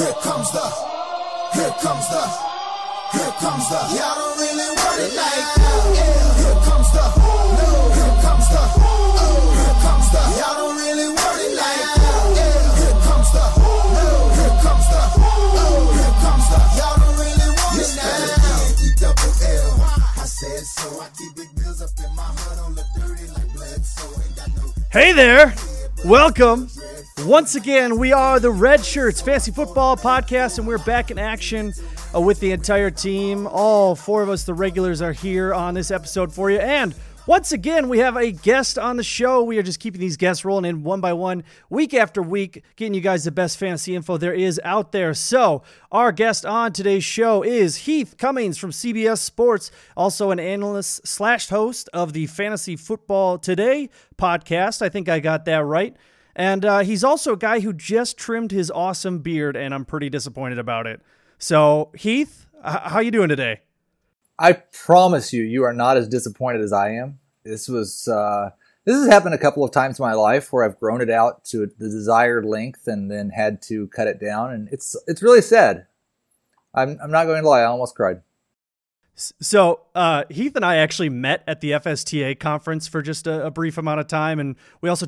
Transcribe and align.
Here 0.00 0.16
comes 0.22 0.50
the, 0.50 0.64
here 1.52 1.74
comes 1.84 2.08
the, 2.08 2.24
here 3.12 3.32
comes 3.36 3.68
the. 3.68 3.80
Y'all 4.00 4.16
don't 4.16 4.38
really 4.40 4.72
want 4.72 4.96
it 4.96 5.12
like 5.12 5.44
that. 5.60 5.92
Yeah. 5.92 6.40
Here 6.40 6.60
comes 6.64 6.88
the, 6.88 7.04
no. 7.04 7.68
Here 8.00 8.16
comes 8.24 8.48
the, 8.48 8.62
oh. 8.80 9.44
Here 9.60 9.76
comes 9.84 10.08
the. 10.08 10.22
Y'all 10.40 10.56
don't 10.56 10.76
really 10.80 11.08
want 11.12 11.38
it 11.44 11.52
like 11.52 11.84
that. 12.00 12.32
Yeah. 12.32 12.80
Here 12.80 12.96
comes 13.04 13.28
the, 13.28 13.44
no. 13.92 14.08
Here 14.40 14.56
comes 14.64 14.88
the, 14.88 15.00
oh. 15.20 15.92
Here 15.92 16.16
comes 16.24 16.48
the. 16.48 16.58
Y'all 16.80 16.96
don't 16.96 17.16
really 17.20 17.50
want 17.60 17.76
it 17.84 17.92
now. 18.00 18.80
E 18.80 18.88
double 18.96 19.32
L. 19.52 19.84
I 20.16 20.24
said 20.24 20.64
so. 20.64 20.88
I 20.96 21.12
keep 21.12 21.36
big 21.36 21.52
bills 21.60 21.84
up 21.84 21.92
in 22.00 22.08
my 22.16 22.24
hood 22.40 22.56
on 22.64 22.72
the 22.72 22.88
dirty 22.96 23.28
like 23.36 23.52
blood. 23.52 23.84
So 23.84 24.08
ain't 24.16 24.32
got 24.32 24.48
no. 24.56 24.72
Hey 24.88 25.12
there! 25.12 25.52
Welcome. 26.06 26.72
Once 27.24 27.54
again, 27.54 27.98
we 27.98 28.12
are 28.12 28.40
the 28.40 28.50
Redshirts 28.50 29.22
Fantasy 29.22 29.50
Football 29.50 29.96
Podcast, 29.96 30.58
and 30.58 30.66
we're 30.66 30.78
back 30.78 31.10
in 31.10 31.18
action 31.18 31.72
uh, 32.14 32.20
with 32.20 32.40
the 32.40 32.50
entire 32.52 32.90
team. 32.90 33.46
All 33.46 33.94
four 33.94 34.22
of 34.22 34.30
us, 34.30 34.44
the 34.44 34.54
regulars, 34.54 35.02
are 35.02 35.12
here 35.12 35.52
on 35.52 35.74
this 35.74 35.90
episode 35.90 36.32
for 36.32 36.50
you. 36.50 36.58
And 36.58 36.94
once 37.26 37.52
again, 37.52 37.90
we 37.90 37.98
have 37.98 38.16
a 38.16 38.32
guest 38.32 38.78
on 38.78 38.96
the 38.96 39.02
show. 39.02 39.42
We 39.42 39.58
are 39.58 39.62
just 39.62 39.80
keeping 39.80 40.00
these 40.00 40.16
guests 40.16 40.46
rolling 40.46 40.64
in 40.64 40.82
one 40.82 41.02
by 41.02 41.12
one, 41.12 41.44
week 41.68 41.92
after 41.92 42.22
week, 42.22 42.64
getting 42.76 42.94
you 42.94 43.02
guys 43.02 43.24
the 43.24 43.30
best 43.30 43.58
fantasy 43.58 43.94
info 43.94 44.16
there 44.16 44.32
is 44.32 44.58
out 44.64 44.92
there. 44.92 45.12
So, 45.12 45.62
our 45.92 46.12
guest 46.12 46.46
on 46.46 46.72
today's 46.72 47.04
show 47.04 47.42
is 47.42 47.76
Heath 47.76 48.16
Cummings 48.16 48.56
from 48.56 48.70
CBS 48.70 49.18
Sports, 49.18 49.70
also 49.94 50.30
an 50.30 50.40
analyst 50.40 51.06
slash 51.06 51.48
host 51.48 51.90
of 51.92 52.14
the 52.14 52.26
Fantasy 52.26 52.76
Football 52.76 53.38
Today 53.38 53.90
podcast. 54.16 54.80
I 54.80 54.88
think 54.88 55.08
I 55.08 55.20
got 55.20 55.44
that 55.44 55.64
right. 55.64 55.94
And 56.34 56.64
uh, 56.64 56.78
he's 56.80 57.04
also 57.04 57.32
a 57.32 57.36
guy 57.36 57.60
who 57.60 57.72
just 57.72 58.16
trimmed 58.16 58.52
his 58.52 58.70
awesome 58.70 59.18
beard, 59.18 59.56
and 59.56 59.74
I'm 59.74 59.84
pretty 59.84 60.08
disappointed 60.08 60.58
about 60.58 60.86
it. 60.86 61.00
So, 61.38 61.90
Heath, 61.94 62.46
h- 62.64 62.80
how 62.84 63.00
you 63.00 63.10
doing 63.10 63.28
today? 63.28 63.60
I 64.38 64.52
promise 64.52 65.32
you, 65.32 65.42
you 65.42 65.64
are 65.64 65.72
not 65.72 65.96
as 65.96 66.08
disappointed 66.08 66.62
as 66.62 66.72
I 66.72 66.90
am. 66.92 67.18
This 67.44 67.68
was 67.68 68.08
uh, 68.08 68.50
this 68.84 68.96
has 68.96 69.08
happened 69.08 69.34
a 69.34 69.38
couple 69.38 69.64
of 69.64 69.70
times 69.70 69.98
in 69.98 70.04
my 70.04 70.14
life 70.14 70.52
where 70.52 70.64
I've 70.64 70.78
grown 70.78 71.00
it 71.00 71.10
out 71.10 71.44
to 71.46 71.66
the 71.78 71.88
desired 71.88 72.44
length 72.46 72.86
and 72.86 73.10
then 73.10 73.30
had 73.30 73.60
to 73.62 73.88
cut 73.88 74.08
it 74.08 74.20
down, 74.20 74.52
and 74.52 74.68
it's 74.72 74.96
it's 75.06 75.22
really 75.22 75.42
sad. 75.42 75.86
I'm 76.74 76.98
I'm 77.02 77.10
not 77.10 77.24
going 77.24 77.42
to 77.42 77.48
lie, 77.48 77.60
I 77.60 77.64
almost 77.64 77.94
cried. 77.94 78.22
So, 79.40 79.80
uh, 79.94 80.24
Heath 80.30 80.56
and 80.56 80.64
I 80.64 80.76
actually 80.76 81.10
met 81.10 81.44
at 81.46 81.60
the 81.60 81.72
FSTA 81.72 82.38
conference 82.38 82.88
for 82.88 83.02
just 83.02 83.26
a, 83.26 83.46
a 83.46 83.50
brief 83.50 83.76
amount 83.76 84.00
of 84.00 84.06
time, 84.06 84.40
and 84.40 84.56
we 84.80 84.88
also 84.88 85.06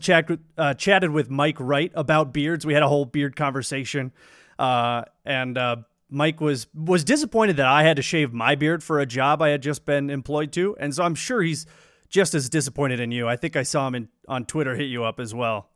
uh, 0.59 0.75
chatted 0.75 1.11
with 1.11 1.31
Mike 1.31 1.57
Wright 1.59 1.91
about 1.95 2.33
beards. 2.33 2.67
We 2.67 2.75
had 2.75 2.83
a 2.83 2.89
whole 2.89 3.07
beard 3.07 3.37
conversation, 3.37 4.13
uh, 4.59 5.05
and 5.25 5.57
uh, 5.57 5.77
Mike 6.11 6.41
was 6.41 6.67
was 6.75 7.05
disappointed 7.05 7.57
that 7.57 7.67
I 7.67 7.85
had 7.85 7.97
to 7.97 8.03
shave 8.03 8.33
my 8.33 8.55
beard 8.55 8.83
for 8.83 9.01
a 9.01 9.07
job 9.07 9.41
I 9.41 9.49
had 9.49 9.63
just 9.63 9.87
been 9.87 10.11
employed 10.11 10.53
to, 10.53 10.77
and 10.79 10.95
so 10.95 11.03
I'm 11.05 11.15
sure 11.15 11.41
he's 11.41 11.65
just 12.11 12.35
as 12.35 12.49
disappointed 12.51 13.01
in 13.01 13.11
you. 13.11 13.27
I 13.27 13.37
think 13.37 13.57
I 13.57 13.63
saw 13.63 13.89
him 13.89 13.95
in, 13.95 14.09
on 14.29 14.45
Twitter 14.45 14.77
hit 14.77 14.89
you 14.89 15.05
up 15.05 15.19
as 15.19 15.35
well. 15.35 15.72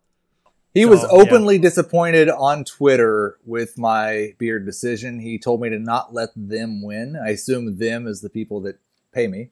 He 0.76 0.82
So, 0.82 0.88
was 0.90 1.02
yeah. 1.02 1.08
openly 1.10 1.58
disappointed 1.58 2.28
on 2.28 2.62
Twitter 2.64 3.38
with 3.46 3.78
my 3.78 4.34
beard 4.38 4.66
decision. 4.66 5.18
He 5.20 5.38
told 5.38 5.62
me 5.62 5.70
to 5.70 5.78
not 5.78 6.12
let 6.12 6.28
them 6.36 6.82
win. 6.82 7.16
I 7.16 7.30
assume 7.30 7.78
them 7.78 8.06
is 8.06 8.20
the 8.20 8.28
people 8.28 8.60
that 8.62 8.78
pay 9.10 9.26
me. 9.26 9.48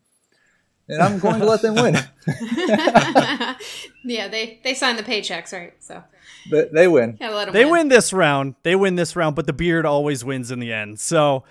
And 0.86 1.00
I'm 1.02 1.18
going 1.18 1.40
to 1.40 1.46
let 1.46 1.62
them 1.62 1.76
win. 1.76 1.94
yeah, 4.04 4.28
they 4.28 4.60
they 4.62 4.74
sign 4.74 4.96
the 4.96 5.02
paychecks, 5.02 5.52
right? 5.52 5.72
So 5.82 6.02
But 6.50 6.74
they 6.74 6.88
win. 6.88 7.16
gotta 7.18 7.34
let 7.34 7.44
them 7.46 7.54
They 7.54 7.64
win 7.64 7.88
this 7.88 8.12
round. 8.12 8.54
They 8.62 8.76
win 8.76 8.96
this 8.96 9.16
round, 9.16 9.34
but 9.34 9.46
the 9.46 9.54
beard 9.54 9.86
always 9.86 10.24
wins 10.26 10.50
in 10.50 10.58
the 10.58 10.72
end. 10.74 11.00
So, 11.00 11.44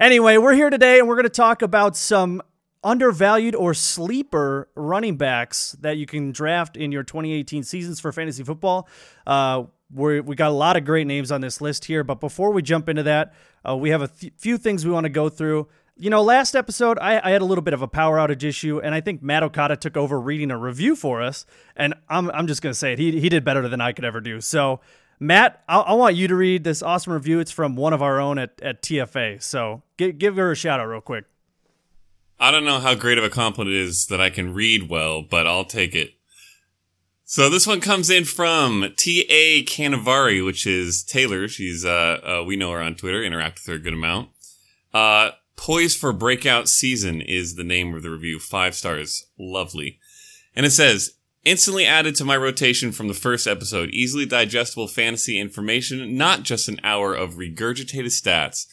anyway, 0.00 0.36
we're 0.36 0.54
here 0.54 0.68
today 0.70 0.98
and 0.98 1.06
we're 1.06 1.14
going 1.14 1.24
to 1.24 1.28
talk 1.30 1.62
about 1.62 1.96
some 1.96 2.42
undervalued 2.84 3.54
or 3.54 3.74
sleeper 3.74 4.68
running 4.74 5.16
backs 5.16 5.72
that 5.80 5.96
you 5.96 6.06
can 6.06 6.32
draft 6.32 6.76
in 6.76 6.92
your 6.92 7.02
2018 7.02 7.62
seasons 7.62 8.00
for 8.00 8.12
fantasy 8.12 8.42
football. 8.42 8.88
Uh, 9.26 9.64
we're, 9.92 10.22
we 10.22 10.34
got 10.34 10.48
a 10.48 10.54
lot 10.54 10.76
of 10.76 10.84
great 10.84 11.06
names 11.06 11.30
on 11.30 11.40
this 11.40 11.60
list 11.60 11.84
here, 11.84 12.02
but 12.02 12.20
before 12.20 12.50
we 12.50 12.62
jump 12.62 12.88
into 12.88 13.02
that, 13.02 13.34
uh, 13.68 13.76
we 13.76 13.90
have 13.90 14.02
a 14.02 14.08
th- 14.08 14.32
few 14.36 14.58
things 14.58 14.84
we 14.84 14.90
want 14.90 15.04
to 15.04 15.10
go 15.10 15.28
through. 15.28 15.68
You 15.96 16.10
know, 16.10 16.22
last 16.22 16.56
episode, 16.56 16.98
I, 16.98 17.20
I 17.22 17.30
had 17.30 17.42
a 17.42 17.44
little 17.44 17.62
bit 17.62 17.74
of 17.74 17.82
a 17.82 17.88
power 17.88 18.16
outage 18.16 18.42
issue, 18.42 18.80
and 18.82 18.94
I 18.94 19.00
think 19.00 19.22
Matt 19.22 19.42
Okada 19.42 19.76
took 19.76 19.96
over 19.96 20.18
reading 20.18 20.50
a 20.50 20.56
review 20.58 20.96
for 20.96 21.22
us. 21.22 21.44
And 21.76 21.94
I'm, 22.08 22.30
I'm 22.30 22.46
just 22.46 22.62
going 22.62 22.72
to 22.72 22.78
say 22.78 22.94
it. 22.94 22.98
He, 22.98 23.20
he 23.20 23.28
did 23.28 23.44
better 23.44 23.68
than 23.68 23.80
I 23.80 23.92
could 23.92 24.04
ever 24.04 24.20
do. 24.20 24.40
So, 24.40 24.80
Matt, 25.20 25.62
I, 25.68 25.80
I 25.80 25.92
want 25.92 26.16
you 26.16 26.26
to 26.28 26.34
read 26.34 26.64
this 26.64 26.82
awesome 26.82 27.12
review. 27.12 27.38
It's 27.38 27.52
from 27.52 27.76
one 27.76 27.92
of 27.92 28.02
our 28.02 28.18
own 28.18 28.38
at, 28.38 28.60
at 28.62 28.82
TFA. 28.82 29.42
So, 29.42 29.82
give, 29.98 30.18
give 30.18 30.36
her 30.36 30.50
a 30.50 30.56
shout 30.56 30.80
out 30.80 30.86
real 30.86 31.02
quick. 31.02 31.26
I 32.42 32.50
don't 32.50 32.64
know 32.64 32.80
how 32.80 32.96
great 32.96 33.18
of 33.18 33.24
a 33.24 33.30
compliment 33.30 33.72
it 33.72 33.80
is 33.80 34.06
that 34.06 34.20
I 34.20 34.28
can 34.28 34.52
read 34.52 34.88
well, 34.88 35.22
but 35.22 35.46
I'll 35.46 35.64
take 35.64 35.94
it. 35.94 36.14
So 37.24 37.48
this 37.48 37.68
one 37.68 37.80
comes 37.80 38.10
in 38.10 38.24
from 38.24 38.92
T.A. 38.96 39.62
Canavari, 39.62 40.44
which 40.44 40.66
is 40.66 41.04
Taylor. 41.04 41.46
She's, 41.46 41.84
uh, 41.84 42.40
uh, 42.40 42.44
we 42.44 42.56
know 42.56 42.72
her 42.72 42.82
on 42.82 42.96
Twitter, 42.96 43.22
interact 43.22 43.60
with 43.60 43.66
her 43.66 43.74
a 43.74 43.78
good 43.78 43.92
amount. 43.92 44.30
Uh, 44.92 45.30
Poised 45.54 46.00
for 46.00 46.12
Breakout 46.12 46.68
Season 46.68 47.20
is 47.20 47.54
the 47.54 47.62
name 47.62 47.94
of 47.94 48.02
the 48.02 48.10
review. 48.10 48.40
Five 48.40 48.74
stars. 48.74 49.26
Lovely. 49.38 50.00
And 50.56 50.66
it 50.66 50.70
says, 50.70 51.12
instantly 51.44 51.86
added 51.86 52.16
to 52.16 52.24
my 52.24 52.36
rotation 52.36 52.90
from 52.90 53.06
the 53.06 53.14
first 53.14 53.46
episode. 53.46 53.90
Easily 53.90 54.26
digestible 54.26 54.88
fantasy 54.88 55.38
information, 55.38 56.16
not 56.16 56.42
just 56.42 56.68
an 56.68 56.80
hour 56.82 57.14
of 57.14 57.34
regurgitated 57.34 58.06
stats. 58.06 58.66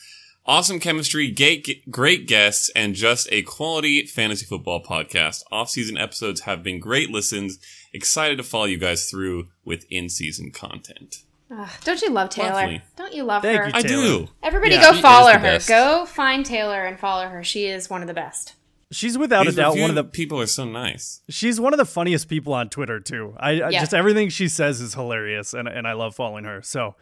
Awesome 0.50 0.80
chemistry, 0.80 1.30
great, 1.30 1.92
great 1.92 2.26
guests, 2.28 2.72
and 2.76 2.96
just 2.96 3.28
a 3.32 3.44
quality 3.44 4.04
fantasy 4.08 4.48
football 4.48 4.82
podcast. 4.84 5.44
Off-season 5.52 5.96
episodes 5.96 6.42
have 6.42 6.64
been 6.64 6.80
great 6.80 7.12
listens. 7.12 7.60
Excited 7.94 8.38
to 8.38 8.44
follow 8.44 8.66
you 8.66 8.80
guys 8.80 9.12
through 9.12 9.50
with 9.64 9.86
in-season 9.92 10.50
content. 10.50 11.18
Ugh, 11.56 11.70
don't 11.84 12.02
you 12.02 12.10
love 12.10 12.30
Taylor? 12.30 12.54
Lovely. 12.54 12.82
Don't 12.96 13.14
you 13.14 13.26
love 13.26 13.44
Thank 13.44 13.60
her? 13.62 13.68
you, 13.68 13.72
I 13.76 13.82
do. 13.84 14.28
Everybody 14.42 14.74
Yeah. 14.74 14.92
go 14.92 15.00
follow 15.00 15.32
her. 15.34 15.38
best. 15.38 15.68
Go 15.68 16.08
find 16.08 16.44
Taylor 16.44 16.84
and 16.84 17.00
follow 17.00 17.28
her. 17.28 17.44
She 17.44 17.66
is 17.68 17.88
one 17.88 18.02
of 18.02 18.08
the 18.08 18.16
best. 18.16 18.56
She's 18.92 19.20
without 19.20 19.46
These 19.46 19.54
a 19.54 19.58
doubt 19.58 19.78
one 19.78 19.92
of 19.92 19.96
the 19.96 20.04
people 20.04 20.42
are 20.42 20.48
so 20.48 20.66
nice. 20.66 21.22
She's 21.30 21.60
one 21.62 21.76
of 21.76 21.78
the 21.78 21.86
funniest 21.86 22.28
people 22.28 22.56
on 22.56 22.70
Twitter 22.70 23.00
too. 23.00 23.36
I, 23.40 23.50
I 23.62 23.70
Yeah. 23.70 23.82
just 23.82 23.94
everything 23.94 24.30
she 24.30 24.48
says 24.48 24.82
is 24.82 24.96
hilarious, 24.96 25.54
and 25.54 25.68
and 25.68 25.88
I 25.88 25.94
love 25.94 26.16
following 26.16 26.46
her. 26.46 26.64
So 26.64 26.96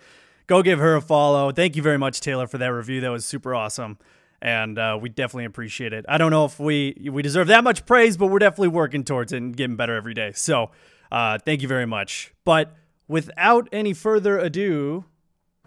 go 0.47 0.63
give 0.63 0.79
her 0.79 0.95
a 0.95 1.01
follow. 1.01 1.51
Thank 1.51 1.75
you 1.75 1.81
very 1.81 1.97
much, 1.97 2.21
Taylor, 2.21 2.47
for 2.47 2.57
that 2.57 2.69
review. 2.69 3.01
That 3.01 3.11
was 3.11 3.25
super 3.25 3.53
awesome, 3.53 3.97
and 4.41 4.79
uh, 4.79 4.97
we 4.99 5.09
definitely 5.09 5.45
appreciate 5.45 5.93
it. 5.93 6.05
I 6.09 6.17
don't 6.17 6.31
know 6.31 6.45
if 6.45 6.59
we 6.59 7.09
we 7.11 7.21
deserve 7.21 7.47
that 7.47 7.63
much 7.63 7.85
praise, 7.85 8.17
but 8.17 8.27
we're 8.27 8.39
definitely 8.39 8.69
working 8.69 9.03
towards 9.03 9.31
it 9.33 9.37
and 9.37 9.55
getting 9.55 9.75
better 9.75 9.95
every 9.95 10.13
day. 10.13 10.31
So 10.33 10.71
uh, 11.11 11.37
thank 11.39 11.61
you 11.61 11.67
very 11.67 11.85
much. 11.85 12.33
But 12.43 12.75
without 13.07 13.69
any 13.71 13.93
further 13.93 14.39
ado, 14.39 15.05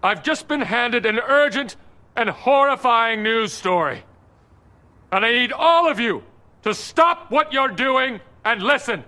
I've 0.03 0.23
just 0.23 0.49
been 0.49 0.63
handed 0.63 1.07
an 1.07 1.19
urgent 1.19 1.77
and 2.17 2.29
horrifying 2.31 3.23
news 3.23 3.53
story. 3.53 4.03
And 5.13 5.25
I 5.25 5.33
need 5.33 5.53
all 5.53 5.91
of 5.91 5.99
you 5.99 6.23
to 6.63 6.75
stop 6.75 7.31
what 7.31 7.53
you're 7.53 7.69
doing 7.69 8.21
and 8.45 8.63
listen. 8.63 9.05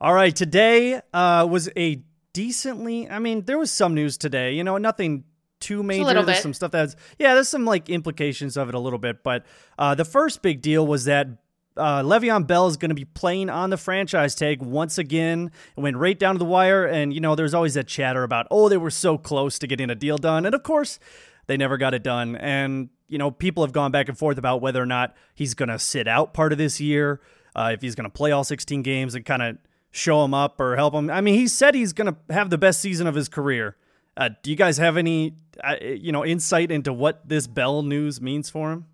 All 0.00 0.12
right, 0.12 0.34
today 0.34 1.00
uh, 1.12 1.46
was 1.48 1.70
a 1.76 2.02
decently. 2.34 3.08
I 3.08 3.18
mean, 3.18 3.46
there 3.46 3.56
was 3.56 3.72
some 3.72 3.94
news 3.94 4.18
today. 4.18 4.52
You 4.52 4.62
know, 4.62 4.76
nothing 4.76 5.24
too 5.60 5.82
major. 5.82 6.12
There's 6.12 6.26
bit. 6.26 6.36
some 6.42 6.52
stuff 6.52 6.72
that's 6.72 6.94
yeah. 7.18 7.32
There's 7.32 7.48
some 7.48 7.64
like 7.64 7.88
implications 7.88 8.58
of 8.58 8.68
it 8.68 8.74
a 8.74 8.78
little 8.78 8.98
bit, 8.98 9.22
but 9.22 9.46
uh, 9.78 9.94
the 9.94 10.04
first 10.04 10.42
big 10.42 10.60
deal 10.60 10.86
was 10.86 11.06
that. 11.06 11.28
Uh, 11.76 12.04
Le'Veon 12.04 12.46
Bell 12.46 12.68
is 12.68 12.76
going 12.76 12.90
to 12.90 12.94
be 12.94 13.04
playing 13.04 13.50
on 13.50 13.68
the 13.68 13.76
franchise 13.76 14.36
tag 14.36 14.62
once 14.62 14.96
again. 14.96 15.50
It 15.76 15.80
went 15.80 15.96
right 15.96 16.16
down 16.16 16.36
to 16.36 16.38
the 16.38 16.44
wire, 16.44 16.86
and 16.86 17.12
you 17.12 17.18
know 17.18 17.34
there's 17.34 17.52
always 17.52 17.74
that 17.74 17.88
chatter 17.88 18.22
about 18.22 18.46
oh 18.48 18.68
they 18.68 18.76
were 18.76 18.92
so 18.92 19.18
close 19.18 19.58
to 19.58 19.66
getting 19.66 19.90
a 19.90 19.96
deal 19.96 20.16
done, 20.16 20.46
and 20.46 20.54
of 20.54 20.62
course 20.62 21.00
they 21.48 21.56
never 21.56 21.76
got 21.76 21.92
it 21.92 22.04
done. 22.04 22.36
And 22.36 22.90
you 23.08 23.18
know 23.18 23.32
people 23.32 23.64
have 23.64 23.72
gone 23.72 23.90
back 23.90 24.08
and 24.08 24.16
forth 24.16 24.38
about 24.38 24.60
whether 24.60 24.80
or 24.80 24.86
not 24.86 25.16
he's 25.34 25.54
going 25.54 25.68
to 25.68 25.80
sit 25.80 26.06
out 26.06 26.32
part 26.32 26.52
of 26.52 26.58
this 26.58 26.80
year, 26.80 27.20
uh, 27.56 27.70
if 27.74 27.82
he's 27.82 27.96
going 27.96 28.08
to 28.08 28.14
play 28.14 28.30
all 28.30 28.44
16 28.44 28.82
games 28.82 29.16
and 29.16 29.24
kind 29.24 29.42
of 29.42 29.58
show 29.94 30.24
him 30.24 30.34
up 30.34 30.60
or 30.60 30.74
help 30.76 30.92
him. 30.92 31.08
I 31.08 31.20
mean, 31.20 31.34
he 31.34 31.46
said 31.46 31.74
he's 31.74 31.92
going 31.92 32.12
to 32.12 32.34
have 32.34 32.50
the 32.50 32.58
best 32.58 32.80
season 32.80 33.06
of 33.06 33.14
his 33.14 33.28
career. 33.28 33.76
Uh, 34.16 34.30
do 34.42 34.50
you 34.50 34.56
guys 34.56 34.78
have 34.78 34.96
any, 34.96 35.34
uh, 35.62 35.76
you 35.80 36.10
know, 36.10 36.24
insight 36.24 36.70
into 36.70 36.92
what 36.92 37.28
this 37.28 37.46
Bell 37.46 37.82
news 37.82 38.20
means 38.20 38.50
for 38.50 38.72
him? 38.72 38.86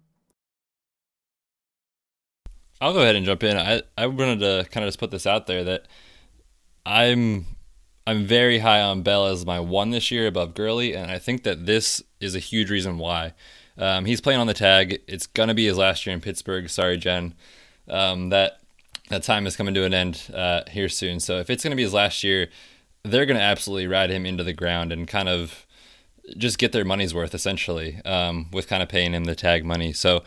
I'll 2.82 2.92
go 2.92 3.00
ahead 3.00 3.16
and 3.16 3.24
jump 3.26 3.42
in. 3.42 3.56
I, 3.56 3.82
I 3.96 4.06
wanted 4.06 4.40
to 4.40 4.66
kind 4.70 4.84
of 4.84 4.88
just 4.88 4.98
put 4.98 5.10
this 5.10 5.26
out 5.26 5.46
there 5.46 5.64
that 5.64 5.86
I'm 6.86 7.46
I'm 8.06 8.24
very 8.24 8.58
high 8.58 8.80
on 8.80 9.02
Bell 9.02 9.26
as 9.26 9.44
my 9.44 9.60
one 9.60 9.90
this 9.90 10.10
year 10.10 10.26
above 10.26 10.54
Gurley, 10.54 10.94
and 10.94 11.10
I 11.10 11.18
think 11.18 11.42
that 11.42 11.66
this 11.66 12.02
is 12.20 12.34
a 12.34 12.38
huge 12.38 12.70
reason 12.70 12.98
why. 12.98 13.34
Um, 13.76 14.06
he's 14.06 14.22
playing 14.22 14.40
on 14.40 14.46
the 14.46 14.54
tag. 14.54 15.02
It's 15.06 15.26
gonna 15.26 15.54
be 15.54 15.66
his 15.66 15.76
last 15.76 16.06
year 16.06 16.14
in 16.14 16.22
Pittsburgh. 16.22 16.70
Sorry, 16.70 16.96
Jen. 16.96 17.34
Um, 17.86 18.30
that 18.30 18.59
that 19.10 19.22
time 19.22 19.46
is 19.46 19.56
coming 19.56 19.74
to 19.74 19.84
an 19.84 19.92
end 19.92 20.30
uh, 20.32 20.62
here 20.70 20.88
soon. 20.88 21.20
So 21.20 21.38
if 21.38 21.50
it's 21.50 21.62
gonna 21.62 21.76
be 21.76 21.82
his 21.82 21.92
last 21.92 22.24
year, 22.24 22.48
they're 23.02 23.26
gonna 23.26 23.40
absolutely 23.40 23.86
ride 23.86 24.10
him 24.10 24.24
into 24.24 24.42
the 24.42 24.52
ground 24.52 24.92
and 24.92 25.06
kind 25.06 25.28
of 25.28 25.66
just 26.36 26.58
get 26.58 26.72
their 26.72 26.84
money's 26.84 27.12
worth 27.12 27.34
essentially 27.34 28.00
um, 28.04 28.46
with 28.52 28.68
kind 28.68 28.82
of 28.82 28.88
paying 28.88 29.12
him 29.12 29.24
the 29.24 29.34
tag 29.34 29.64
money. 29.64 29.92
So 29.92 30.22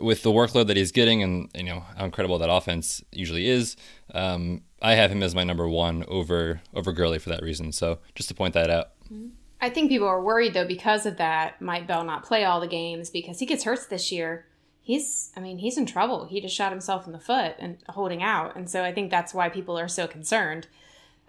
with 0.00 0.22
the 0.22 0.30
workload 0.30 0.66
that 0.66 0.76
he's 0.76 0.92
getting 0.92 1.22
and 1.22 1.50
you 1.54 1.64
know 1.64 1.84
how 1.96 2.04
incredible 2.04 2.38
that 2.38 2.50
offense 2.50 3.02
usually 3.10 3.48
is, 3.48 3.76
um, 4.14 4.62
I 4.82 4.94
have 4.94 5.10
him 5.10 5.22
as 5.22 5.34
my 5.34 5.44
number 5.44 5.68
one 5.68 6.04
over 6.06 6.60
over 6.74 6.92
Gurley 6.92 7.18
for 7.18 7.30
that 7.30 7.42
reason. 7.42 7.72
So 7.72 7.98
just 8.14 8.28
to 8.28 8.34
point 8.34 8.54
that 8.54 8.70
out. 8.70 8.90
I 9.60 9.70
think 9.70 9.88
people 9.88 10.06
are 10.06 10.22
worried 10.22 10.52
though 10.52 10.66
because 10.66 11.06
of 11.06 11.16
that. 11.16 11.62
Might 11.62 11.86
Bell 11.86 12.04
not 12.04 12.24
play 12.24 12.44
all 12.44 12.60
the 12.60 12.66
games 12.66 13.08
because 13.08 13.38
he 13.38 13.46
gets 13.46 13.64
hurt 13.64 13.88
this 13.88 14.12
year? 14.12 14.46
He's, 14.86 15.32
I 15.36 15.40
mean, 15.40 15.58
he's 15.58 15.76
in 15.76 15.84
trouble. 15.84 16.26
He 16.26 16.40
just 16.40 16.54
shot 16.54 16.70
himself 16.70 17.06
in 17.08 17.12
the 17.12 17.18
foot 17.18 17.56
and 17.58 17.78
holding 17.88 18.22
out, 18.22 18.54
and 18.54 18.70
so 18.70 18.84
I 18.84 18.92
think 18.92 19.10
that's 19.10 19.34
why 19.34 19.48
people 19.48 19.76
are 19.76 19.88
so 19.88 20.06
concerned. 20.06 20.68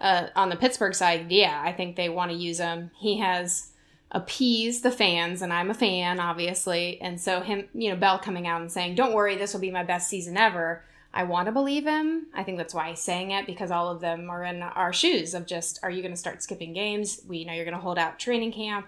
Uh, 0.00 0.28
on 0.36 0.48
the 0.48 0.54
Pittsburgh 0.54 0.94
side, 0.94 1.32
yeah, 1.32 1.60
I 1.64 1.72
think 1.72 1.96
they 1.96 2.08
want 2.08 2.30
to 2.30 2.36
use 2.36 2.58
him. 2.58 2.92
He 2.96 3.18
has 3.18 3.72
appeased 4.12 4.84
the 4.84 4.92
fans, 4.92 5.42
and 5.42 5.52
I'm 5.52 5.70
a 5.70 5.74
fan, 5.74 6.20
obviously, 6.20 7.00
and 7.00 7.20
so 7.20 7.40
him, 7.40 7.64
you 7.74 7.90
know, 7.90 7.96
Bell 7.96 8.20
coming 8.20 8.46
out 8.46 8.60
and 8.60 8.70
saying, 8.70 8.94
"Don't 8.94 9.12
worry, 9.12 9.34
this 9.34 9.52
will 9.52 9.60
be 9.60 9.72
my 9.72 9.82
best 9.82 10.08
season 10.08 10.36
ever." 10.36 10.84
I 11.12 11.24
want 11.24 11.46
to 11.46 11.52
believe 11.52 11.84
him. 11.84 12.28
I 12.32 12.44
think 12.44 12.58
that's 12.58 12.74
why 12.74 12.90
he's 12.90 13.00
saying 13.00 13.32
it 13.32 13.44
because 13.44 13.72
all 13.72 13.88
of 13.88 14.00
them 14.00 14.30
are 14.30 14.44
in 14.44 14.62
our 14.62 14.92
shoes 14.92 15.34
of 15.34 15.46
just, 15.46 15.80
are 15.82 15.90
you 15.90 16.02
going 16.02 16.12
to 16.12 16.20
start 16.20 16.44
skipping 16.44 16.74
games? 16.74 17.22
We 17.26 17.44
know 17.44 17.54
you're 17.54 17.64
going 17.64 17.74
to 17.74 17.80
hold 17.80 17.98
out 17.98 18.20
training 18.20 18.52
camp. 18.52 18.86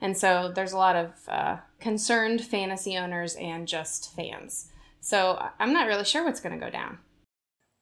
And 0.00 0.18
so 0.18 0.52
there's 0.54 0.72
a 0.72 0.76
lot 0.76 0.96
of 0.96 1.12
uh, 1.28 1.56
concerned 1.80 2.42
fantasy 2.44 2.96
owners 2.96 3.34
and 3.36 3.66
just 3.66 4.14
fans. 4.14 4.70
So 5.00 5.32
I- 5.40 5.50
I'm 5.58 5.72
not 5.72 5.86
really 5.86 6.04
sure 6.04 6.24
what's 6.24 6.40
going 6.40 6.58
to 6.58 6.64
go 6.64 6.70
down. 6.70 6.98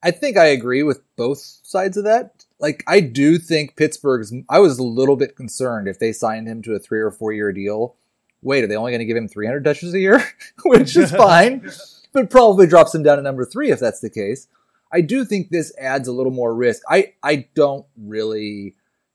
I 0.02 0.12
think 0.12 0.36
I 0.36 0.46
agree 0.46 0.82
with 0.84 1.00
both 1.16 1.38
sides 1.38 1.96
of 1.96 2.04
that. 2.04 2.44
Like, 2.60 2.84
I 2.86 3.00
do 3.00 3.36
think 3.38 3.74
Pittsburgh's. 3.76 4.32
I 4.48 4.60
was 4.60 4.78
a 4.78 4.84
little 4.84 5.16
bit 5.16 5.34
concerned 5.36 5.88
if 5.88 5.98
they 5.98 6.12
signed 6.12 6.46
him 6.46 6.62
to 6.62 6.74
a 6.74 6.78
three 6.78 7.00
or 7.00 7.10
four 7.10 7.32
year 7.32 7.52
deal. 7.52 7.96
Wait, 8.40 8.62
are 8.62 8.68
they 8.68 8.76
only 8.76 8.92
going 8.92 9.00
to 9.00 9.04
give 9.04 9.16
him 9.16 9.26
300 9.26 9.64
touches 9.64 9.92
a 9.94 9.98
year? 9.98 10.22
Which 10.64 10.96
is 10.96 11.10
fine, 11.16 11.68
but 12.12 12.30
probably 12.30 12.68
drops 12.68 12.94
him 12.94 13.02
down 13.02 13.16
to 13.16 13.22
number 13.22 13.44
three 13.44 13.72
if 13.72 13.80
that's 13.80 14.00
the 14.00 14.10
case. 14.10 14.46
I 14.92 15.00
do 15.00 15.24
think 15.24 15.50
this 15.50 15.72
adds 15.76 16.06
a 16.06 16.12
little 16.12 16.32
more 16.32 16.54
risk. 16.54 16.82
I, 16.88 17.14
I 17.22 17.48
don't 17.54 17.84
really 17.96 18.74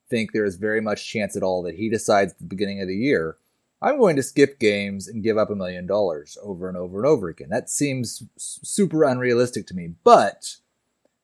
think 0.10 0.32
there 0.32 0.46
is 0.46 0.58
very 0.58 0.82
much 0.82 1.10
chance 1.10 1.36
at 1.36 1.44
all 1.44 1.64
that 1.64 1.76
he 1.76 1.90
decides 1.90 2.34
at 2.34 2.40
the 2.40 2.46
beginning 2.46 2.82
of 2.82 2.88
the 2.88 2.96
year, 2.96 3.38
I'm 3.84 4.00
going 4.00 4.16
to 4.16 4.24
skip 4.24 4.60
games 4.60 5.10
and 5.10 5.22
give 5.22 5.38
up 5.38 5.50
a 5.50 5.56
million 5.56 5.86
dollars 5.86 6.38
over 6.42 6.70
and 6.70 6.78
over 6.78 7.00
and 7.00 7.06
over 7.06 7.28
again. 7.28 7.50
That 7.50 7.70
seems 7.70 8.24
super 8.38 9.04
unrealistic 9.04 9.68
to 9.68 9.74
me. 9.74 9.90
But 10.06 10.56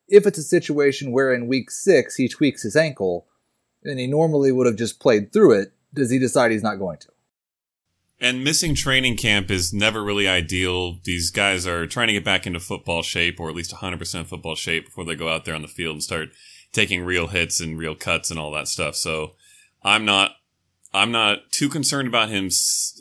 if 0.10 0.28
it's 0.28 0.38
a 0.38 0.44
situation 0.44 1.14
where 1.14 1.34
in 1.34 1.48
week 1.48 1.72
six 1.72 2.16
he 2.16 2.28
tweaks 2.28 2.62
his 2.64 2.76
ankle 2.76 3.28
and 3.84 3.98
he 3.98 4.08
normally 4.08 4.52
would 4.52 4.68
have 4.68 4.76
just 4.76 5.00
played 5.00 5.32
through 5.32 5.54
it, 5.54 5.72
does 5.94 6.12
he 6.12 6.20
decide 6.20 6.52
he's 6.52 6.62
not 6.62 6.76
going 6.76 6.98
to? 6.98 7.08
And 8.20 8.44
missing 8.44 8.76
training 8.76 9.16
camp 9.16 9.50
is 9.50 9.74
never 9.74 10.04
really 10.04 10.28
ideal. 10.28 11.00
These 11.06 11.32
guys 11.32 11.66
are 11.66 11.88
trying 11.88 12.08
to 12.08 12.14
get 12.14 12.26
back 12.26 12.46
into 12.46 12.60
football 12.60 13.02
shape, 13.02 13.40
or 13.40 13.48
at 13.48 13.56
least 13.56 13.74
100% 13.74 14.26
football 14.26 14.56
shape, 14.56 14.88
before 14.88 15.06
they 15.06 15.16
go 15.16 15.30
out 15.30 15.46
there 15.46 15.56
on 15.56 15.62
the 15.62 15.70
field 15.70 15.94
and 15.94 16.04
start 16.04 16.30
taking 16.74 17.06
real 17.06 17.28
hits 17.28 17.62
and 17.62 17.78
real 17.78 17.96
cuts 17.96 18.30
and 18.30 18.38
all 18.38 18.52
that 18.52 18.68
stuff. 18.68 18.98
So 18.98 19.36
I'm 19.82 20.04
not, 20.04 20.32
I'm 20.94 21.12
not 21.12 21.52
too 21.52 21.70
concerned 21.70 22.08
about 22.08 22.30
him 22.30 22.50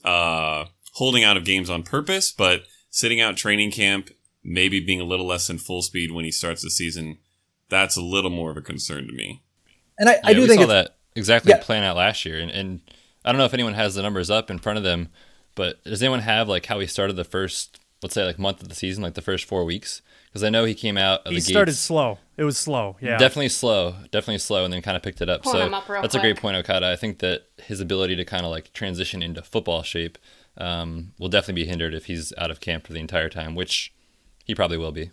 uh, 0.05 0.67
holding 0.95 1.25
out 1.25 1.37
of 1.37 1.45
games 1.45 1.71
on 1.71 1.83
purpose, 1.83 2.31
but 2.33 2.63
sitting 2.91 3.21
out 3.21 3.37
training 3.37 3.71
camp, 3.71 4.11
maybe 4.45 4.81
being 4.81 5.01
a 5.01 5.05
little 5.05 5.27
less 5.27 5.47
than 5.47 5.59
full 5.59 5.83
speed 5.83 6.13
when 6.13 6.25
he 6.25 6.31
starts 6.31 6.63
the 6.63 6.71
season, 6.71 7.19
that's 7.69 7.97
a 7.97 8.03
little 8.03 8.31
more 8.31 8.51
of 8.51 8.57
a 8.57 8.63
concern 8.63 9.07
to 9.07 9.13
me. 9.13 9.43
And 9.99 10.09
I, 10.09 10.17
I 10.25 10.33
do 10.35 10.43
we 10.43 10.49
think 10.49 10.61
saw 10.63 10.67
that 10.69 10.97
exactly 11.17 11.51
Yeah. 11.51 11.63
playing 11.63 11.85
out 11.85 11.97
last 11.97 12.25
year, 12.25 12.39
and, 12.39 12.51
and 12.51 12.81
I 13.25 13.33
don't 13.33 13.39
know 13.39 13.45
if 13.45 13.55
anyone 13.55 13.75
has 13.75 13.95
the 13.95 14.03
numbers 14.03 14.31
up 14.31 14.51
in 14.51 14.59
front 14.59 14.79
of 14.79 14.85
them, 14.85 15.09
but 15.55 15.83
does 15.85 16.03
anyone 16.03 16.21
have 16.21 16.49
like 16.49 16.67
how 16.67 16.79
he 16.79 16.87
started 16.87 17.17
the 17.17 17.25
first, 17.25 17.81
let's 18.03 18.15
say, 18.15 18.25
like 18.25 18.39
month 18.39 18.63
of 18.63 18.69
the 18.69 18.75
season, 18.75 19.03
like 19.03 19.15
the 19.15 19.23
first 19.23 19.45
four 19.45 19.65
weeks? 19.65 20.03
Because 20.27 20.45
I 20.45 20.51
know 20.51 20.65
he 20.65 20.75
came 20.75 20.99
out 20.99 21.21
of 21.27 21.33
He 21.33 21.37
the 21.37 21.41
started 21.41 21.73
gates 21.73 21.81
slow. 21.81 22.19
It 22.37 22.45
was 22.45 22.59
slow. 22.59 22.97
Yeah. 23.01 23.19
definitely 23.19 23.49
slow, 23.49 23.97
definitely 24.11 24.39
slow, 24.39 24.65
and 24.65 24.73
then 24.73 24.83
kind 24.83 24.97
of 24.97 25.03
picked 25.03 25.21
it 25.21 25.29
up. 25.29 25.43
Pulling 25.43 25.61
so 25.61 25.67
him 25.67 25.75
up 25.75 25.89
real 25.89 26.03
that's 26.03 26.15
a 26.15 26.21
great 26.21 26.37
point, 26.37 26.57
Okada. 26.57 26.91
I 26.91 26.97
think 26.97 27.19
that 27.21 27.47
his 27.57 27.81
ability 27.81 28.17
to 28.17 28.25
kind 28.25 28.45
of 28.45 28.51
like 28.51 28.73
transition 28.73 29.23
into 29.23 29.43
football 29.43 29.83
shape 29.83 30.19
um, 30.59 31.13
will 31.19 31.29
definitely 31.29 31.63
be 31.63 31.69
hindered 31.69 31.95
if 31.95 32.07
he's 32.07 32.33
out 32.37 32.51
of 32.51 32.61
camp 32.61 32.87
for 32.87 32.93
the 32.93 33.01
entire 33.01 33.29
time, 33.29 33.55
which 33.55 33.93
he 34.45 34.55
probably 34.55 34.77
will 34.77 34.93
be. 34.93 35.11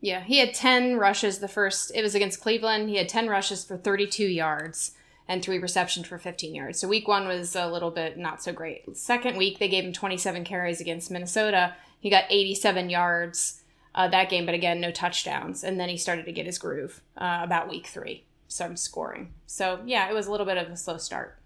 Yeah, 0.00 0.20
he 0.20 0.38
had 0.38 0.52
10 0.52 0.96
rushes 0.96 1.38
the 1.38 1.48
first, 1.48 1.92
it 1.94 2.02
was 2.02 2.16
against 2.16 2.40
Cleveland. 2.40 2.90
He 2.90 2.96
had 2.96 3.08
10 3.08 3.28
rushes 3.28 3.64
for 3.64 3.76
32 3.76 4.24
yards 4.24 4.92
and 5.28 5.42
three 5.42 5.58
receptions 5.58 6.08
for 6.08 6.18
15 6.18 6.54
yards. 6.54 6.80
So 6.80 6.88
week 6.88 7.06
one 7.06 7.28
was 7.28 7.54
a 7.54 7.70
little 7.70 7.92
bit 7.92 8.18
not 8.18 8.42
so 8.42 8.52
great. 8.52 8.96
Second 8.96 9.36
week, 9.36 9.60
they 9.60 9.68
gave 9.68 9.84
him 9.84 9.92
27 9.92 10.42
carries 10.42 10.80
against 10.80 11.10
Minnesota. 11.10 11.76
He 12.02 12.10
got 12.10 12.24
87 12.28 12.90
yards 12.90 13.62
uh, 13.94 14.08
that 14.08 14.28
game, 14.28 14.44
but 14.44 14.56
again, 14.56 14.80
no 14.80 14.90
touchdowns. 14.90 15.62
And 15.62 15.78
then 15.78 15.88
he 15.88 15.96
started 15.96 16.24
to 16.24 16.32
get 16.32 16.46
his 16.46 16.58
groove 16.58 17.00
uh, 17.16 17.40
about 17.42 17.70
week 17.70 17.86
three, 17.86 18.24
some 18.48 18.76
scoring. 18.76 19.32
So 19.46 19.80
yeah, 19.86 20.10
it 20.10 20.14
was 20.14 20.26
a 20.26 20.32
little 20.32 20.44
bit 20.44 20.58
of 20.58 20.66
a 20.68 20.76
slow 20.76 20.96
start. 20.96 21.38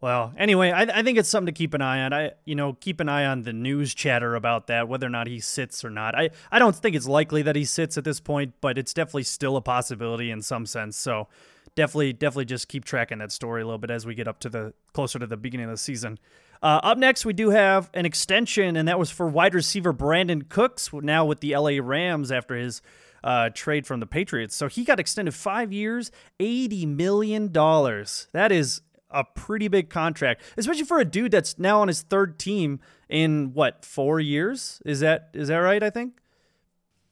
Well, 0.00 0.32
anyway, 0.36 0.72
I, 0.72 0.82
I 0.82 1.02
think 1.04 1.16
it's 1.16 1.28
something 1.28 1.52
to 1.52 1.56
keep 1.56 1.74
an 1.74 1.80
eye 1.80 2.04
on. 2.04 2.12
I, 2.12 2.32
you 2.44 2.56
know, 2.56 2.72
keep 2.72 2.98
an 2.98 3.08
eye 3.08 3.24
on 3.24 3.42
the 3.42 3.52
news 3.52 3.94
chatter 3.94 4.34
about 4.34 4.66
that, 4.66 4.88
whether 4.88 5.06
or 5.06 5.10
not 5.10 5.28
he 5.28 5.38
sits 5.38 5.84
or 5.84 5.90
not. 5.90 6.16
I, 6.16 6.30
I 6.50 6.58
don't 6.58 6.74
think 6.74 6.96
it's 6.96 7.06
likely 7.06 7.42
that 7.42 7.54
he 7.54 7.64
sits 7.64 7.96
at 7.96 8.02
this 8.02 8.18
point, 8.18 8.54
but 8.60 8.78
it's 8.78 8.92
definitely 8.92 9.24
still 9.24 9.56
a 9.56 9.60
possibility 9.60 10.32
in 10.32 10.42
some 10.42 10.66
sense. 10.66 10.96
So, 10.96 11.28
definitely, 11.74 12.12
definitely 12.12 12.46
just 12.46 12.66
keep 12.66 12.84
tracking 12.84 13.18
that 13.18 13.30
story 13.30 13.62
a 13.62 13.64
little 13.64 13.78
bit 13.78 13.90
as 13.90 14.04
we 14.04 14.14
get 14.14 14.26
up 14.26 14.40
to 14.40 14.48
the 14.48 14.72
closer 14.92 15.18
to 15.20 15.26
the 15.26 15.36
beginning 15.36 15.66
of 15.66 15.72
the 15.72 15.76
season. 15.76 16.18
Uh, 16.62 16.80
up 16.82 16.98
next, 16.98 17.24
we 17.24 17.32
do 17.32 17.50
have 17.50 17.90
an 17.94 18.04
extension, 18.06 18.76
and 18.76 18.88
that 18.88 18.98
was 18.98 19.10
for 19.10 19.26
wide 19.28 19.54
receiver 19.54 19.92
Brandin 19.92 20.48
Cooks, 20.48 20.90
now 20.92 21.24
with 21.24 21.40
the 21.40 21.56
LA 21.56 21.78
Rams 21.80 22.32
after 22.32 22.56
his 22.56 22.82
uh, 23.22 23.50
trade 23.50 23.86
from 23.86 24.00
the 24.00 24.06
Patriots. 24.06 24.54
So 24.54 24.68
he 24.68 24.84
got 24.84 25.00
extended 25.00 25.34
five 25.34 25.72
years, 25.72 26.10
$80 26.40 26.86
million. 26.86 27.52
That 27.52 28.52
is 28.52 28.82
a 29.10 29.24
pretty 29.24 29.68
big 29.68 29.88
contract, 29.90 30.42
especially 30.56 30.84
for 30.84 30.98
a 30.98 31.04
dude 31.04 31.32
that's 31.32 31.58
now 31.58 31.80
on 31.80 31.88
his 31.88 32.02
third 32.02 32.38
team 32.38 32.80
in 33.08 33.52
what, 33.54 33.84
four 33.84 34.20
years? 34.20 34.82
Is 34.84 35.00
that 35.00 35.30
is 35.32 35.48
that 35.48 35.56
right? 35.56 35.82
I 35.82 35.90
think? 35.90 36.20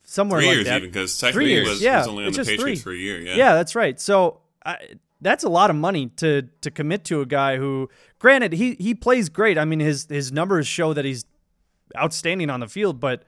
Somewhere 0.04 0.40
Three 0.40 0.48
like 0.48 0.54
years 0.56 0.66
that. 0.66 0.76
even, 0.78 0.90
because 0.90 1.18
technically 1.18 1.46
he 1.46 1.52
years, 1.52 1.68
was, 1.68 1.82
yeah. 1.82 1.98
was 1.98 2.08
only 2.08 2.24
on 2.24 2.28
it's 2.28 2.36
the 2.36 2.44
Patriots 2.44 2.82
three. 2.82 2.92
for 2.92 2.96
a 2.96 2.96
year. 2.96 3.20
Yeah. 3.20 3.34
Yeah, 3.34 3.54
that's 3.54 3.74
right. 3.74 3.98
So 3.98 4.40
I, 4.64 4.76
that's 5.20 5.44
a 5.44 5.48
lot 5.48 5.70
of 5.70 5.76
money 5.76 6.08
to 6.16 6.42
to 6.60 6.70
commit 6.70 7.04
to 7.04 7.20
a 7.20 7.26
guy 7.26 7.56
who, 7.56 7.88
granted, 8.18 8.52
he 8.52 8.74
he 8.74 8.94
plays 8.94 9.28
great. 9.28 9.58
I 9.58 9.64
mean, 9.64 9.80
his 9.80 10.06
his 10.08 10.32
numbers 10.32 10.66
show 10.66 10.92
that 10.92 11.04
he's 11.04 11.24
outstanding 11.96 12.50
on 12.50 12.60
the 12.60 12.68
field, 12.68 13.00
but 13.00 13.24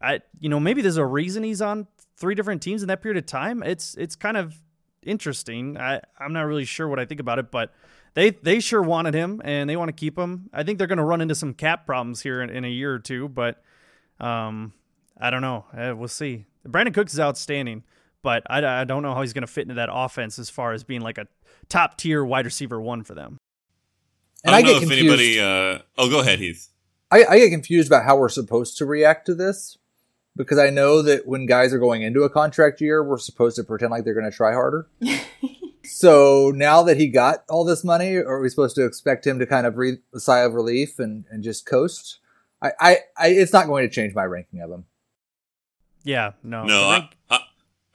I 0.00 0.20
you 0.38 0.48
know 0.48 0.60
maybe 0.60 0.82
there's 0.82 0.96
a 0.96 1.06
reason 1.06 1.42
he's 1.42 1.62
on 1.62 1.86
three 2.16 2.34
different 2.34 2.62
teams 2.62 2.82
in 2.82 2.88
that 2.88 3.02
period 3.02 3.18
of 3.18 3.26
time. 3.26 3.62
It's 3.62 3.94
it's 3.96 4.16
kind 4.16 4.36
of 4.36 4.54
interesting. 5.02 5.78
I 5.78 6.00
I'm 6.18 6.32
not 6.32 6.42
really 6.42 6.64
sure 6.64 6.88
what 6.88 6.98
I 6.98 7.04
think 7.04 7.20
about 7.20 7.38
it, 7.38 7.50
but 7.50 7.72
they 8.14 8.30
they 8.30 8.60
sure 8.60 8.82
wanted 8.82 9.14
him 9.14 9.40
and 9.44 9.68
they 9.68 9.76
want 9.76 9.88
to 9.88 9.92
keep 9.92 10.18
him. 10.18 10.48
I 10.52 10.62
think 10.62 10.78
they're 10.78 10.86
going 10.86 10.98
to 10.98 11.04
run 11.04 11.20
into 11.20 11.34
some 11.34 11.54
cap 11.54 11.86
problems 11.86 12.22
here 12.22 12.42
in, 12.42 12.50
in 12.50 12.64
a 12.64 12.68
year 12.68 12.94
or 12.94 12.98
two, 12.98 13.28
but 13.28 13.62
um 14.20 14.72
I 15.18 15.30
don't 15.30 15.40
know. 15.40 15.64
Uh, 15.76 15.94
we'll 15.96 16.08
see. 16.08 16.44
Brandin 16.66 16.92
Cooks 16.92 17.14
is 17.14 17.20
outstanding, 17.20 17.84
but 18.26 18.42
I, 18.50 18.80
I 18.80 18.82
don't 18.82 19.04
know 19.04 19.14
how 19.14 19.22
he's 19.22 19.32
going 19.32 19.46
to 19.46 19.52
fit 19.52 19.62
into 19.62 19.74
that 19.74 19.88
offense 19.88 20.40
as 20.40 20.50
far 20.50 20.72
as 20.72 20.82
being 20.82 21.00
like 21.00 21.16
a 21.16 21.28
top 21.68 21.96
tier 21.96 22.24
wide 22.24 22.44
receiver 22.44 22.80
one 22.80 23.04
for 23.04 23.14
them. 23.14 23.38
And 24.42 24.52
I 24.52 24.58
I, 24.58 24.62
don't 24.62 24.66
get 24.66 24.72
know 24.72 24.76
if 24.78 24.88
confused. 24.88 25.20
anybody. 25.20 25.40
Uh, 25.40 25.82
oh, 25.96 26.10
go 26.10 26.18
ahead, 26.18 26.40
Heath. 26.40 26.70
I, 27.12 27.24
I 27.24 27.38
get 27.38 27.50
confused 27.50 27.86
about 27.86 28.04
how 28.04 28.16
we're 28.16 28.28
supposed 28.28 28.78
to 28.78 28.84
react 28.84 29.26
to 29.26 29.34
this 29.36 29.78
because 30.34 30.58
I 30.58 30.70
know 30.70 31.02
that 31.02 31.28
when 31.28 31.46
guys 31.46 31.72
are 31.72 31.78
going 31.78 32.02
into 32.02 32.22
a 32.24 32.28
contract 32.28 32.80
year, 32.80 33.00
we're 33.04 33.18
supposed 33.18 33.54
to 33.58 33.62
pretend 33.62 33.92
like 33.92 34.02
they're 34.02 34.12
going 34.12 34.28
to 34.28 34.36
try 34.36 34.52
harder. 34.52 34.88
so 35.84 36.50
now 36.52 36.82
that 36.82 36.96
he 36.96 37.06
got 37.06 37.44
all 37.48 37.64
this 37.64 37.84
money, 37.84 38.16
are 38.16 38.40
we 38.40 38.48
supposed 38.48 38.74
to 38.74 38.84
expect 38.84 39.24
him 39.24 39.38
to 39.38 39.46
kind 39.46 39.68
of 39.68 39.76
breathe 39.76 39.98
a 40.12 40.18
sigh 40.18 40.40
of 40.40 40.54
relief 40.54 40.98
and, 40.98 41.26
and 41.30 41.44
just 41.44 41.64
coast? 41.64 42.18
I, 42.60 42.72
I, 42.80 42.98
I, 43.16 43.28
it's 43.28 43.52
not 43.52 43.68
going 43.68 43.88
to 43.88 43.94
change 43.94 44.16
my 44.16 44.24
ranking 44.24 44.62
of 44.62 44.70
him. 44.72 44.86
Yeah, 46.02 46.32
no, 46.42 46.64
No, 46.64 46.82
I, 46.88 47.08
I, 47.30 47.40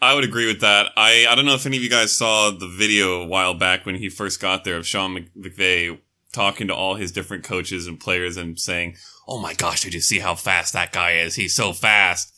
I 0.01 0.15
would 0.15 0.23
agree 0.23 0.47
with 0.47 0.61
that. 0.61 0.87
I, 0.97 1.27
I 1.29 1.35
don't 1.35 1.45
know 1.45 1.53
if 1.53 1.65
any 1.65 1.77
of 1.77 1.83
you 1.83 1.89
guys 1.89 2.15
saw 2.15 2.49
the 2.49 2.67
video 2.67 3.21
a 3.21 3.27
while 3.27 3.53
back 3.53 3.85
when 3.85 3.95
he 3.95 4.09
first 4.09 4.39
got 4.39 4.63
there 4.63 4.77
of 4.77 4.87
Sean 4.87 5.13
Mc- 5.13 5.33
McVay 5.35 5.99
talking 6.33 6.67
to 6.67 6.75
all 6.75 6.95
his 6.95 7.11
different 7.11 7.43
coaches 7.43 7.87
and 7.87 7.99
players 7.99 8.35
and 8.35 8.59
saying, 8.59 8.95
"Oh 9.27 9.37
my 9.37 9.53
gosh, 9.53 9.81
did 9.81 9.93
you 9.93 10.01
see 10.01 10.19
how 10.19 10.33
fast 10.33 10.73
that 10.73 10.91
guy 10.91 11.13
is? 11.13 11.35
He's 11.35 11.55
so 11.55 11.71
fast." 11.71 12.33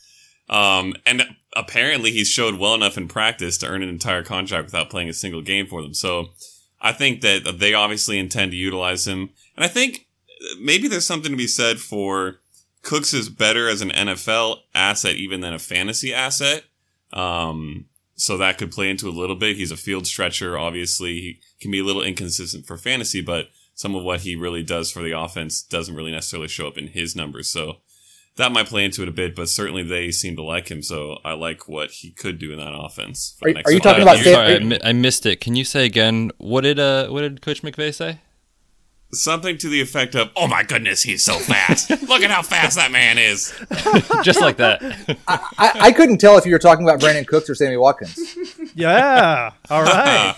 Um, 0.49 0.95
and 1.05 1.23
apparently 1.55 2.11
he's 2.11 2.27
showed 2.27 2.55
well 2.55 2.73
enough 2.73 2.97
in 2.97 3.07
practice 3.07 3.57
to 3.59 3.67
earn 3.67 3.81
an 3.81 3.89
entire 3.89 4.23
contract 4.23 4.65
without 4.65 4.89
playing 4.89 5.09
a 5.09 5.13
single 5.13 5.41
game 5.41 5.67
for 5.67 5.81
them. 5.81 5.93
So 5.93 6.29
I 6.81 6.91
think 6.91 7.21
that 7.21 7.59
they 7.59 7.73
obviously 7.73 8.19
intend 8.19 8.51
to 8.51 8.57
utilize 8.57 9.07
him. 9.07 9.29
And 9.55 9.63
I 9.63 9.69
think 9.69 10.07
maybe 10.59 10.89
there's 10.89 11.07
something 11.07 11.31
to 11.31 11.37
be 11.37 11.47
said 11.47 11.79
for 11.79 12.39
Cooks 12.81 13.13
is 13.13 13.29
better 13.29 13.69
as 13.69 13.81
an 13.81 13.91
NFL 13.91 14.57
asset 14.75 15.15
even 15.15 15.39
than 15.39 15.53
a 15.53 15.59
fantasy 15.59 16.13
asset. 16.13 16.65
Um, 17.13 17.85
so 18.15 18.37
that 18.37 18.57
could 18.57 18.71
play 18.71 18.89
into 18.89 19.07
a 19.07 19.11
little 19.11 19.35
bit. 19.35 19.55
He's 19.55 19.71
a 19.71 19.77
field 19.77 20.05
stretcher. 20.05 20.57
Obviously, 20.57 21.13
he 21.13 21.39
can 21.61 21.71
be 21.71 21.79
a 21.79 21.83
little 21.83 22.03
inconsistent 22.03 22.65
for 22.65 22.77
fantasy, 22.77 23.21
but 23.21 23.47
some 23.75 23.95
of 23.95 24.03
what 24.03 24.21
he 24.21 24.35
really 24.35 24.63
does 24.63 24.91
for 24.91 25.01
the 25.01 25.17
offense 25.17 25.61
doesn't 25.63 25.95
really 25.95 26.11
necessarily 26.11 26.47
show 26.47 26.67
up 26.67 26.77
in 26.77 26.87
his 26.87 27.15
numbers. 27.15 27.49
So 27.51 27.77
that 28.35 28.51
might 28.51 28.67
play 28.67 28.85
into 28.85 29.01
it 29.03 29.09
a 29.09 29.11
bit, 29.11 29.35
but 29.35 29.49
certainly 29.49 29.83
they 29.83 30.11
seem 30.11 30.35
to 30.35 30.43
like 30.43 30.69
him. 30.69 30.81
So 30.81 31.19
I 31.25 31.33
like 31.33 31.67
what 31.67 31.91
he 31.91 32.11
could 32.11 32.39
do 32.39 32.51
in 32.51 32.57
that 32.59 32.73
offense. 32.73 33.35
Are- 33.43 33.49
are 33.65 33.71
you 33.71 33.79
talking 33.79 34.03
about 34.03 34.17
years. 34.23 34.33
Sorry, 34.35 34.79
I, 34.83 34.89
I 34.89 34.93
missed 34.93 35.25
it. 35.25 35.41
Can 35.41 35.55
you 35.55 35.65
say 35.65 35.85
again? 35.85 36.31
What 36.37 36.61
did 36.61 36.79
uh 36.79 37.07
what 37.07 37.21
did 37.21 37.41
Coach 37.41 37.61
McVay 37.61 37.93
say? 37.93 38.19
Something 39.13 39.57
to 39.59 39.69
the 39.69 39.81
effect 39.81 40.15
of, 40.15 40.31
"Oh 40.35 40.47
my 40.47 40.63
goodness, 40.63 41.03
he's 41.03 41.23
so 41.23 41.37
fast! 41.37 41.89
Look 42.07 42.21
at 42.21 42.31
how 42.31 42.41
fast 42.41 42.75
that 42.77 42.91
man 42.91 43.17
is." 43.17 43.53
Just 44.23 44.41
like 44.41 44.57
that. 44.57 44.81
I, 45.27 45.71
I 45.79 45.91
couldn't 45.91 46.17
tell 46.17 46.37
if 46.37 46.45
you 46.45 46.53
were 46.53 46.59
talking 46.59 46.87
about 46.87 46.99
Brandin 46.99 47.27
Cooks 47.27 47.49
or 47.49 47.55
Sammy 47.55 47.77
Watkins. 47.77 48.37
Yeah. 48.75 49.51
All 49.69 49.83
right. 49.83 50.35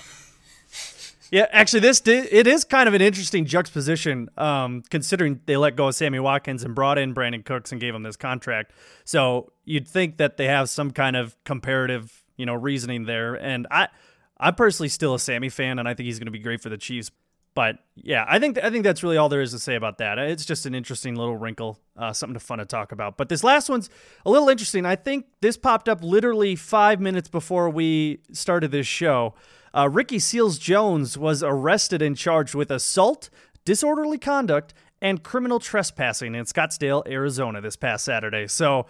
Yeah, 1.32 1.48
actually, 1.51 1.79
this 1.79 2.00
di- 2.00 2.27
it 2.32 2.48
is 2.48 2.63
kind 2.63 2.88
of 2.88 2.94
an 2.94 3.01
interesting 3.01 3.46
juxtaposition, 3.46 4.29
um, 4.38 4.84
considering 4.89 5.41
they 5.46 5.58
let 5.58 5.75
go 5.75 5.88
of 5.88 5.96
Sammy 5.96 6.20
Watkins 6.20 6.63
and 6.63 6.75
brought 6.75 6.98
in 6.98 7.13
Brandin 7.15 7.44
Cooks 7.44 7.72
and 7.72 7.82
gave 7.82 7.96
him 7.96 8.03
this 8.03 8.15
contract. 8.15 8.72
So 9.03 9.51
you'd 9.65 9.88
think 9.88 10.17
that 10.17 10.38
they 10.38 10.46
have 10.46 10.70
some 10.70 10.91
kind 10.91 11.15
of 11.15 11.36
comparative, 11.44 12.24
you 12.38 12.46
know, 12.46 12.53
reasoning 12.53 13.05
there. 13.05 13.34
And 13.34 13.67
I, 13.72 13.89
I'm 14.38 14.55
personally 14.55 14.89
still 14.89 15.15
a 15.15 15.20
Sammy 15.20 15.50
fan, 15.50 15.79
and 15.79 15.89
I 15.89 15.94
think 15.94 16.05
he's 16.05 16.20
going 16.20 16.27
to 16.27 16.32
be 16.32 16.39
great 16.39 16.62
for 16.62 16.70
the 16.70 16.77
Chiefs. 16.77 17.12
But 17.56 17.78
yeah, 17.96 18.26
I 18.28 18.38
think 18.38 18.62
I 18.62 18.70
think 18.70 18.84
that's 18.84 19.02
really 19.02 19.16
all 19.16 19.30
there 19.30 19.42
is 19.42 19.52
to 19.52 19.60
say 19.60 19.76
about 19.76 19.98
that. 20.00 20.20
It's 20.20 20.46
just 20.46 20.66
an 20.66 20.76
interesting 20.76 21.16
little 21.16 21.38
wrinkle, 21.38 21.80
uh, 21.98 22.12
something 22.12 22.34
to 22.34 22.40
fun 22.40 22.60
to 22.60 22.66
talk 22.66 22.92
about. 22.92 23.16
But 23.16 23.30
this 23.30 23.44
last 23.44 23.70
one's 23.70 23.90
a 24.26 24.30
little 24.30 24.50
interesting. 24.50 24.86
I 24.86 24.98
think 24.98 25.26
this 25.40 25.56
popped 25.56 25.88
up 25.88 26.04
literally 26.04 26.58
five 26.58 27.00
minutes 27.00 27.30
before 27.30 27.70
we 27.70 28.20
started 28.34 28.72
this 28.72 28.86
show. 28.86 29.34
Uh, 29.74 29.90
Ricky 29.90 30.20
Seals 30.20 30.60
Jones 30.60 31.18
was 31.18 31.42
arrested 31.42 32.02
and 32.02 32.18
charged 32.18 32.56
with 32.56 32.70
assault, 32.70 33.30
disorderly 33.64 34.18
conduct, 34.18 34.74
and 35.02 35.24
criminal 35.24 35.60
trespassing 35.60 36.36
in 36.36 36.44
Scottsdale, 36.46 37.08
Arizona, 37.08 37.62
this 37.62 37.78
past 37.78 38.04
Saturday. 38.04 38.48
So 38.48 38.86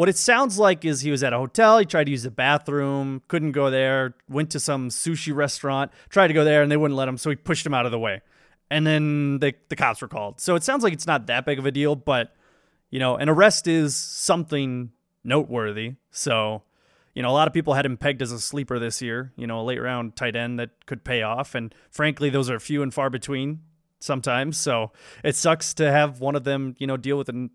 what 0.00 0.08
it 0.08 0.16
sounds 0.16 0.58
like 0.58 0.86
is 0.86 1.02
he 1.02 1.10
was 1.10 1.22
at 1.22 1.34
a 1.34 1.36
hotel, 1.36 1.76
he 1.76 1.84
tried 1.84 2.04
to 2.04 2.10
use 2.10 2.22
the 2.22 2.30
bathroom, 2.30 3.20
couldn't 3.28 3.52
go 3.52 3.68
there, 3.68 4.14
went 4.30 4.48
to 4.48 4.58
some 4.58 4.88
sushi 4.88 5.34
restaurant, 5.34 5.92
tried 6.08 6.28
to 6.28 6.32
go 6.32 6.42
there, 6.42 6.62
and 6.62 6.72
they 6.72 6.76
wouldn't 6.78 6.96
let 6.96 7.06
him, 7.06 7.18
so 7.18 7.28
he 7.28 7.36
pushed 7.36 7.66
him 7.66 7.74
out 7.74 7.84
of 7.84 7.92
the 7.92 7.98
way. 7.98 8.22
And 8.70 8.86
then 8.86 9.40
the, 9.40 9.52
the 9.68 9.76
cops 9.76 10.00
were 10.00 10.08
called. 10.08 10.40
So 10.40 10.54
it 10.54 10.64
sounds 10.64 10.82
like 10.82 10.94
it's 10.94 11.06
not 11.06 11.26
that 11.26 11.44
big 11.44 11.58
of 11.58 11.66
a 11.66 11.70
deal, 11.70 11.96
but, 11.96 12.34
you 12.88 12.98
know, 12.98 13.16
an 13.16 13.28
arrest 13.28 13.68
is 13.68 13.94
something 13.94 14.90
noteworthy. 15.22 15.96
So, 16.10 16.62
you 17.14 17.20
know, 17.20 17.28
a 17.28 17.36
lot 17.36 17.46
of 17.46 17.52
people 17.52 17.74
had 17.74 17.84
him 17.84 17.98
pegged 17.98 18.22
as 18.22 18.32
a 18.32 18.40
sleeper 18.40 18.78
this 18.78 19.02
year, 19.02 19.34
you 19.36 19.46
know, 19.46 19.60
a 19.60 19.64
late 19.64 19.82
round 19.82 20.16
tight 20.16 20.34
end 20.34 20.58
that 20.60 20.86
could 20.86 21.04
pay 21.04 21.20
off. 21.20 21.54
And 21.54 21.74
frankly, 21.90 22.30
those 22.30 22.48
are 22.48 22.58
few 22.58 22.82
and 22.82 22.94
far 22.94 23.10
between 23.10 23.60
sometimes. 23.98 24.56
So 24.56 24.92
it 25.22 25.36
sucks 25.36 25.74
to 25.74 25.92
have 25.92 26.20
one 26.20 26.36
of 26.36 26.44
them, 26.44 26.74
you 26.78 26.86
know, 26.86 26.96
deal 26.96 27.18
with 27.18 27.28
an 27.28 27.50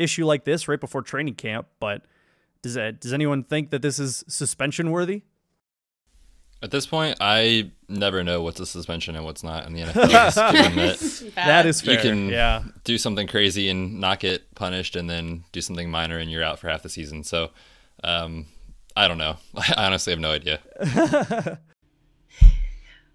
issue 0.00 0.24
like 0.24 0.44
this 0.44 0.68
right 0.68 0.80
before 0.80 1.02
training 1.02 1.34
camp. 1.34 1.66
But 1.78 2.04
does 2.62 2.74
that, 2.74 3.00
does 3.00 3.12
anyone 3.12 3.42
think 3.44 3.70
that 3.70 3.82
this 3.82 3.98
is 3.98 4.24
suspension 4.28 4.90
worthy? 4.90 5.22
At 6.62 6.70
this 6.70 6.86
point, 6.86 7.16
I 7.22 7.70
never 7.88 8.22
know 8.22 8.42
what's 8.42 8.60
a 8.60 8.66
suspension 8.66 9.16
and 9.16 9.24
what's 9.24 9.42
not 9.42 9.66
in 9.66 9.72
the 9.72 9.80
NFL. 9.84 10.10
that 10.34 11.34
That 11.34 11.64
is 11.66 11.80
fair. 11.80 11.94
you 11.94 12.00
can 12.00 12.28
yeah. 12.28 12.64
do 12.84 12.98
something 12.98 13.26
crazy 13.26 13.70
and 13.70 13.98
not 13.98 14.20
get 14.20 14.54
punished, 14.54 14.94
and 14.94 15.08
then 15.08 15.44
do 15.52 15.62
something 15.62 15.90
minor 15.90 16.18
and 16.18 16.30
you're 16.30 16.44
out 16.44 16.58
for 16.58 16.68
half 16.68 16.82
the 16.82 16.90
season. 16.90 17.24
So, 17.24 17.50
um, 18.04 18.46
I 18.94 19.08
don't 19.08 19.16
know. 19.16 19.36
I 19.56 19.86
honestly 19.86 20.10
have 20.12 20.20
no 20.20 20.32
idea. 20.32 20.60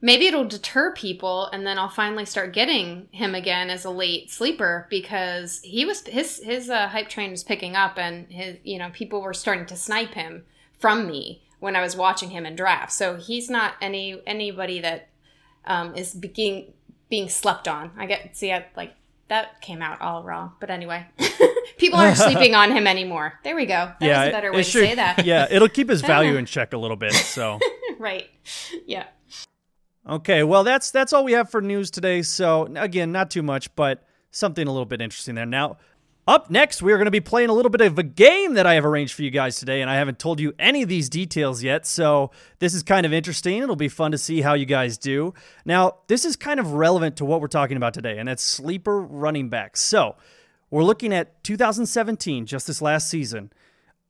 Maybe 0.05 0.27
it'll 0.27 0.45
deter 0.45 0.93
people, 0.93 1.47
and 1.47 1.65
then 1.65 1.79
I'll 1.79 1.89
finally 1.89 2.25
start 2.25 2.53
getting 2.53 3.07
him 3.09 3.33
again 3.33 3.71
as 3.71 3.85
a 3.85 3.89
late 3.89 4.29
sleeper 4.29 4.85
because 4.91 5.61
he 5.63 5.83
was 5.83 6.05
his 6.05 6.37
his 6.43 6.69
uh, 6.69 6.89
hype 6.89 7.09
train 7.09 7.31
was 7.31 7.43
picking 7.43 7.75
up, 7.75 7.97
and 7.97 8.31
his 8.31 8.57
you 8.63 8.77
know 8.77 8.91
people 8.93 9.19
were 9.19 9.33
starting 9.33 9.65
to 9.65 9.75
snipe 9.75 10.13
him 10.13 10.45
from 10.77 11.07
me 11.07 11.41
when 11.59 11.75
I 11.75 11.81
was 11.81 11.95
watching 11.95 12.29
him 12.29 12.45
in 12.45 12.55
drafts. 12.55 12.95
So 12.95 13.15
he's 13.15 13.49
not 13.49 13.77
any 13.81 14.21
anybody 14.27 14.79
that 14.79 15.09
um, 15.65 15.95
is 15.95 16.13
being 16.13 16.73
being 17.09 17.27
slept 17.27 17.67
on. 17.67 17.89
I 17.97 18.05
get 18.05 18.37
see 18.37 18.53
I, 18.53 18.67
like 18.77 18.93
that 19.29 19.59
came 19.59 19.81
out 19.81 20.01
all 20.01 20.21
wrong, 20.21 20.51
but 20.59 20.69
anyway, 20.69 21.07
people 21.77 21.97
aren't 21.97 22.17
sleeping 22.29 22.53
on 22.53 22.71
him 22.71 22.85
anymore. 22.85 23.39
There 23.43 23.55
we 23.55 23.65
go. 23.65 23.91
That 23.99 24.01
yeah, 24.01 24.19
was 24.19 24.27
a 24.27 24.31
better 24.31 24.51
way 24.51 24.57
to 24.57 24.63
should- 24.63 24.85
say 24.85 24.95
that. 24.95 25.25
Yeah, 25.25 25.47
it'll 25.49 25.67
keep 25.67 25.89
his 25.89 26.01
value 26.01 26.35
in 26.37 26.45
check 26.45 26.73
a 26.73 26.77
little 26.77 26.95
bit. 26.95 27.13
So 27.13 27.57
right. 27.97 28.29
Yeah. 28.85 29.05
Okay, 30.07 30.43
well 30.43 30.63
that's 30.63 30.91
that's 30.91 31.13
all 31.13 31.23
we 31.23 31.31
have 31.31 31.49
for 31.49 31.61
news 31.61 31.89
today. 31.89 32.21
So 32.21 32.71
again, 32.75 33.11
not 33.11 33.31
too 33.31 33.41
much, 33.41 33.75
but 33.75 34.03
something 34.29 34.67
a 34.67 34.71
little 34.71 34.85
bit 34.85 35.01
interesting 35.01 35.33
there. 35.33 35.47
Now, 35.47 35.77
up 36.27 36.49
next, 36.49 36.81
we're 36.81 36.97
going 36.97 37.05
to 37.05 37.11
be 37.11 37.21
playing 37.21 37.49
a 37.49 37.53
little 37.53 37.69
bit 37.69 37.81
of 37.81 37.99
a 37.99 38.03
game 38.03 38.55
that 38.55 38.65
I 38.65 38.73
have 38.73 38.85
arranged 38.85 39.13
for 39.13 39.21
you 39.21 39.29
guys 39.29 39.57
today, 39.57 39.81
and 39.81 39.89
I 39.89 39.95
haven't 39.95 40.17
told 40.17 40.39
you 40.39 40.53
any 40.57 40.81
of 40.81 40.89
these 40.89 41.07
details 41.07 41.63
yet. 41.63 41.85
So 41.85 42.31
this 42.59 42.73
is 42.73 42.81
kind 42.81 43.05
of 43.05 43.13
interesting. 43.13 43.61
It'll 43.61 43.75
be 43.75 43.89
fun 43.89 44.11
to 44.11 44.17
see 44.17 44.41
how 44.41 44.55
you 44.55 44.65
guys 44.65 44.97
do. 44.97 45.33
Now, 45.65 45.97
this 46.07 46.25
is 46.25 46.35
kind 46.35 46.59
of 46.59 46.73
relevant 46.73 47.15
to 47.17 47.25
what 47.25 47.41
we're 47.41 47.47
talking 47.47 47.77
about 47.77 47.93
today, 47.93 48.17
and 48.17 48.27
that's 48.27 48.41
sleeper 48.41 49.01
running 49.01 49.49
backs. 49.49 49.81
So 49.81 50.15
we're 50.71 50.83
looking 50.83 51.13
at 51.13 51.43
2017, 51.43 52.47
just 52.47 52.65
this 52.65 52.81
last 52.81 53.07
season. 53.07 53.51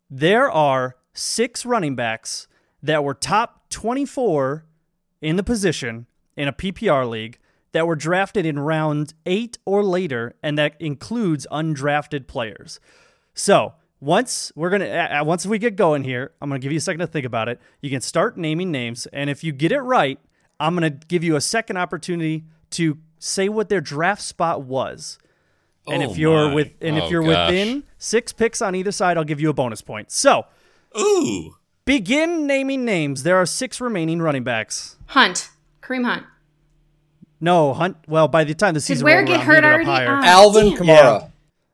There 0.09 0.49
are 0.49 0.95
six 1.13 1.65
running 1.65 1.95
backs 1.95 2.47
that 2.81 3.03
were 3.03 3.13
top 3.13 3.69
24 3.69 4.65
in 5.25 5.35
the 5.35 5.43
position 5.43 6.05
in 6.37 6.47
a 6.47 6.53
PPR 6.53 7.09
league 7.09 7.39
that 7.71 7.87
were 7.87 7.95
drafted 7.95 8.45
in 8.45 8.59
round 8.59 9.13
eight 9.25 9.57
or 9.65 9.83
later, 9.83 10.35
and 10.43 10.57
that 10.57 10.75
includes 10.79 11.45
undrafted 11.51 12.27
players. 12.27 12.79
So 13.33 13.73
once 13.99 14.51
we're 14.55 14.69
gonna, 14.69 15.23
once 15.25 15.45
we 15.45 15.57
get 15.57 15.75
going 15.75 16.03
here, 16.03 16.31
I'm 16.41 16.49
gonna 16.49 16.59
give 16.59 16.71
you 16.71 16.77
a 16.77 16.81
second 16.81 16.99
to 16.99 17.07
think 17.07 17.25
about 17.25 17.49
it. 17.49 17.59
You 17.81 17.89
can 17.89 18.01
start 18.01 18.37
naming 18.37 18.71
names, 18.71 19.07
and 19.07 19.29
if 19.29 19.43
you 19.43 19.51
get 19.51 19.71
it 19.71 19.79
right, 19.81 20.19
I'm 20.59 20.73
gonna 20.73 20.89
give 20.91 21.23
you 21.23 21.35
a 21.35 21.41
second 21.41 21.77
opportunity 21.77 22.45
to 22.71 22.97
say 23.19 23.49
what 23.49 23.67
their 23.69 23.81
draft 23.81 24.21
spot 24.21 24.61
was. 24.63 25.17
And 25.87 26.01
Oh 26.03 26.11
if 26.11 26.17
you're 26.17 26.47
my. 26.49 26.53
with, 26.55 26.71
and 26.81 26.97
if 26.97 27.03
Oh, 27.05 27.09
you're 27.09 27.23
gosh. 27.23 27.49
within 27.49 27.83
six 27.97 28.31
picks 28.31 28.61
on 28.61 28.73
either 28.75 28.91
side, 28.91 29.17
I'll 29.17 29.23
give 29.23 29.41
you 29.41 29.49
a 29.49 29.53
bonus 29.53 29.81
point. 29.81 30.11
So 30.11 30.45
Ooh, 30.97 31.55
begin 31.85 32.45
naming 32.47 32.83
names. 32.85 33.23
There 33.23 33.35
are 33.37 33.45
six 33.45 33.79
remaining 33.79 34.21
running 34.21 34.43
backs. 34.43 34.97
Hunt. 35.07 35.49
Kareem 35.81 36.05
Hunt. 36.05 36.23
No, 37.39 37.73
Hunt. 37.73 37.97
Well, 38.07 38.27
by 38.27 38.43
the 38.43 38.53
time 38.55 38.73
the 38.73 38.81
season 38.81 39.05
Ware 39.05 39.17
rolled 39.17 39.27
get 39.27 39.37
around, 39.37 39.45
hurt 39.45 39.63
already? 39.63 39.83
up 39.83 39.87
higher. 39.89 40.09
Ah. 40.09 40.25
Alvin 40.25 40.69
damn. 40.69 40.77
Kamara. 40.77 41.31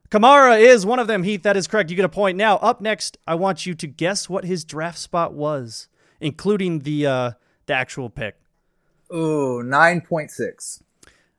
Kamara 0.10 0.60
is 0.60 0.86
one 0.86 1.00
of 1.00 1.08
them. 1.08 1.24
Heath, 1.24 1.44
that 1.44 1.56
is 1.56 1.68
correct. 1.68 1.89
You 1.89 1.96
get 1.96 2.03
a 2.03 2.10
point. 2.10 2.38
Now, 2.38 2.58
up 2.58 2.82
next, 2.82 3.18
I 3.25 3.36
want 3.36 3.65
you 3.65 3.74
to 3.75 3.88
guess 3.88 4.27
what 4.30 4.44
his 4.44 4.65
draft 4.65 4.98
spot 4.98 5.34
was, 5.34 5.88
including 6.20 6.80
the 6.80 7.06
uh, 7.08 7.32
the 7.68 7.74
actual 7.74 8.10
pick. 8.10 8.36
Ooh, 9.13 9.62
9.6. 9.63 10.82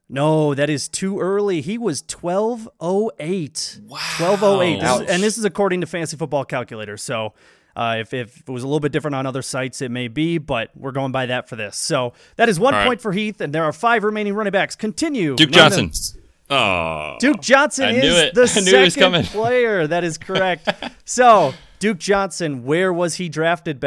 No, 0.09 0.55
that 0.55 0.69
is 0.71 0.88
too 0.88 1.21
early. 1.21 1.61
He 1.62 1.76
was 1.79 2.02
1208. 2.02 3.81
Wow. 3.87 3.99
1208. 4.21 4.81
This 4.81 5.00
is- 5.00 5.14
and 5.14 5.23
this 5.23 5.38
is 5.38 5.45
according 5.45 5.81
to 5.81 5.87
Fantasy 5.87 6.17
Football 6.17 6.45
Calculator. 6.45 6.97
So 6.97 7.33
uh, 7.76 7.97
if, 7.99 8.12
if 8.14 8.41
it 8.41 8.49
was 8.49 8.62
a 8.62 8.67
little 8.67 8.81
bit 8.81 8.93
different 8.93 9.14
on 9.14 9.26
other 9.26 9.43
sites, 9.43 9.81
it 9.83 9.91
may 9.91 10.09
be, 10.09 10.38
but 10.38 10.71
we're 10.76 10.93
going 10.93 11.12
by 11.12 11.26
that 11.26 11.49
for 11.49 11.57
this. 11.57 11.76
So 11.76 12.12
that 12.37 12.49
is 12.49 12.61
one 12.61 12.75
right. 12.75 12.87
point 12.87 13.00
for 13.00 13.12
Heath, 13.12 13.41
and 13.41 13.52
there 13.52 13.64
are 13.64 13.73
five 13.73 14.05
remaining 14.05 14.35
running 14.35 14.52
backs. 14.52 14.76
Continue. 14.76 15.37
Duke 15.37 15.50
them. 15.50 15.71
Johnson. 15.71 16.23
oh, 16.50 17.17
Duke 17.19 17.41
Johnson 17.41 17.91
is 17.97 18.05
it. 18.19 18.35
the 18.35 18.47
second 18.91 19.25
player. 19.26 19.87
That 19.87 20.05
is 20.05 20.19
correct. 20.19 20.69
so, 21.05 21.55
Duke 21.79 21.99
Johnson, 21.99 22.64
where 22.64 22.93
was 22.93 23.14
he 23.14 23.29
drafted, 23.29 23.81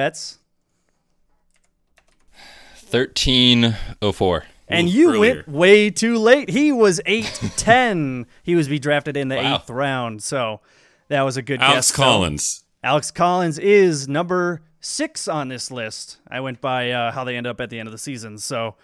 oh 4.02 4.12
four. 4.12 4.46
And 4.68 4.90
you 4.90 5.10
earlier. 5.12 5.36
went 5.36 5.48
way 5.48 5.90
too 5.92 6.18
late. 6.18 6.50
He 6.50 6.72
was 6.72 7.00
8'10. 7.06 8.26
he 8.44 8.56
was 8.56 8.68
be 8.68 8.80
drafted 8.80 9.16
in 9.16 9.28
the 9.28 9.36
Wow. 9.36 9.56
eighth 9.56 9.70
round. 9.70 10.24
So, 10.24 10.62
that 11.08 11.22
was 11.22 11.38
a 11.38 11.42
good 11.44 11.62
Alex 11.62 11.76
guess. 11.76 11.88
So, 11.90 12.04
Collins. 12.04 12.64
Alex 12.86 13.10
Collins 13.10 13.58
is 13.58 14.08
number 14.08 14.62
six 14.80 15.28
on 15.28 15.48
this 15.48 15.72
list. 15.72 16.20
I 16.28 16.40
went 16.40 16.62
by 16.62 16.92
uh, 16.92 17.12
how 17.12 17.24
they 17.24 17.36
end 17.36 17.48
up 17.48 17.60
at 17.60 17.72
the 17.72 17.80
end 17.80 17.88
of 17.88 17.92
the 17.92 17.98
season. 17.98 18.38
So, 18.38 18.76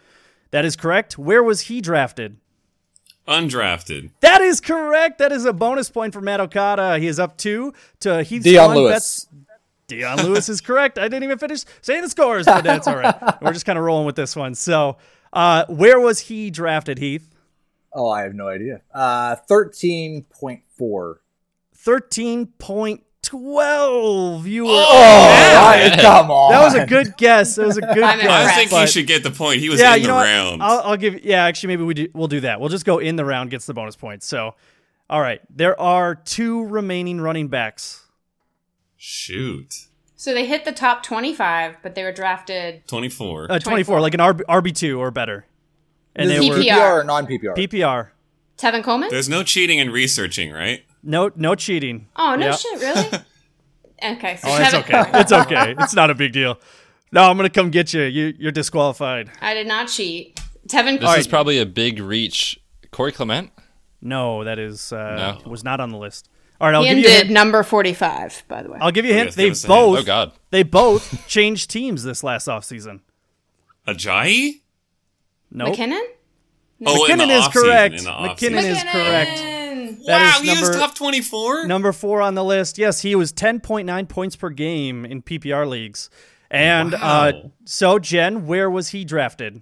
that 0.49 0.65
is 0.65 0.75
correct. 0.75 1.19
Where 1.19 1.43
was 1.43 1.61
he 1.61 1.81
drafted? 1.81 2.37
Undrafted. 3.27 4.09
That 4.21 4.41
is 4.41 4.59
correct. 4.59 5.19
That 5.19 5.31
is 5.31 5.45
a 5.45 5.53
bonus 5.53 5.91
point 5.91 6.13
for 6.13 6.21
Matt 6.21 6.39
Okada. 6.39 6.97
He 6.97 7.05
is 7.05 7.19
up 7.19 7.37
two 7.37 7.75
to 7.99 8.23
Heath's 8.23 8.45
Dion 8.45 8.69
one. 8.69 8.77
Lewis. 8.77 9.25
Betz- 9.25 9.27
Dion 9.85 10.17
Lewis 10.23 10.49
is 10.49 10.61
correct. 10.61 10.97
I 10.97 11.03
didn't 11.03 11.23
even 11.23 11.37
finish 11.37 11.63
saying 11.81 12.01
the 12.01 12.09
scores, 12.09 12.47
but 12.47 12.63
that's 12.63 12.87
all 12.87 12.97
right. 12.97 13.13
We're 13.41 13.53
just 13.53 13.67
kind 13.67 13.77
of 13.77 13.85
rolling 13.85 14.07
with 14.07 14.15
this 14.15 14.35
one. 14.35 14.55
So, 14.55 14.97
uh, 15.31 15.65
where 15.67 15.99
was 15.99 16.21
he 16.21 16.49
drafted, 16.49 16.97
Heath? 16.97 17.29
Oh, 17.93 18.09
I 18.09 18.23
have 18.23 18.33
no 18.33 18.47
idea. 18.47 18.81
Uh, 18.91 19.35
13.4. 19.47 21.15
12. 23.23 24.47
You 24.47 24.65
were. 24.65 24.71
Oh, 24.71 24.87
I- 24.89 25.95
come 25.99 26.31
on. 26.31 26.51
That 26.51 26.63
was 26.63 26.73
a 26.75 26.85
good 26.85 27.15
guess. 27.17 27.55
That 27.55 27.65
was 27.67 27.77
a 27.77 27.81
good 27.93 28.03
I'm 28.03 28.19
guess. 28.19 28.27
I 28.29 28.39
impressed. 28.39 28.55
think 28.57 28.71
but- 28.71 28.81
he 28.81 28.87
should 28.91 29.07
get 29.07 29.23
the 29.23 29.31
point. 29.31 29.59
He 29.59 29.69
was 29.69 29.79
yeah, 29.79 29.93
in 29.95 30.01
you 30.01 30.07
the 30.07 30.13
know 30.13 30.15
what? 30.15 30.23
round. 30.25 30.63
I'll, 30.63 30.79
I'll 30.81 30.97
give. 30.97 31.23
Yeah, 31.23 31.43
actually, 31.45 31.67
maybe 31.67 31.83
we 31.83 31.93
do, 31.93 32.07
we'll 32.13 32.27
do 32.27 32.39
that. 32.41 32.59
We'll 32.59 32.69
just 32.69 32.85
go 32.85 32.99
in 32.99 33.15
the 33.15 33.25
round 33.25 33.51
gets 33.51 33.65
the 33.65 33.73
bonus 33.73 33.95
points. 33.95 34.25
So, 34.25 34.55
all 35.09 35.21
right, 35.21 35.41
there 35.49 35.79
are 35.79 36.15
two 36.15 36.65
remaining 36.65 37.21
running 37.21 37.47
backs. 37.47 38.05
Shoot. 38.97 39.87
So 40.15 40.33
they 40.35 40.45
hit 40.45 40.65
the 40.65 40.71
top 40.71 41.01
25, 41.01 41.77
but 41.81 41.95
they 41.95 42.03
were 42.03 42.11
drafted. 42.11 42.87
24. 42.87 43.51
Uh, 43.51 43.57
24, 43.59 43.99
like 44.01 44.13
an 44.13 44.19
RB, 44.19 44.41
RB2 44.47 44.99
or 44.99 45.09
better. 45.09 45.45
And 46.15 46.29
This 46.29 46.37
they 46.39 46.45
is 46.45 46.49
were 46.49 46.61
PPR. 46.63 46.77
PPR 46.77 47.01
or 47.01 47.03
non-PPR? 47.05 47.55
PPR. 47.55 48.07
Tevin 48.57 48.83
Coleman? 48.83 49.09
There's 49.09 49.27
no 49.29 49.41
cheating 49.41 49.79
and 49.79 49.91
researching, 49.91 50.51
right? 50.51 50.83
No, 51.03 51.31
no 51.35 51.55
cheating. 51.55 52.07
Oh, 52.15 52.35
no 52.35 52.47
Yeah. 52.47 52.55
shit, 52.55 52.79
really? 52.79 53.07
okay, 54.17 54.37
so 54.37 54.47
Oh, 54.49 54.57
it's 54.61 54.73
okay. 54.73 55.03
It's 55.15 55.31
okay. 55.31 55.75
It's 55.79 55.93
not 55.95 56.09
a 56.09 56.15
big 56.15 56.31
deal. 56.33 56.59
No, 57.11 57.23
I'm 57.29 57.35
gonna 57.37 57.49
come 57.49 57.69
get 57.71 57.93
you. 57.93 58.03
You 58.03 58.33
you're 58.39 58.51
disqualified. 58.51 59.29
I 59.41 59.53
did 59.53 59.67
not 59.67 59.87
cheat. 59.89 60.39
Tevin 60.67 60.99
This 60.99 61.17
is 61.17 61.27
probably 61.27 61.57
a 61.57 61.65
big 61.65 61.99
reach. 61.99 62.59
Corey 62.91 63.11
Clement. 63.11 63.51
No, 64.01 64.43
that 64.43 64.59
is 64.59 64.93
uh, 64.93 65.37
No. 65.43 65.49
was 65.51 65.63
not 65.63 65.79
on 65.79 65.89
the 65.89 65.97
list. 65.97 66.29
All 66.59 66.67
right, 66.67 66.75
I'll 66.75 66.83
He 66.83 66.89
give 66.89 66.97
you 66.99 67.07
a 67.07 67.11
hint. 67.11 67.29
number 67.31 67.63
45, 67.63 68.43
by 68.47 68.61
the 68.61 68.69
way. 68.71 68.77
I'll 68.79 68.91
give 68.91 69.03
you 69.05 69.11
a 69.11 69.15
hint. 69.15 69.31
They 69.35 69.45
give 69.49 69.57
hint. 69.57 69.67
both 69.67 69.99
Oh 69.99 70.03
God. 70.03 70.31
they 70.51 70.61
both 70.63 71.27
changed 71.27 71.69
teams 71.71 72.03
this 72.03 72.23
last 72.23 72.47
offseason. 72.47 72.99
Ajayi? 73.87 74.61
Nope. 75.51 75.75
McKinnon? 75.75 76.01
Oh, 76.85 77.05
in 77.05 77.17
the 77.17 77.23
McKinnon 77.25 77.37
is 77.39 77.43
offseason, 77.47 77.51
correct. 77.51 77.95
in 77.95 78.03
the 78.05 78.11
McKinnon 78.11 78.61
offseason. 78.61 78.71
is 78.71 78.83
correct. 78.83 79.39
McKinnon! 80.01 80.05
That 80.07 80.21
wow, 80.21 80.37
is 80.37 80.41
he 80.41 80.49
was 80.49 80.61
number- 80.69 80.77
top 80.79 80.95
24? 80.95 81.67
Number 81.67 81.91
four 81.91 82.21
on 82.21 82.35
the 82.35 82.43
list. 82.43 82.77
Yes, 82.77 83.01
he 83.01 83.15
was 83.15 83.31
10.9 83.33 84.07
points 84.09 84.35
per 84.35 84.49
game 84.49 85.05
in 85.05 85.21
PPR 85.21 85.67
leagues. 85.67 86.09
And 86.49 86.93
uh, 86.95 87.33
so, 87.65 87.97
Jen, 87.99 88.45
where 88.45 88.69
was 88.69 88.89
he 88.89 89.05
drafted? 89.05 89.61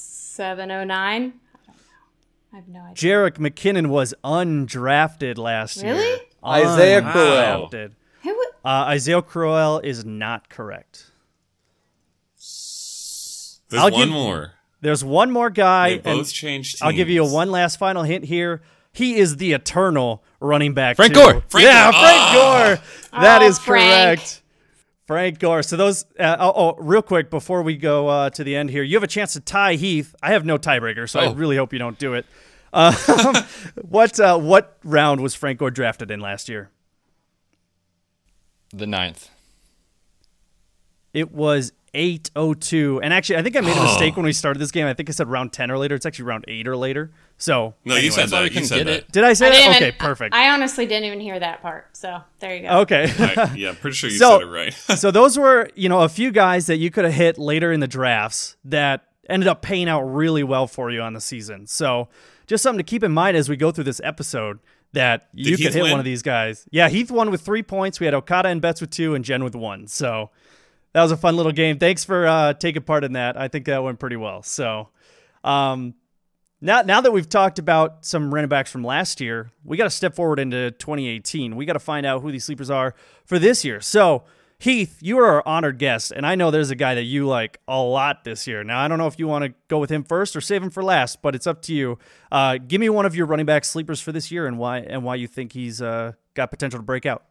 709? 0.00 1.34
I 2.52 2.56
have 2.56 2.66
no 2.68 2.80
idea. 2.80 2.94
Jerick 2.94 3.36
McKinnon 3.38 3.88
was 3.88 4.14
undrafted 4.24 5.38
last 5.38 5.82
year. 5.82 5.94
Really? 5.94 6.20
Isaiah 6.44 7.02
Wow. 7.02 7.12
Crowell. 7.12 7.68
Undrafted. 7.70 7.92
Who. 8.22 8.30
Uh, 8.64 8.68
Isaiah 8.88 9.22
Crowell 9.22 9.78
is 9.80 10.04
not 10.04 10.48
correct. 10.48 11.10
There's 12.36 13.60
I'll 13.74 13.90
one 13.90 14.00
give- 14.00 14.08
more. 14.10 14.52
There's 14.80 15.04
one 15.04 15.30
more 15.30 15.50
guy. 15.50 15.90
They 15.98 16.10
and 16.10 16.18
both 16.20 16.32
changed 16.32 16.72
teams. 16.78 16.82
I'll 16.82 16.92
give 16.92 17.08
you 17.08 17.24
a 17.24 17.30
one 17.30 17.50
last 17.50 17.76
final 17.78 18.02
hint 18.02 18.24
here. 18.24 18.62
He 18.92 19.16
is 19.16 19.36
the 19.36 19.52
eternal 19.52 20.24
running 20.40 20.74
back. 20.74 20.96
Frank 20.96 21.12
too. 21.14 21.20
Gore. 21.20 21.42
Frank 21.48 21.66
yeah, 21.66 21.90
Gore. 21.92 22.00
Frank 22.00 22.20
Ah. 22.20 22.32
Gore. 23.12 23.20
That 23.22 23.42
Oh, 23.42 23.46
is 23.46 23.58
Frank. 23.58 24.18
correct. 24.20 24.42
Frank 25.06 25.38
Gore. 25.38 25.62
So 25.62 25.76
those. 25.76 26.04
Uh, 26.18 26.36
oh, 26.40 26.52
oh, 26.56 26.74
real 26.82 27.02
quick 27.02 27.30
before 27.30 27.62
we 27.62 27.76
go 27.76 28.08
uh, 28.08 28.30
to 28.30 28.42
the 28.44 28.56
end 28.56 28.70
here, 28.70 28.82
you 28.82 28.96
have 28.96 29.02
a 29.02 29.08
chance 29.08 29.34
to 29.34 29.40
tie 29.40 29.74
Heath. 29.74 30.14
I 30.22 30.32
have 30.32 30.44
no 30.44 30.56
tiebreaker, 30.58 31.08
so 31.08 31.20
I 31.20 31.26
Oh. 31.26 31.34
really 31.34 31.56
hope 31.56 31.72
you 31.72 31.78
don't 31.78 31.98
do 31.98 32.14
it. 32.14 32.26
Uh, 32.72 32.92
what 33.82 34.18
uh, 34.18 34.38
what 34.38 34.78
round 34.84 35.20
was 35.20 35.34
Frank 35.34 35.58
Gore 35.58 35.70
drafted 35.70 36.10
in 36.10 36.20
last 36.20 36.48
year? 36.48 36.70
The 38.72 38.86
ninth. 38.86 39.28
It 41.12 41.32
was 41.32 41.72
802. 41.94 43.00
And 43.02 43.12
actually, 43.12 43.36
I 43.36 43.42
think 43.42 43.56
I 43.56 43.60
made 43.60 43.76
a 43.76 43.82
mistake 43.82 44.16
when 44.16 44.24
we 44.24 44.32
started 44.32 44.58
this 44.60 44.70
game. 44.70 44.86
I 44.86 44.94
think 44.94 45.08
I 45.08 45.12
said 45.12 45.28
round 45.28 45.52
10 45.52 45.70
or 45.70 45.78
later. 45.78 45.94
It's 45.94 46.06
actually 46.06 46.26
round 46.26 46.44
8 46.48 46.68
or 46.68 46.76
later. 46.76 47.10
So, 47.38 47.74
No, 47.84 47.96
you 47.96 48.10
said 48.10 48.22
That's 48.24 48.32
why 48.32 48.42
we 48.42 48.48
that. 48.50 48.54
You 48.60 48.64
said 48.66 48.76
get 48.78 48.84
that. 48.86 48.92
it. 48.98 49.12
did 49.12 49.24
I 49.24 49.32
say 49.32 49.46
I 49.46 49.50
that? 49.50 49.56
didn't 49.80 49.88
Okay, 49.88 49.92
perfect. 49.98 50.34
I 50.34 50.50
honestly 50.50 50.86
didn't 50.86 51.04
even 51.06 51.20
hear 51.20 51.38
that 51.40 51.62
part. 51.62 51.96
So 51.96 52.20
there 52.38 52.54
you 52.54 52.62
go. 52.62 52.80
okay. 52.80 53.10
I- 53.18 53.54
yeah, 53.56 53.74
pretty 53.80 53.94
sure 53.96 54.10
you 54.10 54.18
So- 54.18 54.38
said 54.40 54.48
it 54.48 54.50
right. 54.50 54.72
so 54.98 55.10
those 55.10 55.38
were, 55.38 55.68
you 55.74 55.88
know, 55.88 56.00
a 56.02 56.08
few 56.08 56.30
guys 56.32 56.66
that 56.66 56.76
you 56.76 56.90
could 56.90 57.04
have 57.04 57.14
hit 57.14 57.38
later 57.38 57.72
in 57.72 57.80
the 57.80 57.88
drafts 57.88 58.56
that 58.64 59.04
ended 59.28 59.48
up 59.48 59.62
paying 59.62 59.88
out 59.88 60.02
really 60.02 60.42
well 60.42 60.66
for 60.66 60.90
you 60.90 61.00
on 61.00 61.14
the 61.14 61.20
season. 61.20 61.66
So, 61.66 62.08
just 62.46 62.62
something 62.64 62.78
to 62.78 62.82
keep 62.90 63.04
in 63.04 63.12
mind 63.12 63.36
as 63.36 63.48
we 63.48 63.56
go 63.56 63.70
through 63.70 63.84
this 63.84 64.00
episode 64.02 64.58
that 64.92 65.28
you 65.32 65.52
could 65.52 65.60
Heath 65.66 65.74
hit 65.74 65.82
win? 65.84 65.92
one 65.92 66.00
of 66.00 66.04
these 66.04 66.20
guys. 66.22 66.66
Yeah, 66.72 66.88
Heath 66.88 67.08
won 67.12 67.30
with 67.30 67.42
3 67.42 67.62
points. 67.62 68.00
We 68.00 68.06
had 68.06 68.14
Okada 68.14 68.48
and 68.48 68.60
Betz 68.60 68.80
with 68.80 68.90
2 68.90 69.14
and 69.14 69.24
Jen 69.24 69.44
with 69.44 69.54
1. 69.54 69.86
So, 69.86 70.30
that 70.92 71.02
was 71.02 71.12
a 71.12 71.16
fun 71.16 71.36
little 71.36 71.52
game. 71.52 71.78
Thanks 71.78 72.04
for 72.04 72.26
uh, 72.26 72.52
taking 72.54 72.82
part 72.82 73.04
in 73.04 73.12
that. 73.12 73.36
I 73.36 73.48
think 73.48 73.66
that 73.66 73.82
went 73.82 73.98
pretty 73.98 74.16
well. 74.16 74.42
So, 74.42 74.88
um, 75.44 75.94
now 76.60 76.82
now 76.82 77.00
that 77.00 77.12
we've 77.12 77.28
talked 77.28 77.58
about 77.58 78.04
some 78.04 78.32
running 78.34 78.48
backs 78.48 78.70
from 78.70 78.84
last 78.84 79.20
year, 79.20 79.50
we 79.64 79.76
got 79.76 79.84
to 79.84 79.90
step 79.90 80.14
forward 80.14 80.38
into 80.38 80.70
2018. 80.72 81.56
We 81.56 81.64
got 81.64 81.74
to 81.74 81.78
find 81.78 82.04
out 82.04 82.22
who 82.22 82.32
these 82.32 82.44
sleepers 82.44 82.70
are 82.70 82.94
for 83.24 83.38
this 83.38 83.64
year. 83.64 83.80
So, 83.80 84.24
Heath, 84.58 84.98
you 85.00 85.18
are 85.20 85.26
our 85.26 85.42
honored 85.46 85.78
guest, 85.78 86.12
and 86.14 86.26
I 86.26 86.34
know 86.34 86.50
there's 86.50 86.70
a 86.70 86.74
guy 86.74 86.94
that 86.94 87.04
you 87.04 87.26
like 87.26 87.60
a 87.66 87.80
lot 87.80 88.24
this 88.24 88.46
year. 88.46 88.62
Now, 88.62 88.80
I 88.80 88.88
don't 88.88 88.98
know 88.98 89.06
if 89.06 89.18
you 89.18 89.26
want 89.26 89.44
to 89.44 89.54
go 89.68 89.78
with 89.78 89.90
him 89.90 90.04
first 90.04 90.36
or 90.36 90.42
save 90.42 90.62
him 90.62 90.68
for 90.68 90.82
last, 90.82 91.22
but 91.22 91.34
it's 91.34 91.46
up 91.46 91.62
to 91.62 91.74
you. 91.74 91.98
Uh, 92.30 92.58
give 92.58 92.78
me 92.78 92.90
one 92.90 93.06
of 93.06 93.16
your 93.16 93.24
running 93.24 93.46
back 93.46 93.64
sleepers 93.64 94.02
for 94.02 94.12
this 94.12 94.30
year 94.30 94.46
and 94.46 94.58
why 94.58 94.80
and 94.80 95.02
why 95.02 95.14
you 95.14 95.26
think 95.26 95.52
he's 95.52 95.80
uh, 95.80 96.12
got 96.34 96.50
potential 96.50 96.78
to 96.78 96.84
break 96.84 97.06
out. 97.06 97.24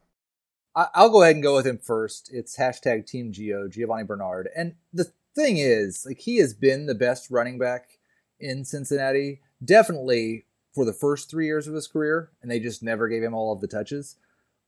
I'll 0.75 1.09
go 1.09 1.23
ahead 1.23 1.35
and 1.35 1.43
go 1.43 1.55
with 1.55 1.67
him 1.67 1.77
first. 1.77 2.29
It's 2.31 2.57
hashtag 2.57 3.05
Team 3.05 3.31
Gio, 3.31 3.69
Giovani 3.69 4.03
Bernard. 4.03 4.49
And 4.55 4.75
the 4.93 5.11
thing 5.35 5.57
is, 5.57 6.05
like 6.05 6.19
he 6.19 6.37
has 6.37 6.53
been 6.53 6.85
the 6.85 6.95
best 6.95 7.31
running 7.31 7.57
back 7.57 7.99
in 8.39 8.63
Cincinnati, 8.63 9.41
definitely 9.63 10.45
for 10.73 10.85
the 10.85 10.93
first 10.93 11.29
three 11.29 11.45
years 11.45 11.67
of 11.67 11.73
his 11.73 11.87
career, 11.87 12.31
and 12.41 12.49
they 12.49 12.59
just 12.59 12.83
never 12.83 13.07
gave 13.07 13.23
him 13.23 13.33
all 13.33 13.51
of 13.51 13.61
the 13.61 13.67
touches. 13.67 14.15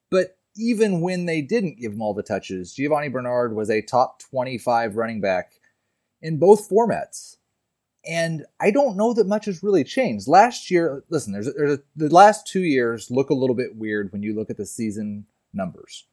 But 0.09 0.37
even 0.55 1.01
when 1.01 1.25
they 1.25 1.41
didn't 1.41 1.79
give 1.79 1.93
him 1.93 2.01
all 2.01 2.13
the 2.13 2.23
touches, 2.23 2.73
Giovani 2.73 3.09
Bernard 3.09 3.55
was 3.55 3.69
a 3.69 3.81
top 3.81 4.19
25 4.19 4.95
running 4.95 5.21
back 5.21 5.51
in 6.21 6.37
both 6.37 6.69
formats. 6.69 7.37
And 8.05 8.45
I 8.59 8.71
don't 8.71 8.97
know 8.97 9.13
that 9.13 9.27
much 9.27 9.45
has 9.45 9.61
really 9.61 9.83
changed. 9.83 10.27
Last 10.27 10.71
year, 10.71 11.03
listen, 11.09 11.33
there's, 11.33 11.53
there's 11.53 11.77
a, 11.77 11.81
the 11.95 12.09
last 12.09 12.47
two 12.47 12.63
years 12.63 13.11
look 13.11 13.29
a 13.29 13.35
little 13.35 13.55
bit 13.55 13.75
weird 13.75 14.11
when 14.11 14.23
you 14.23 14.33
look 14.33 14.49
at 14.49 14.57
the 14.57 14.65
season 14.65 15.27
numbers. 15.53 16.05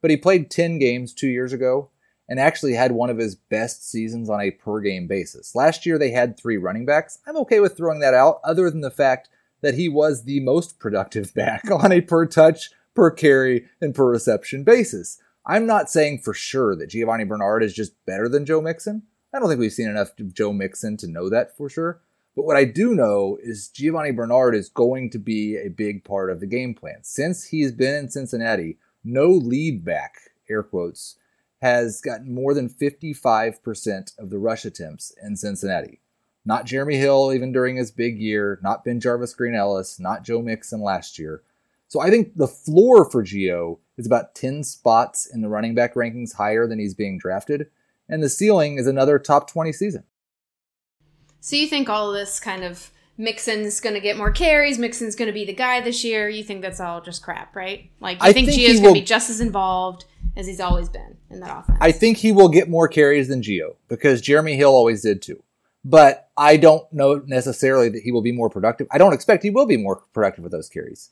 But 0.00 0.10
he 0.10 0.16
played 0.16 0.50
10 0.50 0.78
games 0.78 1.14
two 1.14 1.28
years 1.28 1.52
ago 1.52 1.90
and 2.28 2.40
actually 2.40 2.74
had 2.74 2.92
one 2.92 3.10
of 3.10 3.18
his 3.18 3.34
best 3.34 3.88
seasons 3.88 4.30
on 4.30 4.40
a 4.40 4.50
per 4.50 4.80
game 4.80 5.06
basis. 5.06 5.54
Last 5.54 5.84
year 5.84 5.98
they 5.98 6.10
had 6.10 6.36
three 6.36 6.56
running 6.56 6.86
backs. 6.86 7.18
I'm 7.26 7.36
okay 7.38 7.60
with 7.60 7.76
throwing 7.76 8.00
that 8.00 8.14
out, 8.14 8.40
other 8.44 8.70
than 8.70 8.80
the 8.80 8.90
fact 8.90 9.28
that 9.60 9.74
he 9.74 9.88
was 9.88 10.24
the 10.24 10.40
most 10.40 10.78
productive 10.78 11.34
back 11.34 11.70
on 11.70 11.92
a 11.92 12.00
per 12.00 12.26
touch, 12.26 12.70
per 12.94 13.10
carry, 13.10 13.66
and 13.80 13.94
per 13.94 14.10
reception 14.10 14.64
basis. 14.64 15.18
I'm 15.46 15.66
not 15.66 15.90
saying 15.90 16.20
for 16.20 16.32
sure 16.32 16.74
that 16.76 16.90
Giovani 16.90 17.24
Bernard 17.24 17.62
is 17.62 17.74
just 17.74 17.92
better 18.06 18.28
than 18.28 18.46
Joe 18.46 18.62
Mixon. 18.62 19.02
I 19.32 19.38
don't 19.38 19.48
think 19.48 19.60
we've 19.60 19.72
seen 19.72 19.88
enough 19.88 20.18
of 20.18 20.32
Joe 20.32 20.52
Mixon 20.52 20.96
to 20.98 21.08
know 21.08 21.28
that 21.28 21.56
for 21.56 21.68
sure. 21.68 22.00
But 22.34 22.46
what 22.46 22.56
I 22.56 22.64
do 22.64 22.94
know 22.94 23.38
is 23.42 23.68
Giovani 23.68 24.12
Bernard 24.12 24.54
is 24.54 24.68
going 24.68 25.10
to 25.10 25.18
be 25.18 25.56
a 25.56 25.68
big 25.68 26.04
part 26.04 26.30
of 26.30 26.40
the 26.40 26.46
game 26.46 26.74
plan. 26.74 26.98
Since 27.02 27.44
he's 27.44 27.72
been 27.72 27.94
in 27.94 28.10
Cincinnati, 28.10 28.78
no 29.04 29.28
lead 29.28 29.84
back, 29.84 30.16
air 30.48 30.62
quotes, 30.62 31.16
has 31.60 32.00
gotten 32.00 32.34
more 32.34 32.54
than 32.54 32.68
55% 32.68 34.18
of 34.18 34.30
the 34.30 34.38
rush 34.38 34.64
attempts 34.64 35.14
in 35.22 35.36
Cincinnati. 35.36 36.00
Not 36.44 36.66
Jeremy 36.66 36.96
Hill, 36.96 37.32
even 37.32 37.52
during 37.52 37.76
his 37.76 37.90
big 37.90 38.18
year, 38.18 38.58
not 38.62 38.84
BenJarvus 38.84 39.36
Green-Ellis, 39.36 39.98
not 39.98 40.24
Joe 40.24 40.42
Mixon 40.42 40.82
last 40.82 41.18
year. 41.18 41.42
So 41.88 42.00
I 42.00 42.10
think 42.10 42.36
the 42.36 42.48
floor 42.48 43.08
for 43.08 43.22
Gio 43.22 43.78
is 43.96 44.06
about 44.06 44.34
10 44.34 44.64
spots 44.64 45.26
in 45.26 45.40
the 45.40 45.48
running 45.48 45.74
back 45.74 45.94
rankings 45.94 46.34
higher 46.34 46.66
than 46.66 46.78
he's 46.78 46.94
being 46.94 47.18
drafted, 47.18 47.68
and 48.08 48.22
the 48.22 48.28
ceiling 48.28 48.76
is 48.76 48.86
another 48.86 49.18
top 49.18 49.50
20 49.50 49.72
season. 49.72 50.04
So 51.40 51.56
you 51.56 51.66
think 51.66 51.88
all 51.88 52.12
this 52.12 52.40
kind 52.40 52.64
of 52.64 52.90
Mixon's 53.16 53.80
going 53.80 53.94
to 53.94 54.00
get 54.00 54.16
more 54.16 54.30
carries, 54.30 54.78
Mixon's 54.78 55.14
going 55.14 55.28
to 55.28 55.32
be 55.32 55.44
the 55.44 55.54
guy 55.54 55.80
this 55.80 56.02
year? 56.04 56.28
You 56.28 56.42
think 56.42 56.62
that's 56.62 56.80
all 56.80 57.00
just 57.00 57.22
crap, 57.22 57.54
right? 57.54 57.90
Like 58.00 58.18
you 58.18 58.28
I 58.28 58.32
think, 58.32 58.48
think 58.48 58.60
Gio's 58.60 58.80
going 58.80 58.94
to 58.94 59.00
be 59.00 59.04
just 59.06 59.30
as 59.30 59.40
involved 59.40 60.04
as 60.36 60.46
he's 60.46 60.60
always 60.60 60.88
been 60.88 61.16
in 61.30 61.40
that 61.40 61.58
offense? 61.60 61.78
I 61.80 61.92
think 61.92 62.16
he 62.18 62.32
will 62.32 62.48
get 62.48 62.68
more 62.68 62.88
carries 62.88 63.28
than 63.28 63.40
Gio 63.42 63.76
because 63.88 64.20
Jeremy 64.20 64.56
Hill 64.56 64.70
always 64.70 65.02
did 65.02 65.22
too. 65.22 65.42
But 65.84 66.30
I 66.36 66.56
don't 66.56 66.90
know 66.92 67.22
necessarily 67.26 67.88
that 67.90 68.02
he 68.02 68.10
will 68.10 68.22
be 68.22 68.32
more 68.32 68.50
productive. 68.50 68.86
I 68.90 68.98
don't 68.98 69.12
expect 69.12 69.42
he 69.42 69.50
will 69.50 69.66
be 69.66 69.76
more 69.76 70.02
productive 70.12 70.42
with 70.42 70.52
those 70.52 70.68
carries. 70.68 71.10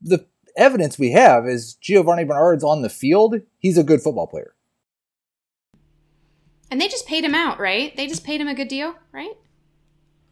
The 0.00 0.24
evidence 0.56 0.98
we 0.98 1.10
have 1.10 1.46
is 1.46 1.74
Giovani 1.74 2.24
Bernard's 2.24 2.64
on 2.64 2.82
the 2.82 2.88
field. 2.88 3.40
He's 3.58 3.76
a 3.76 3.82
good 3.82 4.00
football 4.00 4.26
player. 4.26 4.54
and 6.70 6.80
they 6.80 6.88
just 6.88 7.06
paid 7.06 7.24
him 7.24 7.34
out, 7.34 7.58
right? 7.60 7.96
They 7.96 8.06
just 8.06 8.24
paid 8.24 8.40
him 8.40 8.48
a 8.48 8.54
good 8.54 8.68
deal, 8.68 8.94
right? 9.12 9.34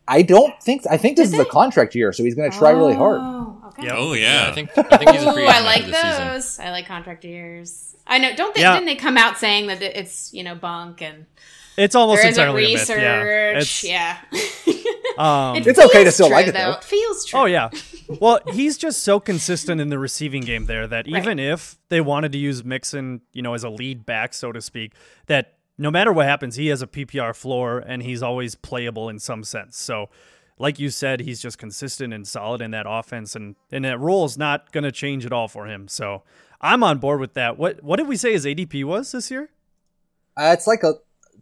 I 0.07 0.23
don't 0.23 0.61
think 0.63 0.83
I 0.91 0.97
think 0.97 1.17
this 1.17 1.31
Did 1.31 1.41
is 1.41 1.47
a 1.47 1.49
contract 1.51 1.95
year, 1.95 2.13
so 2.13 2.23
he's 2.25 2.35
going 2.35 2.51
to 2.51 2.57
try 2.59 2.71
really 2.71 2.95
hard. 2.95 3.21
Oh, 3.23 3.63
okay. 3.69 3.85
Yep. 3.85 3.95
Oh 3.97 4.13
Yeah, 4.13 4.45
yeah. 4.45 4.51
I 4.51 4.55
think 4.55 4.71
I 4.77 4.97
think 4.99 5.11
he's 5.11 5.23
a 5.23 5.33
free 5.33 5.43
Ooh, 5.45 5.47
agent 5.49 5.57
I 5.57 5.65
like 5.65 5.79
after 5.81 5.91
this 5.93 6.01
season. 6.03 6.29
those. 6.29 6.59
I 6.61 6.71
like 6.71 6.87
contract 6.87 7.25
years. 7.25 7.97
I 8.07 8.19
know. 8.19 8.35
Don't 8.37 8.55
they? 8.55 8.61
Yeah. 8.61 8.75
Didn't 8.75 8.87
they 8.87 8.97
come 8.97 9.17
out 9.17 9.39
saying 9.39 9.67
that 9.69 9.81
it's 9.83 10.33
you 10.35 10.43
know 10.45 10.55
bunk 10.55 11.01
and 11.01 11.25
It's 11.79 11.95
almost 11.95 12.21
there 12.23 12.31
isn't 12.31 12.41
entirely 12.43 12.67
a 12.67 12.69
myth. 12.77 12.81
research? 12.81 13.01
Yeah. 13.03 13.59
It's, 13.59 13.85
Yeah. 13.85 14.17
Um, 15.17 15.55
It 15.57 15.67
It's 15.69 15.79
okay 15.79 16.03
to 16.03 16.11
feels 16.11 16.15
still 16.15 16.27
true, 16.27 16.35
like 16.37 16.47
it, 16.49 16.55
though. 16.55 16.73
It 16.73 16.83
feels 16.85 17.25
true. 17.25 17.41
Oh 17.41 17.45
yeah. 17.45 17.71
Well, 18.21 18.41
he's 18.53 18.77
just 18.77 19.03
so 19.05 19.21
consistent 19.21 19.81
in 19.81 19.89
the 19.89 19.99
receiving 19.99 20.43
game 20.43 20.67
there 20.67 20.87
that 20.89 21.07
Right. 21.07 21.23
even 21.23 21.39
if 21.39 21.79
they 21.89 22.01
wanted 22.01 22.33
to 22.33 22.39
use 22.39 22.65
Mixon, 22.65 23.21
you 23.33 23.41
know, 23.41 23.55
as 23.55 23.63
a 23.65 23.69
lead 23.71 24.05
back, 24.05 24.35
so 24.35 24.51
to 24.53 24.61
speak, 24.61 24.93
that 25.27 25.54
no 25.79 25.91
matter 25.91 26.13
what 26.13 26.27
happens, 26.27 26.57
he 26.57 26.69
has 26.69 26.83
a 26.83 26.87
PPR 26.87 27.35
floor 27.35 27.79
and 27.79 28.03
he's 28.03 28.23
always 28.23 28.55
playable 28.55 29.09
in 29.09 29.19
some 29.19 29.43
sense. 29.45 29.77
So, 29.77 30.09
like 30.59 30.79
you 30.79 30.91
said, 30.91 31.21
he's 31.21 31.41
just 31.41 31.59
consistent 31.59 32.13
and 32.15 32.27
solid 32.27 32.61
in 32.61 32.71
that 32.73 32.87
offense, 32.89 33.35
and 33.35 33.57
and 33.73 33.85
that 33.85 33.99
role 33.99 34.25
is 34.25 34.39
not 34.39 34.71
going 34.73 34.85
to 34.85 34.93
change 34.93 35.27
at 35.27 35.33
all 35.33 35.49
for 35.49 35.67
him. 35.67 35.89
So, 35.89 36.23
I'm 36.61 36.83
on 36.85 36.99
board 36.99 37.19
with 37.21 37.35
that. 37.35 37.59
What 37.59 37.83
what 37.83 37.97
did 37.97 38.07
we 38.07 38.17
say 38.17 38.33
his 38.33 38.45
ADP 38.47 38.85
was 38.85 39.11
this 39.13 39.31
year? 39.31 39.51
Uh, 40.37 40.51
it's 40.57 40.67
like 40.67 40.83
a 40.83 40.95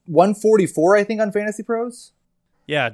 144, 0.07 0.97
I 0.97 1.05
think, 1.05 1.21
on 1.21 1.33
Fantasy 1.33 1.63
Pros. 1.63 2.13
Yeah. 2.67 2.91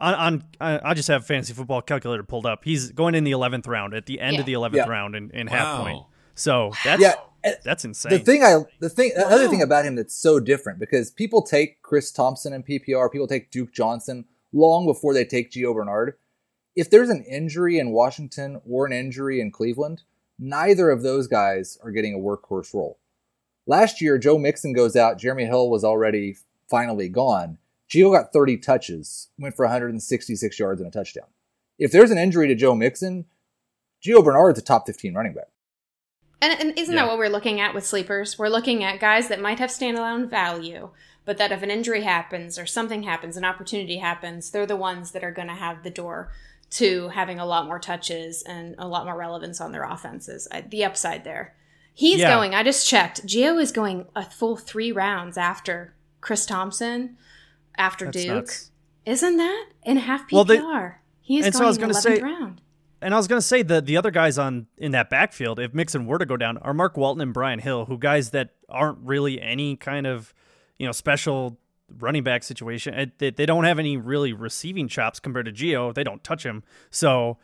On, 0.00 0.14
on 0.14 0.44
I 0.60 0.90
I 0.90 0.94
just 0.94 1.08
have 1.08 1.26
fantasy 1.26 1.52
football 1.52 1.82
calculator 1.82 2.22
pulled 2.22 2.46
up. 2.46 2.64
He's 2.64 2.90
going 2.92 3.14
in 3.14 3.24
the 3.24 3.32
eleventh 3.32 3.66
round 3.66 3.92
at 3.94 4.06
the 4.06 4.20
end 4.20 4.34
Yeah. 4.34 4.40
of 4.40 4.46
the 4.46 4.52
eleventh 4.52 4.84
Yeah. 4.86 4.90
round 4.92 5.14
in, 5.16 5.30
in 5.30 5.46
half 5.48 5.80
point. 5.80 6.02
So 6.36 6.72
that's 6.84 7.00
Yeah, 7.02 7.12
and 7.12 7.18
that's 7.64 7.84
insane. 7.84 8.10
the 8.10 8.18
thing 8.18 8.42
I 8.42 8.64
the 8.80 8.88
thing 8.88 9.12
the 9.14 9.26
other 9.26 9.48
thing 9.48 9.62
about 9.62 9.84
him 9.84 9.96
that's 9.96 10.16
so 10.16 10.40
different 10.40 10.78
because 10.78 11.10
people 11.10 11.42
take 11.42 11.82
Chris 11.82 12.10
Thompson 12.10 12.52
in 12.52 12.62
PPR, 12.62 13.10
people 13.10 13.28
take 13.28 13.50
Duke 13.50 13.72
Johnson 13.72 14.24
long 14.52 14.86
before 14.86 15.14
they 15.14 15.24
take 15.24 15.50
Gio 15.50 15.74
Bernard. 15.74 16.14
If 16.76 16.90
there's 16.90 17.10
an 17.10 17.24
injury 17.24 17.78
in 17.78 17.90
Washington 17.90 18.60
or 18.68 18.86
an 18.86 18.92
injury 18.92 19.40
in 19.40 19.50
Cleveland, 19.50 20.02
neither 20.38 20.90
of 20.90 21.02
those 21.02 21.28
guys 21.28 21.78
are 21.82 21.90
getting 21.90 22.14
a 22.14 22.18
workhorse 22.18 22.74
role. 22.74 22.98
Last 23.66 24.00
year, 24.00 24.18
Joe 24.18 24.38
Mixon 24.38 24.72
goes 24.72 24.96
out. 24.96 25.18
Jeremy 25.18 25.46
Hill 25.46 25.70
was 25.70 25.84
already 25.84 26.36
finally 26.68 27.08
gone. 27.08 27.58
Gio 27.88 28.12
got 28.12 28.32
30 28.32 28.58
touches, 28.58 29.28
went 29.38 29.54
for 29.54 29.64
166 29.64 30.58
yards 30.58 30.80
and 30.80 30.88
a 30.88 30.90
touchdown. 30.90 31.26
If 31.78 31.92
there's 31.92 32.10
an 32.10 32.18
injury 32.18 32.48
to 32.48 32.54
Joe 32.54 32.74
Mixon, 32.74 33.26
Gio 34.04 34.24
Bernard's 34.24 34.58
a 34.58 34.62
top 34.62 34.86
15 34.86 35.14
running 35.14 35.34
back. 35.34 35.48
And, 36.52 36.60
and 36.60 36.78
isn't 36.78 36.94
Yeah. 36.94 37.02
that 37.02 37.08
what 37.08 37.18
we're 37.18 37.28
looking 37.30 37.60
at 37.60 37.74
with 37.74 37.86
sleepers? 37.86 38.38
We're 38.38 38.48
looking 38.48 38.84
at 38.84 39.00
guys 39.00 39.28
that 39.28 39.40
might 39.40 39.58
have 39.58 39.70
standalone 39.70 40.28
value, 40.28 40.90
but 41.24 41.38
that 41.38 41.52
if 41.52 41.62
an 41.62 41.70
injury 41.70 42.02
happens 42.02 42.58
or 42.58 42.66
something 42.66 43.02
happens, 43.04 43.36
an 43.36 43.44
opportunity 43.44 43.98
happens, 43.98 44.50
they're 44.50 44.66
the 44.66 44.76
ones 44.76 45.12
that 45.12 45.24
are 45.24 45.32
going 45.32 45.48
to 45.48 45.54
have 45.54 45.82
the 45.82 45.90
door 45.90 46.30
to 46.70 47.08
having 47.10 47.38
a 47.38 47.46
lot 47.46 47.66
more 47.66 47.78
touches 47.78 48.42
and 48.42 48.74
a 48.78 48.86
lot 48.88 49.04
more 49.06 49.16
relevance 49.16 49.60
on 49.60 49.72
their 49.72 49.84
offenses. 49.84 50.48
The 50.68 50.84
upside 50.84 51.24
there. 51.24 51.54
He's 51.94 52.18
Yeah. 52.20 52.34
going, 52.34 52.54
I 52.54 52.62
just 52.64 52.88
checked. 52.88 53.24
Gio 53.26 53.60
is 53.62 53.70
going 53.70 54.06
a 54.16 54.24
full 54.24 54.56
three 54.56 54.90
rounds 54.90 55.38
after 55.38 55.94
Chris 56.20 56.44
Thompson, 56.46 57.16
after 57.78 58.06
That's 58.06 58.16
Duke. 58.24 58.34
nuts. 58.34 58.70
Isn't 59.06 59.36
that 59.36 59.66
in 59.84 59.98
half 59.98 60.26
PPR? 60.28 60.32
Well, 60.32 60.44
they- 60.44 60.92
He's 61.20 61.46
and 61.46 61.54
so 61.54 61.60
I 61.60 61.62
going 61.62 61.68
was 61.68 61.78
gonna 61.78 61.92
11th 61.92 62.16
say- 62.18 62.22
round. 62.22 62.60
And 63.04 63.12
I 63.12 63.18
was 63.18 63.28
gonna 63.28 63.42
say 63.42 63.60
the 63.60 63.82
the 63.82 63.98
other 63.98 64.10
guys 64.10 64.38
on 64.38 64.66
in 64.78 64.92
that 64.92 65.10
backfield, 65.10 65.60
if 65.60 65.74
Mixon 65.74 66.06
were 66.06 66.16
to 66.16 66.24
go 66.24 66.38
down, 66.38 66.56
are 66.58 66.72
Mark 66.72 66.96
Walton 66.96 67.20
and 67.20 67.34
Brian 67.34 67.58
Hill, 67.58 67.84
who 67.84 67.98
guys 67.98 68.30
that 68.30 68.54
aren't 68.66 68.98
really 69.00 69.42
any 69.42 69.76
kind 69.76 70.06
of 70.06 70.32
you 70.78 70.86
know 70.86 70.92
special 70.92 71.58
running 71.98 72.24
back 72.24 72.42
situation. 72.42 73.12
They, 73.18 73.28
they 73.28 73.44
don't 73.44 73.64
have 73.64 73.78
any 73.78 73.98
really 73.98 74.32
receiving 74.32 74.88
chops 74.88 75.20
compared 75.20 75.44
to 75.44 75.52
Gio. 75.52 75.92
They 75.92 76.02
don't 76.02 76.24
touch 76.24 76.46
him, 76.46 76.62
so 76.90 77.36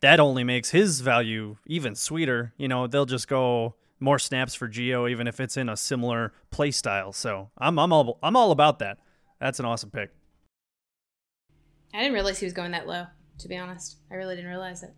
that 0.00 0.18
only 0.18 0.44
makes 0.44 0.70
his 0.70 1.00
value 1.00 1.58
even 1.66 1.94
sweeter. 1.94 2.54
You 2.56 2.68
know, 2.68 2.86
they'll 2.86 3.04
just 3.04 3.28
go 3.28 3.74
more 4.00 4.18
snaps 4.18 4.54
for 4.54 4.66
Gio, 4.66 5.10
even 5.10 5.26
if 5.26 5.40
it's 5.40 5.58
in 5.58 5.68
a 5.68 5.76
similar 5.76 6.32
play 6.50 6.70
style. 6.70 7.12
So 7.12 7.50
I'm 7.58 7.78
I'm 7.78 7.92
all 7.92 8.18
I'm 8.22 8.34
all 8.34 8.50
about 8.50 8.78
that. 8.78 8.96
That's 9.38 9.60
an 9.60 9.66
awesome 9.66 9.90
pick. 9.90 10.08
I 11.92 11.98
didn't 11.98 12.14
realize 12.14 12.38
he 12.38 12.46
was 12.46 12.54
going 12.54 12.70
that 12.70 12.86
low, 12.86 13.08
to 13.40 13.48
be 13.48 13.58
honest. 13.58 13.98
I 14.10 14.14
really 14.14 14.36
didn't 14.36 14.48
realize 14.48 14.82
it. 14.82 14.94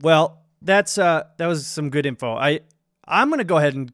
Well, 0.00 0.42
that's 0.60 0.98
uh 0.98 1.24
that 1.38 1.46
was 1.46 1.66
some 1.66 1.90
good 1.90 2.06
info. 2.06 2.34
I 2.34 2.60
I'm 3.06 3.30
gonna 3.30 3.44
go 3.44 3.58
ahead 3.58 3.74
and 3.74 3.92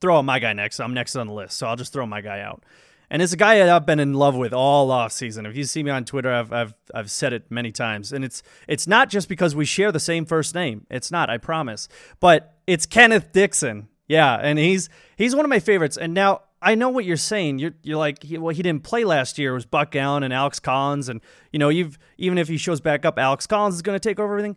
throw 0.00 0.22
my 0.22 0.38
guy 0.38 0.52
next. 0.52 0.80
I'm 0.80 0.94
next 0.94 1.16
on 1.16 1.26
the 1.26 1.32
list, 1.32 1.56
so 1.56 1.66
I'll 1.66 1.76
just 1.76 1.92
throw 1.92 2.06
my 2.06 2.20
guy 2.20 2.40
out. 2.40 2.64
And 3.08 3.20
it's 3.20 3.34
a 3.34 3.36
guy 3.36 3.58
that 3.58 3.68
I've 3.68 3.84
been 3.84 4.00
in 4.00 4.14
love 4.14 4.36
with 4.36 4.54
all 4.54 4.90
off 4.90 5.12
season. 5.12 5.44
If 5.44 5.54
you 5.54 5.64
see 5.64 5.82
me 5.82 5.90
on 5.90 6.04
Twitter, 6.04 6.32
I've 6.32 6.52
I've 6.52 6.74
I've 6.94 7.10
said 7.10 7.32
it 7.32 7.50
many 7.50 7.70
times, 7.70 8.12
and 8.12 8.24
it's 8.24 8.42
it's 8.66 8.86
not 8.86 9.10
just 9.10 9.28
because 9.28 9.54
we 9.54 9.64
share 9.64 9.92
the 9.92 10.00
same 10.00 10.24
first 10.24 10.54
name. 10.54 10.86
It's 10.90 11.10
not, 11.10 11.28
I 11.30 11.38
promise. 11.38 11.88
But 12.20 12.54
it's 12.66 12.86
Kenneth 12.86 13.32
Dixon. 13.32 13.88
Yeah, 14.08 14.34
and 14.34 14.58
he's 14.58 14.88
he's 15.16 15.36
one 15.36 15.44
of 15.44 15.50
my 15.50 15.60
favorites. 15.60 15.96
And 15.96 16.14
now 16.14 16.42
I 16.62 16.74
know 16.76 16.88
what 16.88 17.04
you're 17.04 17.16
saying. 17.16 17.58
You're 17.58 17.74
you're 17.82 17.98
like, 17.98 18.22
he, 18.22 18.38
well, 18.38 18.54
he 18.54 18.62
didn't 18.62 18.84
play 18.84 19.04
last 19.04 19.36
year. 19.36 19.50
It 19.50 19.54
was 19.54 19.66
Buck 19.66 19.96
Allen 19.96 20.22
and 20.22 20.32
Alex 20.32 20.60
Collins, 20.60 21.08
and 21.08 21.20
you 21.52 21.58
know, 21.58 21.68
you've 21.68 21.98
even 22.18 22.38
if 22.38 22.46
he 22.46 22.56
shows 22.56 22.80
back 22.80 23.04
up, 23.04 23.18
Alex 23.18 23.46
Collins 23.46 23.74
is 23.74 23.82
going 23.82 23.96
to 23.96 24.08
take 24.08 24.20
over 24.20 24.32
everything. 24.32 24.56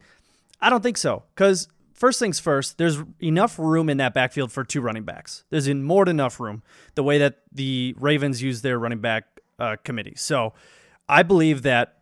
I 0.65 0.69
don't 0.71 0.81
think 0.81 0.97
so. 0.97 1.21
Because 1.35 1.67
first 1.93 2.19
things 2.19 2.39
first, 2.39 2.79
there's 2.79 2.97
enough 3.21 3.59
room 3.59 3.87
in 3.87 3.97
that 3.97 4.15
backfield 4.15 4.51
for 4.51 4.63
two 4.63 4.81
running 4.81 5.03
backs. 5.03 5.43
There's 5.51 5.67
in 5.67 5.83
more 5.83 6.05
than 6.05 6.15
enough 6.15 6.39
room 6.39 6.63
the 6.95 7.03
way 7.03 7.19
that 7.19 7.41
the 7.51 7.93
Ravens 7.99 8.41
use 8.41 8.63
their 8.63 8.79
running 8.79 8.99
back 8.99 9.25
uh, 9.59 9.75
committee. 9.83 10.15
So 10.15 10.53
I 11.07 11.21
believe 11.21 11.61
that 11.61 11.99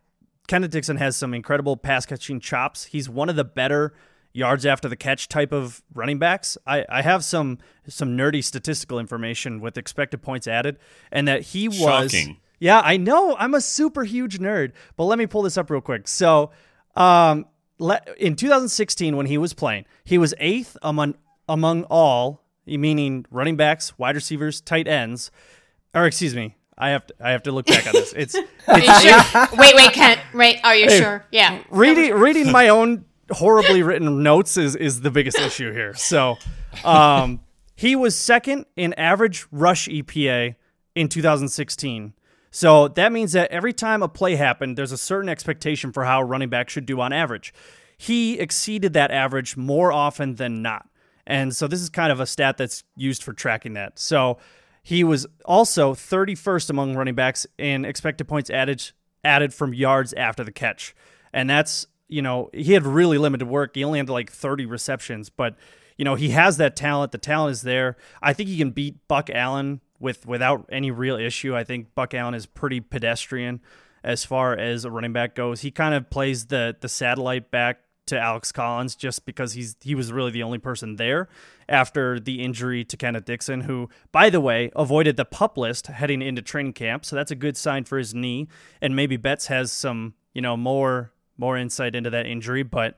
Kenneth 0.48 0.72
Dixon 0.72 0.96
has 0.96 1.18
some 1.18 1.34
incredible 1.34 1.76
pass 1.76 2.06
catching 2.06 2.40
chops. 2.40 2.86
He's 2.86 3.10
one 3.10 3.28
of 3.28 3.36
the 3.36 3.44
better 3.44 3.94
yards 4.32 4.66
after 4.66 4.88
the 4.88 4.96
catch 4.96 5.28
type 5.28 5.52
of 5.52 5.84
running 5.94 6.18
backs. 6.18 6.58
I, 6.66 6.86
I 6.88 7.02
have 7.02 7.26
some 7.26 7.58
some 7.88 8.18
nerdy 8.18 8.42
statistical 8.42 8.98
information 8.98 9.60
with 9.60 9.78
expected 9.78 10.22
points 10.22 10.48
added, 10.48 10.80
and 11.12 11.28
that 11.28 11.42
he 11.42 11.68
was 11.68 12.12
Shocking. 12.12 12.38
yeah, 12.60 12.82
I 12.82 12.96
know. 12.96 13.36
I'm 13.38 13.54
a 13.54 13.62
super 13.62 14.06
huge 14.06 14.40
nerd, 14.40 14.72
but 14.96 15.04
let 15.04 15.20
me 15.20 15.28
pull 15.28 15.42
this 15.42 15.58
up 15.58 15.70
real 15.70 15.82
quick. 15.82 16.08
So, 16.08 16.52
um, 16.96 17.46
in 18.18 18.36
2016, 18.36 19.16
when 19.16 19.26
he 19.26 19.38
was 19.38 19.54
playing, 19.54 19.86
he 20.04 20.18
was 20.18 20.34
eighth 20.38 20.78
among 20.82 21.16
among 21.50 21.84
all, 21.86 22.42
meaning 22.66 23.26
running 23.30 23.56
backs, 23.56 23.98
wide 23.98 24.16
receivers, 24.16 24.62
tight 24.62 24.88
ends, 24.88 25.32
or 25.94 26.06
excuse 26.06 26.36
me, 26.36 26.56
I 26.78 26.90
have 26.90 27.08
to 27.08 27.14
I 27.20 27.32
have 27.32 27.44
to 27.44 27.52
look 27.52 27.66
back 27.66 27.88
on 27.88 27.94
this. 27.94 28.14
It's 28.18 28.36
you 28.36 28.44
sure? 28.76 29.48
wait, 29.58 29.76
wait, 29.76 29.94
Kent. 29.94 30.20
Wait, 30.34 30.60
are 30.64 30.76
you 30.76 30.90
sure? 30.90 31.26
Yeah. 31.32 31.62
reading 31.70 32.14
reading 32.14 32.52
my 32.52 32.70
own 32.70 33.06
horribly 33.32 33.84
written 33.84 34.24
notes 34.24 34.58
is 34.58 34.76
is 34.76 35.02
the 35.02 35.12
biggest 35.12 35.40
issue 35.40 35.72
here. 35.72 35.94
So, 35.94 36.38
um, 36.84 37.42
he 37.76 37.96
was 37.96 38.16
second 38.16 38.66
in 38.76 38.94
average 38.94 39.46
rush 39.52 39.88
EPA 39.88 40.56
in 40.96 41.10
2016. 41.10 42.14
So 42.56 42.88
that 42.90 43.12
means 43.12 43.32
that 43.32 43.50
every 43.50 43.74
time 43.74 44.04
a 44.04 44.08
play 44.08 44.36
happened, 44.36 44.78
there's 44.78 44.92
a 44.92 44.98
certain 44.98 45.28
expectation 45.28 45.92
for 45.92 46.06
how 46.06 46.22
a 46.22 46.24
running 46.24 46.50
back 46.50 46.70
should 46.70 46.86
do 46.86 47.02
on 47.02 47.12
average. 47.12 47.52
He 47.98 48.40
exceeded 48.40 48.94
that 48.94 49.10
average 49.10 49.58
more 49.58 49.92
often 49.92 50.36
than 50.36 50.62
not. 50.62 50.88
And 51.26 51.56
so 51.56 51.68
this 51.68 51.82
is 51.82 51.90
kind 51.90 52.12
of 52.12 52.20
a 52.20 52.28
stat 52.28 52.58
that's 52.58 52.84
used 52.96 53.24
for 53.24 53.34
tracking 53.34 53.74
that. 53.74 53.98
So 53.98 54.38
he 54.84 55.04
was 55.04 55.26
also 55.46 55.96
31st 55.96 56.70
among 56.70 56.96
running 56.96 57.16
backs 57.16 57.48
in 57.58 57.86
expected 57.86 58.28
points 58.28 58.52
added 58.52 58.92
added 59.24 59.52
from 59.52 59.74
yards 59.74 60.14
after 60.14 60.44
the 60.44 60.52
catch. 60.52 60.94
And 61.34 61.50
that's, 61.50 61.88
you 62.08 62.22
know, 62.22 62.52
he 62.54 62.74
had 62.74 62.86
really 62.86 63.18
limited 63.18 63.48
work. 63.48 63.74
He 63.74 63.84
only 63.84 63.98
had 63.98 64.10
like 64.10 64.32
30 64.32 64.68
receptions, 64.68 65.32
but 65.32 65.56
you 65.98 66.06
know, 66.06 66.14
he 66.14 66.30
has 66.30 66.58
that 66.58 66.76
talent. 66.76 67.14
The 67.14 67.18
talent 67.18 67.54
is 67.54 67.62
there. 67.64 67.98
I 68.22 68.34
think 68.34 68.50
he 68.50 68.58
can 68.58 68.72
beat 68.72 69.08
Buck 69.08 69.32
Allen 69.32 69.82
with 70.04 70.28
without 70.28 70.70
any 70.72 70.92
real 70.92 71.16
issue. 71.16 71.56
I 71.56 71.64
think 71.64 71.96
Buck 71.96 72.14
Allen 72.14 72.36
is 72.36 72.46
pretty 72.46 72.82
pedestrian 72.82 73.62
as 74.04 74.26
far 74.26 74.56
as 74.56 74.86
a 74.86 74.92
running 74.92 75.14
back 75.14 75.34
goes. 75.34 75.62
He 75.62 75.72
kind 75.72 75.96
of 75.96 76.10
plays 76.10 76.48
the 76.48 76.76
the 76.80 76.90
satellite 76.90 77.50
back 77.50 77.80
to 78.06 78.20
Alex 78.20 78.52
Collins 78.52 78.96
just 78.96 79.26
because 79.26 79.54
he's 79.54 79.78
he 79.82 79.96
was 79.96 80.12
really 80.12 80.32
the 80.32 80.44
only 80.44 80.58
person 80.58 80.98
there 80.98 81.30
after 81.70 82.20
the 82.20 82.44
injury 82.44 82.84
to 82.84 82.98
Kenneth 82.98 83.26
Dixon, 83.26 83.62
who, 83.62 83.90
by 84.12 84.30
the 84.30 84.42
way, 84.42 84.70
avoided 84.76 85.16
the 85.16 85.26
pup 85.26 85.58
list 85.58 85.88
heading 85.88 86.22
into 86.22 86.42
training 86.42 86.74
camp. 86.74 87.06
So 87.06 87.16
that's 87.16 87.32
a 87.32 87.36
good 87.36 87.56
sign 87.56 87.86
for 87.86 87.98
his 87.98 88.14
knee. 88.14 88.50
And 88.82 88.96
maybe 88.96 89.16
Betz 89.16 89.48
has 89.48 89.72
some, 89.72 90.16
you 90.34 90.42
know, 90.42 90.58
more 90.58 91.14
more 91.38 91.58
insight 91.58 91.96
into 91.96 92.10
that 92.10 92.26
injury. 92.26 92.64
But 92.64 92.98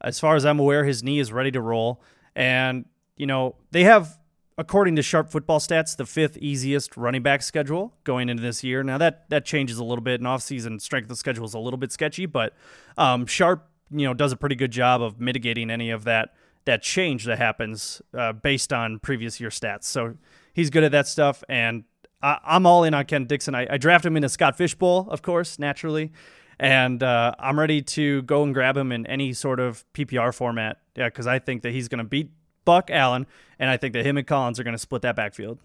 as 0.00 0.20
far 0.20 0.36
as 0.36 0.46
I'm 0.46 0.60
aware, 0.60 0.84
his 0.84 1.02
knee 1.02 1.18
is 1.18 1.32
ready 1.32 1.50
to 1.50 1.60
roll. 1.60 2.00
And, 2.36 2.84
you 3.16 3.26
know, 3.26 3.56
they 3.72 3.84
have 3.84 4.18
according 4.56 4.96
to 4.96 5.02
Sharp 5.02 5.30
Football 5.30 5.58
Stats, 5.58 5.96
the 5.96 6.06
fifth 6.06 6.36
easiest 6.38 6.96
running 6.96 7.22
back 7.22 7.42
schedule 7.42 7.94
going 8.04 8.28
into 8.28 8.42
this 8.42 8.62
year. 8.62 8.82
Now 8.82 8.98
that 8.98 9.28
that 9.30 9.44
changes 9.44 9.78
a 9.78 9.84
little 9.84 10.02
bit, 10.02 10.20
and 10.20 10.26
offseason 10.26 10.80
strength 10.80 11.10
of 11.10 11.18
schedule 11.18 11.44
is 11.44 11.54
a 11.54 11.58
little 11.58 11.78
bit 11.78 11.92
sketchy, 11.92 12.26
but 12.26 12.54
um, 12.96 13.26
Sharp, 13.26 13.68
you 13.90 14.06
know, 14.06 14.14
does 14.14 14.32
a 14.32 14.36
pretty 14.36 14.56
good 14.56 14.70
job 14.70 15.02
of 15.02 15.20
mitigating 15.20 15.70
any 15.70 15.90
of 15.90 16.04
that 16.04 16.34
that 16.64 16.82
change 16.82 17.24
that 17.24 17.38
happens 17.38 18.00
uh, 18.16 18.32
based 18.32 18.72
on 18.72 18.98
previous 18.98 19.38
year 19.38 19.50
stats. 19.50 19.84
So 19.84 20.16
he's 20.54 20.70
good 20.70 20.82
at 20.82 20.92
that 20.92 21.06
stuff, 21.06 21.44
and 21.48 21.84
I, 22.22 22.38
I'm 22.44 22.66
all 22.66 22.84
in 22.84 22.94
on 22.94 23.04
Ken 23.04 23.26
Dixon. 23.26 23.54
I, 23.54 23.66
I 23.70 23.76
draft 23.76 24.04
him 24.04 24.16
in 24.16 24.24
a 24.24 24.28
Scott 24.28 24.56
Fishbowl, 24.56 25.08
of 25.10 25.22
course, 25.22 25.58
naturally. 25.58 26.12
And 26.58 27.02
uh, 27.02 27.34
I'm 27.38 27.58
ready 27.58 27.82
to 27.82 28.22
go 28.22 28.44
and 28.44 28.54
grab 28.54 28.76
him 28.76 28.92
in 28.92 29.06
any 29.06 29.32
sort 29.32 29.58
of 29.58 29.84
PPR 29.92 30.32
format. 30.32 30.78
Yeah, 30.96 31.08
because 31.08 31.26
I 31.26 31.40
think 31.40 31.62
that 31.62 31.72
he's 31.72 31.88
going 31.88 31.98
to 31.98 32.04
beat 32.04 32.30
Buck 32.64 32.90
Allen, 32.90 33.26
and 33.58 33.70
I 33.70 33.76
think 33.76 33.92
that 33.94 34.06
him 34.06 34.16
and 34.16 34.26
Collins 34.26 34.58
are 34.58 34.64
going 34.64 34.74
to 34.74 34.78
split 34.78 35.02
that 35.02 35.16
backfield. 35.16 35.58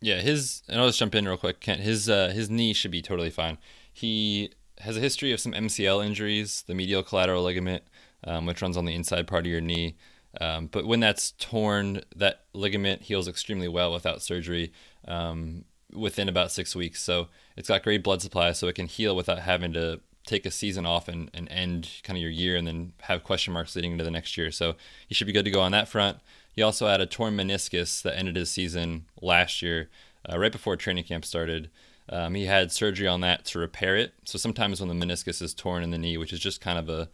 Yeah, 0.00 0.20
his 0.20 0.62
and 0.68 0.80
I'll 0.80 0.88
just 0.88 0.98
jump 0.98 1.14
in 1.14 1.26
real 1.26 1.36
quick. 1.36 1.60
Kent, 1.60 1.80
his 1.80 2.08
uh, 2.08 2.28
his 2.28 2.50
knee 2.50 2.72
should 2.72 2.90
be 2.90 3.02
totally 3.02 3.30
fine. 3.30 3.58
He 3.92 4.50
has 4.80 4.96
a 4.96 5.00
history 5.00 5.32
of 5.32 5.40
some 5.40 5.52
MCL 5.52 6.04
injuries, 6.04 6.64
the 6.66 6.74
medial 6.74 7.02
collateral 7.02 7.42
ligament, 7.42 7.82
um, 8.24 8.46
which 8.46 8.60
runs 8.60 8.76
on 8.76 8.84
the 8.84 8.94
inside 8.94 9.26
part 9.26 9.46
of 9.46 9.50
your 9.50 9.60
knee. 9.60 9.96
Um, 10.38 10.66
but 10.66 10.84
when 10.84 11.00
that's 11.00 11.32
torn, 11.32 12.02
that 12.14 12.44
ligament 12.52 13.02
heals 13.02 13.26
extremely 13.26 13.68
well 13.68 13.92
without 13.92 14.20
surgery 14.20 14.72
um, 15.08 15.64
within 15.92 16.28
about 16.28 16.50
six 16.50 16.76
weeks. 16.76 17.02
So 17.02 17.28
it's 17.56 17.68
got 17.68 17.82
great 17.82 18.04
blood 18.04 18.20
supply, 18.20 18.52
so 18.52 18.66
it 18.68 18.74
can 18.74 18.86
heal 18.86 19.16
without 19.16 19.38
having 19.40 19.72
to 19.72 20.00
take 20.26 20.44
a 20.44 20.50
season 20.50 20.84
off 20.84 21.08
and, 21.08 21.30
and 21.32 21.48
end 21.50 21.88
kind 22.02 22.16
of 22.16 22.20
your 22.20 22.30
year 22.30 22.56
and 22.56 22.66
then 22.66 22.92
have 23.02 23.24
question 23.24 23.54
marks 23.54 23.74
leading 23.74 23.92
into 23.92 24.04
the 24.04 24.10
next 24.10 24.36
year. 24.36 24.50
So 24.50 24.74
he 25.08 25.14
should 25.14 25.26
be 25.26 25.32
good 25.32 25.44
to 25.44 25.50
go 25.50 25.60
on 25.60 25.72
that 25.72 25.88
front. 25.88 26.18
He 26.52 26.62
also 26.62 26.88
had 26.88 27.00
a 27.00 27.06
torn 27.06 27.36
meniscus 27.36 28.02
that 28.02 28.18
ended 28.18 28.36
his 28.36 28.50
season 28.50 29.06
last 29.22 29.62
year, 29.62 29.88
uh, 30.28 30.38
right 30.38 30.52
before 30.52 30.76
training 30.76 31.04
camp 31.04 31.24
started. 31.24 31.70
Um, 32.08 32.34
he 32.34 32.46
had 32.46 32.72
surgery 32.72 33.08
on 33.08 33.20
that 33.22 33.44
to 33.46 33.58
repair 33.58 33.96
it. 33.96 34.14
So 34.24 34.38
sometimes 34.38 34.80
when 34.80 34.88
the 34.88 35.06
meniscus 35.06 35.42
is 35.42 35.54
torn 35.54 35.82
in 35.82 35.90
the 35.90 35.98
knee, 35.98 36.16
which 36.16 36.32
is 36.32 36.40
just 36.40 36.60
kind 36.60 36.78
of 36.78 36.88
a 36.88 37.08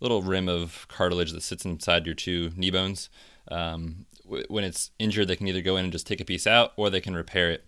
little 0.00 0.22
rim 0.22 0.48
of 0.48 0.86
cartilage 0.88 1.32
that 1.32 1.42
sits 1.42 1.64
inside 1.64 2.06
your 2.06 2.14
two 2.14 2.50
knee 2.56 2.70
bones, 2.70 3.08
um, 3.48 4.06
w- 4.24 4.46
when 4.48 4.64
it's 4.64 4.90
injured, 4.98 5.28
they 5.28 5.36
can 5.36 5.48
either 5.48 5.60
go 5.60 5.76
in 5.76 5.84
and 5.84 5.92
just 5.92 6.06
take 6.06 6.20
a 6.20 6.24
piece 6.24 6.46
out 6.46 6.72
or 6.76 6.88
they 6.88 7.00
can 7.00 7.14
repair 7.14 7.50
it. 7.50 7.64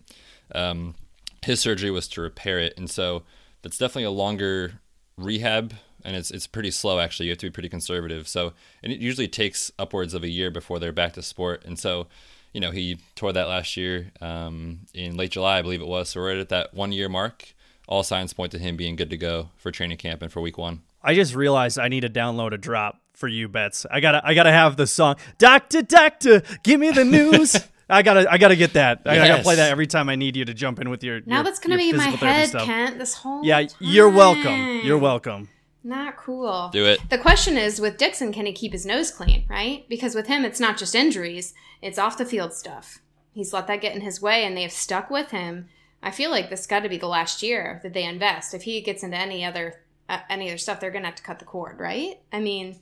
Um, 0.54 0.94
his 1.42 1.60
surgery 1.60 1.90
was 1.90 2.08
to 2.08 2.20
repair 2.20 2.58
it, 2.58 2.74
and 2.76 2.88
so 2.88 3.24
that's 3.64 3.78
definitely 3.78 4.04
a 4.04 4.10
longer 4.10 4.74
rehab 5.16 5.74
and 6.04 6.14
it's 6.14 6.30
it's 6.30 6.46
pretty 6.46 6.70
slow 6.70 7.00
actually. 7.00 7.26
You 7.26 7.32
have 7.32 7.38
to 7.38 7.46
be 7.46 7.50
pretty 7.50 7.70
conservative. 7.70 8.28
So 8.28 8.52
and 8.82 8.92
it 8.92 9.00
usually 9.00 9.26
takes 9.26 9.72
upwards 9.78 10.14
of 10.14 10.22
a 10.22 10.28
year 10.28 10.50
before 10.50 10.78
they're 10.78 10.92
back 10.92 11.14
to 11.14 11.22
sport. 11.22 11.64
And 11.64 11.78
so, 11.78 12.06
you 12.52 12.60
know, 12.60 12.70
he 12.70 12.98
tore 13.16 13.32
that 13.32 13.48
last 13.48 13.76
year 13.76 14.12
um, 14.20 14.80
in 14.92 15.16
late 15.16 15.32
July, 15.32 15.58
I 15.58 15.62
believe 15.62 15.80
it 15.80 15.88
was. 15.88 16.10
So 16.10 16.20
we're 16.20 16.38
at 16.38 16.50
that 16.50 16.74
one 16.74 16.92
year 16.92 17.08
mark. 17.08 17.54
All 17.88 18.02
signs 18.02 18.32
point 18.32 18.52
to 18.52 18.58
him 18.58 18.76
being 18.76 18.96
good 18.96 19.10
to 19.10 19.16
go 19.16 19.50
for 19.56 19.70
training 19.70 19.98
camp 19.98 20.22
and 20.22 20.30
for 20.30 20.40
week 20.40 20.56
one. 20.56 20.82
I 21.02 21.14
just 21.14 21.34
realized 21.34 21.78
I 21.78 21.88
need 21.88 22.00
to 22.00 22.08
download 22.08 22.52
a 22.52 22.58
drop 22.58 23.00
for 23.12 23.28
you, 23.28 23.48
Betz. 23.48 23.86
I 23.90 24.00
gotta 24.00 24.22
I 24.24 24.34
gotta 24.34 24.52
have 24.52 24.76
the 24.76 24.86
song 24.86 25.16
Doctor 25.38 25.82
Doctor, 25.82 26.42
give 26.62 26.80
me 26.80 26.90
the 26.90 27.04
news. 27.04 27.56
I 27.94 28.02
gotta 28.02 28.30
I 28.30 28.38
gotta 28.38 28.56
get 28.56 28.74
that. 28.74 29.02
I 29.06 29.16
gotta 29.16 29.42
play 29.42 29.56
that 29.56 29.70
every 29.70 29.86
time 29.86 30.08
I 30.08 30.16
need 30.16 30.36
you 30.36 30.44
to 30.44 30.54
jump 30.54 30.80
in 30.80 30.90
with 30.90 31.02
your. 31.04 31.20
Now 31.26 31.36
your- 31.36 31.44
that's 31.44 31.58
gonna 31.58 31.76
be 31.76 31.90
in 31.90 31.96
my 31.96 32.04
physical 32.04 32.18
therapy 32.26 32.40
head, 32.40 32.48
stuff. 32.48 32.64
Kent. 32.64 32.98
This 32.98 33.14
whole 33.14 33.44
Yeah, 33.44 33.60
time. 33.60 33.68
you're 33.80 34.10
welcome. 34.10 34.80
You're 34.84 34.98
welcome. 34.98 35.48
Not 35.82 36.16
cool. 36.16 36.70
Do 36.72 36.86
it. 36.86 36.98
The 37.10 37.18
question 37.18 37.58
is 37.58 37.78
with 37.80 37.98
Dixon, 37.98 38.32
can 38.32 38.46
he 38.46 38.52
keep 38.52 38.72
his 38.72 38.86
nose 38.86 39.10
clean, 39.10 39.44
right? 39.50 39.86
Because 39.88 40.14
with 40.14 40.26
him, 40.28 40.44
it's 40.44 40.58
not 40.60 40.78
just 40.78 40.94
injuries, 40.94 41.52
it's 41.82 41.98
off 41.98 42.16
the 42.16 42.24
field 42.24 42.54
stuff. 42.54 43.00
He's 43.34 43.52
let 43.52 43.66
that 43.66 43.80
get 43.82 43.94
in 43.94 44.00
his 44.00 44.22
way 44.22 44.44
and 44.44 44.56
they 44.56 44.62
have 44.62 44.72
stuck 44.72 45.10
with 45.10 45.30
him. 45.30 45.68
I 46.02 46.10
feel 46.10 46.30
like 46.30 46.48
this 46.48 46.66
got 46.66 46.80
to 46.84 46.88
be 46.88 46.96
the 46.96 47.06
last 47.08 47.42
year 47.42 47.80
that 47.82 47.92
they 47.92 48.04
invest. 48.04 48.54
If 48.54 48.62
he 48.62 48.80
gets 48.80 49.02
into 49.02 49.16
any 49.16 49.44
other 49.44 49.80
uh, 50.08 50.18
any 50.30 50.48
other 50.48 50.58
stuff, 50.58 50.80
they're 50.80 50.90
going 50.90 51.02
to 51.02 51.08
have 51.08 51.16
to 51.16 51.22
cut 51.22 51.38
the 51.38 51.44
cord, 51.46 51.78
right? 51.78 52.18
I 52.32 52.40
mean, 52.40 52.76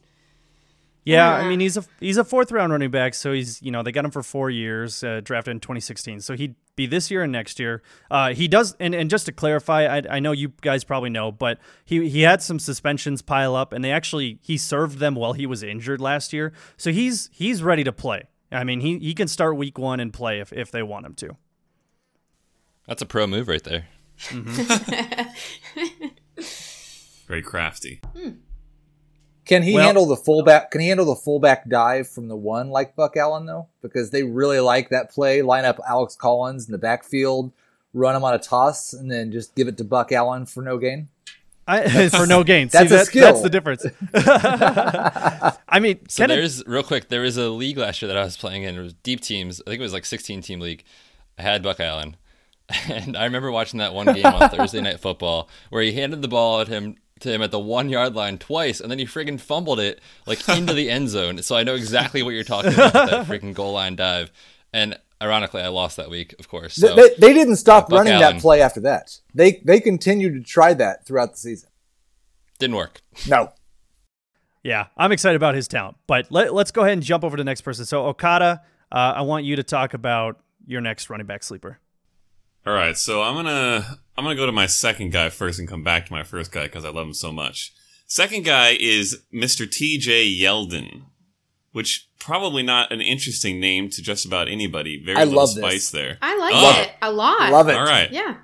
Yeah, 1.04 1.32
I 1.32 1.48
mean 1.48 1.58
he's 1.58 1.76
a 1.76 1.84
he's 1.98 2.16
a 2.16 2.24
fourth 2.24 2.52
round 2.52 2.70
running 2.70 2.90
back, 2.90 3.14
so 3.14 3.32
he's 3.32 3.60
you 3.60 3.72
know 3.72 3.82
they 3.82 3.90
got 3.90 4.04
him 4.04 4.12
for 4.12 4.22
four 4.22 4.50
years, 4.50 5.02
uh, 5.02 5.20
drafted 5.22 5.50
in 5.52 5.60
2016, 5.60 6.20
so 6.20 6.36
he'd 6.36 6.54
be 6.76 6.86
this 6.86 7.10
year 7.10 7.22
and 7.22 7.32
next 7.32 7.58
year. 7.58 7.82
Uh, 8.10 8.32
he 8.34 8.46
does, 8.46 8.76
and, 8.78 8.94
and 8.94 9.10
just 9.10 9.26
to 9.26 9.32
clarify, 9.32 9.98
I, 9.98 10.02
I 10.08 10.20
know 10.20 10.30
you 10.32 10.52
guys 10.60 10.84
probably 10.84 11.10
know, 11.10 11.32
but 11.32 11.58
he 11.84 12.08
he 12.08 12.22
had 12.22 12.40
some 12.40 12.60
suspensions 12.60 13.20
pile 13.20 13.56
up, 13.56 13.72
and 13.72 13.84
they 13.84 13.90
actually 13.90 14.38
he 14.42 14.56
served 14.56 14.98
them 14.98 15.16
while 15.16 15.32
he 15.32 15.44
was 15.44 15.64
injured 15.64 16.00
last 16.00 16.32
year, 16.32 16.52
so 16.76 16.92
he's 16.92 17.28
he's 17.32 17.64
ready 17.64 17.82
to 17.82 17.92
play. 17.92 18.28
I 18.52 18.62
mean 18.62 18.80
he 18.80 18.98
he 18.98 19.12
can 19.12 19.26
start 19.26 19.56
week 19.56 19.78
one 19.78 19.98
and 19.98 20.12
play 20.12 20.38
if 20.38 20.52
if 20.52 20.70
they 20.70 20.84
want 20.84 21.04
him 21.06 21.14
to. 21.14 21.36
That's 22.86 23.02
a 23.02 23.06
pro 23.06 23.26
move 23.26 23.48
right 23.48 23.62
there. 23.62 23.86
Very 27.26 27.42
crafty. 27.42 28.00
Can 29.44 29.62
he 29.62 29.74
Well- 29.74 29.85
handle 29.85 30.07
the 30.07 30.16
fullback? 30.16 30.70
Can 30.70 30.81
he 30.81 30.88
handle 30.88 31.07
the 31.07 31.16
fullback 31.16 31.68
dive 31.68 32.09
from 32.09 32.28
the 32.28 32.37
one 32.37 32.70
like 32.70 32.94
Buck 32.94 33.16
Allen 33.16 33.46
though? 33.46 33.66
Because 33.83 34.11
they 34.11 34.22
really 34.22 34.61
like 34.61 34.90
that 34.90 35.11
play. 35.11 35.42
Line 35.42 35.64
up 35.64 35.81
Alex 35.88 36.14
Collins 36.14 36.66
in 36.66 36.72
the 36.72 36.78
backfield, 36.78 37.50
run 37.92 38.14
him 38.14 38.22
on 38.24 38.35
a 38.35 38.38
toss, 38.38 38.92
and 38.92 39.11
then 39.11 39.33
just 39.33 39.55
give 39.55 39.66
it 39.68 39.76
to 39.78 39.85
Buck 39.85 40.12
Allen 40.12 40.46
for 40.46 40.62
no 40.62 40.78
gain. 40.78 41.09
I, 41.66 42.09
for 42.09 42.26
no 42.26 42.42
gain. 42.44 42.68
See, 42.70 42.78
That's 42.78 42.90
a 42.92 42.94
that- 42.96 43.07
skill. 43.07 43.22
That's 43.24 43.42
the 43.42 43.50
difference. 43.50 43.85
I 44.14 45.81
mean, 45.81 46.00
So 46.09 46.26
there's 46.26 46.64
real 46.66 46.83
quick. 46.83 47.09
There 47.09 47.20
was 47.22 47.37
a 47.37 47.48
league 47.48 47.78
last 47.78 48.02
year 48.02 48.09
that 48.09 48.16
I 48.16 48.24
was 48.24 48.37
playing 48.37 48.62
in. 48.64 48.76
It 48.76 48.83
was 48.83 48.92
deep 48.94 49.20
teams. 49.20 49.61
I 49.66 49.70
think 49.70 49.81
it 49.81 49.83
was 49.85 49.92
like 49.92 50.05
16 50.05 50.42
team 50.42 50.61
league. 50.61 50.85
I 51.38 51.42
had 51.42 51.62
Buck 51.62 51.81
Allen, 51.81 52.16
and 52.90 53.16
I 53.16 53.24
remember 53.24 53.50
watching 53.50 53.78
that 53.78 53.94
one 53.94 54.12
game 54.12 54.26
on 54.26 54.50
Thursday 54.50 54.81
Night 54.81 55.00
Football 55.00 55.48
where 55.70 55.83
he 55.83 55.92
handed 55.92 56.20
the 56.22 56.28
ball 56.28 56.61
at 56.61 56.68
him 56.68 56.96
to 57.22 57.32
him 57.32 57.42
at 57.42 57.50
the 57.50 57.58
one 57.58 57.88
yard 57.88 58.14
line 58.14 58.38
twice, 58.38 58.80
and 58.80 58.90
then 58.90 58.98
he 58.98 59.06
friggin' 59.06 59.40
fumbled 59.40 59.80
it 59.80 60.00
like 60.26 60.46
into 60.56 60.74
the 60.74 60.90
end 60.90 61.08
zone. 61.08 61.42
So 61.42 61.56
I 61.56 61.62
know 61.64 61.74
exactly 61.74 62.22
what 62.22 62.30
you're 62.30 62.44
talking 62.44 62.74
about 62.74 62.92
that 62.92 63.26
freaking 63.26 63.54
goal 63.54 63.72
line 63.72 63.96
dive. 63.96 64.30
And 64.72 64.98
ironically, 65.20 65.62
I 65.62 65.68
lost 65.68 65.96
that 65.96 66.11
week, 66.11 66.35
of 66.38 66.48
course. 66.48 66.74
So 66.74 66.94
they, 66.94 67.11
they 67.18 67.32
didn't 67.32 67.56
stop 67.56 67.88
Buck 67.88 67.98
running 67.98 68.14
Allen. 68.14 68.37
that 68.37 68.42
play 68.42 68.62
after 68.62 68.80
that. 68.80 69.18
They 69.35 69.62
they 69.64 69.80
continued 69.80 70.35
to 70.35 70.40
try 70.42 70.74
that 70.74 71.06
throughout 71.06 71.32
the 71.32 71.38
season. 71.38 71.68
didn't 72.58 72.76
work. 72.76 73.02
No, 73.28 73.52
Yeah, 74.62 74.87
I'm 74.96 75.12
excited 75.12 75.37
about 75.37 75.54
his 75.54 75.68
talent. 75.68 75.96
But 76.06 76.30
let, 76.30 76.54
let's 76.54 76.70
go 76.70 76.82
ahead 76.82 76.94
and 76.94 77.02
jump 77.02 77.24
over 77.24 77.37
to 77.37 77.40
the 77.40 77.44
next 77.44 77.62
person. 77.62 77.85
So 77.85 78.06
Okada, 78.06 78.62
uh, 78.90 78.94
I 78.94 79.22
want 79.22 79.44
you 79.44 79.56
to 79.56 79.62
talk 79.62 79.94
about 79.94 80.40
your 80.66 80.80
next 80.80 81.11
running 81.11 81.26
back 81.26 81.42
sleeper. 81.42 81.78
All 82.64 82.72
right, 82.72 82.96
so 82.96 83.22
I'm 83.22 83.35
gonna 83.35 83.98
I'm 84.16 84.25
gonna 84.25 84.37
go 84.37 84.46
to 84.46 84.53
my 84.53 84.66
second 84.66 85.11
guy 85.12 85.29
first 85.31 85.59
and 85.59 85.68
come 85.68 85.83
back 85.83 86.07
to 86.07 86.12
my 86.12 86.22
first 86.22 86.53
guy 86.53 86.64
because 86.64 86.85
I 86.85 86.90
love 86.90 87.07
him 87.07 87.14
so 87.14 87.33
much. 87.33 87.72
Second 88.07 88.44
guy 88.44 88.77
is 88.79 89.22
Mr. 89.33 89.70
T.J. 89.70 90.29
Yeldon, 90.38 91.05
which 91.72 92.09
probably 92.18 92.62
not 92.62 92.92
an 92.92 93.01
interesting 93.01 93.59
name 93.59 93.88
to 93.90 94.03
just 94.03 94.27
about 94.27 94.48
anybody. 94.48 95.03
Very 95.03 95.16
I 95.16 95.25
little 95.25 95.38
love 95.40 95.48
spice 95.51 95.72
this. 95.72 95.90
there. 95.92 96.18
I 96.20 96.37
like 96.38 96.53
Oh. 96.55 96.83
it 96.83 96.90
a 97.01 97.11
lot. 97.11 97.51
love 97.51 97.68
it. 97.68 97.75
All 97.77 97.85
right. 97.87 98.11
Yeah. 98.12 98.37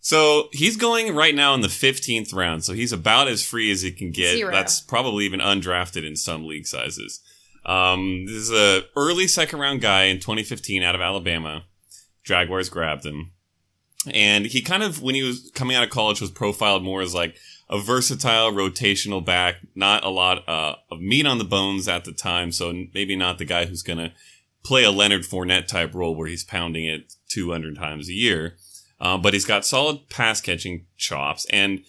So 0.00 0.48
he's 0.52 0.76
going 0.78 1.14
right 1.14 1.34
now 1.34 1.52
in 1.54 1.60
the 1.60 1.68
15th 1.68 2.32
round. 2.34 2.64
So 2.64 2.72
he's 2.72 2.92
about 2.92 3.28
as 3.28 3.44
free 3.44 3.70
as 3.70 3.82
he 3.82 3.92
can 3.92 4.10
get. 4.10 4.36
Zero. 4.36 4.50
That's 4.50 4.80
probably 4.80 5.26
even 5.26 5.40
undrafted 5.40 6.06
in 6.06 6.16
some 6.16 6.46
league 6.46 6.66
sizes. 6.66 7.20
Um, 7.66 8.24
this 8.24 8.34
is 8.36 8.50
a 8.52 8.84
early 8.96 9.28
second 9.28 9.58
round 9.58 9.82
guy 9.82 10.04
in 10.04 10.18
2015 10.18 10.82
out 10.82 10.94
of 10.94 11.02
Alabama. 11.02 11.64
Jaguars 12.24 12.70
grabbed 12.70 13.04
him. 13.04 13.32
And 14.12 14.46
he 14.46 14.62
kind 14.62 14.82
of, 14.82 15.02
when 15.02 15.14
he 15.14 15.22
was 15.22 15.50
coming 15.54 15.76
out 15.76 15.84
of 15.84 15.90
college, 15.90 16.20
was 16.20 16.30
profiled 16.30 16.82
more 16.82 17.00
as 17.00 17.14
like 17.14 17.36
a 17.70 17.80
versatile 17.80 18.52
rotational 18.52 19.24
back, 19.24 19.56
not 19.74 20.04
a 20.04 20.08
lot 20.08 20.48
uh, 20.48 20.76
of 20.90 21.00
meat 21.00 21.26
on 21.26 21.38
the 21.38 21.44
bones 21.44 21.88
at 21.88 22.04
the 22.04 22.12
time. 22.12 22.52
So 22.52 22.72
maybe 22.94 23.16
not 23.16 23.38
the 23.38 23.44
guy 23.44 23.66
who's 23.66 23.82
going 23.82 23.98
to 23.98 24.12
play 24.64 24.84
a 24.84 24.90
Leonard 24.90 25.22
Fournette 25.22 25.66
type 25.66 25.94
role 25.94 26.14
where 26.14 26.28
he's 26.28 26.44
pounding 26.44 26.84
it 26.84 27.12
200 27.28 27.76
times 27.76 28.08
a 28.08 28.14
year. 28.14 28.56
Uh, 29.00 29.16
but 29.16 29.32
he's 29.32 29.44
got 29.44 29.64
solid 29.64 30.08
pass 30.08 30.40
catching 30.40 30.86
chops, 30.96 31.46
and 31.50 31.84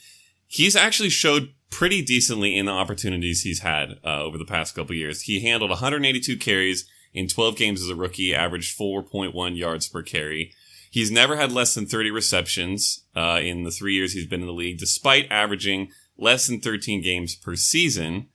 he's 0.45 0.75
actually 0.75 1.09
showed 1.09 1.53
pretty 1.71 2.03
decently 2.03 2.55
in 2.55 2.65
the 2.65 2.71
opportunities 2.71 3.41
he's 3.41 3.61
had 3.61 3.99
uh, 4.03 4.21
over 4.21 4.37
the 4.37 4.45
past 4.45 4.75
couple 4.75 4.95
years. 4.95 5.21
He 5.21 5.41
handled 5.41 5.71
182 5.71 6.37
carries 6.37 6.87
in 7.13 7.27
12 7.27 7.55
games 7.55 7.81
as 7.81 7.89
a 7.89 7.95
rookie, 7.95 8.33
averaged 8.33 8.77
4.1 8.77 9.57
yards 9.57 9.87
per 9.87 10.03
carry. 10.03 10.53
He's 10.89 11.11
never 11.11 11.35
had 11.35 11.51
less 11.51 11.75
than 11.75 11.85
30 11.85 12.11
receptions 12.11 13.03
uh, 13.15 13.39
in 13.41 13.63
the 13.63 13.71
three 13.71 13.93
years 13.93 14.13
he's 14.13 14.25
been 14.25 14.41
in 14.41 14.47
the 14.47 14.53
league, 14.53 14.79
despite 14.79 15.31
averaging 15.31 15.91
less 16.17 16.47
than 16.47 16.59
13 16.59 17.01
games 17.01 17.35
per 17.35 17.55
season. 17.55 18.27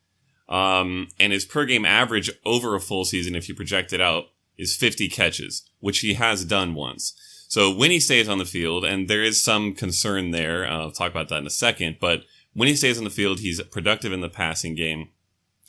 Um, 0.48 1.08
and 1.18 1.32
his 1.32 1.44
per 1.44 1.64
game 1.64 1.84
average 1.84 2.30
over 2.44 2.74
a 2.74 2.80
full 2.80 3.04
season, 3.04 3.34
if 3.34 3.48
you 3.48 3.54
project 3.54 3.92
it 3.92 4.00
out, 4.00 4.26
is 4.56 4.76
50 4.76 5.08
catches, 5.08 5.68
which 5.80 6.00
he 6.00 6.14
has 6.14 6.44
done 6.44 6.74
once. 6.74 7.14
So 7.48 7.74
when 7.74 7.90
he 7.90 8.00
stays 8.00 8.28
on 8.28 8.38
the 8.38 8.44
field, 8.44 8.84
and 8.84 9.08
there 9.08 9.22
is 9.22 9.42
some 9.42 9.74
concern 9.74 10.30
there, 10.30 10.66
uh, 10.66 10.80
I'll 10.80 10.90
talk 10.90 11.10
about 11.10 11.28
that 11.28 11.38
in 11.38 11.46
a 11.46 11.50
second, 11.50 11.96
but 12.00 12.24
when 12.52 12.68
he 12.68 12.76
stays 12.76 12.98
on 12.98 13.04
the 13.04 13.10
field, 13.10 13.40
he's 13.40 13.62
productive 13.62 14.12
in 14.12 14.20
the 14.20 14.28
passing 14.28 14.74
game, 14.74 15.10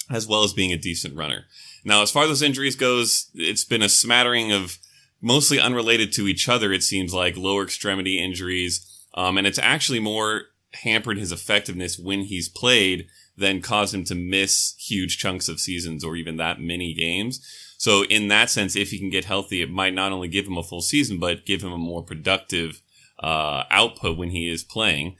as 0.10 0.28
well 0.28 0.44
as 0.44 0.54
being 0.54 0.72
a 0.72 0.78
decent 0.78 1.16
runner. 1.16 1.46
Now, 1.84 2.02
as 2.02 2.12
far 2.12 2.24
as 2.24 2.30
those 2.30 2.42
injuries 2.42 2.76
goes, 2.76 3.30
it's 3.34 3.64
been 3.64 3.82
a 3.82 3.90
smattering 3.90 4.52
of 4.52 4.78
mostly 5.22 5.60
unrelated 5.60 6.12
to 6.14 6.28
each 6.28 6.48
other, 6.50 6.72
it 6.72 6.84
seems 6.84 7.14
like, 7.14 7.38
lower 7.38 7.64
extremity 7.64 8.24
injuries, 8.24 8.86
um, 9.14 9.38
and 9.38 9.48
it's 9.48 9.60
actually 9.60 10.00
more 10.00 10.44
hampered 10.74 11.18
his 11.18 11.32
effectiveness 11.32 11.98
when 11.98 12.22
he's 12.22 12.50
played 12.50 13.08
than 13.38 13.62
caused 13.62 13.94
him 13.94 14.04
to 14.06 14.16
miss 14.16 14.76
huge 14.78 15.18
chunks 15.18 15.48
of 15.48 15.60
seasons 15.60 16.04
or 16.04 16.16
even 16.16 16.38
that 16.38 16.60
many 16.60 16.94
games. 16.94 17.46
So 17.78 18.04
in 18.06 18.30
that 18.30 18.50
sense, 18.50 18.76
if 18.76 18.92
he 18.92 19.00
can 19.00 19.10
get 19.10 19.26
healthy, 19.26 19.62
it 19.62 19.70
might 19.70 19.94
not 19.94 20.12
only 20.12 20.28
give 20.28 20.48
him 20.48 20.58
a 20.58 20.64
full 20.64 20.82
season, 20.82 21.20
but 21.20 21.46
give 21.46 21.62
him 21.62 21.72
a 21.72 21.78
more 21.78 22.04
productive 22.04 22.82
uh, 23.20 23.64
output 23.70 24.18
when 24.18 24.30
he 24.30 24.50
is 24.50 24.64
playing. 24.64 25.18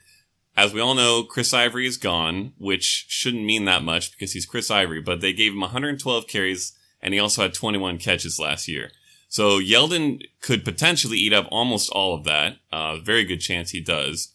As 0.56 0.72
we 0.72 0.80
all 0.80 0.94
know, 0.94 1.22
Chris 1.22 1.52
Ivory 1.52 1.86
is 1.86 1.98
gone, 1.98 2.54
which 2.56 3.06
shouldn't 3.08 3.44
mean 3.44 3.66
that 3.66 3.82
much 3.82 4.10
because 4.12 4.32
he's 4.32 4.46
Chris 4.46 4.70
Ivory, 4.70 5.02
but 5.02 5.20
they 5.20 5.34
gave 5.34 5.52
him 5.52 5.60
112 5.60 6.26
carries 6.26 6.72
and 7.02 7.12
he 7.12 7.20
also 7.20 7.42
had 7.42 7.52
21 7.52 7.98
catches 7.98 8.38
last 8.38 8.66
year. 8.66 8.90
So 9.36 9.60
Yeldon 9.60 10.22
could 10.40 10.64
potentially 10.64 11.18
eat 11.18 11.34
up 11.34 11.46
almost 11.50 11.90
all 11.90 12.14
of 12.14 12.24
that. 12.24 12.56
Uh, 12.72 12.96
very 12.96 13.22
good 13.22 13.42
chance 13.42 13.68
he 13.68 13.82
does. 13.82 14.32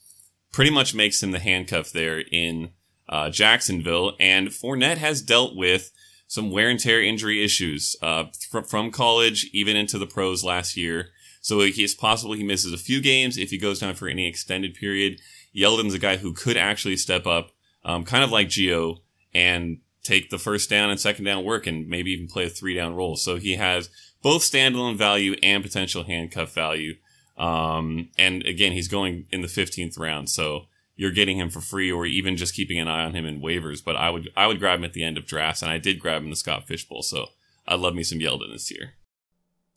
Pretty 0.53 0.69
much 0.69 0.93
makes 0.93 1.23
him 1.23 1.31
the 1.31 1.39
handcuff 1.39 1.91
there 1.91 2.19
in 2.19 2.69
uh, 3.09 3.31
Jacksonville. 3.31 4.13
And 4.19 4.49
Fournette 4.49 4.97
has 4.97 5.23
dealt 5.23 5.55
with 5.55 5.89
some 6.27 6.51
wear 6.51 6.69
and 6.69 6.79
tear 6.79 7.01
injury 7.01 7.43
issues 7.43 7.95
uh, 8.03 8.25
fr- 8.51 8.61
from 8.61 8.91
college 8.91 9.49
even 9.53 9.75
into 9.75 9.97
the 9.97 10.05
pros 10.05 10.43
last 10.43 10.77
year. 10.77 11.07
So 11.41 11.61
it's 11.61 11.95
possible 11.95 12.33
he 12.33 12.43
misses 12.43 12.71
a 12.71 12.77
few 12.77 13.01
games 13.01 13.39
if 13.39 13.49
he 13.49 13.57
goes 13.57 13.79
down 13.79 13.95
for 13.95 14.07
any 14.07 14.27
extended 14.27 14.75
period. 14.75 15.19
Yeldon's 15.55 15.95
a 15.95 15.99
guy 15.99 16.17
who 16.17 16.31
could 16.31 16.57
actually 16.57 16.97
step 16.97 17.25
up, 17.25 17.49
um, 17.83 18.03
kind 18.03 18.23
of 18.23 18.29
like 18.29 18.49
Gio, 18.49 18.97
and 19.33 19.79
take 20.03 20.29
the 20.29 20.37
first 20.37 20.69
down 20.69 20.91
and 20.91 20.99
second 20.99 21.25
down 21.25 21.43
work 21.43 21.65
and 21.65 21.87
maybe 21.87 22.11
even 22.11 22.27
play 22.27 22.45
a 22.45 22.49
three 22.49 22.75
down 22.75 22.93
role. 22.93 23.15
So 23.15 23.37
he 23.37 23.55
has 23.55 23.89
both 24.21 24.41
standalone 24.41 24.95
value 24.95 25.36
and 25.41 25.63
potential 25.63 26.03
handcuff 26.03 26.53
value. 26.53 26.95
Um, 27.38 28.10
and 28.17 28.45
again, 28.45 28.71
he's 28.71 28.88
going 28.88 29.25
in 29.31 29.41
the 29.41 29.47
15th 29.47 29.97
round. 29.97 30.29
So 30.29 30.65
you're 30.95 31.12
getting 31.12 31.38
him 31.38 31.49
for 31.49 31.62
free 31.62 31.91
or 31.91 32.05
even 32.05 32.38
just 32.38 32.53
keeping 32.53 32.79
an 32.79 32.88
eye 32.88 33.03
on 33.03 33.15
him 33.15 33.25
in 33.25 33.41
waivers. 33.41 33.84
But 33.84 33.95
I 33.95 34.10
would, 34.10 34.29
I 34.36 34.47
would 34.47 34.60
grab 34.60 34.79
him 34.79 34.86
at 34.86 34.93
the 34.93 35.03
end 35.03 35.17
of 35.17 35.25
drafts. 35.25 35.62
And 35.62 35.71
I 35.71 35.77
did 35.77 35.99
grab 35.99 36.17
him 36.17 36.25
in 36.25 36.29
the 36.29 36.36
Scott 36.36 36.67
Fishbowl. 36.67 37.01
So 37.01 37.27
I 37.67 37.75
love 37.75 37.95
me 37.95 38.03
some 38.03 38.19
Yeldon 38.19 38.51
this 38.51 38.71
year. 38.71 38.93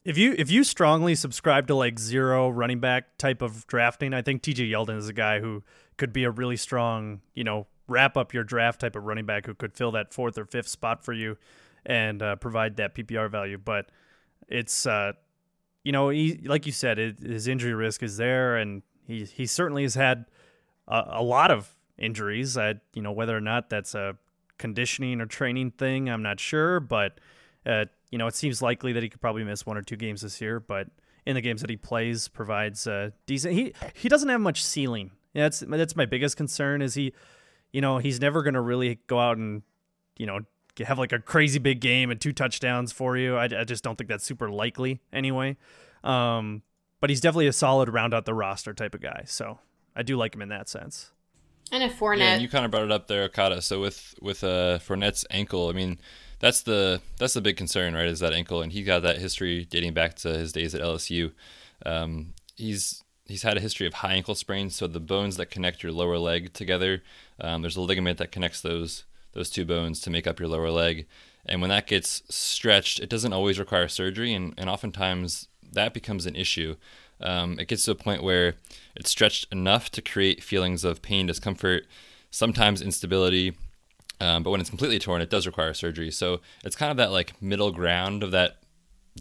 If 0.05 0.19
you 0.19 0.35
if 0.37 0.51
you 0.51 0.65
strongly 0.65 1.15
subscribe 1.15 1.67
to 1.69 1.75
like 1.75 1.99
zero 1.99 2.51
running 2.51 2.79
back 2.79 3.17
type 3.17 3.41
of 3.41 3.67
drafting, 3.67 4.13
I 4.13 4.21
think 4.21 4.43
TJ 4.43 4.71
Yeldon 4.71 4.99
is 4.99 5.09
a 5.09 5.15
guy 5.15 5.41
who 5.41 5.63
could 5.97 6.13
be 6.13 6.25
a 6.25 6.31
really 6.31 6.59
strong, 6.59 7.23
you 7.33 7.43
know, 7.43 7.67
wrap 7.89 8.17
up 8.17 8.35
your 8.35 8.45
draft 8.45 8.83
type 8.83 8.97
of 8.97 9.05
running 9.05 9.25
back 9.25 9.47
who 9.47 9.55
could 9.55 9.73
fill 9.73 9.93
that 9.93 10.13
fourth 10.13 10.37
or 10.37 10.45
fifth 10.45 10.69
spot 10.69 11.03
for 11.03 11.15
you 11.15 11.39
and 11.87 12.23
uh, 12.23 12.37
provide 12.37 12.77
that 12.77 12.95
PPR 12.95 13.31
value. 13.31 13.57
But 13.57 13.89
it's 14.49 14.87
uh, 14.87 15.13
you 15.83 15.93
know, 15.93 16.09
he, 16.09 16.41
like 16.45 16.67
you 16.67 16.73
said, 16.73 16.99
it, 16.99 17.21
his 17.21 17.47
injury 17.47 17.75
risk 17.75 18.03
is 18.03 18.17
there, 18.17 18.57
and 18.57 18.83
he 19.07 19.25
he 19.25 19.47
certainly 19.47 19.83
has 19.83 19.95
had 19.95 20.27
a, 20.89 21.05
a 21.07 21.23
lot 21.23 21.51
of 21.51 21.75
injuries. 21.99 22.57
I, 22.57 22.75
you 22.95 23.03
know, 23.03 23.13
whether 23.13 23.37
or 23.37 23.41
not 23.41 23.71
that's 23.71 23.95
a 23.95 24.17
conditioning 24.59 25.21
or 25.21 25.27
training 25.27 25.73
thing, 25.73 26.09
I'm 26.09 26.23
not 26.23 26.41
sure, 26.41 26.81
but 26.81 27.21
uh, 27.67 27.87
you 28.11 28.19
know, 28.19 28.27
it 28.27 28.35
seems 28.35 28.63
likely 28.63 28.93
that 28.93 29.03
he 29.03 29.09
could 29.09 29.21
probably 29.21 29.45
miss 29.45 29.67
one 29.67 29.77
or 29.77 29.83
two 29.83 29.97
games 29.97 30.23
this 30.23 30.41
year. 30.41 30.61
But 30.61 30.89
in 31.27 31.35
the 31.35 31.41
games 31.41 31.61
that 31.61 31.71
he 31.71 31.77
plays, 31.77 32.29
provides 32.29 32.87
uh, 32.87 33.11
decent. 33.27 33.55
He 33.55 33.75
he 33.95 34.09
doesn't 34.09 34.29
have 34.29 34.41
much 34.41 34.65
ceiling. 34.65 35.11
Yeah, 35.33 35.45
that's 35.45 35.61
that's 35.61 35.97
my 35.97 36.07
biggest 36.07 36.37
concern. 36.37 36.83
Is 36.83 36.95
he, 36.95 37.13
you 37.73 37.81
know, 37.81 37.99
he's 37.99 38.21
never 38.21 38.43
going 38.43 38.55
to 38.55 38.61
really 38.61 39.01
go 39.07 39.19
out 39.19 39.37
and, 39.37 39.63
you 40.17 40.27
know, 40.27 40.41
have 40.81 40.99
like 40.99 41.13
a 41.13 41.19
crazy 41.19 41.59
big 41.59 41.81
game 41.81 42.11
and 42.11 42.21
two 42.21 42.33
touchdowns 42.33 42.93
for 42.93 43.17
you. 43.17 43.37
I, 43.37 43.45
I 43.45 43.65
just 43.65 43.85
don't 43.85 43.97
think 43.97 44.09
that's 44.09 44.25
super 44.25 44.51
likely 44.51 45.01
anyway. 45.13 45.57
Um, 46.03 46.63
but 47.01 47.11
he's 47.11 47.21
definitely 47.21 47.47
a 47.47 47.53
solid 47.53 47.89
round 47.89 48.15
out 48.15 48.25
the 48.25 48.35
roster 48.35 48.73
type 48.75 48.95
of 48.95 49.01
guy. 49.01 49.25
So 49.27 49.59
I 49.95 50.03
do 50.03 50.17
like 50.17 50.35
him 50.35 50.43
in 50.43 50.49
that 50.49 50.69
sense. 50.69 51.13
And 51.71 51.83
if 51.83 51.99
Fournette, 51.99 52.19
Yeah, 52.19 52.33
and 52.35 52.43
you 52.43 52.49
kind 52.49 52.65
of 52.65 52.71
brought 52.71 52.85
it 52.85 52.93
up 52.93 53.07
there, 53.07 53.25
Okada. 53.25 53.63
So 53.63 53.81
with 53.81 54.15
with 54.21 54.45
uh, 54.45 54.79
Fournette's 54.79 55.25
ankle, 55.31 55.69
I 55.69 55.73
mean, 55.73 55.99
that's 56.39 56.63
the 56.63 57.01
that's 57.19 57.35
the 57.35 57.41
big 57.41 57.57
concern, 57.57 57.95
right? 57.95 58.07
Is 58.07 58.21
that 58.21 58.33
ankle, 58.33 58.63
and 58.63 58.73
he 58.73 58.83
got 58.83 59.03
that 59.03 59.19
history 59.19 59.65
dating 59.65 59.95
back 59.95 60.15
to 60.17 60.29
his 60.37 60.53
days 60.53 60.75
at 60.75 60.83
LSU. 60.83 61.33
Um, 61.87 62.35
he's 62.57 63.03
he's 63.27 63.43
had 63.43 63.57
a 63.57 63.61
history 63.61 63.87
of 63.87 63.95
high 63.95 64.13
ankle 64.13 64.35
sprains, 64.35 64.77
so 64.77 64.87
the 64.87 65.01
bones 65.01 65.37
that 65.37 65.51
connect 65.51 65.83
your 65.83 65.93
lower 65.93 66.19
leg 66.19 66.53
together, 66.53 67.03
um, 67.41 67.63
there's 67.63 67.77
a 67.77 67.81
ligament 67.81 68.19
that 68.19 68.31
connects 68.31 68.61
those 68.61 69.05
those 69.35 69.51
two 69.51 69.65
bones 69.65 70.01
to 70.01 70.11
make 70.11 70.27
up 70.27 70.39
your 70.39 70.49
lower 70.49 70.71
leg, 70.71 71.07
and 71.47 71.61
when 71.61 71.71
that 71.71 71.87
gets 71.87 72.23
stretched, 72.29 73.01
it 73.01 73.09
doesn't 73.09 73.33
always 73.33 73.59
require 73.59 73.89
surgery, 73.89 74.33
and 74.33 74.55
and 74.57 74.71
oftentimes 74.71 75.49
that 75.73 75.93
becomes 75.93 76.27
an 76.27 76.37
issue. 76.37 76.77
Um, 77.21 77.59
it 77.59 77.69
gets 77.69 77.85
to 77.85 77.93
a 77.93 77.97
point 77.97 78.23
where 78.23 78.55
it's 78.97 79.11
stretched 79.11 79.47
enough 79.53 79.91
to 79.93 80.03
create 80.03 80.43
feelings 80.43 80.85
of 80.85 81.03
pain, 81.03 81.27
discomfort, 81.27 81.87
sometimes 82.31 82.83
instability. 82.83 83.55
Um, 84.21 84.43
but 84.43 84.51
when 84.51 84.61
it's 84.61 84.71
completely 84.71 84.99
torn, 84.99 85.23
it 85.23 85.31
does 85.31 85.47
require 85.47 85.75
surgery. 85.75 86.11
So 86.11 86.41
it's 86.65 86.77
kind 86.77 86.91
of 86.91 86.97
that 86.99 87.13
like 87.13 87.41
middle 87.43 87.73
ground 87.73 88.23
of 88.23 88.31
that 88.31 88.59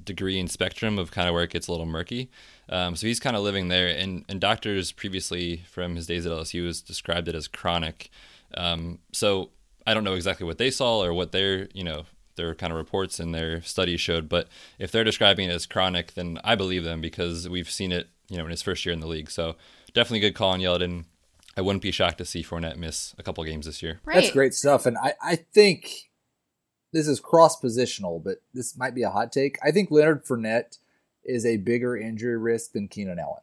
degree 0.04 0.40
and 0.40 0.50
spectrum 0.50 0.98
of 0.98 1.12
kind 1.12 1.28
of 1.28 1.34
where 1.34 1.44
it 1.44 1.52
gets 1.52 1.68
a 1.68 1.72
little 1.72 1.86
murky. 1.86 2.30
Um, 2.70 2.96
so 2.96 3.08
he's 3.08 3.20
kind 3.20 3.36
of 3.36 3.44
living 3.44 3.68
there. 3.68 3.88
And, 3.88 4.26
and 4.30 4.40
doctors 4.40 4.92
previously 4.92 5.64
from 5.70 5.96
his 5.96 6.08
days 6.08 6.26
at 6.26 6.32
LSU 6.32 6.66
has 6.66 6.82
described 6.82 7.28
it 7.28 7.36
as 7.36 7.48
chronic. 7.48 8.10
Um, 8.56 9.00
so 9.12 9.50
I 9.86 9.94
don't 9.94 10.04
know 10.04 10.14
exactly 10.16 10.46
what 10.46 10.58
they 10.58 10.72
saw 10.72 11.04
or 11.04 11.14
what 11.14 11.32
their, 11.32 11.68
you 11.74 11.84
know, 11.84 12.06
their 12.36 12.56
kind 12.56 12.72
of 12.72 12.78
reports 12.78 13.20
and 13.20 13.34
their 13.34 13.62
studies 13.62 14.02
showed. 14.02 14.28
But 14.30 14.48
if 14.80 14.92
they're 14.92 15.04
describing 15.04 15.50
it 15.50 15.54
as 15.54 15.66
chronic, 15.66 16.14
then 16.14 16.40
I 16.44 16.56
believe 16.56 16.84
them 16.84 17.02
because 17.02 17.48
we've 17.48 17.70
seen 17.70 17.92
it, 17.92 18.10
you 18.30 18.38
know, 18.38 18.46
in 18.46 18.50
his 18.52 18.62
first 18.62 18.86
year 18.86 18.94
in 18.94 19.00
the 19.02 19.08
league. 19.08 19.30
So 19.30 19.56
definitely 19.94 20.22
good 20.22 20.36
call 20.36 20.52
on 20.52 20.60
Yeldon. 20.60 21.06
I 21.56 21.62
wouldn't 21.62 21.84
be 21.84 21.92
shocked 21.92 22.18
to 22.18 22.26
see 22.26 22.42
Fournette 22.44 22.78
miss 22.78 23.14
a 23.20 23.24
couple 23.24 23.44
games 23.44 23.66
this 23.68 23.84
year. 23.84 24.00
right? 24.06 24.16
That's 24.16 24.32
great 24.32 24.54
stuff. 24.56 24.86
And 24.88 24.98
I, 24.98 25.14
I 25.22 25.36
think 25.36 26.10
this 26.92 27.08
is 27.08 27.20
cross 27.20 27.60
positional, 27.62 28.24
but 28.24 28.38
this 28.54 28.76
might 28.78 28.96
be 28.96 29.04
a 29.04 29.10
hot 29.12 29.32
take. 29.32 29.60
I 29.64 29.70
think 29.72 29.92
Leonard 29.92 30.26
Fournette 30.26 30.80
is 31.24 31.46
a 31.46 31.58
bigger 31.58 31.96
injury 31.96 32.38
risk 32.38 32.72
than 32.72 32.88
Keenan 32.88 33.20
Allen. 33.20 33.42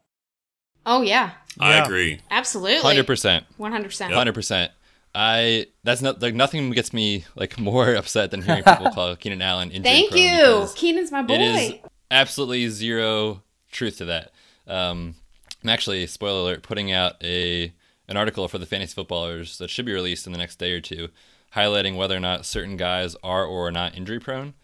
Oh 0.87 1.03
yeah, 1.03 1.33
I 1.59 1.75
Yeah. 1.77 1.85
agree. 1.85 2.21
absolutely, 2.31 2.81
Hundred 2.83 3.07
percent. 3.07 3.45
one 3.59 3.71
hundred 3.71 3.89
percent. 3.89 4.13
Hundred 4.15 4.33
percent. 4.35 4.73
I 5.15 5.67
that's 5.83 6.03
not 6.03 6.23
like 6.23 6.35
nothing 6.35 6.71
gets 6.71 6.93
me 6.93 7.25
like 7.35 7.59
more 7.59 7.95
upset 7.95 8.31
than 8.31 8.43
hearing 8.43 8.63
people 8.63 8.91
call 8.95 9.17
Keenan 9.17 9.43
Allen 9.43 9.71
injury 9.71 10.09
Thank 10.09 10.15
you, 10.15 10.69
Keenan's 10.75 11.11
my 11.11 11.23
boy. 11.23 11.35
It 11.35 11.41
is 11.41 11.73
absolutely 12.11 12.69
zero 12.69 13.43
truth 13.71 13.99
to 13.99 14.05
that. 14.07 14.33
Um, 14.67 15.17
I'm 15.63 15.71
actually, 15.71 16.07
spoiler 16.07 16.41
alert, 16.41 16.63
putting 16.63 16.93
out 16.93 17.17
a 17.23 17.73
an 18.09 18.17
article 18.17 18.49
for 18.49 18.59
the 18.59 18.67
fantasy 18.67 18.95
footballers 18.95 19.59
that 19.59 19.71
should 19.71 19.87
be 19.87 19.93
released 19.93 20.27
in 20.27 20.33
the 20.33 20.39
next 20.39 20.57
day 20.57 20.73
or 20.73 20.81
two, 20.81 21.09
highlighting 21.55 21.97
whether 21.97 22.17
or 22.17 22.21
not 22.21 22.47
certain 22.47 22.77
guys 22.77 23.15
are 23.23 23.45
or 23.45 23.69
are 23.69 23.73
not 23.73 23.97
injury 23.97 24.19
prone. 24.19 24.55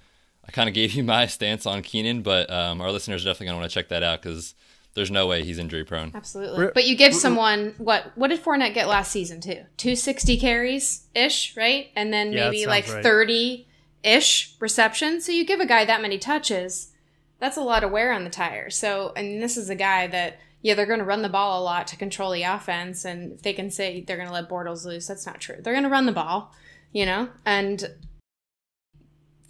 I 0.46 0.52
kind 0.52 0.68
of 0.68 0.74
gave 0.74 0.92
you 0.92 1.04
my 1.04 1.26
stance 1.26 1.66
on 1.66 1.82
Keenan, 1.82 2.22
but 2.22 2.50
um, 2.50 2.80
our 2.80 2.90
listeners 2.90 3.24
are 3.24 3.30
definitely 3.30 3.46
going 3.46 3.56
to 3.56 3.60
want 3.60 3.70
to 3.70 3.74
check 3.74 3.88
that 3.88 4.02
out 4.02 4.22
because 4.22 4.54
there's 4.96 5.10
no 5.10 5.26
way 5.26 5.44
he's 5.44 5.58
injury 5.58 5.84
prone. 5.84 6.10
Absolutely. 6.14 6.68
But 6.74 6.86
you 6.86 6.96
give 6.96 7.14
someone 7.14 7.74
what 7.76 8.12
what 8.16 8.28
did 8.28 8.42
Fournette 8.42 8.74
get 8.74 8.88
last 8.88 9.12
season 9.12 9.40
too? 9.40 9.62
260 9.76 10.38
carries 10.38 11.06
ish, 11.14 11.56
right? 11.56 11.90
And 11.94 12.12
then 12.12 12.32
Yeah, 12.32 12.46
maybe 12.46 12.62
sounds 12.62 12.68
like 12.68 12.88
right. 12.88 13.02
30 13.02 13.68
ish 14.02 14.56
receptions. 14.58 15.26
So 15.26 15.32
you 15.32 15.44
give 15.44 15.60
a 15.60 15.66
guy 15.66 15.84
that 15.84 16.00
many 16.00 16.18
touches, 16.18 16.92
that's 17.38 17.58
a 17.58 17.62
lot 17.62 17.84
of 17.84 17.90
wear 17.90 18.12
on 18.12 18.24
the 18.24 18.30
tire. 18.30 18.70
So 18.70 19.12
and 19.14 19.42
this 19.42 19.58
is 19.58 19.68
a 19.68 19.74
guy 19.74 20.06
that 20.06 20.38
yeah, 20.62 20.74
they're 20.74 20.86
going 20.86 20.98
to 20.98 21.04
run 21.04 21.22
the 21.22 21.28
ball 21.28 21.62
a 21.62 21.62
lot 21.62 21.86
to 21.88 21.96
control 21.96 22.32
the 22.32 22.42
offense 22.42 23.04
and 23.04 23.32
if 23.32 23.42
they 23.42 23.52
can 23.52 23.70
say 23.70 24.00
they're 24.00 24.16
going 24.16 24.28
to 24.28 24.34
let 24.34 24.48
Bortles 24.48 24.84
loose, 24.86 25.06
that's 25.06 25.26
not 25.26 25.40
true. 25.40 25.56
They're 25.60 25.74
going 25.74 25.84
to 25.84 25.90
run 25.90 26.06
the 26.06 26.12
ball, 26.12 26.54
you 26.92 27.04
know? 27.04 27.28
And 27.44 27.88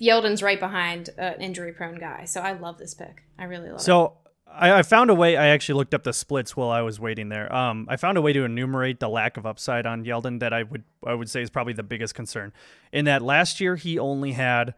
Yeldon's 0.01 0.43
right 0.43 0.61
behind 0.61 1.11
an 1.17 1.41
injury 1.41 1.73
prone 1.73 1.99
guy. 1.99 2.25
So 2.25 2.41
I 2.41 2.53
love 2.53 2.79
this 2.79 2.95
pick. 2.95 3.23
I 3.39 3.45
really 3.45 3.71
love 3.71 3.81
it. 3.81 3.85
So 3.85 4.15
I, 4.59 4.79
I 4.79 4.83
found 4.83 5.11
a 5.11 5.15
way. 5.15 5.37
I 5.37 5.49
actually 5.49 5.77
looked 5.77 5.95
up 5.95 6.03
the 6.03 6.13
splits 6.13 6.57
while 6.57 6.71
I 6.71 6.83
was 6.83 6.99
waiting 6.99 7.29
there. 7.29 7.53
Um, 7.55 7.87
I 7.89 7.97
found 7.97 8.19
a 8.19 8.23
way 8.23 8.33
to 8.33 8.45
enumerate 8.45 9.01
the 9.01 9.09
lack 9.09 9.37
of 9.37 9.47
upside 9.47 9.87
on 9.87 10.05
Yeldon 10.05 10.41
that 10.41 10.53
I 10.53 10.63
would 10.63 10.85
I 11.05 11.15
would 11.15 11.31
say 11.31 11.43
is 11.43 11.51
probably 11.51 11.73
the 11.73 11.83
biggest 11.83 12.15
concern. 12.15 12.53
In 12.93 13.05
that 13.05 13.23
last 13.23 13.61
year, 13.61 13.77
he 13.77 13.99
only 13.99 14.33
had, 14.33 14.75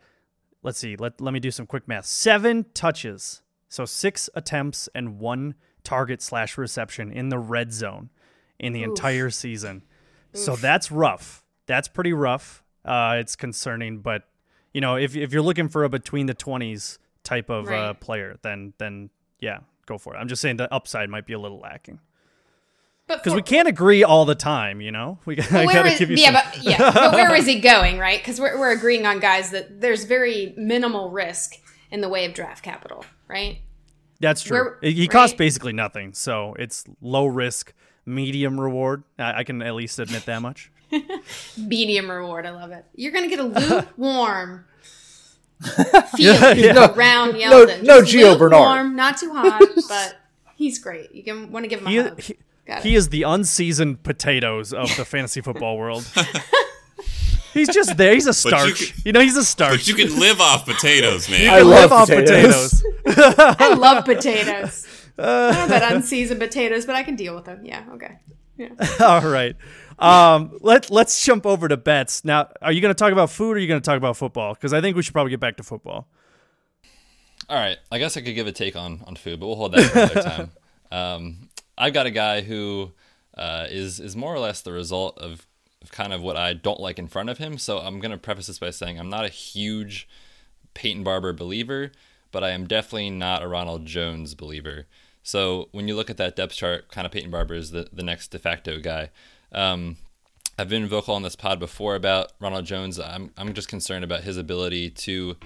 let's 0.63 0.79
see, 0.79 0.97
let 0.97 1.21
let 1.21 1.33
me 1.33 1.41
do 1.41 1.51
some 1.51 1.67
quick 1.67 1.87
math. 1.87 2.07
Seven 2.07 2.67
touches, 2.75 3.43
so 3.69 3.85
six 3.85 4.29
attempts 4.35 4.89
and 4.95 5.19
one 5.19 5.55
target 5.85 6.21
slash 6.21 6.59
reception 6.59 7.13
in 7.13 7.29
the 7.29 7.39
red 7.39 7.73
zone 7.73 8.11
in 8.59 8.73
the 8.73 8.83
Oof. 8.83 8.89
entire 8.89 9.31
season. 9.31 9.85
So 10.35 10.57
that's 10.57 10.93
rough. 10.93 11.45
That's 11.67 11.89
pretty 11.89 12.13
rough. 12.13 12.63
Uh, 12.85 13.17
it's 13.19 13.37
concerning, 13.37 13.99
but 13.99 14.25
you 14.73 14.81
know, 14.81 14.97
if 14.97 15.17
if 15.17 15.33
you're 15.33 15.43
looking 15.43 15.69
for 15.69 15.85
a 15.85 15.89
between 15.89 16.27
the 16.27 16.35
twenties 16.35 16.99
type 17.25 17.51
of 17.51 17.69
uh, 17.69 17.95
player, 17.95 18.39
then 18.43 18.73
then 18.79 19.11
yeah, 19.41 19.61
go 19.89 19.99
for 19.99 20.15
it. 20.15 20.19
I'm 20.19 20.29
just 20.29 20.41
saying 20.43 20.59
the 20.59 20.73
upside 20.73 21.09
might 21.11 21.27
be 21.27 21.33
a 21.33 21.39
little 21.39 21.59
lacking 21.59 21.99
But 23.07 23.19
because 23.19 23.35
we 23.35 23.43
can't 23.43 23.67
agree 23.67 24.05
all 24.05 24.25
the 24.25 24.35
time. 24.35 24.81
You 24.81 24.93
know, 24.93 25.19
we 25.25 25.39
I 25.51 25.67
gotta 25.67 25.97
give 25.99 26.11
you 26.11 26.17
yeah, 26.19 26.43
some. 26.43 26.53
but 26.53 26.63
yeah, 26.63 26.91
but 26.95 27.13
where 27.13 27.35
is 27.35 27.47
he 27.47 27.59
going, 27.61 27.99
right? 27.99 28.21
Because 28.21 28.41
we're 28.41 28.59
we're 28.59 28.73
agreeing 28.73 29.07
on 29.07 29.19
guys 29.19 29.51
that 29.51 29.81
there's 29.81 30.05
very 30.05 30.55
minimal 30.57 31.11
risk 31.11 31.55
in 31.91 32.01
the 32.03 32.09
way 32.09 32.25
of 32.27 32.35
draft 32.35 32.63
capital, 32.63 33.05
right? 33.27 33.59
That's 34.21 34.43
true. 34.43 34.77
where- 34.81 34.91
he 34.91 35.09
costs 35.09 35.33
right? 35.35 35.39
basically 35.39 35.73
nothing, 35.73 36.13
so 36.13 36.55
it's 36.59 36.85
low 37.01 37.27
risk, 37.27 37.73
medium 38.05 38.61
reward. 38.61 39.05
I, 39.19 39.39
I 39.41 39.45
can 39.45 39.63
at 39.63 39.75
least 39.75 39.99
admit 39.99 40.27
that 40.27 40.43
much. 40.43 40.71
Medium 41.59 42.11
reward, 42.11 42.47
I 42.47 42.51
love 42.51 42.71
it. 42.73 42.85
You're 42.95 43.13
gonna 43.13 43.29
get 43.29 43.39
a 43.41 43.45
lukewarm 43.45 44.65
feel 46.17 46.35
Yeah, 46.35 46.53
yeah. 46.53 46.93
around 46.95 47.33
No- 47.33 47.67
Yeldon. 47.67 47.83
no 47.83 48.01
Just 48.03 48.15
Gio 48.15 48.39
Bernard. 48.39 48.61
lukewarm, 48.61 48.97
not 48.97 49.17
too 49.19 49.33
hot, 49.33 49.61
but 49.89 50.17
he's 50.57 50.79
great. 50.79 51.13
You 51.13 51.23
can 51.25 51.51
want 51.51 51.65
to 51.65 51.69
give 51.69 51.81
him 51.81 51.87
a 51.87 51.91
He, 51.91 51.97
hug. 51.99 52.21
he, 52.21 52.37
Got 52.67 52.83
he 52.83 52.95
it. 52.95 52.99
is 52.99 53.09
the 53.09 53.23
unseasoned 53.25 54.03
potatoes 54.03 54.73
of 54.73 54.95
the 54.97 55.05
fantasy 55.05 55.41
football 55.41 55.77
world. 55.79 56.07
He's 57.55 57.69
just 57.71 57.97
there. 57.97 58.13
He's 58.15 58.27
a 58.27 58.31
you 58.31 58.33
starch. 58.35 58.93
can- 58.93 59.03
you 59.07 59.13
know, 59.13 59.21
he's 59.21 59.37
a 59.37 59.45
starch. 59.45 59.79
But 59.79 59.89
you 59.89 59.95
can 59.95 60.21
live 60.21 60.41
off 60.41 60.67
potatoes, 60.67 61.29
man. 61.31 61.49
I 61.49 61.63
live 61.63 61.91
love 61.91 61.93
off 61.93 62.09
potatoes. 62.09 62.85
I 63.07 63.75
love 63.75 64.05
potatoes. 64.05 64.87
I 65.19 65.23
don't 65.53 65.71
know 65.71 65.77
about 65.77 65.93
unseasoned 65.95 66.39
potatoes, 66.41 66.85
but 66.87 66.95
I 66.95 67.03
can 67.03 67.17
deal 67.17 67.35
with 67.35 67.47
them. 67.47 67.65
Yeah, 67.65 67.85
okay. 67.95 68.19
Yeah. 68.59 68.69
All 69.01 69.23
right. 69.29 69.57
Um, 69.99 70.57
let 70.61 70.91
let's 70.91 71.25
jump 71.25 71.45
over 71.45 71.69
to 71.69 71.77
Betz 71.77 72.25
now. 72.25 72.49
Are 72.63 72.73
you 72.73 72.81
going 72.81 72.95
to 72.95 72.99
talk 72.99 73.13
about 73.13 73.31
food 73.31 73.53
or 73.53 73.55
are 73.55 73.59
you 73.59 73.67
going 73.67 73.81
to 73.81 73.85
talk 73.85 73.97
about 73.97 74.17
football? 74.17 74.55
Because 74.55 74.73
I 74.73 74.81
think 74.81 74.97
we 74.97 75.03
should 75.03 75.13
probably 75.13 75.31
get 75.31 75.41
back 75.41 75.57
to 75.57 75.63
football. 75.63 76.07
All 77.49 77.57
right, 77.57 77.79
I 77.91 77.99
guess 77.99 78.17
I 78.17 78.21
could 78.21 78.35
give 78.35 78.47
a 78.47 78.53
take 78.53 78.77
on, 78.77 79.01
on 79.07 79.17
food, 79.17 79.41
but 79.41 79.47
we'll 79.47 79.57
hold 79.57 79.73
that 79.73 79.85
for 79.85 79.99
another 79.99 80.23
time. 80.23 80.51
Um, 80.93 81.49
I've 81.79 81.95
got 81.95 82.07
a 82.07 82.11
guy 82.11 82.43
who 82.43 82.93
uh, 83.37 83.67
is 83.71 84.01
is 84.01 84.15
more 84.15 84.35
or 84.35 84.39
less 84.39 84.61
the 84.61 84.73
result 84.73 85.19
of, 85.19 85.47
of 85.83 85.91
kind 85.91 86.13
of 86.13 86.21
what 86.23 86.37
I 86.37 86.53
don't 86.53 86.81
like 86.81 86.99
in 86.99 87.09
front 87.09 87.31
of 87.31 87.39
him. 87.39 87.59
So 87.59 87.79
I'm 87.79 88.01
going 88.01 88.11
to 88.11 88.19
preface 88.19 88.49
this 88.49 88.59
by 88.59 88.71
saying 88.71 88.99
I'm 88.99 89.09
not 89.09 89.25
a 89.25 89.31
huge 89.31 90.09
Peyton 90.75 91.03
Barber 91.03 91.33
believer, 91.33 91.91
but 92.31 92.45
I 92.45 92.51
am 92.51 92.67
definitely 92.67 93.11
not 93.11 93.43
a 93.43 93.49
Ronald 93.49 93.87
Jones 93.87 94.35
believer. 94.35 94.87
So 95.23 95.69
when 95.73 95.89
you 95.89 95.95
look 95.95 96.11
at 96.11 96.17
that 96.19 96.37
depth 96.37 96.55
chart, 96.55 96.91
kind 96.91 97.07
of 97.07 97.13
Peyton 97.13 97.31
Barber 97.31 97.55
is 97.55 97.71
the, 97.71 97.89
the 97.93 98.03
next 98.03 98.29
de 98.29 98.39
facto 98.39 98.79
guy. 98.79 99.11
Um, 99.53 99.97
I've 100.59 100.69
been 100.69 100.89
vocal 100.89 101.15
on 101.15 101.23
this 101.23 101.37
pod 101.37 101.61
before 101.61 101.95
about 101.95 102.33
Ronald 102.41 102.67
Jones. 102.67 102.99
I'm, 102.99 103.31
I'm 103.37 103.55
just 103.55 103.69
concerned 103.69 104.05
about 104.05 104.23
his 104.23 104.37
ability 104.37 104.91
to 104.91 105.37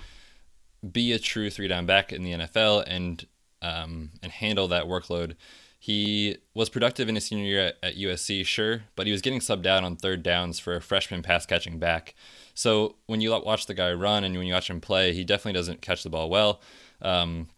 be 0.91 1.13
a 1.13 1.19
true 1.19 1.51
three 1.51 1.69
down 1.69 1.87
back 1.87 2.13
in 2.13 2.23
the 2.23 2.33
NFL 2.33 2.85
and 2.87 3.27
um, 3.61 4.11
and 4.23 4.33
handle 4.33 4.67
that 4.69 4.85
workload. 4.85 5.37
He 5.79 6.39
was 6.55 6.69
productive 6.69 7.09
in 7.09 7.15
his 7.15 7.27
senior 7.27 7.45
year 7.45 7.67
at, 7.67 7.77
at 7.83 7.97
USC, 7.97 8.47
sure, 8.47 8.85
but 8.97 9.07
he 9.07 9.13
was 9.13 9.21
getting 9.21 9.41
subbed 9.41 9.67
out 9.67 9.85
on 9.85 9.97
third 9.97 10.23
downs 10.23 10.59
for 10.59 10.75
a 10.75 10.81
freshman 10.81 11.23
pass 11.23 11.45
catching 11.47 11.79
back. 11.79 12.15
So 12.55 12.97
when 13.07 13.21
you 13.21 13.31
watch 13.31 13.67
the 13.67 13.75
guy 13.75 13.93
run 13.93 14.25
and 14.25 14.37
when 14.37 14.47
you 14.47 14.55
watch 14.55 14.71
him 14.71 14.81
play, 14.81 15.13
he 15.13 15.25
definitely 15.25 15.59
doesn't 15.59 15.83
catch 15.83 16.03
the 16.03 16.11
ball 16.11 16.29
well, 16.31 16.61
um, 17.01 17.49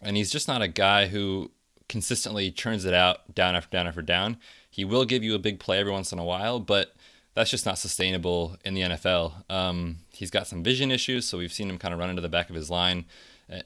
and 0.00 0.16
he's 0.16 0.30
just 0.30 0.48
not 0.48 0.62
a 0.62 0.68
guy 0.68 1.06
who 1.06 1.50
consistently 1.88 2.50
churns 2.50 2.84
it 2.84 2.94
out 2.94 3.34
down 3.34 3.56
after 3.56 3.70
down 3.70 3.86
after 3.86 4.02
down. 4.02 4.36
He 4.70 4.84
will 4.84 5.04
give 5.04 5.24
you 5.24 5.34
a 5.34 5.38
big 5.38 5.58
play 5.58 5.78
every 5.78 5.92
once 5.92 6.12
in 6.12 6.18
a 6.18 6.24
while, 6.24 6.60
but 6.60 6.94
that's 7.34 7.50
just 7.50 7.66
not 7.66 7.78
sustainable 7.78 8.56
in 8.64 8.74
the 8.74 8.82
NFL. 8.82 9.50
Um, 9.50 9.98
he's 10.12 10.30
got 10.30 10.46
some 10.46 10.62
vision 10.62 10.90
issues, 10.90 11.26
so 11.28 11.38
we've 11.38 11.52
seen 11.52 11.68
him 11.68 11.78
kind 11.78 11.92
of 11.92 12.00
run 12.00 12.10
into 12.10 12.22
the 12.22 12.28
back 12.28 12.50
of 12.50 12.56
his 12.56 12.70
line. 12.70 13.04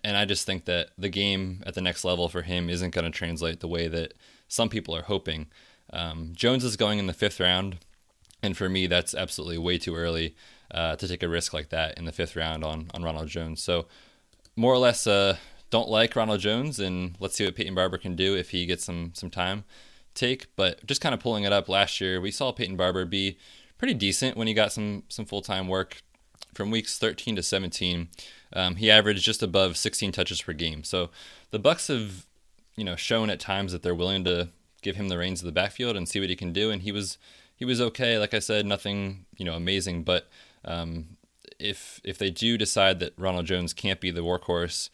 And 0.02 0.16
I 0.16 0.24
just 0.24 0.46
think 0.46 0.64
that 0.64 0.90
the 0.96 1.10
game 1.10 1.62
at 1.66 1.74
the 1.74 1.82
next 1.82 2.04
level 2.04 2.28
for 2.28 2.42
him 2.42 2.70
isn't 2.70 2.94
going 2.94 3.04
to 3.04 3.10
translate 3.10 3.60
the 3.60 3.68
way 3.68 3.86
that 3.88 4.14
some 4.48 4.70
people 4.70 4.96
are 4.96 5.02
hoping. 5.02 5.46
Um, 5.92 6.30
Jones 6.34 6.64
is 6.64 6.76
going 6.76 6.98
in 6.98 7.06
the 7.06 7.12
fifth 7.12 7.38
round, 7.38 7.78
and 8.42 8.56
for 8.56 8.68
me, 8.68 8.86
that's 8.86 9.14
absolutely 9.14 9.58
way 9.58 9.76
too 9.76 9.94
early 9.94 10.34
uh, 10.70 10.96
to 10.96 11.06
take 11.06 11.22
a 11.22 11.28
risk 11.28 11.52
like 11.52 11.68
that 11.68 11.98
in 11.98 12.06
the 12.06 12.12
fifth 12.12 12.34
round 12.34 12.64
on, 12.64 12.90
on 12.94 13.02
Ronald 13.02 13.28
Jones. 13.28 13.62
So, 13.62 13.86
more 14.56 14.72
or 14.72 14.78
less, 14.78 15.06
uh, 15.06 15.36
don't 15.70 15.88
like 15.88 16.16
Ronald 16.16 16.40
Jones, 16.40 16.78
and 16.78 17.16
let's 17.20 17.36
see 17.36 17.44
what 17.44 17.54
Peyton 17.54 17.74
Barber 17.74 17.98
can 17.98 18.16
do 18.16 18.36
if 18.36 18.50
he 18.50 18.64
gets 18.66 18.84
some 18.84 19.12
some 19.14 19.30
time. 19.30 19.64
Take, 20.14 20.46
but 20.56 20.84
just 20.86 21.00
kind 21.00 21.14
of 21.14 21.20
pulling 21.20 21.44
it 21.44 21.52
up 21.52 21.68
last 21.68 22.00
year, 22.00 22.20
we 22.20 22.30
saw 22.30 22.52
Peyton 22.52 22.76
Barber 22.76 23.04
be 23.04 23.36
pretty 23.78 23.94
decent 23.94 24.36
when 24.36 24.46
he 24.46 24.54
got 24.54 24.72
some 24.72 25.02
some 25.08 25.24
full 25.24 25.42
time 25.42 25.68
work 25.68 26.02
from 26.54 26.70
weeks 26.70 26.98
13 26.98 27.36
to 27.36 27.42
17. 27.42 28.08
Um, 28.52 28.76
he 28.76 28.90
averaged 28.90 29.24
just 29.24 29.42
above 29.42 29.76
16 29.76 30.12
touches 30.12 30.40
per 30.40 30.52
game. 30.52 30.84
So 30.84 31.10
the 31.50 31.58
Bucks 31.58 31.88
have, 31.88 32.26
you 32.76 32.84
know, 32.84 32.94
shown 32.96 33.28
at 33.28 33.40
times 33.40 33.72
that 33.72 33.82
they're 33.82 33.94
willing 33.94 34.24
to 34.24 34.50
give 34.82 34.96
him 34.96 35.08
the 35.08 35.18
reins 35.18 35.40
of 35.40 35.46
the 35.46 35.52
backfield 35.52 35.96
and 35.96 36.08
see 36.08 36.20
what 36.20 36.28
he 36.28 36.36
can 36.36 36.52
do. 36.52 36.70
And 36.70 36.82
he 36.82 36.92
was 36.92 37.18
he 37.56 37.64
was 37.64 37.80
okay. 37.80 38.18
Like 38.18 38.34
I 38.34 38.38
said, 38.38 38.66
nothing 38.66 39.26
you 39.36 39.44
know 39.44 39.54
amazing, 39.54 40.04
but 40.04 40.28
um, 40.64 41.16
if 41.58 42.00
if 42.04 42.18
they 42.18 42.30
do 42.30 42.56
decide 42.56 43.00
that 43.00 43.14
Ronald 43.18 43.46
Jones 43.46 43.72
can't 43.72 44.00
be 44.00 44.10
the 44.10 44.22
workhorse, 44.22 44.90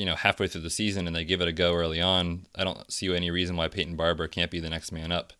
you 0.00 0.06
know, 0.06 0.14
halfway 0.14 0.46
through 0.46 0.62
the 0.62 0.70
season 0.70 1.06
and 1.06 1.14
they 1.14 1.24
give 1.24 1.42
it 1.42 1.48
a 1.48 1.52
go 1.52 1.74
early 1.74 2.00
on, 2.00 2.46
I 2.54 2.64
don't 2.64 2.90
see 2.90 3.14
any 3.14 3.30
reason 3.30 3.54
why 3.54 3.68
Peyton 3.68 3.96
Barber 3.96 4.28
can't 4.28 4.50
be 4.50 4.58
the 4.58 4.70
next 4.70 4.92
man 4.92 5.12
up. 5.12 5.34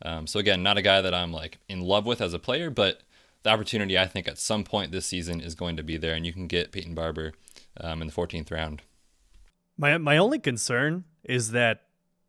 Um, 0.00 0.26
so 0.26 0.40
again, 0.40 0.62
not 0.62 0.78
a 0.78 0.82
guy 0.82 1.02
that 1.02 1.12
I'm 1.12 1.32
like 1.32 1.58
in 1.68 1.82
love 1.82 2.06
with 2.06 2.22
as 2.22 2.32
a 2.32 2.38
player, 2.38 2.70
but 2.70 3.02
the 3.42 3.50
opportunity 3.50 3.98
I 3.98 4.06
think 4.06 4.26
at 4.26 4.38
some 4.38 4.64
point 4.64 4.90
this 4.90 5.04
season 5.04 5.42
is 5.42 5.54
going 5.54 5.76
to 5.76 5.82
be 5.82 5.98
there, 5.98 6.14
and 6.14 6.24
you 6.24 6.32
can 6.32 6.46
get 6.46 6.72
Peyton 6.72 6.94
Barber 6.94 7.34
um, 7.78 8.00
in 8.00 8.08
the 8.08 8.12
14th 8.12 8.50
round. 8.50 8.80
My 9.76 9.98
my 9.98 10.16
only 10.16 10.38
concern 10.38 11.04
is 11.22 11.50
that 11.50 11.82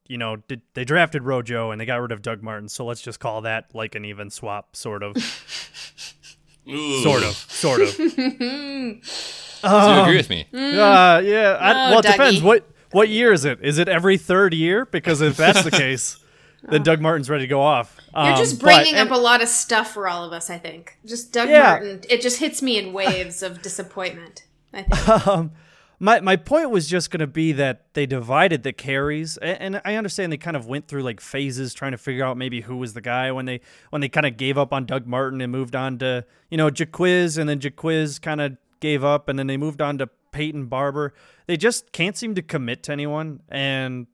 you 0.08 0.18
know 0.18 0.36
did, 0.36 0.64
they 0.74 0.84
drafted 0.84 1.24
Rojo 1.24 1.72
and 1.72 1.80
they 1.80 1.86
got 1.86 2.02
rid 2.02 2.12
of 2.12 2.22
Doug 2.22 2.44
Martin, 2.44 2.68
so 2.68 2.84
let's 2.86 3.02
just 3.02 3.22
call 3.22 3.40
that 3.42 3.74
like 3.74 3.96
an 3.96 4.04
even 4.04 4.30
swap, 4.30 4.76
sort 4.76 5.04
of, 5.04 5.18
sort 7.02 7.24
of, 7.24 7.34
sort 7.34 7.80
of. 7.80 7.98
So 9.62 9.68
you 9.68 9.74
Um, 9.76 9.99
agree 10.05 10.18
with 10.18 10.30
me? 10.30 10.41
Uh, 10.53 11.20
yeah. 11.24 11.58
I, 11.60 11.89
well, 11.91 11.99
it 11.99 12.05
depends. 12.05 12.39
Dougie. 12.39 12.43
What 12.43 12.68
what 12.91 13.10
year 13.10 13.34
is 13.34 13.43
it? 13.45 13.60
Is 13.62 13.78
it 13.80 13.88
every 13.89 14.18
third 14.18 14.53
year? 14.53 14.86
Because 14.86 15.22
if 15.22 15.36
that's 15.38 15.64
the 15.64 15.72
case, 15.86 16.18
then 16.64 16.84
Doug 16.84 17.01
Martin's 17.01 17.30
ready 17.30 17.43
to 17.43 17.47
go 17.47 17.62
off. 17.62 17.97
You're 18.16 18.24
Um, 18.34 18.38
just 18.38 18.60
but- 18.60 18.66
bringing 18.76 18.95
and- 18.95 19.10
up 19.10 19.16
a 19.18 19.20
lot 19.20 19.41
of 19.41 19.47
stuff 19.49 19.91
for 19.93 20.08
all 20.08 20.24
of 20.24 20.32
us, 20.34 20.49
I 20.49 20.58
think. 20.58 20.97
Just 21.05 21.34
Doug 21.34 21.49
Yeah. 21.49 21.64
Martin, 21.64 22.01
it 22.10 22.22
just 22.22 22.39
hits 22.39 22.62
me 22.62 22.78
in 22.78 22.93
waves 23.01 23.43
of 23.43 23.62
disappointment, 23.62 24.43
I 24.74 24.84
think. 24.84 25.51
my 25.99 26.20
my 26.22 26.36
point 26.36 26.70
was 26.70 26.88
just 26.88 27.10
going 27.12 27.20
to 27.20 27.28
be 27.28 27.51
that 27.53 27.93
they 27.93 28.05
divided 28.05 28.64
the 28.64 28.72
carries, 28.74 29.38
a- 29.41 29.62
and 29.62 29.82
I 29.84 29.95
understand 29.95 30.32
they 30.32 30.38
kind 30.38 30.55
of 30.55 30.66
went 30.68 30.88
through 30.88 31.03
like 31.03 31.20
phases 31.20 31.74
trying 31.74 31.91
to 31.91 31.97
figure 31.97 32.24
out 32.24 32.38
maybe 32.38 32.62
who 32.62 32.78
was 32.78 32.93
the 32.93 33.01
guy 33.01 33.32
when 33.32 33.45
they 33.45 33.60
when 33.89 34.01
they 34.01 34.10
kind 34.10 34.26
of 34.26 34.38
gave 34.38 34.58
up 34.58 34.72
on 34.72 34.86
Doug 34.86 35.08
Martin 35.08 35.41
and 35.41 35.51
moved 35.51 35.76
on 35.76 35.97
to 35.99 36.24
you 36.49 36.58
know 36.58 36.70
Jacquizz, 36.70 37.38
and 37.38 37.49
then 37.49 37.60
Jacquizz 37.60 38.22
kind 38.22 38.39
of 38.41 38.58
gave 38.80 39.04
up, 39.04 39.30
and 39.30 39.38
then 39.38 39.48
they 39.48 39.58
moved 39.58 39.82
on 39.82 39.98
to 40.00 40.08
Peyton 40.32 40.66
Barber. 40.66 41.14
They 41.48 41.58
just 41.58 41.92
can't 41.92 42.18
seem 42.18 42.36
to 42.36 42.42
commit 42.42 42.84
to 42.84 42.92
anyone, 42.92 43.42
and 43.50 44.08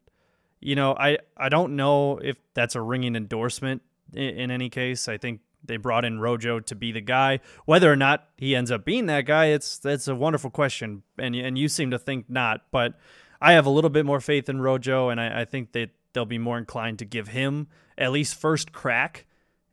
you 0.59 0.75
know 0.75 0.95
I 0.97 1.17
I 1.37 1.49
don't 1.49 1.75
know 1.75 2.17
if 2.17 2.37
that's 2.53 2.75
a 2.75 2.81
ringing 2.81 3.15
endorsement 3.15 3.81
in, 4.13 4.37
in 4.37 4.51
any 4.51 4.69
case. 4.69 5.07
I 5.07 5.17
think 5.17 5.41
they 5.63 5.77
brought 5.77 6.05
in 6.05 6.19
Rojo 6.19 6.59
to 6.59 6.75
be 6.75 6.91
the 6.91 7.01
guy. 7.01 7.39
Whether 7.65 7.91
or 7.91 7.95
not 7.95 8.27
he 8.37 8.55
ends 8.55 8.71
up 8.71 8.85
being 8.85 9.05
that 9.07 9.25
guy, 9.25 9.45
it's 9.45 9.77
that's 9.77 10.07
a 10.07 10.15
wonderful 10.15 10.49
question, 10.49 11.03
and 11.17 11.35
and 11.35 11.57
you 11.57 11.67
seem 11.67 11.91
to 11.91 11.99
think 11.99 12.29
not. 12.29 12.61
But 12.71 12.93
I 13.41 13.53
have 13.53 13.65
a 13.65 13.69
little 13.69 13.89
bit 13.89 14.05
more 14.05 14.21
faith 14.21 14.49
in 14.49 14.61
Rojo, 14.61 15.09
and 15.09 15.19
I, 15.19 15.41
I 15.41 15.45
think 15.45 15.73
that 15.73 15.89
they'll 16.13 16.25
be 16.25 16.37
more 16.37 16.57
inclined 16.57 16.99
to 16.99 17.05
give 17.05 17.29
him 17.29 17.67
at 17.97 18.11
least 18.11 18.35
first 18.35 18.71
crack 18.71 19.25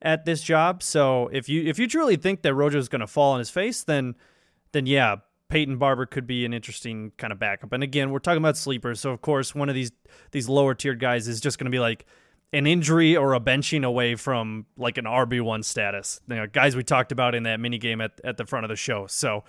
at 0.02 0.24
this 0.24 0.42
job. 0.42 0.82
So 0.82 1.28
if 1.32 1.48
you 1.48 1.62
if 1.64 1.78
you 1.78 1.86
truly 1.86 2.16
think 2.16 2.42
that 2.42 2.54
Rojo 2.54 2.78
is 2.78 2.88
going 2.88 3.00
to 3.00 3.06
fall 3.06 3.32
on 3.32 3.38
his 3.38 3.50
face, 3.50 3.82
then 3.82 4.14
then 4.72 4.86
yeah, 4.86 5.16
Peyton 5.48 5.76
Barber 5.78 6.06
could 6.06 6.26
be 6.26 6.44
an 6.44 6.52
interesting 6.52 7.12
kind 7.18 7.32
of 7.32 7.38
backup. 7.38 7.72
And 7.72 7.82
again, 7.82 8.10
we're 8.10 8.18
talking 8.20 8.38
about 8.38 8.56
sleepers, 8.56 9.00
so 9.00 9.10
of 9.10 9.20
course 9.20 9.54
one 9.54 9.68
of 9.68 9.74
these 9.74 9.92
these 10.32 10.48
lower 10.48 10.74
tiered 10.74 11.00
guys 11.00 11.28
is 11.28 11.40
just 11.40 11.58
going 11.58 11.66
to 11.66 11.70
be 11.70 11.80
like 11.80 12.06
an 12.52 12.66
injury 12.66 13.16
or 13.16 13.34
a 13.34 13.40
benching 13.40 13.84
away 13.84 14.16
from 14.16 14.66
like 14.76 14.98
an 14.98 15.04
RB 15.04 15.40
one 15.40 15.62
status. 15.62 16.20
You 16.28 16.36
know, 16.36 16.46
guys 16.46 16.74
we 16.76 16.82
talked 16.82 17.12
about 17.12 17.34
in 17.34 17.44
that 17.44 17.60
mini 17.60 17.78
game 17.78 18.00
at 18.00 18.20
at 18.24 18.36
the 18.36 18.46
front 18.46 18.64
of 18.64 18.68
the 18.68 18.76
show. 18.76 19.06
So. 19.06 19.44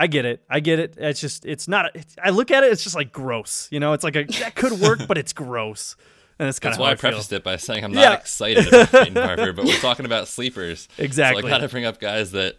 I 0.00 0.06
get 0.06 0.24
it. 0.24 0.44
I 0.48 0.60
get 0.60 0.78
it. 0.78 0.94
It's 0.96 1.20
just, 1.20 1.44
it's 1.44 1.66
not, 1.66 1.90
it's, 1.96 2.14
I 2.22 2.30
look 2.30 2.52
at 2.52 2.62
it, 2.62 2.70
it's 2.70 2.84
just 2.84 2.94
like 2.94 3.10
gross. 3.10 3.66
You 3.72 3.80
know, 3.80 3.94
it's 3.94 4.04
like 4.04 4.14
a, 4.14 4.22
that 4.38 4.54
could 4.54 4.78
work, 4.78 5.00
but 5.08 5.18
it's 5.18 5.32
gross. 5.32 5.96
And 6.38 6.48
it's 6.48 6.60
kind 6.60 6.70
That's 6.70 6.78
of 6.78 6.82
why 6.82 6.92
I 6.92 6.94
prefaced 6.94 7.32
it 7.32 7.42
by 7.42 7.56
saying 7.56 7.82
I'm 7.82 7.90
not 7.90 8.00
Yeah. 8.02 8.12
excited 8.14 8.68
about 8.68 8.92
Peyton 8.92 9.14
Barber, 9.14 9.52
but 9.52 9.64
we're 9.64 9.76
talking 9.80 10.06
about 10.06 10.28
sleepers. 10.28 10.86
Exactly. 10.98 11.42
So 11.42 11.48
I 11.48 11.50
got 11.50 11.58
to 11.62 11.68
bring 11.68 11.84
up 11.84 11.98
guys 11.98 12.30
that 12.30 12.58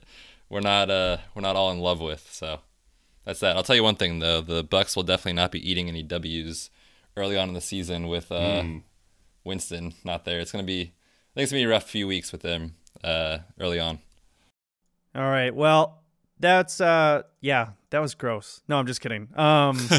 we're 0.50 0.60
not 0.62 0.90
uh, 0.90 1.18
we're 1.34 1.42
not 1.42 1.56
all 1.56 1.72
in 1.72 1.80
love 1.80 2.02
with. 2.02 2.28
So 2.32 2.60
that's 3.26 3.40
that. 3.42 3.56
I'll 3.56 3.64
tell 3.64 3.76
you 3.76 3.84
one 3.84 3.96
thing 3.96 4.20
though: 4.20 4.42
the 4.42 4.64
Bucks 4.64 4.96
will 4.96 5.04
definitely 5.04 5.34
not 5.34 5.52
be 5.52 5.70
eating 5.70 5.88
any 5.88 6.04
W's 6.04 6.70
early 7.16 7.38
on 7.38 7.50
in 7.50 7.54
the 7.54 7.62
season 7.62 8.08
with 8.08 8.32
uh, 8.32 8.64
Winston 9.44 9.94
not 10.04 10.26
there. 10.26 10.40
It's 10.40 10.52
gonna 10.52 10.64
be, 10.64 10.82
I 10.82 11.34
think 11.36 11.44
it's 11.44 11.52
gonna 11.52 11.62
be 11.62 11.66
a 11.66 11.70
rough 11.70 11.90
few 11.90 12.08
weeks 12.08 12.32
with 12.32 12.42
them 12.42 12.76
uh, 13.04 13.40
early 13.60 13.80
on. 13.80 14.00
All 15.16 15.30
right. 15.30 15.54
Well, 15.54 16.04
that's 16.40 16.80
uh 16.80 17.24
yeah, 17.42 17.70
that 17.90 18.00
was 18.00 18.16
gross. 18.16 18.62
No, 18.68 18.78
I'm 18.78 18.88
just 18.88 19.02
kidding. 19.02 19.30
Um 19.36 19.80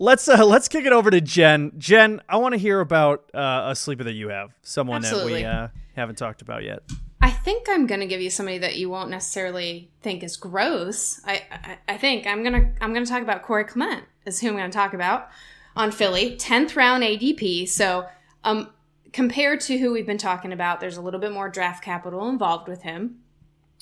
Let's 0.00 0.28
uh, 0.28 0.46
let's 0.46 0.68
kick 0.68 0.84
it 0.84 0.92
over 0.92 1.10
to 1.10 1.20
Jen. 1.20 1.72
Jen, 1.76 2.22
I 2.28 2.36
want 2.36 2.52
to 2.52 2.58
hear 2.58 2.78
about 2.78 3.28
uh, 3.34 3.70
a 3.70 3.74
sleeper 3.74 4.04
that 4.04 4.12
you 4.12 4.28
have, 4.28 4.52
someone 4.62 5.02
that 5.02 5.26
we 5.26 5.44
uh, 5.44 5.68
haven't 5.96 6.16
talked 6.16 6.40
about 6.40 6.62
yet. 6.62 6.84
I 7.20 7.30
think 7.30 7.68
I'm 7.68 7.86
going 7.86 8.00
to 8.00 8.06
give 8.06 8.20
you 8.20 8.30
somebody 8.30 8.58
that 8.58 8.76
you 8.76 8.88
won't 8.88 9.10
necessarily 9.10 9.90
think 10.02 10.22
is 10.22 10.36
gross. 10.36 11.20
I, 11.24 11.42
I, 11.50 11.78
I 11.88 11.96
think 11.96 12.26
I'm 12.26 12.44
gonna 12.44 12.72
I'm 12.80 12.92
gonna 12.94 13.06
talk 13.06 13.22
about 13.22 13.42
Corey 13.42 13.64
Clement 13.64 14.04
is 14.24 14.40
who 14.40 14.48
I'm 14.48 14.56
going 14.56 14.70
to 14.70 14.76
talk 14.76 14.94
about 14.94 15.28
on 15.74 15.90
Philly, 15.90 16.36
tenth 16.36 16.76
round 16.76 17.02
ADP. 17.02 17.68
So 17.68 18.06
um, 18.44 18.70
compared 19.12 19.60
to 19.62 19.78
who 19.78 19.92
we've 19.92 20.06
been 20.06 20.18
talking 20.18 20.52
about, 20.52 20.80
there's 20.80 20.96
a 20.96 21.02
little 21.02 21.20
bit 21.20 21.32
more 21.32 21.48
draft 21.48 21.82
capital 21.82 22.28
involved 22.28 22.68
with 22.68 22.82
him, 22.82 23.18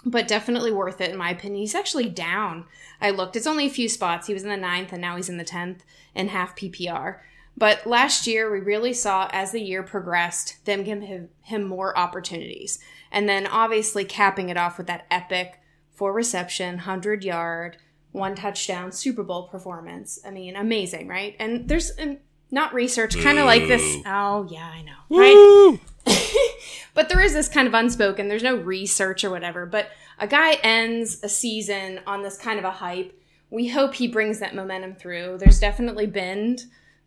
but 0.04 0.28
definitely 0.28 0.72
worth 0.72 1.00
it 1.00 1.10
in 1.10 1.16
my 1.16 1.30
opinion. 1.30 1.60
He's 1.60 1.74
actually 1.74 2.08
down. 2.08 2.64
I 3.02 3.10
looked; 3.10 3.36
it's 3.36 3.46
only 3.46 3.66
a 3.66 3.70
few 3.70 3.88
spots. 3.90 4.28
He 4.28 4.34
was 4.34 4.44
in 4.44 4.50
the 4.50 4.56
ninth, 4.56 4.92
and 4.92 5.02
now 5.02 5.16
he's 5.16 5.28
in 5.28 5.36
the 5.36 5.44
tenth 5.44 5.84
in 6.14 6.28
half 6.28 6.56
PPR. 6.56 7.18
But 7.58 7.86
last 7.86 8.26
year, 8.26 8.50
we 8.50 8.60
really 8.60 8.92
saw 8.92 9.28
as 9.32 9.52
the 9.52 9.62
year 9.62 9.82
progressed 9.82 10.64
them 10.66 10.84
give 10.84 11.00
him, 11.00 11.30
him 11.40 11.64
more 11.64 11.96
opportunities. 11.98 12.78
And 13.16 13.26
then 13.26 13.46
obviously 13.46 14.04
capping 14.04 14.50
it 14.50 14.58
off 14.58 14.76
with 14.76 14.88
that 14.88 15.06
epic 15.10 15.58
four 15.90 16.12
reception, 16.12 16.74
100 16.74 17.24
yard, 17.24 17.78
one 18.12 18.34
touchdown 18.34 18.92
Super 18.92 19.22
Bowl 19.22 19.48
performance. 19.48 20.20
I 20.22 20.30
mean, 20.30 20.54
amazing, 20.54 21.08
right? 21.08 21.34
And 21.38 21.66
there's 21.66 21.92
um, 21.98 22.18
not 22.50 22.74
research, 22.74 23.18
kind 23.18 23.38
of 23.38 23.46
like 23.46 23.68
this. 23.68 24.02
Oh, 24.04 24.46
yeah, 24.50 24.66
I 24.66 24.82
know, 24.82 24.98
right? 25.18 25.80
but 26.94 27.08
there 27.08 27.22
is 27.22 27.32
this 27.32 27.48
kind 27.48 27.66
of 27.66 27.72
unspoken, 27.72 28.28
there's 28.28 28.42
no 28.42 28.56
research 28.56 29.24
or 29.24 29.30
whatever. 29.30 29.64
But 29.64 29.88
a 30.18 30.26
guy 30.26 30.58
ends 30.62 31.20
a 31.22 31.28
season 31.30 32.00
on 32.06 32.22
this 32.22 32.36
kind 32.36 32.58
of 32.58 32.66
a 32.66 32.70
hype. 32.70 33.18
We 33.48 33.68
hope 33.68 33.94
he 33.94 34.08
brings 34.08 34.40
that 34.40 34.54
momentum 34.54 34.94
through. 34.94 35.38
There's 35.38 35.58
definitely 35.58 36.06
been 36.06 36.58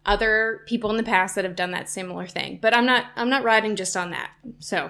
other 0.07 0.63
people 0.65 0.89
in 0.89 0.97
the 0.97 1.03
past 1.03 1.35
that 1.35 1.45
have 1.45 1.55
done 1.55 1.69
that 1.69 1.87
similar 1.87 2.25
thing. 2.25 2.57
But 2.59 2.75
I'm 2.75 2.87
not 2.87 3.05
I'm 3.15 3.29
not 3.29 3.43
riding 3.43 3.75
just 3.75 3.95
on 3.95 4.09
that. 4.09 4.31
So 4.57 4.89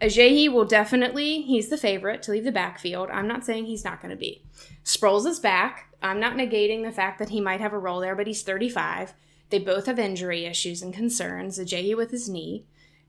Ajayi 0.00 0.52
will 0.52 0.64
definitely 0.64 1.42
he's 1.42 1.68
the 1.68 1.76
favorite 1.76 2.22
to 2.22 2.32
leave 2.32 2.44
the 2.44 2.52
backfield. 2.52 3.10
I'm 3.10 3.28
not 3.28 3.44
saying 3.44 3.66
he's 3.66 3.84
not 3.84 4.02
going 4.02 4.10
to 4.10 4.16
be. 4.16 4.42
Sproles 4.84 5.26
is 5.26 5.38
back. 5.38 5.88
I'm 6.02 6.20
not 6.20 6.36
negating 6.36 6.82
the 6.82 6.92
fact 6.92 7.18
that 7.18 7.30
he 7.30 7.40
might 7.40 7.60
have 7.60 7.72
a 7.72 7.78
role 7.78 8.00
there, 8.00 8.14
but 8.14 8.26
he's 8.26 8.42
35. 8.42 9.14
They 9.50 9.58
both 9.58 9.86
have 9.86 9.98
injury 9.98 10.44
issues 10.44 10.82
and 10.82 10.92
concerns. 10.92 11.58
Ajayi 11.58 11.96
with 11.96 12.10
his 12.10 12.28
knee. 12.28 12.64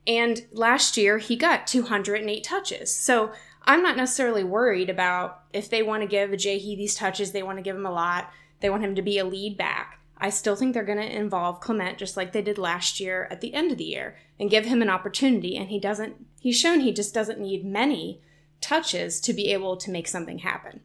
And 0.08 0.46
last 0.52 0.96
year 0.96 1.18
he 1.18 1.36
got 1.36 1.68
208 1.68 2.44
touches. 2.44 2.96
So 2.96 3.32
I'm 3.64 3.82
not 3.82 3.98
necessarily 3.98 4.44
worried 4.44 4.90
about 4.90 5.42
if 5.52 5.70
they 5.70 5.82
want 5.82 6.04
to 6.04 6.08
give 6.08 6.30
Ajayi 6.30 6.78
these 6.78 6.96
touches, 6.96 7.32
they 7.32 7.44
want 7.44 7.58
to 7.58 7.64
give 7.64 7.76
him 7.76 7.86
a 7.86 7.92
lot. 7.92 8.32
They 8.60 8.70
want 8.70 8.84
him 8.84 8.96
to 8.96 9.02
be 9.02 9.18
a 9.18 9.26
lead 9.26 9.58
back. 9.58 9.95
I 10.18 10.30
still 10.30 10.56
think 10.56 10.74
they're 10.74 10.84
going 10.84 10.98
to 10.98 11.16
involve 11.16 11.60
Clement 11.60 11.98
just 11.98 12.16
like 12.16 12.32
they 12.32 12.42
did 12.42 12.58
last 12.58 13.00
year 13.00 13.28
at 13.30 13.42
the 13.42 13.54
end 13.54 13.72
of 13.72 13.78
the 13.78 13.84
year 13.84 14.18
and 14.40 14.50
give 14.50 14.66
him 14.66 14.82
an 14.82 14.90
opportunity. 14.90 15.58
And 15.58 15.70
he 15.70 15.80
doesn't, 15.80 16.26
he's 16.40 16.60
shown 16.60 16.80
he 16.80 16.94
just 16.94 17.14
doesn't 17.14 17.40
need 17.40 17.66
many 17.66 18.22
touches 18.62 19.20
to 19.22 19.34
be 19.34 19.52
able 19.52 19.76
to 19.78 19.92
make 19.92 20.08
something 20.08 20.40
happen. 20.40 20.82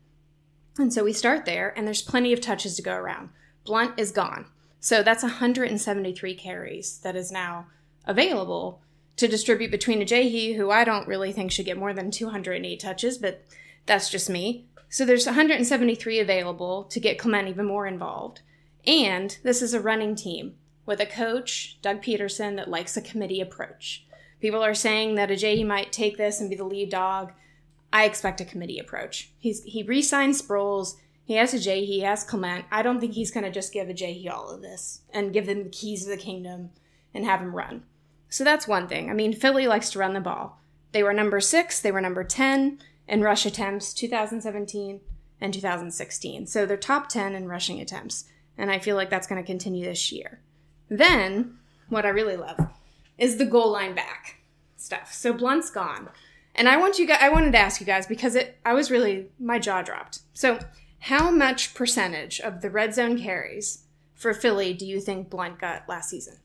And 0.79 0.93
so 0.93 1.05
we 1.05 1.13
start 1.13 1.45
there, 1.45 1.75
and 1.77 1.87
there's 1.87 2.03
plenty 2.03 2.33
of 2.33 2.41
touches 2.41 2.77
to 2.77 2.83
go 2.83 2.95
around. 2.95 3.31
Blunt 3.65 3.99
is 3.99 4.13
gone. 4.13 4.47
So 4.81 5.03
that's 5.03 5.23
173 5.23 6.35
carries 6.37 6.99
that 6.99 7.17
is 7.17 7.31
now 7.31 7.67
available 8.07 8.81
to 9.17 9.29
distribute 9.29 9.71
between 9.71 10.01
a 10.01 10.05
Ajayi, 10.05 10.57
who 10.57 10.71
I 10.71 10.85
don't 10.85 11.07
really 11.07 11.33
think 11.33 11.53
should 11.53 11.67
get 11.67 11.77
more 11.77 11.93
than 11.93 12.11
208 12.11 12.81
touches, 12.81 13.19
but 13.19 13.45
that's 13.85 14.09
just 14.09 14.31
me. 14.31 14.67
So 14.89 15.05
there's 15.05 15.27
173 15.27 16.19
available 16.19 16.85
to 16.85 16.99
get 16.99 17.19
Clement 17.19 17.49
even 17.49 17.67
more 17.67 17.87
involved. 17.87 18.41
And 18.87 19.37
this 19.43 19.63
is 19.63 19.75
a 19.75 19.81
running 19.81 20.15
team 20.15 20.57
with 20.87 21.01
a 21.01 21.07
coach, 21.07 21.79
Doug 21.83 22.03
Pederson, 22.03 22.57
that 22.57 22.71
likes 22.71 22.97
a 22.97 23.03
committee 23.03 23.41
approach. 23.41 24.07
People 24.41 24.63
are 24.63 24.75
saying 24.75 25.15
that 25.17 25.29
Ajayi 25.29 25.67
might 25.67 25.93
take 25.93 26.17
this 26.17 26.41
and 26.41 26.49
be 26.49 26.57
the 26.57 26.65
lead 26.65 26.91
dog. 26.91 27.33
I 27.93 28.05
expect 28.05 28.41
a 28.41 28.45
committee 28.45 28.79
approach. 28.79 29.33
He's 29.39 29.63
he 29.65 29.83
re-signs 29.83 30.41
Sproles. 30.41 30.97
He 31.25 31.35
has 31.35 31.53
Ajayi. 31.53 31.87
He 31.87 32.01
has 32.01 32.25
Clement. 32.25 32.65
I 32.71 32.83
don't 32.83 33.01
think 33.01 33.13
he's 33.13 33.31
going 33.31 33.45
to 33.45 33.51
just 33.51 33.73
give 33.73 33.89
Ajayi 33.89 34.31
all 34.31 34.49
of 34.49 34.63
this 34.63 35.03
and 35.13 35.33
give 35.33 35.47
them 35.47 35.65
the 35.65 35.71
keys 35.71 36.05
of 36.05 36.11
the 36.11 36.17
kingdom 36.17 36.71
and 37.13 37.25
have 37.25 37.41
him 37.41 37.55
run. 37.55 37.85
So 38.29 38.45
that's 38.45 38.67
one 38.67 38.89
thing. 38.89 39.11
I 39.11 39.13
mean, 39.13 39.33
Philly 39.33 39.67
likes 39.67 39.91
to 39.91 39.99
run 39.99 40.15
the 40.15 40.21
ball. 40.21 40.61
They 40.93 41.03
were 41.03 41.13
number 41.13 41.41
six. 41.41 41.81
They 41.81 41.93
were 41.93 42.01
number 42.01 42.25
ten 42.25 42.79
in 43.07 43.23
rush 43.23 43.45
attempts 43.45 43.93
2017 43.93 45.01
and 45.41 45.53
2016. 45.53 46.47
So 46.47 46.65
they're 46.65 46.77
top 46.77 47.09
10 47.09 47.35
in 47.35 47.49
rushing 47.49 47.81
attempts 47.81 48.25
and 48.61 48.71
I 48.71 48.79
feel 48.79 48.95
like 48.97 49.11
that's 49.11 49.27
going 49.27 49.43
to 49.43 49.47
continue 49.47 49.85
this 49.85 50.13
year. 50.13 50.41
Then, 50.89 51.59
what 51.89 52.05
I 52.07 52.11
really 52.11 52.37
love 52.37 52.59
is 53.19 53.37
the 53.37 53.45
goal 53.47 53.71
line 53.73 53.95
back 53.95 54.37
stuff. 54.77 55.13
So 55.13 55.33
Blunt's 55.33 55.71
gone. 55.71 56.09
And 56.55 56.69
I 56.69 56.77
want 56.77 56.99
you 56.99 57.07
guys 57.07 57.19
I 57.21 57.29
wanted 57.29 57.53
to 57.53 57.59
ask 57.59 57.81
you 57.81 57.87
guys 57.87 58.07
because 58.07 58.35
it 58.35 58.59
I 58.65 58.73
was 58.75 58.91
really 58.91 59.27
my 59.39 59.59
jaw 59.59 59.83
dropped. 59.83 60.21
So, 60.35 60.59
how 61.01 61.31
much 61.31 61.75
percentage 61.75 62.41
of 62.41 62.61
the 62.61 62.71
red 62.71 62.93
zone 62.95 63.19
carries 63.19 63.85
for 64.15 64.35
Philly 64.35 64.75
do 64.75 64.85
you 64.85 65.01
think 65.01 65.31
Blunt 65.31 65.59
got 65.61 65.89
last 65.89 66.11
season? 66.11 66.37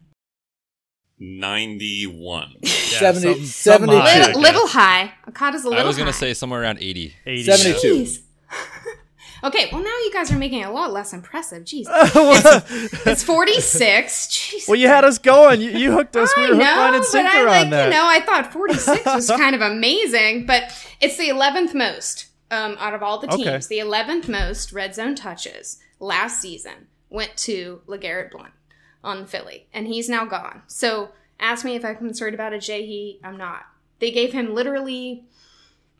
91. 1.19 2.55
Yeah, 2.61 2.99
70 2.99 3.21
something- 3.23 3.45
72. 3.45 3.45
something 3.47 3.89
high, 3.89 3.97
I 3.97 4.17
Little, 4.19 4.27
guess. 4.27 4.35
little 4.53 4.67
high. 4.67 5.13
Okada's 5.27 5.63
a 5.65 5.69
little 5.69 5.83
I 5.83 5.87
was 5.87 5.97
gonna 5.97 6.13
say 6.13 6.33
somewhere 6.33 6.61
around 6.61 6.77
80. 6.79 7.13
80. 7.25 7.43
72. 7.43 7.87
Jeez. 7.95 8.21
Okay, 9.45 9.69
well 9.71 9.81
now 9.83 9.89
you 10.03 10.11
guys 10.11 10.31
are 10.31 10.37
making 10.37 10.61
it 10.61 10.67
a 10.67 10.71
lot 10.71 10.91
less 10.91 11.13
impressive. 11.13 11.63
Jeez. 11.63 11.85
It's, 12.65 13.05
it's 13.07 13.23
46. 13.23 14.27
Jeez. 14.27 14.67
Well, 14.67 14.75
you 14.77 14.87
had 14.87 15.03
us 15.05 15.17
going. 15.17 15.61
You, 15.61 15.71
you 15.71 15.91
hooked 15.91 16.15
us. 16.15 16.33
We 16.35 16.43
I 16.43 16.49
were 16.49 16.55
hook, 16.55 16.63
know, 16.63 16.75
line, 16.77 16.93
and 16.95 17.01
but 17.01 17.07
sinker 17.07 17.29
I 17.37 17.43
like, 17.43 17.69
that. 17.69 17.85
you 17.85 17.91
know, 17.91 18.07
I 18.07 18.19
thought 18.21 18.51
46 18.51 19.05
was 19.05 19.27
kind 19.37 19.55
of 19.55 19.61
amazing, 19.61 20.45
but 20.45 20.63
it's 20.99 21.17
the 21.17 21.29
11th 21.29 21.73
most 21.73 22.27
um, 22.51 22.75
out 22.79 22.93
of 22.93 23.03
all 23.03 23.19
the 23.19 23.31
Okay. 23.31 23.43
teams. 23.43 23.67
The 23.67 23.79
11th 23.79 24.27
most 24.27 24.73
red 24.73 24.95
zone 24.95 25.15
touches 25.15 25.77
last 25.99 26.41
season 26.41 26.87
went 27.09 27.37
to 27.37 27.81
LeGarrette 27.87 28.31
Blunt 28.31 28.53
on 29.03 29.25
Philly, 29.27 29.67
and 29.73 29.87
he's 29.87 30.09
now 30.09 30.25
gone. 30.25 30.63
So 30.67 31.09
ask 31.39 31.63
me 31.63 31.75
if 31.75 31.85
I'm 31.85 31.95
concerned 31.97 32.33
about 32.33 32.51
Ajayi. 32.53 33.19
I'm 33.23 33.37
not. 33.37 33.65
They 33.99 34.11
gave 34.11 34.33
him 34.33 34.53
literally. 34.55 35.25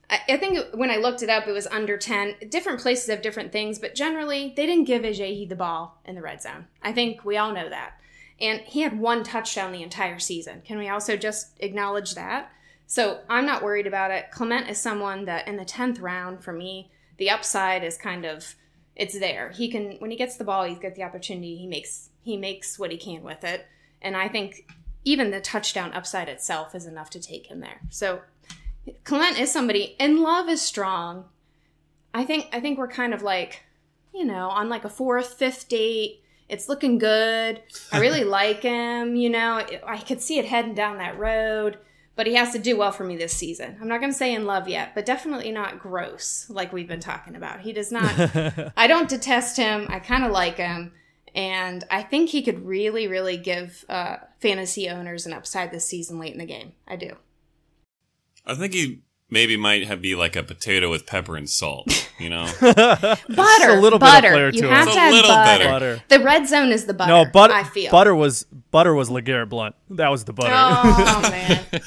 I 0.10 0.38
think 0.38 0.60
when 0.74 0.92
I 0.92 0.98
looked 0.98 1.24
it 1.24 1.30
up, 1.30 1.48
it 1.48 1.52
was 1.52 1.66
under 1.68 1.98
10. 1.98 2.36
Different 2.50 2.80
places 2.80 3.10
have 3.10 3.24
different 3.24 3.52
things, 3.52 3.80
but 3.80 3.96
generally, 3.96 4.54
they 4.56 4.68
didn't 4.68 4.86
give 4.86 5.02
Ajayi 5.02 5.50
the 5.50 5.56
ball 5.56 6.00
in 6.06 6.14
the 6.14 6.22
red 6.22 6.42
zone. 6.42 6.68
I 6.84 6.94
think 6.94 7.26
we 7.26 7.38
all 7.38 7.52
know 7.52 7.70
that. 7.70 8.00
And 8.40 8.62
he 8.62 8.82
had 8.82 9.00
one 9.00 9.24
touchdown 9.24 9.72
the 9.72 9.82
entire 9.82 10.20
season. 10.20 10.62
Can 10.64 10.78
we 10.78 10.90
also 10.90 11.18
just 11.18 11.58
acknowledge 11.60 12.14
that? 12.16 12.52
So 12.88 13.22
I'm 13.30 13.46
not 13.46 13.64
worried 13.64 13.88
about 13.88 14.12
it. 14.12 14.30
Clement 14.32 14.70
is 14.70 14.80
someone 14.80 15.26
that 15.26 15.48
in 15.48 15.58
the 15.58 15.66
10th 15.66 16.02
round, 16.02 16.44
for 16.44 16.54
me, 16.54 16.92
the 17.18 17.30
upside 17.30 17.84
is 17.84 17.98
kind 17.98 18.26
of 18.26 18.56
it's 18.96 19.18
there. 19.20 19.52
He 19.52 19.70
can 19.70 19.98
when 20.00 20.12
he 20.12 20.18
gets 20.18 20.38
the 20.38 20.44
ball, 20.44 20.64
he's 20.66 20.80
got 20.80 20.96
the 20.96 21.04
opportunity. 21.04 21.58
He 21.58 21.68
makes 21.68 22.10
he 22.24 22.38
makes 22.38 22.80
what 22.80 22.92
he 22.92 22.98
can 22.98 23.24
with 23.24 23.44
it. 23.44 23.66
And 24.02 24.16
I 24.16 24.28
think 24.28 24.72
even 25.04 25.32
the 25.32 25.42
touchdown 25.42 25.94
upside 25.94 26.30
itself 26.30 26.74
is 26.74 26.86
enough 26.86 27.10
to 27.12 27.20
take 27.20 27.48
him 27.48 27.60
there. 27.60 27.82
So 27.90 28.22
Clement 29.04 29.40
is 29.40 29.52
somebody 29.52 29.96
and 30.00 30.20
love 30.20 30.50
is 30.50 30.62
strong. 30.62 31.26
I 32.14 32.24
think 32.24 32.48
I 32.54 32.60
think 32.60 32.78
we're 32.78 32.88
kind 32.88 33.14
of 33.14 33.22
like, 33.22 33.64
you 34.14 34.26
know, 34.26 34.50
on 34.50 34.70
like 34.70 34.86
a 34.86 34.90
fourth, 34.90 35.34
fifth 35.34 35.68
date. 35.68 36.22
It's 36.48 36.70
looking 36.70 36.98
good. 36.98 37.62
I 37.92 38.00
really 38.00 38.24
like 38.24 38.62
him, 38.62 39.16
you 39.16 39.30
know. 39.30 39.66
I 39.86 39.98
could 39.98 40.22
see 40.22 40.38
it 40.38 40.46
heading 40.46 40.76
down 40.76 41.00
that 41.00 41.18
road, 41.18 41.80
but 42.16 42.28
he 42.28 42.36
has 42.36 42.52
to 42.54 42.60
do 42.60 42.78
well 42.78 42.92
for 42.92 43.04
me 43.04 43.18
this 43.18 43.34
season. 43.34 43.78
I'm 43.82 43.88
not 43.88 44.00
going 44.00 44.12
to 44.12 44.18
say 44.18 44.34
in 44.34 44.46
love 44.46 44.70
yet, 44.70 44.94
but 44.94 45.06
definitely 45.06 45.52
not 45.52 45.80
gross 45.80 46.48
like 46.50 46.72
we've 46.72 46.88
been 46.88 47.00
talking 47.00 47.36
about. 47.36 47.62
He 47.62 47.74
does 47.74 47.92
not 47.92 48.14
I 48.78 48.88
don't 48.88 49.10
detest 49.10 49.58
him. 49.58 49.88
I 49.90 50.00
kind 50.00 50.24
of 50.24 50.32
like 50.32 50.58
him. 50.58 50.94
And 51.34 51.84
I 51.92 52.02
think 52.02 52.30
he 52.30 52.42
could 52.42 52.66
really, 52.66 53.08
really 53.08 53.36
give 53.36 53.84
uh, 53.90 54.18
fantasy 54.40 54.88
owners 54.88 55.26
an 55.26 55.34
upside 55.34 55.72
this 55.72 55.86
season 55.86 56.18
late 56.18 56.32
in 56.32 56.40
the 56.40 56.46
game. 56.46 56.72
I 56.88 56.96
do. 56.96 57.18
I 58.48 58.54
think 58.56 58.74
he 58.74 59.02
maybe 59.30 59.58
might 59.58 59.88
have 59.88 60.02
be 60.02 60.16
like 60.16 60.36
a 60.36 60.44
potato 60.44 60.90
with 60.90 61.06
pepper 61.08 61.36
and 61.36 61.50
salt, 61.50 62.10
you 62.20 62.30
know? 62.30 62.46
Butter, 62.62 63.70
a 63.70 63.82
little 63.82 63.98
bit 63.98 64.08
of 64.08 64.10
butter. 64.24 64.50
you 64.52 64.62
to 64.62 64.70
have 64.70 64.88
it. 64.88 64.90
It's 64.90 64.96
to 64.96 65.00
a 65.00 65.02
add 65.02 65.14
little 65.14 65.30
butter. 65.32 65.64
better. 65.64 65.70
Butter. 65.98 66.04
The 66.10 66.20
red 66.24 66.48
zone 66.48 66.72
is 66.72 66.86
the 66.86 66.94
butter. 66.94 67.12
No, 67.12 67.26
butter. 67.26 67.54
I 67.54 67.64
feel 67.64 67.92
Butter 67.92 68.14
was 68.14 68.44
butter 68.72 68.94
was 68.94 69.10
Legarrette 69.10 69.50
Blunt. 69.50 69.76
That 69.90 70.10
was 70.10 70.26
the 70.26 70.34
butter. 70.34 70.52
Oh 70.54 71.22
man. 71.32 71.66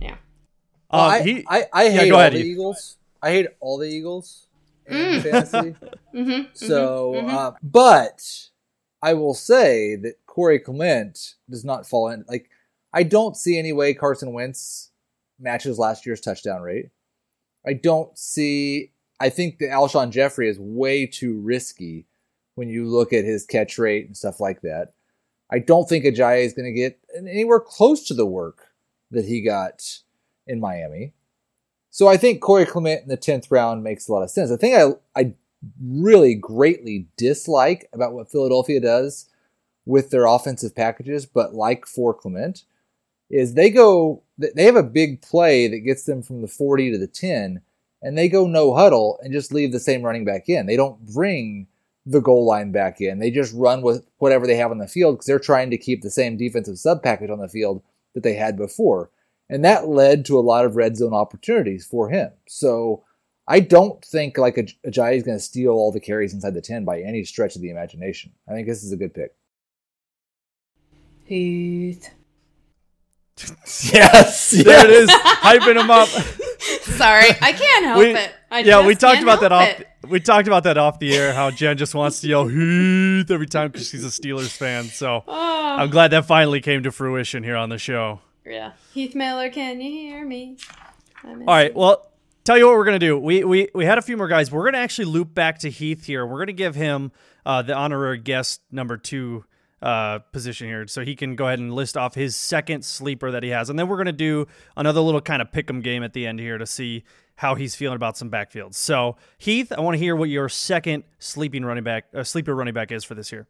yeah. 0.00 0.16
Well, 0.92 1.00
Um, 1.06 1.10
I, 1.12 1.22
he- 1.22 1.44
I, 1.48 1.66
I 1.72 1.84
Yeah, 1.84 1.90
hate 1.90 2.08
go 2.10 2.14
all 2.16 2.20
ahead, 2.20 2.32
the 2.34 2.38
Heath. 2.38 2.46
Eagles. 2.46 2.96
I 3.22 3.30
hate 3.30 3.46
all 3.60 3.78
the 3.78 3.88
Eagles 3.88 4.46
in 4.86 4.96
Mm. 4.96 5.22
fantasy. 5.22 5.74
Mm-hmm. 6.14 6.42
So, 6.54 7.14
Uh, 7.14 7.52
but 7.62 8.20
I 9.02 9.14
will 9.14 9.34
say 9.34 9.96
that 9.96 10.14
Corey 10.26 10.58
Clement 10.58 11.34
does 11.48 11.64
not 11.64 11.88
fall 11.88 12.08
in. 12.10 12.24
Like, 12.28 12.50
I 12.92 13.02
don't 13.02 13.36
see 13.36 13.58
any 13.58 13.72
way 13.72 13.94
Carson 13.94 14.32
Wentz 14.32 14.90
matches 15.38 15.78
last 15.78 16.06
year's 16.06 16.20
touchdown 16.20 16.62
rate. 16.62 16.90
I 17.66 17.74
don't 17.74 18.16
see. 18.18 18.92
I 19.20 19.28
think 19.28 19.58
that 19.58 19.70
Alshon 19.70 20.10
Jeffery 20.10 20.48
is 20.48 20.58
way 20.58 21.06
too 21.06 21.40
risky 21.40 22.06
when 22.54 22.68
you 22.68 22.86
look 22.86 23.12
at 23.12 23.24
his 23.24 23.46
catch 23.46 23.78
rate 23.78 24.06
and 24.06 24.16
stuff 24.16 24.40
like 24.40 24.62
that. 24.62 24.92
I 25.50 25.58
don't 25.58 25.88
think 25.88 26.04
Ajayi 26.04 26.44
is 26.44 26.54
going 26.54 26.72
to 26.72 26.78
get 26.78 26.98
anywhere 27.16 27.60
close 27.60 28.06
to 28.08 28.14
the 28.14 28.26
work 28.26 28.72
that 29.10 29.26
he 29.26 29.42
got 29.42 30.00
in 30.46 30.60
Miami. 30.60 31.12
So 31.90 32.08
I 32.08 32.16
think 32.16 32.40
Corey 32.40 32.64
Clement 32.64 33.02
in 33.02 33.08
the 33.08 33.16
tenth 33.16 33.50
round 33.50 33.84
makes 33.84 34.08
a 34.08 34.12
lot 34.12 34.22
of 34.22 34.30
sense. 34.30 34.48
The 34.48 34.56
thing 34.56 34.74
I 34.74 35.20
I 35.20 35.34
really 35.80 36.34
greatly 36.34 37.06
dislike 37.16 37.88
about 37.92 38.12
what 38.12 38.30
Philadelphia 38.30 38.80
does 38.80 39.28
with 39.84 40.10
their 40.10 40.26
offensive 40.26 40.74
packages, 40.74 41.26
but 41.26 41.54
like 41.54 41.86
for 41.86 42.14
Clement, 42.14 42.64
is 43.32 43.54
they 43.54 43.70
go 43.70 44.22
they 44.38 44.64
have 44.64 44.76
a 44.76 44.82
big 44.82 45.22
play 45.22 45.66
that 45.66 45.80
gets 45.80 46.04
them 46.04 46.22
from 46.22 46.42
the 46.42 46.48
40 46.48 46.92
to 46.92 46.98
the 46.98 47.06
10 47.06 47.60
and 48.02 48.18
they 48.18 48.28
go 48.28 48.46
no 48.46 48.74
huddle 48.74 49.18
and 49.22 49.32
just 49.32 49.52
leave 49.52 49.72
the 49.72 49.80
same 49.80 50.02
running 50.02 50.24
back 50.24 50.48
in. 50.48 50.66
They 50.66 50.76
don't 50.76 51.00
bring 51.14 51.66
the 52.04 52.20
goal 52.20 52.44
line 52.44 52.72
back 52.72 53.00
in. 53.00 53.18
They 53.18 53.30
just 53.30 53.54
run 53.54 53.80
with 53.80 54.04
whatever 54.18 54.46
they 54.46 54.56
have 54.56 54.70
on 54.70 54.78
the 54.78 54.88
field 54.88 55.16
because 55.16 55.26
they're 55.26 55.38
trying 55.38 55.70
to 55.70 55.78
keep 55.78 56.02
the 56.02 56.10
same 56.10 56.36
defensive 56.36 56.78
sub 56.78 57.02
package 57.02 57.30
on 57.30 57.38
the 57.38 57.48
field 57.48 57.82
that 58.14 58.22
they 58.22 58.34
had 58.34 58.56
before. 58.56 59.10
And 59.48 59.64
that 59.64 59.88
led 59.88 60.24
to 60.26 60.38
a 60.38 60.40
lot 60.40 60.64
of 60.64 60.76
red 60.76 60.96
zone 60.96 61.14
opportunities 61.14 61.86
for 61.86 62.10
him. 62.10 62.30
So 62.48 63.04
I 63.46 63.60
don't 63.60 64.04
think 64.04 64.36
like 64.36 64.56
Ajayi 64.56 65.16
is 65.16 65.22
going 65.22 65.38
to 65.38 65.44
steal 65.44 65.72
all 65.72 65.92
the 65.92 66.00
carries 66.00 66.34
inside 66.34 66.54
the 66.54 66.60
10 66.60 66.84
by 66.84 67.00
any 67.00 67.24
stretch 67.24 67.54
of 67.54 67.62
the 67.62 67.70
imagination. 67.70 68.32
I 68.48 68.52
think 68.52 68.66
this 68.66 68.82
is 68.82 68.92
a 68.92 68.96
good 68.96 69.14
pick. 69.14 69.34
Heath. 71.24 72.10
yes, 73.92 74.50
There 74.50 74.84
it 74.84 74.90
is, 74.90 75.10
hyping 75.10 75.80
him 75.80 75.90
up. 75.90 76.08
Sorry, 76.82 77.28
I 77.40 77.52
can't 77.52 77.84
help 77.84 77.98
We- 77.98 78.14
it. 78.14 78.30
I 78.50 78.58
yeah, 78.60 78.86
we 78.86 78.94
talked 78.94 79.22
about 79.22 79.40
that 79.40 79.50
off. 79.52 79.66
it. 79.80 79.88
We 80.06 80.20
talked 80.20 80.46
about 80.46 80.64
that 80.64 80.76
off 80.76 80.98
the 80.98 81.16
air. 81.16 81.32
How 81.32 81.50
Jen 81.50 81.78
just 81.78 81.94
wants 81.94 82.20
to 82.20 82.28
yell 82.28 82.46
"Heath" 82.46 83.30
every 83.30 83.46
time 83.46 83.70
because 83.70 83.88
she's 83.88 84.04
a 84.04 84.08
Steelers 84.08 84.54
fan. 84.54 84.84
So 84.84 85.24
Oh, 85.26 85.76
I'm 85.78 85.88
glad 85.88 86.08
that 86.10 86.26
finally 86.26 86.60
came 86.60 86.82
to 86.82 86.92
fruition 86.92 87.42
here 87.42 87.56
on 87.56 87.70
the 87.70 87.78
show. 87.78 88.20
yeah. 88.44 88.72
Heath 88.92 89.14
Miller, 89.14 89.48
can 89.48 89.80
you 89.80 89.90
hear 89.90 90.22
me? 90.26 90.58
All 91.24 91.34
right. 91.46 91.72
you. 91.72 91.78
Well, 91.78 92.10
tell 92.44 92.58
you 92.58 92.66
what 92.66 92.74
we're 92.74 92.84
gonna 92.84 92.98
do. 92.98 93.18
We 93.18 93.42
we 93.42 93.68
we 93.74 93.86
had 93.86 93.96
a 93.96 94.02
few 94.02 94.18
more 94.18 94.28
guys. 94.28 94.52
We're 94.52 94.64
gonna 94.66 94.78
actually 94.84 95.06
loop 95.06 95.32
back 95.32 95.58
to 95.60 95.70
Heath 95.70 96.04
here. 96.04 96.26
We're 96.26 96.40
gonna 96.40 96.52
give 96.52 96.74
him 96.74 97.10
uh, 97.46 97.62
the 97.62 97.74
honorary 97.74 98.18
guest 98.18 98.60
number 98.70 98.98
two 98.98 99.44
uh, 99.82 100.20
position 100.32 100.68
here, 100.68 100.86
so 100.86 101.04
he 101.04 101.16
can 101.16 101.36
go 101.36 101.46
ahead 101.46 101.58
and 101.58 101.74
list 101.74 101.96
off 101.96 102.14
his 102.14 102.36
second 102.36 102.84
sleeper 102.84 103.30
that 103.30 103.42
he 103.42 103.50
has, 103.50 103.68
and 103.68 103.78
then 103.78 103.88
we're 103.88 103.96
gonna 103.96 104.12
do 104.12 104.46
another 104.76 105.00
little 105.00 105.20
kind 105.20 105.42
of 105.42 105.50
pick 105.52 105.68
'em 105.68 105.80
game 105.80 106.02
at 106.02 106.12
the 106.12 106.26
end 106.26 106.38
here 106.38 106.56
to 106.58 106.66
see 106.66 107.04
how 107.36 107.54
he's 107.54 107.74
feeling 107.74 107.96
about 107.96 108.16
some 108.16 108.30
backfields. 108.30 108.74
So 108.74 109.16
Heath, 109.38 109.72
I 109.72 109.80
want 109.80 109.94
to 109.94 109.98
hear 109.98 110.14
what 110.14 110.28
your 110.28 110.48
second 110.48 111.04
sleeping 111.18 111.64
running 111.64 111.84
back, 111.84 112.04
uh, 112.14 112.22
sleeper 112.22 112.54
running 112.54 112.74
back 112.74 112.92
is 112.92 113.04
for 113.04 113.14
this 113.14 113.32
year. 113.32 113.46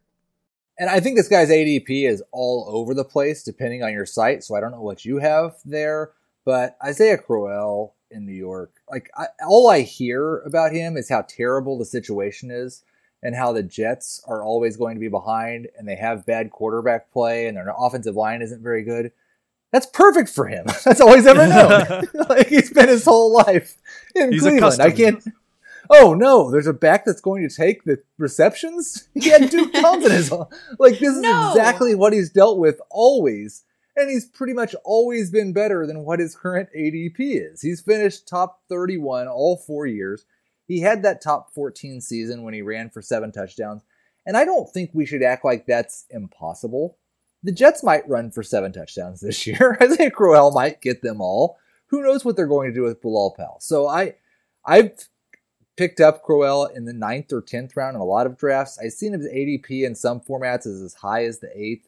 And 0.79 0.89
I 0.89 0.99
think 0.99 1.17
this 1.17 1.27
guy's 1.27 1.49
ADP 1.49 2.07
is 2.07 2.23
all 2.31 2.65
over 2.67 2.93
the 2.93 3.05
place 3.05 3.43
depending 3.43 3.83
on 3.83 3.93
your 3.93 4.05
site. 4.07 4.43
So 4.43 4.55
I 4.55 4.59
don't 4.59 4.71
know 4.71 4.81
what 4.81 5.05
you 5.05 5.19
have 5.19 5.55
there, 5.65 6.11
but 6.45 6.77
Isaiah 6.83 7.17
Crowell 7.17 7.95
in 8.09 8.25
New 8.25 8.33
York, 8.33 8.73
like 8.89 9.09
I, 9.15 9.27
all 9.47 9.69
I 9.69 9.81
hear 9.81 10.39
about 10.39 10.71
him 10.71 10.97
is 10.97 11.09
how 11.09 11.23
terrible 11.27 11.77
the 11.77 11.85
situation 11.85 12.49
is 12.49 12.83
and 13.23 13.33
how 13.35 13.51
the 13.53 13.63
Jets 13.63 14.21
are 14.27 14.43
always 14.43 14.77
going 14.77 14.95
to 14.95 14.99
be 14.99 15.07
behind 15.07 15.67
and 15.77 15.87
they 15.87 15.95
have 15.95 16.25
bad 16.25 16.51
quarterback 16.51 17.11
play 17.11 17.47
and 17.47 17.57
their 17.57 17.73
offensive 17.75 18.15
line 18.15 18.41
isn't 18.43 18.61
very 18.61 18.83
good. 18.83 19.11
That's 19.71 19.87
perfect 19.87 20.29
for 20.29 20.45
him. 20.47 20.65
That's 20.85 21.01
all 21.01 21.15
he's 21.15 21.25
ever 21.25 21.47
known. 21.47 22.03
like 22.29 22.47
he's 22.47 22.71
been 22.71 22.89
his 22.89 23.05
whole 23.05 23.33
life 23.33 23.77
in 24.13 24.31
He's 24.33 24.41
Cleveland. 24.41 24.81
I 24.81 24.91
can't. 24.91 25.23
Oh 25.89 26.13
no, 26.13 26.51
there's 26.51 26.67
a 26.67 26.73
back 26.73 27.05
that's 27.05 27.21
going 27.21 27.47
to 27.47 27.53
take 27.53 27.83
the 27.83 28.01
receptions. 28.17 29.07
He 29.13 29.29
had 29.29 29.49
Duke 29.49 29.73
as 29.75 30.31
like 30.79 30.99
this 30.99 31.15
is 31.15 31.19
No. 31.21 31.49
exactly 31.49 31.95
what 31.95 32.13
he's 32.13 32.29
dealt 32.29 32.57
with 32.57 32.79
always, 32.89 33.63
and 33.95 34.09
he's 34.09 34.25
pretty 34.25 34.53
much 34.53 34.75
always 34.85 35.29
been 35.31 35.53
better 35.53 35.85
than 35.87 36.05
what 36.05 36.19
his 36.19 36.35
current 36.35 36.69
ADP 36.75 37.15
is. 37.19 37.61
He's 37.61 37.81
finished 37.81 38.27
top 38.27 38.61
31 38.69 39.27
all 39.27 39.57
four 39.57 39.85
years. 39.85 40.25
He 40.67 40.79
had 40.79 41.03
that 41.03 41.21
top 41.21 41.53
14 41.53 42.01
season 42.01 42.43
when 42.43 42.53
he 42.53 42.61
ran 42.61 42.89
for 42.89 43.01
seven 43.01 43.31
touchdowns, 43.31 43.83
and 44.25 44.37
I 44.37 44.45
don't 44.45 44.69
think 44.69 44.91
we 44.93 45.05
should 45.05 45.23
act 45.23 45.43
like 45.43 45.65
that's 45.65 46.05
impossible. 46.09 46.97
The 47.43 47.51
Jets 47.51 47.83
might 47.83 48.07
run 48.07 48.31
for 48.31 48.43
seven 48.43 48.71
touchdowns 48.71 49.19
this 49.21 49.45
year. 49.47 49.77
I 49.79 49.87
think 49.87 50.13
Crowell 50.13 50.51
might 50.51 50.81
get 50.81 51.01
them 51.01 51.21
all. 51.21 51.57
Who 51.87 52.01
knows 52.01 52.23
what 52.25 52.35
they're 52.35 52.47
going 52.47 52.69
to 52.69 52.75
do 52.75 52.83
with 52.83 53.01
Bilal 53.01 53.35
Powell? 53.37 53.57
So 53.59 53.87
I, 53.87 54.15
I've 54.65 54.91
picked 55.75 55.99
up 55.99 56.23
Crowell 56.23 56.65
in 56.65 56.85
the 56.85 56.93
ninth 56.93 57.31
or 57.33 57.41
tenth 57.41 57.75
round 57.75 57.95
in 57.95 58.01
a 58.01 58.05
lot 58.05 58.25
of 58.25 58.37
drafts. 58.37 58.79
I've 58.79 58.93
seen 58.93 59.13
his 59.13 59.27
ADP 59.27 59.85
in 59.85 59.95
some 59.95 60.19
formats 60.21 60.65
is 60.65 60.81
as 60.81 60.95
high 60.95 61.25
as 61.25 61.39
the 61.39 61.51
eighth. 61.55 61.87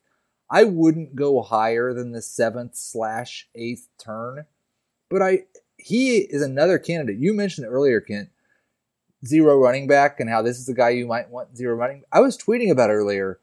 I 0.49 0.63
wouldn't 0.63 1.15
go 1.15 1.41
higher 1.41 1.93
than 1.93 2.11
the 2.11 2.21
seventh 2.21 2.75
slash 2.75 3.47
eighth 3.55 3.87
turn, 3.97 4.45
but 5.09 5.21
I 5.21 5.45
he 5.77 6.17
is 6.17 6.41
another 6.41 6.77
candidate. 6.77 7.17
You 7.17 7.33
mentioned 7.33 7.67
earlier, 7.67 7.99
Kent, 7.99 8.29
zero 9.27 9.57
running 9.57 9.87
back 9.87 10.19
and 10.19 10.29
how 10.29 10.41
this 10.41 10.57
is 10.57 10.65
the 10.65 10.73
guy 10.73 10.89
you 10.89 11.05
might 11.05 11.29
want 11.29 11.57
zero 11.57 11.75
running. 11.75 12.03
I 12.11 12.19
was 12.19 12.37
tweeting 12.37 12.71
about 12.71 12.89
earlier. 12.89 13.39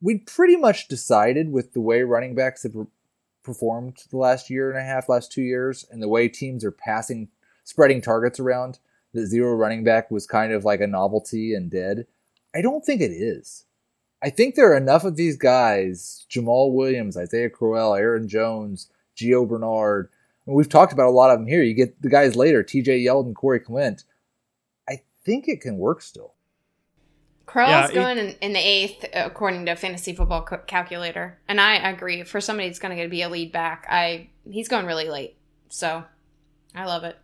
We 0.00 0.18
pretty 0.18 0.56
much 0.56 0.88
decided 0.88 1.50
with 1.50 1.72
the 1.72 1.80
way 1.80 2.02
running 2.02 2.34
backs 2.34 2.62
have 2.62 2.74
performed 3.42 3.98
the 4.10 4.18
last 4.18 4.50
year 4.50 4.70
and 4.70 4.78
a 4.78 4.82
half, 4.82 5.08
last 5.08 5.32
two 5.32 5.42
years, 5.42 5.86
and 5.90 6.02
the 6.02 6.08
way 6.08 6.28
teams 6.28 6.64
are 6.64 6.72
passing, 6.72 7.28
spreading 7.64 8.00
targets 8.00 8.38
around, 8.38 8.78
that 9.14 9.26
zero 9.26 9.54
running 9.54 9.84
back 9.84 10.10
was 10.10 10.26
kind 10.26 10.52
of 10.52 10.64
like 10.64 10.80
a 10.80 10.86
novelty 10.86 11.54
and 11.54 11.70
dead. 11.70 12.06
I 12.54 12.60
don't 12.60 12.84
think 12.84 13.00
it 13.00 13.12
is. 13.12 13.64
I 14.22 14.30
think 14.30 14.54
there 14.54 14.72
are 14.72 14.76
enough 14.76 15.04
of 15.04 15.16
these 15.16 15.36
guys 15.36 16.26
Jamaal 16.30 16.72
Williams, 16.72 17.16
Isaiah 17.16 17.50
Crowell, 17.50 17.94
Aaron 17.94 18.28
Jones, 18.28 18.88
Gio 19.16 19.48
Bernard. 19.48 20.08
And 20.46 20.54
we've 20.54 20.68
talked 20.68 20.92
about 20.92 21.08
a 21.08 21.10
lot 21.10 21.30
of 21.30 21.38
them 21.38 21.46
here. 21.46 21.62
You 21.62 21.74
get 21.74 22.00
the 22.02 22.08
guys 22.08 22.36
later 22.36 22.62
TJ 22.62 23.04
Yeldon, 23.04 23.34
Corey 23.34 23.60
Clement. 23.60 24.04
I 25.26 25.28
think 25.28 25.48
it 25.48 25.60
can 25.60 25.76
work 25.76 26.02
still. 26.02 26.34
Crowell's 27.46 27.92
Yeah, 27.92 27.94
going 27.94 28.18
in, 28.18 28.34
in 28.40 28.52
the 28.52 28.60
eighth, 28.60 29.04
according 29.12 29.66
to 29.66 29.74
Fantasy 29.74 30.14
Football 30.14 30.42
Ca- 30.42 30.58
Calculator, 30.66 31.38
and 31.48 31.60
I 31.60 31.76
agree. 31.76 32.22
For 32.22 32.40
somebody 32.40 32.68
that's 32.68 32.78
going 32.78 32.96
to 32.96 33.08
be 33.08 33.22
a 33.22 33.28
lead 33.28 33.50
back, 33.50 33.86
I 33.88 34.30
he's 34.48 34.68
going 34.68 34.86
really 34.86 35.08
late, 35.08 35.36
so 35.68 36.04
I 36.74 36.84
love 36.84 37.04
it. 37.04 37.18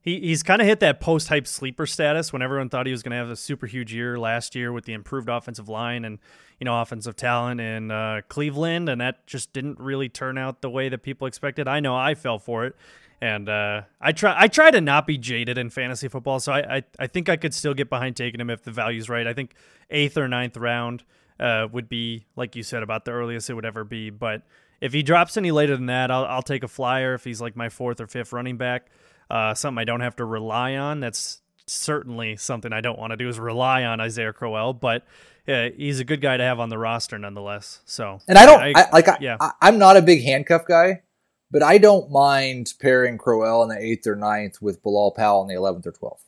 He, 0.00 0.20
he's 0.20 0.42
kind 0.42 0.60
of 0.60 0.66
hit 0.66 0.80
that 0.80 1.00
post 1.00 1.28
hype 1.28 1.46
sleeper 1.46 1.86
status 1.86 2.32
when 2.32 2.40
everyone 2.42 2.68
thought 2.70 2.86
he 2.86 2.92
was 2.92 3.02
going 3.02 3.10
to 3.10 3.16
have 3.16 3.30
a 3.30 3.36
super 3.36 3.66
huge 3.66 3.92
year 3.92 4.18
last 4.18 4.54
year 4.54 4.72
with 4.72 4.84
the 4.84 4.92
improved 4.92 5.28
offensive 5.28 5.68
line 5.68 6.04
and 6.04 6.18
you 6.58 6.64
know 6.64 6.80
offensive 6.80 7.14
talent 7.14 7.60
in 7.60 7.90
uh, 7.90 8.20
Cleveland, 8.28 8.88
and 8.88 9.00
that 9.00 9.26
just 9.26 9.52
didn't 9.52 9.78
really 9.78 10.08
turn 10.08 10.38
out 10.38 10.60
the 10.60 10.70
way 10.70 10.88
that 10.88 11.02
people 11.04 11.26
expected. 11.26 11.68
I 11.68 11.78
know 11.78 11.94
I 11.94 12.14
fell 12.14 12.38
for 12.38 12.64
it, 12.64 12.74
and 13.20 13.48
uh, 13.48 13.82
I 14.00 14.12
try 14.12 14.34
I 14.36 14.48
try 14.48 14.70
to 14.70 14.80
not 14.80 15.06
be 15.06 15.18
jaded 15.18 15.58
in 15.58 15.70
fantasy 15.70 16.08
football, 16.08 16.40
so 16.40 16.52
I, 16.52 16.76
I 16.76 16.82
I 16.98 17.06
think 17.06 17.28
I 17.28 17.36
could 17.36 17.54
still 17.54 17.74
get 17.74 17.88
behind 17.88 18.16
taking 18.16 18.40
him 18.40 18.50
if 18.50 18.62
the 18.62 18.70
value's 18.70 19.08
right. 19.08 19.26
I 19.26 19.32
think 19.34 19.54
eighth 19.90 20.16
or 20.16 20.28
ninth 20.28 20.56
round 20.56 21.04
uh, 21.40 21.68
would 21.70 21.88
be 21.88 22.26
like 22.36 22.56
you 22.56 22.62
said 22.62 22.82
about 22.82 23.04
the 23.04 23.12
earliest 23.12 23.50
it 23.50 23.54
would 23.54 23.66
ever 23.66 23.84
be, 23.84 24.10
but. 24.10 24.42
If 24.80 24.92
he 24.92 25.02
drops 25.02 25.36
any 25.36 25.50
later 25.50 25.76
than 25.76 25.86
that, 25.86 26.08
I'll, 26.12 26.24
I'll 26.24 26.40
take 26.40 26.62
a 26.62 26.68
flyer. 26.68 27.14
If 27.14 27.24
he's 27.24 27.40
like 27.40 27.56
my 27.56 27.68
fourth 27.68 28.00
or 28.00 28.06
fifth 28.06 28.32
running 28.32 28.58
back, 28.58 28.92
uh, 29.28 29.52
something 29.54 29.80
I 29.80 29.84
don't 29.84 30.02
have 30.02 30.14
to 30.14 30.24
rely 30.24 30.76
on. 30.76 31.00
That's 31.00 31.40
certainly 31.66 32.36
something 32.36 32.72
I 32.72 32.80
don't 32.80 32.96
want 32.96 33.10
to 33.10 33.16
do 33.16 33.28
is 33.28 33.40
rely 33.40 33.82
on 33.82 34.00
Isaiah 34.00 34.32
Crowell, 34.32 34.74
but 34.74 35.04
uh, 35.48 35.70
he's 35.76 35.98
a 35.98 36.04
good 36.04 36.20
guy 36.20 36.36
to 36.36 36.44
have 36.44 36.60
on 36.60 36.68
the 36.68 36.78
roster 36.78 37.18
nonetheless. 37.18 37.80
So, 37.86 38.20
And 38.28 38.38
I 38.38 38.46
don't 38.46 38.60
I, 38.60 38.88
like. 38.92 39.08
I, 39.08 39.18
yeah. 39.20 39.36
I, 39.40 39.50
I'm 39.60 39.78
not 39.78 39.96
a 39.96 40.02
big 40.02 40.22
handcuff 40.22 40.64
guy, 40.64 41.02
but 41.50 41.62
I 41.62 41.78
don't 41.78 42.10
mind 42.10 42.72
pairing 42.80 43.18
Crowell 43.18 43.62
in 43.62 43.68
the 43.68 43.78
eighth 43.78 44.06
or 44.06 44.16
ninth 44.16 44.60
with 44.62 44.82
Bilal 44.82 45.12
Powell 45.12 45.42
in 45.42 45.48
the 45.48 45.54
eleventh 45.54 45.86
or 45.86 45.92
twelfth, 45.92 46.24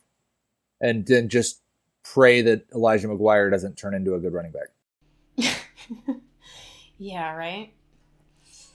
and 0.79 1.05
then 1.05 1.29
just 1.29 1.61
pray 2.03 2.41
that 2.41 2.65
Elijah 2.73 3.07
McGuire 3.07 3.51
doesn't 3.51 3.77
turn 3.77 3.93
into 3.93 4.15
a 4.15 4.19
good 4.19 4.33
running 4.33 4.51
back. 4.51 4.69
Yeah, 6.97 7.33
right. 7.35 7.73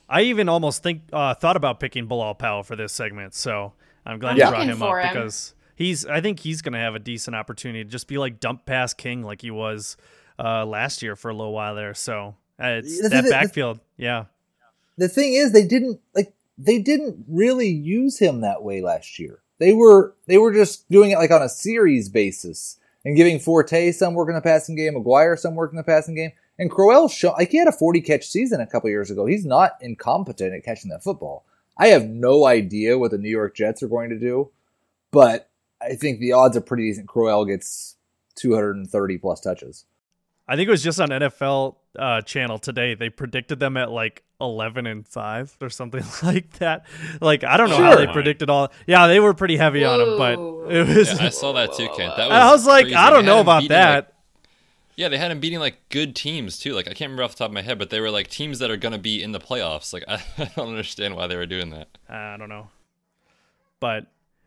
I 0.09 0.22
even 0.22 0.49
almost 0.49 0.82
think 0.82 1.03
uh, 1.12 1.34
thought 1.34 1.57
about 1.57 1.78
picking 1.78 2.07
Bilal 2.07 2.34
Powell 2.34 2.64
for 2.64 2.74
this 2.74 2.92
segment. 2.92 3.34
So 3.34 3.72
I'm 4.05 4.18
glad 4.18 4.32
I'm 4.32 4.36
you 4.38 4.49
brought 4.49 4.66
him 4.66 4.82
up 4.82 4.97
him. 5.05 5.09
because 5.12 5.55
he's. 5.76 6.05
I 6.07 6.20
think 6.20 6.40
he's 6.40 6.61
going 6.61 6.72
to 6.72 6.78
have 6.80 6.97
a 6.97 6.99
decent 6.99 7.36
opportunity 7.36 7.84
to 7.84 7.90
just 7.90 8.09
be 8.09 8.18
like 8.18 8.40
dump 8.40 8.66
pass 8.66 8.94
king 8.94 9.22
like 9.22 9.42
he 9.42 9.53
was 9.53 9.97
uh, 10.40 10.66
last 10.66 11.03
year 11.03 11.14
for 11.14 11.30
a 11.30 11.34
little 11.36 11.53
while 11.53 11.76
there. 11.76 11.94
So 11.94 12.34
uh, 12.61 12.66
it's 12.80 13.01
This 13.01 13.11
that 13.12 13.24
is 13.24 13.30
it. 13.30 13.32
backfield. 13.32 13.78
Yeah. 13.97 14.24
the 14.99 15.09
thing 15.09 15.34
is 15.34 15.53
they 15.53 15.66
didn't 15.66 16.01
like 16.14 16.32
they 16.59 16.79
didn't 16.79 17.25
really 17.29 17.69
use 17.69 18.19
him 18.19 18.41
that 18.41 18.63
way 18.63 18.81
last 18.81 19.19
year. 19.19 19.41
They 19.59 19.73
were 19.73 20.15
they 20.27 20.39
were 20.39 20.53
just 20.53 20.89
doing 20.91 21.11
it 21.11 21.19
like 21.19 21.31
on 21.31 21.43
a 21.43 21.49
series 21.49 22.09
basis 22.09 22.79
and 23.05 23.17
giving 23.17 23.39
Forte 23.39 23.93
some 23.93 24.15
work 24.15 24.29
in 24.29 24.35
the 24.35 24.41
passing 24.41 24.77
game, 24.77 24.95
McGuire 24.95 25.39
some 25.39 25.55
work 25.55 25.71
in 25.71 25.77
the 25.77 25.85
passing 25.85 26.15
game, 26.15 26.33
and 26.59 26.71
Crowell 26.71 27.09
show 27.09 27.33
like 27.33 27.51
he 27.51 27.59
had 27.59 27.69
a 27.69 27.73
forty 27.73 28.01
catch 28.01 28.27
season 28.27 28.61
a 28.61 28.67
couple 28.67 28.91
years 28.91 29.11
ago. 29.11 29.27
He's 29.27 29.47
not 29.47 29.73
incompetent 29.81 30.55
at 30.55 30.65
catching 30.65 30.91
that 30.91 31.03
football. 31.03 31.45
I 31.79 31.89
have 31.89 32.07
no 32.07 32.47
idea 32.47 32.99
what 32.99 33.11
the 33.11 33.19
New 33.19 33.31
York 33.31 33.55
Jets 33.55 33.83
are 33.83 33.89
going 33.89 34.11
to 34.11 34.19
do, 34.19 34.51
but 35.11 35.51
I 35.81 35.95
think 35.95 36.21
the 36.21 36.33
odds 36.33 36.57
are 36.57 36.63
pretty 36.63 36.89
decent. 36.89 37.09
Crowell 37.09 37.45
gets 37.45 37.97
two 38.35 38.55
hundred 38.55 38.77
and 38.77 38.89
thirty 38.89 39.19
plus 39.19 39.41
touches. 39.41 39.85
I 40.49 40.57
think 40.57 40.69
it 40.69 40.71
was 40.71 40.83
just 40.83 41.01
on 41.01 41.09
NFL 41.09 41.77
uh, 41.99 42.21
channel 42.23 42.59
today. 42.59 42.95
They 42.95 43.11
predicted 43.11 43.59
them 43.59 43.77
at 43.77 43.91
like 43.91 44.23
eleven 44.41 44.87
and 44.87 45.07
five 45.07 45.57
or 45.61 45.70
something 45.70 46.05
like 46.22 46.51
that. 46.59 46.87
Like 47.20 47.45
I 47.45 47.57
don't 47.57 47.70
know 47.70 47.76
how 47.76 47.97
they 47.97 48.07
predicted 48.07 48.51
all. 48.51 48.72
Yeah, 48.87 49.07
they 49.07 49.20
were 49.20 49.34
pretty 49.34 49.57
heavy 49.57 49.84
on 49.84 50.01
him, 50.01 50.18
but 50.18 50.32
it 50.70 50.87
was. 50.87 51.12
Yeah, 51.18 51.26
I 51.26 51.28
saw 51.30 51.53
that 51.53 51.72
too, 51.74 51.89
Kent. 51.97 52.16
That 52.16 52.28
was 52.28 52.32
I 52.32 52.51
was 52.53 52.66
like, 52.66 52.84
crazy. 52.84 52.97
I 52.97 53.11
don't 53.11 53.24
know 53.24 53.41
about 53.41 53.62
beating, 53.62 53.76
that. 53.76 53.95
like- 53.95 54.12
yeah, 54.97 55.09
they 55.11 55.18
had 55.18 55.30
him 55.30 55.41
beating 55.41 55.59
like 55.59 55.76
good 55.91 56.16
teams 56.16 56.59
too. 56.59 56.72
Like 56.72 56.87
I 56.87 56.91
can't 56.95 57.11
remember 57.11 57.22
off 57.24 57.32
the 57.32 57.39
top 57.39 57.49
of 57.51 57.55
my 57.55 57.61
head, 57.62 57.78
but 57.78 57.91
they 57.91 58.01
were 58.01 58.11
like 58.11 58.28
teams 58.28 58.61
that 58.61 58.70
are 58.70 58.78
gonna 58.78 58.99
be 58.99 59.22
in 59.22 59.32
the 59.32 59.39
playoffs. 59.41 59.93
Like 59.93 60.05
I, 60.09 60.22
I 60.39 60.51
don't 60.57 60.68
understand 60.68 61.16
why 61.16 61.26
they 61.26 61.37
were 61.37 61.45
doing 61.47 61.70
that. 61.70 61.89
I 62.09 62.37
don't 62.39 62.49
know, 62.49 62.68
but 63.78 64.07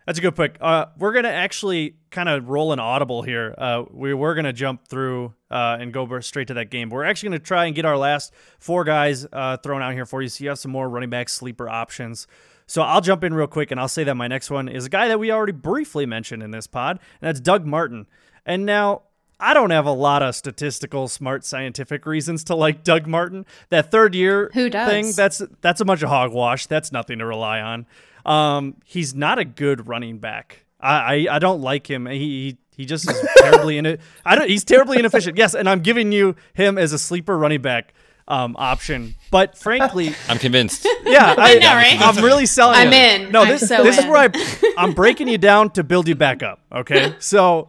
That's 0.09 0.17
a 0.17 0.23
good 0.23 0.35
pick. 0.35 0.57
Uh, 0.59 0.87
we're 0.97 1.13
gonna 1.13 1.27
actually 1.27 1.93
kind 2.09 2.27
of 2.29 2.49
roll 2.49 2.73
an 2.73 2.79
audible 2.79 3.21
here. 3.21 3.53
Uh, 3.55 3.83
we 3.91 4.11
we're 4.11 4.33
gonna 4.33 4.51
jump 4.51 4.87
through 4.87 5.35
uh, 5.51 5.77
and 5.79 5.93
go 5.93 6.19
straight 6.21 6.47
to 6.47 6.55
that 6.55 6.71
game. 6.71 6.89
We're 6.89 7.03
actually 7.03 7.29
gonna 7.29 7.39
try 7.41 7.67
and 7.67 7.75
get 7.75 7.85
our 7.85 7.95
last 7.95 8.33
four 8.57 8.83
guys 8.83 9.27
uh, 9.31 9.57
thrown 9.57 9.83
out 9.83 9.93
here 9.93 10.07
for 10.07 10.23
you, 10.23 10.27
so 10.27 10.43
you 10.43 10.49
have 10.49 10.57
some 10.57 10.71
more 10.71 10.89
running 10.89 11.11
back 11.11 11.29
sleeper 11.29 11.69
options. 11.69 12.25
So 12.65 12.81
I'll 12.81 13.01
jump 13.01 13.23
in 13.23 13.35
real 13.35 13.45
quick 13.45 13.69
and 13.69 13.79
I'll 13.79 13.87
say 13.87 14.03
that 14.03 14.15
my 14.15 14.27
next 14.27 14.49
one 14.49 14.67
is 14.67 14.87
a 14.87 14.89
guy 14.89 15.09
that 15.09 15.19
we 15.19 15.31
already 15.31 15.51
briefly 15.51 16.07
mentioned 16.07 16.41
in 16.41 16.49
this 16.49 16.65
pod, 16.65 16.99
and 17.21 17.27
that's 17.27 17.39
Doug 17.39 17.67
Martin. 17.67 18.07
And 18.47 18.65
now 18.65 19.03
I 19.39 19.53
don't 19.53 19.69
have 19.69 19.85
a 19.85 19.91
lot 19.91 20.23
of 20.23 20.35
statistical, 20.35 21.07
smart, 21.07 21.45
scientific 21.45 22.07
reasons 22.07 22.43
to 22.45 22.55
like 22.55 22.83
Doug 22.83 23.05
Martin. 23.05 23.45
That 23.69 23.89
third 23.89 24.13
year 24.13 24.49
Who 24.55 24.71
does? 24.71 24.89
thing, 24.89 25.11
that's 25.15 25.41
that's 25.61 25.81
a 25.81 25.85
bunch 25.85 26.01
of 26.01 26.09
hogwash. 26.09 26.65
That's 26.65 26.91
nothing 26.91 27.19
to 27.19 27.25
rely 27.25 27.61
on. 27.61 27.85
Um, 28.29 28.75
he's 28.85 29.15
not 29.15 29.39
a 29.39 29.45
good 29.45 29.87
running 29.87 30.19
back. 30.19 30.65
I, 30.79 31.27
I, 31.27 31.35
I 31.35 31.39
don't 31.39 31.61
like 31.61 31.89
him. 31.89 32.05
He, 32.05 32.17
he 32.19 32.57
he 32.77 32.85
just 32.85 33.09
is 33.09 33.27
terribly 33.37 33.77
in 33.77 33.85
it. 33.85 33.99
I 34.23 34.35
don't. 34.35 34.49
He's 34.49 34.63
terribly 34.63 34.99
inefficient. 34.99 35.37
Yes, 35.37 35.53
and 35.53 35.67
I'm 35.67 35.81
giving 35.81 36.13
you 36.13 36.37
him 36.53 36.77
as 36.77 36.93
a 36.93 36.97
sleeper 36.97 37.37
running 37.37 37.61
back 37.61 37.93
um, 38.29 38.55
option. 38.57 39.15
But 39.31 39.57
frankly, 39.57 40.15
I'm 40.29 40.37
convinced. 40.37 40.87
yeah, 41.03 41.35
I, 41.37 41.55
know, 41.55 41.73
right? 41.73 41.99
I'm 41.99 42.23
really 42.23 42.45
selling. 42.45 42.77
I'm 42.77 42.93
you. 42.93 42.97
in. 43.25 43.31
No, 43.33 43.41
I'm 43.41 43.49
this, 43.49 43.67
so 43.67 43.83
this 43.83 43.97
is 43.97 44.05
where 44.05 44.29
I 44.33 44.73
I'm 44.77 44.93
breaking 44.93 45.27
you 45.27 45.37
down 45.37 45.71
to 45.71 45.83
build 45.83 46.07
you 46.07 46.15
back 46.15 46.41
up. 46.41 46.61
Okay, 46.71 47.15
so 47.19 47.67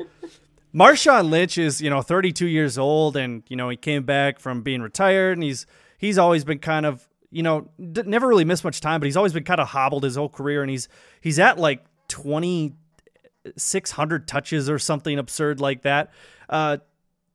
Marshawn 0.72 1.30
Lynch 1.30 1.58
is 1.58 1.80
you 1.80 1.90
know 1.90 2.02
32 2.02 2.46
years 2.46 2.78
old, 2.78 3.16
and 3.16 3.42
you 3.48 3.56
know 3.56 3.68
he 3.68 3.76
came 3.76 4.04
back 4.04 4.38
from 4.38 4.62
being 4.62 4.82
retired, 4.82 5.38
and 5.38 5.42
he's 5.42 5.66
he's 5.98 6.18
always 6.18 6.44
been 6.44 6.60
kind 6.60 6.86
of 6.86 7.08
you 7.30 7.42
know 7.42 7.68
d- 7.92 8.02
never 8.06 8.26
really 8.26 8.44
missed 8.44 8.64
much 8.64 8.80
time, 8.80 9.00
but 9.00 9.06
he's 9.06 9.16
always 9.16 9.32
been 9.32 9.44
kind 9.44 9.60
of 9.60 9.68
hobbled 9.68 10.04
his 10.04 10.16
whole 10.16 10.28
career, 10.28 10.62
and 10.62 10.70
he's 10.70 10.88
he's 11.20 11.38
at 11.38 11.58
like 11.58 11.84
twenty 12.08 12.74
six 13.56 13.92
hundred 13.92 14.28
touches 14.28 14.68
or 14.68 14.78
something 14.78 15.18
absurd 15.18 15.60
like 15.60 15.82
that. 15.82 16.10
Uh, 16.48 16.78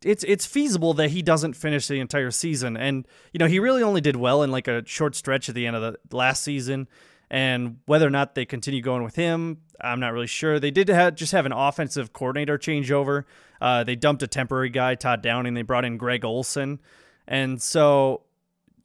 it's 0.04 0.24
it's 0.26 0.46
feasible 0.46 0.94
that 0.96 1.10
he 1.10 1.22
doesn't 1.22 1.54
finish 1.54 1.88
the 1.88 2.00
entire 2.00 2.32
season, 2.32 2.78
and 2.78 3.08
you 3.34 3.40
know 3.40 3.48
he 3.48 3.60
really 3.60 3.84
only 3.84 4.02
did 4.02 4.16
well 4.16 4.44
in 4.44 4.52
like 4.52 4.68
a 4.68 4.86
short 4.86 5.16
stretch 5.16 5.50
at 5.50 5.56
the 5.56 5.66
end 5.66 5.76
of 5.76 5.96
the 6.08 6.16
last 6.16 6.44
season. 6.44 6.88
And 7.32 7.78
whether 7.88 8.06
or 8.06 8.12
not 8.12 8.36
they 8.36 8.46
continue 8.46 8.82
going 8.82 9.04
with 9.04 9.16
him, 9.16 9.58
I'm 9.82 10.00
not 10.00 10.14
really 10.14 10.28
sure. 10.28 10.60
They 10.60 10.70
did 10.70 10.90
have, 10.90 11.16
just 11.16 11.32
have 11.32 11.48
an 11.48 11.52
offensive 11.52 12.14
coordinator 12.14 12.60
changeover. 12.60 13.24
Uh, 13.60 13.84
they 13.84 13.96
dumped 13.96 14.22
a 14.22 14.28
temporary 14.28 14.70
guy, 14.70 14.94
Todd 14.94 15.24
Downing. 15.24 15.56
They 15.56 15.64
brought 15.64 15.86
in 15.86 15.98
Greg 15.98 16.24
Olson, 16.24 16.80
and 17.28 17.60
so 17.60 18.22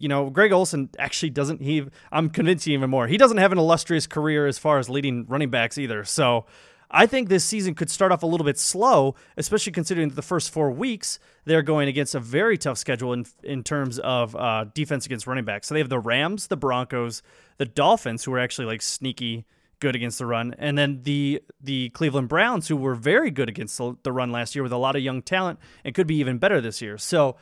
you 0.01 0.09
know, 0.09 0.31
Greg 0.31 0.51
Olson 0.51 0.89
actually 0.99 1.31
doesn't. 1.31 1.61
He, 1.61 1.87
I'm 2.11 2.31
convinced 2.31 2.67
even 2.67 2.91
more. 2.91 3.07
He 3.07 3.19
doesn't 3.19 3.37
have 3.37 3.53
an 3.53 3.59
illustrious 3.59 4.07
career 4.07 4.47
as 4.47 4.59
far 4.59 4.79
as 4.79 4.89
leading 4.89 5.27
running 5.27 5.51
backs 5.51 5.79
either. 5.79 6.05
So, 6.05 6.47
I 6.91 7.07
think 7.07 7.29
this 7.29 7.45
season 7.45 7.75
could 7.75 7.91
start 7.91 8.11
off 8.11 8.23
a 8.23 8.27
little 8.27 8.45
bit 8.45 8.59
slow, 8.59 9.15
especially 9.37 9.73
considering 9.73 10.09
that 10.09 10.15
the 10.17 10.23
first 10.23 10.51
four 10.51 10.73
weeks 10.73 11.21
they're 11.45 11.63
going 11.63 11.87
against 11.89 12.15
a 12.15 12.21
very 12.21 12.59
tough 12.59 12.79
schedule 12.79 13.13
in 13.13 13.27
in 13.45 13.63
terms 13.63 13.99
of 14.01 14.35
uh, 14.35 14.65
defense 14.75 15.07
against 15.07 15.27
running 15.27 15.45
backs. 15.45 15.69
So 15.69 15.75
they 15.75 15.81
have 15.81 15.91
the 15.91 16.01
Rams, 16.01 16.49
the 16.49 16.57
Broncos, 16.57 17.23
the 17.59 17.67
Dolphins, 17.67 18.25
who 18.25 18.33
are 18.33 18.41
actually 18.41 18.67
like 18.67 18.83
sneaky 18.83 19.45
good 19.81 19.95
against 19.95 20.19
the 20.19 20.27
run, 20.27 20.55
and 20.59 20.77
then 20.77 21.01
the 21.03 21.43
the 21.61 21.91
Cleveland 21.91 22.29
Browns, 22.29 22.69
who 22.69 22.77
were 22.77 22.95
very 22.95 23.31
good 23.31 23.49
against 23.49 23.79
the, 23.79 23.97
the 24.03 24.13
run 24.13 24.33
last 24.33 24.55
year 24.55 24.63
with 24.63 24.73
a 24.73 24.79
lot 24.79 24.97
of 24.97 25.03
young 25.03 25.23
talent 25.23 25.59
and 25.85 25.95
could 25.95 26.07
be 26.07 26.17
even 26.17 26.39
better 26.39 26.61
this 26.61 26.83
year. 26.83 26.99
So 26.99 27.37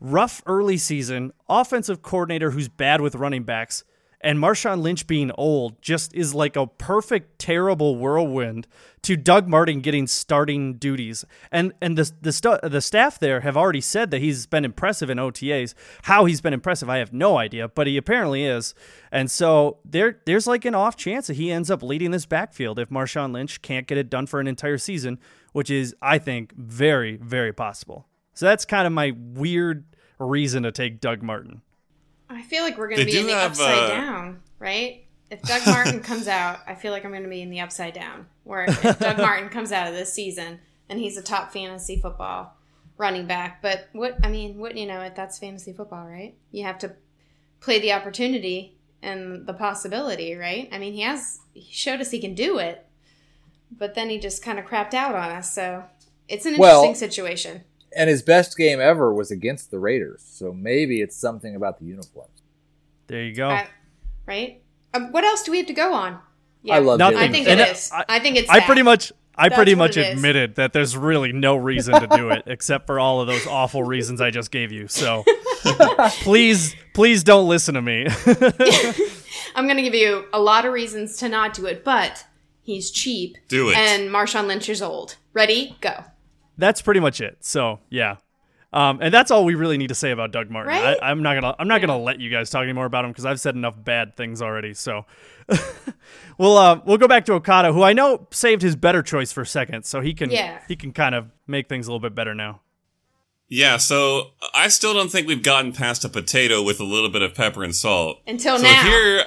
rough 0.00 0.42
early 0.46 0.76
season, 0.76 1.32
offensive 1.48 2.02
coordinator 2.02 2.50
who's 2.50 2.68
bad 2.68 3.00
with 3.00 3.14
running 3.14 3.44
backs, 3.44 3.84
and 4.22 4.38
Marshawn 4.38 4.82
Lynch 4.82 5.06
being 5.06 5.30
old 5.32 5.80
just 5.80 6.14
is 6.14 6.34
like 6.34 6.54
a 6.54 6.66
perfect 6.66 7.38
terrible 7.38 7.96
whirlwind 7.96 8.66
to 9.02 9.16
Doug 9.16 9.48
Martin 9.48 9.80
getting 9.80 10.06
starting 10.06 10.74
duties. 10.74 11.24
And 11.50 11.72
and 11.80 11.96
the 11.96 12.12
the 12.20 12.60
the 12.62 12.82
staff 12.82 13.18
there 13.18 13.40
have 13.40 13.56
already 13.56 13.80
said 13.80 14.10
that 14.10 14.20
he's 14.20 14.46
been 14.46 14.66
impressive 14.66 15.08
in 15.08 15.16
OTAs. 15.16 15.72
How 16.02 16.26
he's 16.26 16.42
been 16.42 16.52
impressive, 16.52 16.90
I 16.90 16.98
have 16.98 17.14
no 17.14 17.38
idea, 17.38 17.68
but 17.68 17.86
he 17.86 17.96
apparently 17.96 18.44
is. 18.44 18.74
And 19.10 19.30
so 19.30 19.78
there 19.86 20.20
there's 20.26 20.46
like 20.46 20.66
an 20.66 20.74
off 20.74 20.96
chance 20.96 21.28
that 21.28 21.36
he 21.36 21.50
ends 21.50 21.70
up 21.70 21.82
leading 21.82 22.10
this 22.10 22.26
backfield 22.26 22.78
if 22.78 22.90
Marshawn 22.90 23.32
Lynch 23.32 23.62
can't 23.62 23.86
get 23.86 23.96
it 23.96 24.10
done 24.10 24.26
for 24.26 24.38
an 24.38 24.46
entire 24.46 24.78
season, 24.78 25.18
which 25.52 25.70
is 25.70 25.94
I 26.02 26.18
think 26.18 26.52
very 26.54 27.16
very 27.16 27.54
possible. 27.54 28.09
So 28.40 28.46
that's 28.46 28.64
kind 28.64 28.86
of 28.86 28.94
my 28.94 29.12
weird 29.14 29.84
reason 30.18 30.62
to 30.62 30.72
take 30.72 30.98
Doug 30.98 31.22
Martin. 31.22 31.60
I 32.30 32.40
feel 32.40 32.62
like 32.62 32.78
we're 32.78 32.88
going 32.88 33.00
to 33.00 33.04
be 33.04 33.18
in 33.18 33.26
the 33.26 33.34
have, 33.34 33.50
upside 33.50 33.76
uh, 33.76 33.88
down, 33.88 34.40
right? 34.58 35.04
If 35.30 35.42
Doug 35.42 35.60
Martin 35.66 36.00
comes 36.02 36.26
out, 36.26 36.60
I 36.66 36.74
feel 36.74 36.90
like 36.90 37.04
I'm 37.04 37.10
going 37.10 37.24
to 37.24 37.28
be 37.28 37.42
in 37.42 37.50
the 37.50 37.60
upside 37.60 37.92
down. 37.92 38.28
Where 38.44 38.64
if 38.64 38.98
Doug 38.98 39.18
Martin 39.18 39.50
comes 39.50 39.72
out 39.72 39.88
of 39.88 39.92
this 39.92 40.14
season 40.14 40.58
and 40.88 40.98
he's 40.98 41.18
a 41.18 41.22
top 41.22 41.52
fantasy 41.52 42.00
football 42.00 42.56
running 42.96 43.26
back, 43.26 43.60
but 43.60 43.90
what 43.92 44.16
I 44.24 44.30
mean, 44.30 44.56
what 44.56 44.74
you 44.74 44.86
know, 44.86 45.02
it? 45.02 45.14
that's 45.14 45.38
fantasy 45.38 45.74
football, 45.74 46.06
right? 46.06 46.34
You 46.50 46.64
have 46.64 46.78
to 46.78 46.94
play 47.60 47.78
the 47.78 47.92
opportunity 47.92 48.78
and 49.02 49.46
the 49.46 49.52
possibility, 49.52 50.34
right? 50.34 50.66
I 50.72 50.78
mean, 50.78 50.94
he 50.94 51.02
has 51.02 51.40
he 51.52 51.70
showed 51.74 52.00
us 52.00 52.10
he 52.10 52.18
can 52.18 52.34
do 52.34 52.56
it, 52.56 52.86
but 53.70 53.94
then 53.94 54.08
he 54.08 54.18
just 54.18 54.42
kind 54.42 54.58
of 54.58 54.64
crapped 54.64 54.94
out 54.94 55.14
on 55.14 55.30
us. 55.30 55.54
So 55.54 55.84
it's 56.26 56.46
an 56.46 56.56
Well- 56.56 56.84
interesting 56.84 57.06
situation. 57.10 57.64
And 57.96 58.08
his 58.08 58.22
best 58.22 58.56
game 58.56 58.80
ever 58.80 59.12
was 59.12 59.30
against 59.30 59.70
the 59.70 59.78
Raiders. 59.78 60.22
So 60.24 60.52
maybe 60.52 61.00
it's 61.00 61.16
something 61.16 61.56
about 61.56 61.78
the 61.80 61.86
uniforms. 61.86 62.42
There 63.08 63.22
you 63.22 63.34
go. 63.34 63.48
I- 63.48 63.68
right? 64.26 64.62
Um, 64.94 65.10
what 65.12 65.24
else 65.24 65.42
do 65.42 65.50
we 65.50 65.58
have 65.58 65.66
to 65.66 65.72
go 65.72 65.92
on? 65.92 66.18
Yeah, 66.62 66.76
I 66.76 66.78
love 66.80 66.98
Nothing. 66.98 67.18
I 67.18 67.28
think 67.28 67.46
Hurts. 67.48 67.58
it 67.58 67.60
And 67.66 67.70
is. 67.76 67.90
I- 67.92 68.04
I, 68.08 68.18
think 68.20 68.36
it's. 68.36 68.48
I 68.50 68.58
that. 68.60 68.66
pretty 68.66 68.82
much 68.82 69.12
I 69.34 69.48
That's 69.48 69.56
pretty 69.56 69.74
much 69.74 69.96
it 69.96 70.06
is. 70.06 70.14
admitted 70.16 70.56
that 70.56 70.72
there's 70.74 70.96
really 70.96 71.32
no 71.32 71.56
reason 71.56 71.98
to 71.98 72.06
do 72.16 72.28
it 72.30 72.42
except 72.46 72.86
for 72.86 73.00
all 73.00 73.20
of 73.22 73.26
those 73.26 73.46
awful 73.46 73.82
reasons 73.82 74.20
I 74.20 74.30
just 74.30 74.50
gave 74.50 74.70
you. 74.70 74.86
So 74.86 75.24
please 76.22 76.74
please 76.92 77.24
don't 77.24 77.48
listen 77.48 77.74
to 77.74 77.80
me. 77.82 78.06
I'm 79.54 79.64
going 79.66 79.76
to 79.76 79.82
give 79.82 79.94
you 79.94 80.26
a 80.32 80.40
lot 80.40 80.64
of 80.64 80.72
reasons 80.72 81.16
to 81.18 81.28
not 81.28 81.54
do 81.54 81.66
it, 81.66 81.84
but 81.84 82.24
he's 82.62 82.90
cheap. 82.90 83.36
Do 83.48 83.70
it. 83.70 83.76
And 83.76 84.10
Marshawn 84.10 84.46
Lynch 84.46 84.68
is 84.68 84.82
old. 84.82 85.16
Ready? 85.32 85.76
Go. 85.80 86.04
That's 86.60 86.82
pretty 86.82 87.00
much 87.00 87.20
it. 87.20 87.38
So 87.40 87.80
yeah. 87.90 88.16
Um, 88.72 89.00
and 89.02 89.12
that's 89.12 89.32
all 89.32 89.44
we 89.44 89.56
really 89.56 89.78
need 89.78 89.88
to 89.88 89.96
say 89.96 90.12
about 90.12 90.30
Doug 90.30 90.48
Martin. 90.48 90.72
Right? 90.72 90.96
I, 91.02 91.10
I'm 91.10 91.22
not 91.24 91.34
gonna 91.34 91.56
I'm 91.58 91.66
not 91.66 91.80
gonna 91.80 91.98
let 91.98 92.20
you 92.20 92.30
guys 92.30 92.50
talk 92.50 92.62
anymore 92.62 92.86
about 92.86 93.04
him 93.04 93.10
because 93.10 93.26
I've 93.26 93.40
said 93.40 93.56
enough 93.56 93.74
bad 93.82 94.16
things 94.16 94.40
already. 94.40 94.74
So 94.74 95.06
we'll 96.38 96.56
uh, 96.56 96.80
we'll 96.84 96.98
go 96.98 97.08
back 97.08 97.24
to 97.24 97.32
Okada, 97.32 97.72
who 97.72 97.82
I 97.82 97.92
know 97.92 98.28
saved 98.30 98.62
his 98.62 98.76
better 98.76 99.02
choice 99.02 99.32
for 99.32 99.44
second, 99.44 99.84
so 99.84 100.00
he 100.00 100.14
can 100.14 100.30
Yeah. 100.30 100.60
he 100.68 100.76
can 100.76 100.92
kind 100.92 101.14
of 101.16 101.26
make 101.48 101.68
things 101.68 101.88
a 101.88 101.90
little 101.90 102.00
bit 102.00 102.14
better 102.14 102.34
now. 102.34 102.60
Yeah, 103.48 103.78
so 103.78 104.30
I 104.54 104.68
still 104.68 104.94
don't 104.94 105.10
think 105.10 105.26
we've 105.26 105.42
gotten 105.42 105.72
past 105.72 106.04
a 106.04 106.08
potato 106.08 106.62
with 106.62 106.78
a 106.78 106.84
little 106.84 107.10
bit 107.10 107.22
of 107.22 107.34
pepper 107.34 107.64
and 107.64 107.74
salt. 107.74 108.20
Until 108.24 108.56
so 108.58 108.62
now. 108.62 108.84
here, 108.84 109.24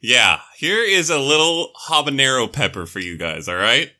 yeah, 0.00 0.40
here 0.56 0.82
is 0.82 1.08
a 1.08 1.20
little 1.20 1.70
habanero 1.88 2.52
pepper 2.52 2.84
for 2.84 2.98
you 2.98 3.16
guys, 3.16 3.46
all 3.48 3.54
right? 3.54 3.92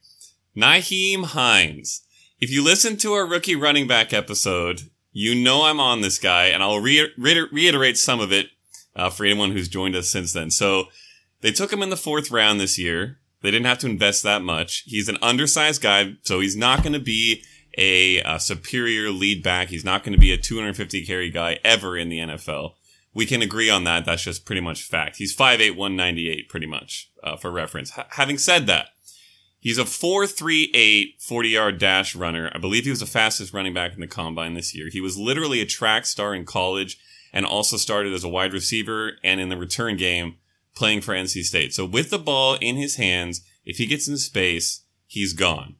Nyheim 0.57 1.25
Hines. 1.27 2.03
If 2.41 2.51
you 2.51 2.65
listen 2.65 2.97
to 2.99 3.13
our 3.13 3.27
rookie 3.27 3.55
running 3.55 3.87
back 3.87 4.15
episode, 4.15 4.91
you 5.13 5.35
know 5.35 5.65
I'm 5.65 5.79
on 5.79 6.01
this 6.01 6.19
guy, 6.19 6.47
and 6.47 6.63
I'll 6.63 6.81
re- 6.81 7.13
re- 7.19 7.49
reiterate 7.53 7.99
some 7.99 8.19
of 8.19 8.33
it 8.33 8.47
uh, 8.97 9.11
for 9.11 9.27
anyone 9.27 9.51
who's 9.51 9.69
joined 9.69 9.95
us 9.95 10.09
since 10.09 10.33
then. 10.33 10.51
So 10.51 10.85
they 11.43 11.53
took 11.53 11.71
him 11.71 11.83
in 11.83 11.91
the 11.91 11.99
fourth 11.99 12.31
round 12.31 12.59
this 12.59 12.79
year. 12.79 13.19
They 13.43 13.51
didn't 13.51 13.67
have 13.67 13.79
to 13.81 13.87
invest 13.89 14.23
that 14.23 14.41
much. 14.41 14.85
He's 14.87 15.09
an 15.11 15.19
undersized 15.21 15.83
guy, 15.83 16.15
so 16.23 16.41
he's 16.41 16.57
not 16.57 16.83
going 16.83 16.95
to 16.95 16.99
be 16.99 17.43
a, 17.77 18.23
uh 18.23 18.39
superior 18.39 19.11
lead 19.11 19.43
back. 19.43 19.69
He's 19.69 19.85
not 19.85 20.03
going 20.03 20.15
to 20.15 20.19
be 20.19 20.33
a 20.33 20.39
250 20.39 21.05
carry 21.05 21.31
guy 21.31 21.59
ever 21.63 21.95
in 21.97 22.09
the 22.09 22.19
NFL. 22.21 22.73
We 23.13 23.27
can 23.27 23.43
agree 23.43 23.69
on 23.69 23.85
that. 23.85 24.07
That's 24.07 24.23
just 24.23 24.47
pretty 24.47 24.63
much 24.63 24.83
fact. 24.83 25.17
He's 25.17 25.37
5'8", 25.37 25.77
198 25.77 26.49
pretty 26.49 26.67
much, 26.67 27.11
uh, 27.23 27.37
for 27.37 27.51
reference. 27.51 27.93
H- 27.99 28.07
having 28.11 28.39
said 28.39 28.67
that, 28.67 28.89
he's 29.61 29.79
a 29.79 29.85
4'3'8", 29.85 31.21
40-yard 31.21 31.79
dash 31.79 32.17
runner. 32.17 32.51
I 32.55 32.59
believe 32.59 32.85
he 32.85 32.91
was 32.91 33.01
the 33.01 33.07
fastest 33.07 33.55
running 33.55 33.75
back 33.75 33.95
in 33.95 34.01
the 34.01 34.07
combine 34.07 34.55
this 34.55 34.75
year. 34.75 34.89
He 34.91 35.01
was 35.01 35.17
literally 35.17 35.61
a 35.61 35.67
track 35.67 36.07
star 36.07 36.35
in 36.35 36.45
college 36.45 36.99
and 37.33 37.47
also 37.47 37.77
started 37.77 38.13
as 38.13 38.25
a 38.25 38.29
wide 38.29 38.53
receiver 38.53 39.13
and 39.23 39.41
in 39.41 39.49
the 39.49 39.57
return 39.57 39.97
game 39.97 40.37
playing 40.75 41.01
for 41.01 41.15
NC 41.15 41.45
State. 41.45 41.73
So 41.73 41.85
with 41.85 42.11
the 42.11 42.19
ball 42.19 42.57
in 42.61 42.77
his 42.77 42.97
hands, 42.97 43.43
if 43.65 43.77
he 43.77 43.87
gets 43.87 44.09
in 44.09 44.17
space, 44.17 44.83
he's 45.07 45.33
gone. 45.33 45.77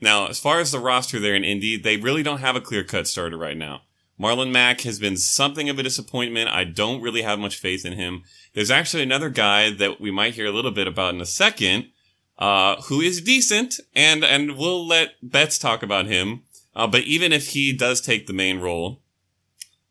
Now, 0.00 0.28
as 0.28 0.38
far 0.38 0.60
as 0.60 0.70
the 0.70 0.78
roster 0.78 1.18
there 1.18 1.34
in 1.34 1.42
Indy, 1.42 1.76
they 1.76 1.96
really 1.96 2.22
don't 2.22 2.38
have 2.38 2.54
a 2.54 2.60
clear 2.60 2.84
cut 2.84 3.08
starter 3.08 3.36
right 3.36 3.56
now. 3.56 3.82
Marlon 4.20 4.50
Mack 4.50 4.80
has 4.82 4.98
been 4.98 5.16
something 5.16 5.68
of 5.68 5.78
a 5.78 5.82
disappointment. 5.82 6.50
I 6.50 6.64
don't 6.64 7.00
really 7.00 7.22
have 7.22 7.38
much 7.38 7.56
faith 7.56 7.84
in 7.84 7.92
him. 7.94 8.24
There's 8.52 8.70
actually 8.70 9.04
another 9.04 9.30
guy 9.30 9.70
that 9.70 10.00
we 10.00 10.10
might 10.10 10.34
hear 10.34 10.46
a 10.46 10.52
little 10.52 10.72
bit 10.72 10.88
about 10.88 11.14
in 11.14 11.20
a 11.20 11.26
second, 11.26 11.90
uh, 12.38 12.80
who 12.82 13.00
is 13.00 13.20
decent, 13.20 13.80
and 13.94 14.24
and 14.24 14.56
we'll 14.56 14.86
let 14.86 15.14
Betz 15.22 15.58
talk 15.58 15.82
about 15.82 16.06
him. 16.06 16.42
Uh, 16.74 16.86
but 16.86 17.02
even 17.02 17.32
if 17.32 17.48
he 17.48 17.72
does 17.72 18.00
take 18.00 18.26
the 18.26 18.32
main 18.32 18.60
role, 18.60 19.00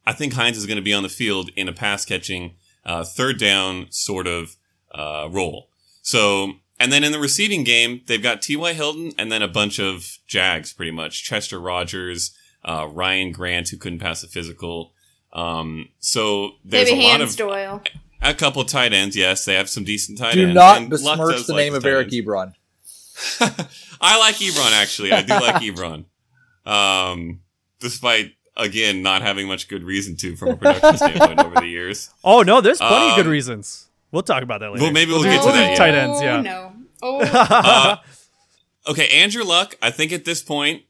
I 0.05 0.13
think 0.13 0.33
Hines 0.33 0.57
is 0.57 0.65
going 0.65 0.77
to 0.77 0.81
be 0.81 0.93
on 0.93 1.03
the 1.03 1.09
field 1.09 1.49
in 1.55 1.67
a 1.67 1.73
pass 1.73 2.05
catching, 2.05 2.55
uh, 2.85 3.03
third 3.03 3.37
down 3.39 3.87
sort 3.89 4.27
of 4.27 4.55
uh, 4.93 5.27
role. 5.29 5.69
So 6.01 6.53
and 6.79 6.91
then 6.91 7.03
in 7.03 7.11
the 7.11 7.19
receiving 7.19 7.63
game, 7.63 8.01
they've 8.07 8.21
got 8.21 8.41
T.Y. 8.41 8.73
Hilton 8.73 9.11
and 9.17 9.31
then 9.31 9.41
a 9.41 9.47
bunch 9.47 9.79
of 9.79 10.19
Jags, 10.27 10.73
pretty 10.73 10.91
much. 10.91 11.23
Chester 11.23 11.59
Rogers, 11.59 12.35
uh, 12.63 12.87
Ryan 12.91 13.31
Grant, 13.31 13.69
who 13.69 13.77
couldn't 13.77 13.99
pass 13.99 14.23
a 14.23 14.27
physical. 14.27 14.93
Um, 15.33 15.89
so 15.99 16.51
there's 16.63 16.89
Maybe 16.89 17.03
a 17.03 17.07
lot 17.07 17.19
Hans 17.19 17.33
of 17.33 17.37
Doyle. 17.37 17.81
A 18.21 18.33
couple 18.33 18.63
tight 18.65 18.93
ends. 18.93 19.15
Yes, 19.15 19.45
they 19.45 19.53
have 19.55 19.69
some 19.69 19.83
decent 19.83 20.17
tight 20.17 20.33
Do 20.33 20.41
ends. 20.41 20.49
Do 20.51 20.53
not 20.55 20.77
and 20.77 20.89
Luck 20.91 21.17
besmirch 21.17 21.35
does 21.35 21.47
the 21.47 21.53
like 21.53 21.59
name 21.65 21.73
his 21.73 21.83
of 21.83 21.85
Eric 21.85 22.13
ends. 22.13 22.27
Ebron. 22.27 22.53
I 24.01 24.19
like 24.19 24.35
Ebron 24.35 24.71
actually. 24.81 25.11
I 25.11 25.21
do 25.21 25.33
like 25.33 25.55
Ebron. 25.61 26.05
Um, 26.65 27.41
despite 27.79 28.33
again 28.55 29.01
not 29.03 29.21
having 29.21 29.47
much 29.47 29.67
good 29.67 29.83
reason 29.83 30.15
to 30.17 30.35
from 30.35 30.49
a 30.49 30.57
production 30.57 30.97
standpoint 30.97 31.39
over 31.39 31.55
the 31.61 31.67
years. 31.67 32.09
Oh 32.23 32.41
no, 32.41 32.61
there's 32.61 32.79
plenty 32.79 33.09
of 33.11 33.15
good 33.15 33.25
Um, 33.27 33.31
reasons. 33.31 33.87
We'll 34.11 34.23
talk 34.23 34.41
about 34.43 34.59
that 34.61 34.71
later. 34.71 34.83
Well, 34.83 34.91
maybe 34.93 35.11
we'll 35.11 35.23
do 35.23 35.29
get 35.29 35.41
to 35.41 35.47
the 35.47 35.53
that, 35.53 35.69
yeah. 35.71 35.75
Tight 35.75 35.93
ends, 35.95 36.21
yeah. 36.21 36.37
Oh, 36.37 36.41
no. 36.41 36.73
Oh, 37.03 37.19
Uh, 37.21 37.97
okay, 38.87 39.07
Andrew 39.09 39.43
Luck. 39.43 39.75
I 39.81 39.91
think 39.91 40.11
at 40.13 40.23
this 40.25 40.41
point, 40.41 40.83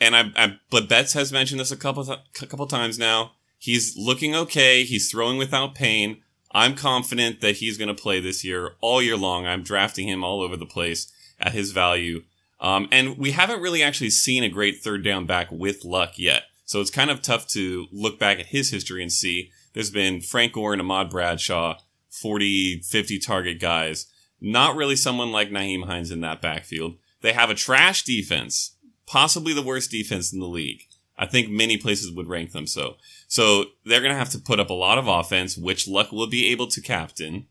and 0.00 0.14
I, 0.16 0.30
I 0.36 0.58
but 0.70 0.88
Betz 0.88 1.12
has 1.14 1.32
mentioned 1.32 1.60
this 1.60 1.70
a 1.72 1.76
couple 1.76 2.04
th- 2.04 2.18
a 2.42 2.46
couple 2.46 2.66
times 2.66 2.98
now. 2.98 3.32
He's 3.58 3.96
looking 3.96 4.34
okay. 4.34 4.84
He's 4.84 5.10
throwing 5.10 5.38
without 5.38 5.74
pain. 5.74 6.22
I'm 6.56 6.74
confident 6.74 7.42
that 7.42 7.56
he's 7.56 7.76
going 7.76 7.94
to 7.94 8.02
play 8.02 8.18
this 8.18 8.42
year 8.42 8.76
all 8.80 9.02
year 9.02 9.18
long. 9.18 9.46
I'm 9.46 9.62
drafting 9.62 10.08
him 10.08 10.24
all 10.24 10.40
over 10.40 10.56
the 10.56 10.64
place 10.64 11.12
at 11.38 11.52
his 11.52 11.72
value. 11.72 12.22
Um, 12.62 12.88
and 12.90 13.18
we 13.18 13.32
haven't 13.32 13.60
really 13.60 13.82
actually 13.82 14.08
seen 14.08 14.42
a 14.42 14.48
great 14.48 14.78
third 14.78 15.04
down 15.04 15.26
back 15.26 15.48
with 15.50 15.84
Luck 15.84 16.18
yet. 16.18 16.44
So 16.64 16.80
it's 16.80 16.90
kind 16.90 17.10
of 17.10 17.20
tough 17.20 17.46
to 17.48 17.88
look 17.92 18.18
back 18.18 18.40
at 18.40 18.46
his 18.46 18.70
history 18.70 19.02
and 19.02 19.12
see 19.12 19.50
there's 19.74 19.90
been 19.90 20.22
Frank 20.22 20.54
Gore 20.54 20.72
and 20.72 20.80
Ahmad 20.80 21.10
Bradshaw, 21.10 21.76
40, 22.08 22.80
50 22.80 23.18
target 23.18 23.60
guys. 23.60 24.06
Not 24.40 24.76
really 24.76 24.96
someone 24.96 25.32
like 25.32 25.50
Nyheim 25.50 25.84
Hines 25.84 26.10
in 26.10 26.22
that 26.22 26.40
backfield. 26.40 26.96
They 27.20 27.34
have 27.34 27.50
a 27.50 27.54
trash 27.54 28.02
defense, 28.02 28.76
possibly 29.06 29.52
the 29.52 29.60
worst 29.60 29.90
defense 29.90 30.32
in 30.32 30.40
the 30.40 30.46
league. 30.46 30.84
I 31.18 31.26
think 31.26 31.50
many 31.50 31.76
places 31.76 32.10
would 32.12 32.28
rank 32.28 32.52
them 32.52 32.66
so. 32.66 32.96
So 33.28 33.66
they're 33.84 34.00
going 34.00 34.12
to 34.12 34.18
have 34.18 34.30
to 34.30 34.38
put 34.38 34.60
up 34.60 34.70
a 34.70 34.74
lot 34.74 34.98
of 34.98 35.08
offense, 35.08 35.56
which 35.56 35.88
Luck 35.88 36.12
will 36.12 36.28
be 36.28 36.48
able 36.48 36.68
to 36.68 36.80
captain. 36.80 37.46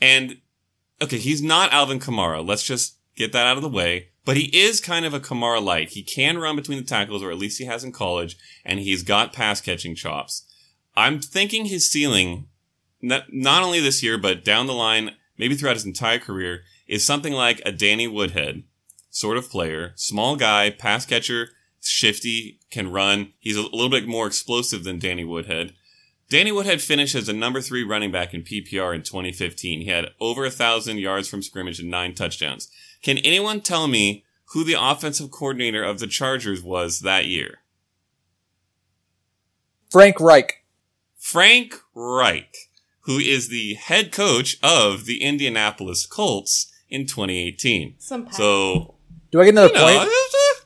And 0.00 0.38
okay, 1.00 1.18
he's 1.18 1.42
not 1.42 1.72
Alvin 1.72 2.00
Kamara. 2.00 2.46
Let's 2.46 2.64
just 2.64 2.96
get 3.14 3.32
that 3.32 3.46
out 3.46 3.56
of 3.56 3.62
the 3.62 3.68
way. 3.68 4.08
But 4.24 4.36
he 4.36 4.46
is 4.54 4.80
kind 4.80 5.06
of 5.06 5.14
a 5.14 5.20
Kamara 5.20 5.62
light. 5.62 5.90
He 5.90 6.02
can 6.02 6.38
run 6.38 6.56
between 6.56 6.78
the 6.78 6.84
tackles, 6.84 7.22
or 7.22 7.30
at 7.30 7.38
least 7.38 7.58
he 7.58 7.64
has 7.64 7.82
in 7.82 7.92
college, 7.92 8.36
and 8.64 8.78
he's 8.78 9.02
got 9.02 9.32
pass 9.32 9.60
catching 9.60 9.94
chops. 9.94 10.44
I'm 10.94 11.20
thinking 11.20 11.64
his 11.64 11.90
ceiling, 11.90 12.46
not, 13.00 13.32
not 13.32 13.62
only 13.62 13.80
this 13.80 14.02
year, 14.02 14.18
but 14.18 14.44
down 14.44 14.66
the 14.66 14.74
line, 14.74 15.12
maybe 15.38 15.54
throughout 15.54 15.76
his 15.76 15.86
entire 15.86 16.18
career, 16.18 16.62
is 16.86 17.06
something 17.06 17.32
like 17.32 17.62
a 17.64 17.72
Danny 17.72 18.06
Woodhead 18.06 18.64
sort 19.08 19.38
of 19.38 19.50
player. 19.50 19.92
Small 19.96 20.36
guy, 20.36 20.70
pass 20.70 21.06
catcher, 21.06 21.50
shifty, 21.80 22.57
can 22.70 22.90
run. 22.90 23.32
He's 23.38 23.56
a 23.56 23.62
little 23.62 23.88
bit 23.88 24.06
more 24.06 24.26
explosive 24.26 24.84
than 24.84 24.98
Danny 24.98 25.24
Woodhead. 25.24 25.74
Danny 26.28 26.52
Woodhead 26.52 26.82
finished 26.82 27.14
as 27.14 27.28
a 27.28 27.32
number 27.32 27.60
three 27.62 27.82
running 27.82 28.12
back 28.12 28.34
in 28.34 28.42
PPR 28.42 28.94
in 28.94 29.02
2015. 29.02 29.80
He 29.80 29.86
had 29.86 30.10
over 30.20 30.44
a 30.44 30.50
thousand 30.50 30.98
yards 30.98 31.28
from 31.28 31.42
scrimmage 31.42 31.80
and 31.80 31.90
nine 31.90 32.14
touchdowns. 32.14 32.68
Can 33.02 33.18
anyone 33.18 33.62
tell 33.62 33.88
me 33.88 34.24
who 34.52 34.62
the 34.64 34.76
offensive 34.78 35.30
coordinator 35.30 35.82
of 35.82 36.00
the 36.00 36.06
Chargers 36.06 36.62
was 36.62 37.00
that 37.00 37.26
year? 37.26 37.60
Frank 39.90 40.20
Reich. 40.20 40.64
Frank 41.16 41.80
Reich, 41.94 42.54
who 43.00 43.18
is 43.18 43.48
the 43.48 43.74
head 43.74 44.12
coach 44.12 44.58
of 44.62 45.06
the 45.06 45.22
Indianapolis 45.22 46.04
Colts 46.06 46.72
in 46.90 47.06
2018. 47.06 47.94
Simpatico. 47.98 48.36
So, 48.36 48.94
Do 49.30 49.40
I 49.40 49.44
get 49.44 49.54
another 49.54 49.68
you 49.68 49.74
know, 49.74 49.98
point? 49.98 50.10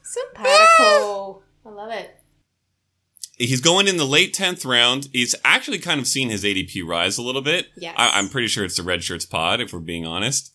Simpatico. 0.03 1.42
I 1.73 1.75
love 1.75 1.91
it. 1.91 2.11
he's 3.39 3.61
going 3.61 3.89
in 3.89 3.97
the 3.97 4.05
late 4.05 4.35
10th 4.35 4.67
round. 4.67 5.09
He's 5.13 5.35
actually 5.45 5.79
kind 5.79 5.99
of 6.01 6.07
seen 6.07 6.29
his 6.29 6.45
ADP 6.45 6.87
rise 6.87 7.19
a 7.19 7.23
little 7.23 7.41
bit. 7.43 7.69
Yes. 7.77 7.95
I, 7.97 8.19
I'm 8.19 8.29
pretty 8.29 8.47
sure 8.49 8.65
it's 8.65 8.77
the 8.77 8.83
Redshirts 8.83 9.29
pod, 9.29 9.61
if 9.61 9.73
we're 9.73 9.81
being 9.81 10.07
honest. 10.07 10.53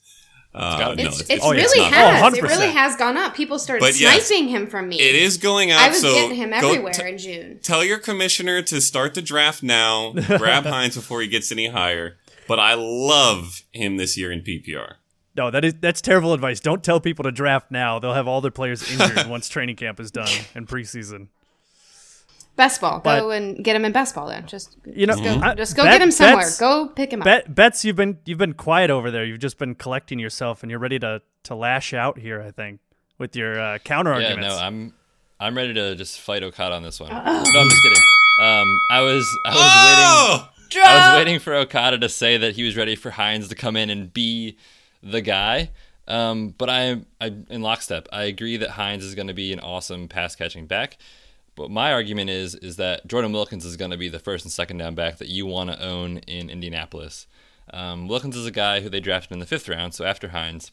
Uh, 0.53 0.77
gotta 0.79 0.95
no, 0.95 1.09
It's, 1.09 1.21
it's, 1.21 1.29
it's 1.29 1.43
oh, 1.43 1.51
really 1.51 1.83
has. 1.83 2.23
Oh, 2.23 2.35
it 2.35 2.41
really 2.41 2.71
has 2.71 2.95
gone 2.95 3.17
up. 3.17 3.35
People 3.35 3.59
started 3.59 3.81
But 3.81 3.99
yes, 3.99 4.25
sniping 4.27 4.47
him 4.47 4.67
from 4.67 4.89
me. 4.89 4.99
it 4.99 5.15
is 5.15 5.37
going 5.37 5.71
up. 5.71 5.81
I 5.81 5.89
was 5.89 6.01
so 6.01 6.13
getting 6.13 6.35
him 6.35 6.53
everywhere 6.53 6.93
t- 6.93 7.07
in 7.07 7.17
June. 7.17 7.59
tell 7.61 7.83
your 7.83 7.97
commissioner 7.99 8.61
to 8.63 8.79
start 8.81 9.13
the 9.13 9.21
draft 9.21 9.61
now. 9.61 10.13
grab 10.37 10.65
Hines 10.65 10.95
before 10.95 11.21
he 11.21 11.27
gets 11.27 11.51
any 11.51 11.67
higher. 11.67 12.17
But 12.47 12.59
I 12.59 12.75
love 12.75 13.63
him 13.73 13.97
this 13.97 14.17
year 14.17 14.31
in 14.31 14.41
PPR. 14.41 14.95
No, 15.37 15.51
that 15.51 15.63
is 15.63 15.75
that's 15.75 16.01
terrible 16.01 16.33
advice. 16.33 16.59
Don't 16.59 16.83
tell 16.83 16.99
people 16.99 17.23
to 17.23 17.31
draft 17.31 17.69
now. 17.71 17.99
They'll 17.99 18.15
have 18.15 18.27
all 18.27 18.41
their 18.41 18.51
players 18.51 18.89
injured 18.91 19.27
once 19.29 19.47
training 19.47 19.75
camp 19.75 19.99
is 19.99 20.09
done 20.11 20.27
and 20.55 20.67
preseason. 20.67 21.27
Best 22.55 22.81
ball. 22.81 23.01
But- 23.03 23.19
go 23.19 23.29
and 23.29 23.63
get 23.63 23.75
him 23.75 23.85
in 23.85 23.91
best 23.91 24.15
ball 24.15 24.27
then. 24.29 24.47
Just 24.47 24.77
You 24.83 25.05
know, 25.05 25.15
go, 25.15 25.39
I- 25.43 25.53
just 25.53 25.75
go 25.75 25.83
Bet- 25.83 25.93
get 25.93 26.01
him 26.01 26.09
somewhere. 26.11 26.37
Betz- 26.45 26.59
go 26.59 26.87
pick 26.87 27.13
him 27.13 27.21
up. 27.21 27.25
Bet, 27.25 27.53
Betz 27.53 27.85
you've 27.85 27.95
been 27.95 28.17
you've 28.25 28.39
been 28.39 28.53
quiet 28.55 28.89
over 28.89 29.11
there. 29.11 29.23
You've 29.23 29.39
just 29.39 29.59
been 29.59 29.75
collecting 29.75 30.17
yourself, 30.17 30.63
and 30.63 30.71
you're 30.71 30.79
ready 30.79 30.97
to 30.99 31.21
to 31.43 31.55
lash 31.55 31.93
out 31.93 32.17
here. 32.17 32.41
I 32.41 32.49
think 32.49 32.79
with 33.19 33.35
your 33.35 33.59
uh, 33.59 33.77
counter 33.79 34.19
Yeah, 34.19 34.29
arguments. 34.29 34.55
no, 34.55 34.61
I'm 34.61 34.93
I'm 35.39 35.55
ready 35.55 35.75
to 35.75 35.95
just 35.95 36.19
fight 36.19 36.41
Okada 36.41 36.73
on 36.73 36.81
this 36.81 36.99
one. 36.99 37.09
No, 37.11 37.15
I'm 37.15 37.43
just 37.69 37.83
kidding. 37.83 38.01
Um, 38.41 38.79
I 38.91 39.01
was 39.01 39.37
I 39.45 39.49
was 39.49 39.57
waiting. 39.59 40.81
Oh! 40.81 40.83
I 40.83 41.09
was 41.11 41.19
waiting 41.19 41.39
for 41.39 41.53
Okada 41.53 41.97
to 41.99 42.09
say 42.09 42.37
that 42.37 42.55
he 42.55 42.63
was 42.63 42.75
ready 42.75 42.95
for 42.95 43.11
Hines 43.11 43.47
to 43.49 43.55
come 43.55 43.75
in 43.77 43.89
and 43.91 44.11
be 44.11 44.57
the 45.11 45.21
guy. 45.21 45.71
Um, 46.07 46.53
but 46.57 46.69
I, 46.69 46.81
am 46.83 47.05
I, 47.19 47.33
in 47.49 47.61
lockstep, 47.61 48.07
I 48.13 48.23
agree 48.23 48.57
that 48.57 48.71
Hines 48.71 49.03
is 49.03 49.13
going 49.13 49.27
to 49.27 49.33
be 49.33 49.51
an 49.51 49.59
awesome 49.59 50.07
pass 50.07 50.35
catching 50.35 50.65
back. 50.65 50.97
But 51.55 51.69
my 51.71 51.91
argument 51.91 52.29
is, 52.29 52.55
is 52.55 52.77
that 52.77 53.07
Jordan 53.07 53.33
Wilkins 53.33 53.65
is 53.65 53.77
going 53.77 53.91
to 53.91 53.97
be 53.97 54.09
the 54.09 54.19
first 54.19 54.45
and 54.45 54.51
second 54.51 54.77
down 54.77 54.95
back 54.95 55.17
that 55.17 55.27
you 55.27 55.45
want 55.45 55.71
to 55.71 55.83
own 55.83 56.19
in 56.19 56.49
Indianapolis. 56.49 57.27
Um, 57.73 58.07
Wilkins 58.07 58.37
is 58.37 58.45
a 58.45 58.51
guy 58.51 58.79
who 58.79 58.89
they 58.89 58.99
drafted 58.99 59.33
in 59.33 59.39
the 59.39 59.45
fifth 59.45 59.67
round, 59.67 59.93
so 59.93 60.05
after 60.05 60.29
Hines. 60.29 60.71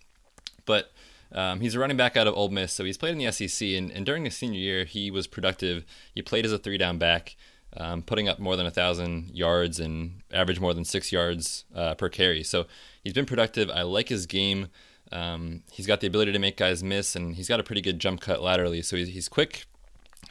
But 0.66 0.92
um, 1.32 1.60
he's 1.60 1.74
a 1.74 1.78
running 1.78 1.96
back 1.96 2.16
out 2.16 2.26
of 2.26 2.34
Ole 2.34 2.50
Miss, 2.50 2.72
so 2.72 2.84
he's 2.84 2.98
played 2.98 3.12
in 3.12 3.18
the 3.18 3.32
SEC. 3.32 3.66
And, 3.68 3.90
and 3.90 4.06
during 4.06 4.24
his 4.24 4.36
senior 4.36 4.60
year, 4.60 4.84
he 4.84 5.10
was 5.10 5.26
productive. 5.26 5.84
He 6.14 6.22
played 6.22 6.44
as 6.44 6.52
a 6.52 6.58
three 6.58 6.78
down 6.78 6.98
back, 6.98 7.34
um, 7.76 8.02
putting 8.02 8.28
up 8.28 8.38
more 8.38 8.54
than 8.54 8.66
a 8.66 8.70
thousand 8.70 9.30
yards 9.30 9.80
and 9.80 10.22
averaged 10.32 10.60
more 10.60 10.74
than 10.74 10.84
six 10.84 11.10
yards 11.10 11.64
uh, 11.74 11.94
per 11.94 12.08
carry. 12.08 12.44
So 12.44 12.66
he's 13.04 13.12
been 13.12 13.26
productive. 13.26 13.70
I 13.70 13.82
like 13.82 14.08
his 14.08 14.26
game. 14.26 14.68
Um, 15.12 15.62
he's 15.70 15.86
got 15.86 16.00
the 16.00 16.06
ability 16.08 16.32
to 16.32 16.38
make 16.38 16.56
guys 16.56 16.82
miss, 16.82 17.14
and 17.14 17.36
he's 17.36 17.48
got 17.48 17.60
a 17.60 17.62
pretty 17.62 17.82
good 17.82 18.00
jump 18.00 18.20
cut 18.20 18.42
laterally. 18.42 18.82
So 18.82 18.96
he's, 18.96 19.08
he's 19.08 19.28
quick, 19.28 19.66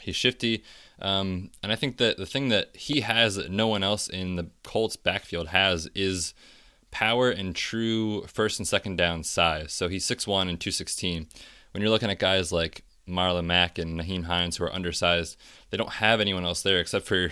he's 0.00 0.16
shifty, 0.16 0.62
um, 1.00 1.50
and 1.62 1.72
I 1.72 1.76
think 1.76 1.96
that 1.98 2.16
the 2.16 2.26
thing 2.26 2.48
that 2.50 2.76
he 2.76 3.00
has 3.00 3.36
that 3.36 3.50
no 3.50 3.66
one 3.66 3.82
else 3.82 4.08
in 4.08 4.36
the 4.36 4.48
Colts 4.62 4.96
backfield 4.96 5.48
has 5.48 5.88
is 5.94 6.34
power 6.90 7.30
and 7.30 7.56
true 7.56 8.24
first 8.26 8.58
and 8.58 8.68
second 8.68 8.96
down 8.96 9.24
size. 9.24 9.72
So 9.72 9.88
he's 9.88 10.06
6'1 10.06 10.48
and 10.48 10.60
216. 10.60 11.26
When 11.72 11.82
you're 11.82 11.90
looking 11.90 12.10
at 12.10 12.20
guys 12.20 12.52
like 12.52 12.84
Marlon 13.08 13.46
Mack 13.46 13.78
and 13.78 14.00
Nyheim 14.00 14.24
Hines 14.24 14.56
who 14.56 14.64
are 14.64 14.72
undersized, 14.72 15.36
they 15.70 15.76
don't 15.76 15.94
have 15.94 16.20
anyone 16.20 16.44
else 16.44 16.62
there 16.62 16.78
except 16.78 17.06
for 17.06 17.30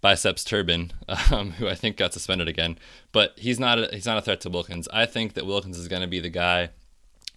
Biceps 0.00 0.44
Turbin, 0.44 0.92
um, 1.32 1.52
who 1.52 1.68
I 1.68 1.74
think 1.74 1.96
got 1.96 2.12
suspended 2.12 2.48
again. 2.48 2.78
But 3.12 3.34
he's 3.36 3.58
not 3.58 3.78
a, 3.78 3.88
he's 3.92 4.06
not 4.06 4.18
a 4.18 4.22
threat 4.22 4.40
to 4.42 4.50
Wilkins. 4.50 4.88
I 4.92 5.06
think 5.06 5.34
that 5.34 5.46
Wilkins 5.46 5.78
is 5.78 5.88
going 5.88 6.02
to 6.02 6.08
be 6.08 6.20
the 6.20 6.28
guy 6.28 6.70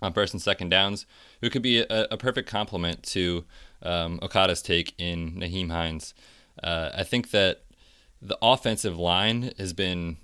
on 0.01 0.13
first 0.13 0.33
and 0.33 0.41
second 0.41 0.69
downs 0.69 1.05
who 1.41 1.49
could 1.49 1.61
be 1.61 1.79
a, 1.79 2.07
a 2.11 2.17
perfect 2.17 2.49
complement 2.49 3.03
to 3.03 3.45
um, 3.83 4.19
Okada's 4.21 4.61
take 4.61 4.93
in 4.97 5.33
Nyheim 5.33 5.71
Hines. 5.71 6.13
Uh, 6.61 6.89
I 6.93 7.03
think 7.03 7.31
that 7.31 7.63
the 8.21 8.37
offensive 8.41 8.97
line 8.97 9.51
has 9.57 9.73
been 9.73 10.17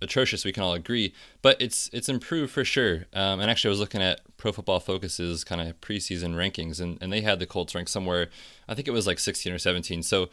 atrocious. 0.00 0.44
We 0.44 0.52
can 0.52 0.62
all 0.62 0.74
agree, 0.74 1.14
but 1.42 1.60
it's 1.60 1.88
it's 1.92 2.08
improved 2.08 2.52
for 2.52 2.64
sure. 2.64 3.06
Um, 3.12 3.40
and 3.40 3.50
actually, 3.50 3.70
I 3.70 3.72
was 3.72 3.80
looking 3.80 4.02
at 4.02 4.20
Pro 4.36 4.52
Football 4.52 4.80
Focus's 4.80 5.44
kind 5.44 5.60
of 5.60 5.80
preseason 5.80 6.34
rankings, 6.34 6.80
and, 6.80 6.98
and 7.00 7.12
they 7.12 7.22
had 7.22 7.38
the 7.38 7.46
Colts 7.46 7.74
ranked 7.74 7.90
somewhere. 7.90 8.28
I 8.68 8.74
think 8.74 8.88
it 8.88 8.92
was 8.92 9.06
like 9.06 9.18
16 9.18 9.52
or 9.52 9.58
17. 9.58 10.02
So 10.02 10.28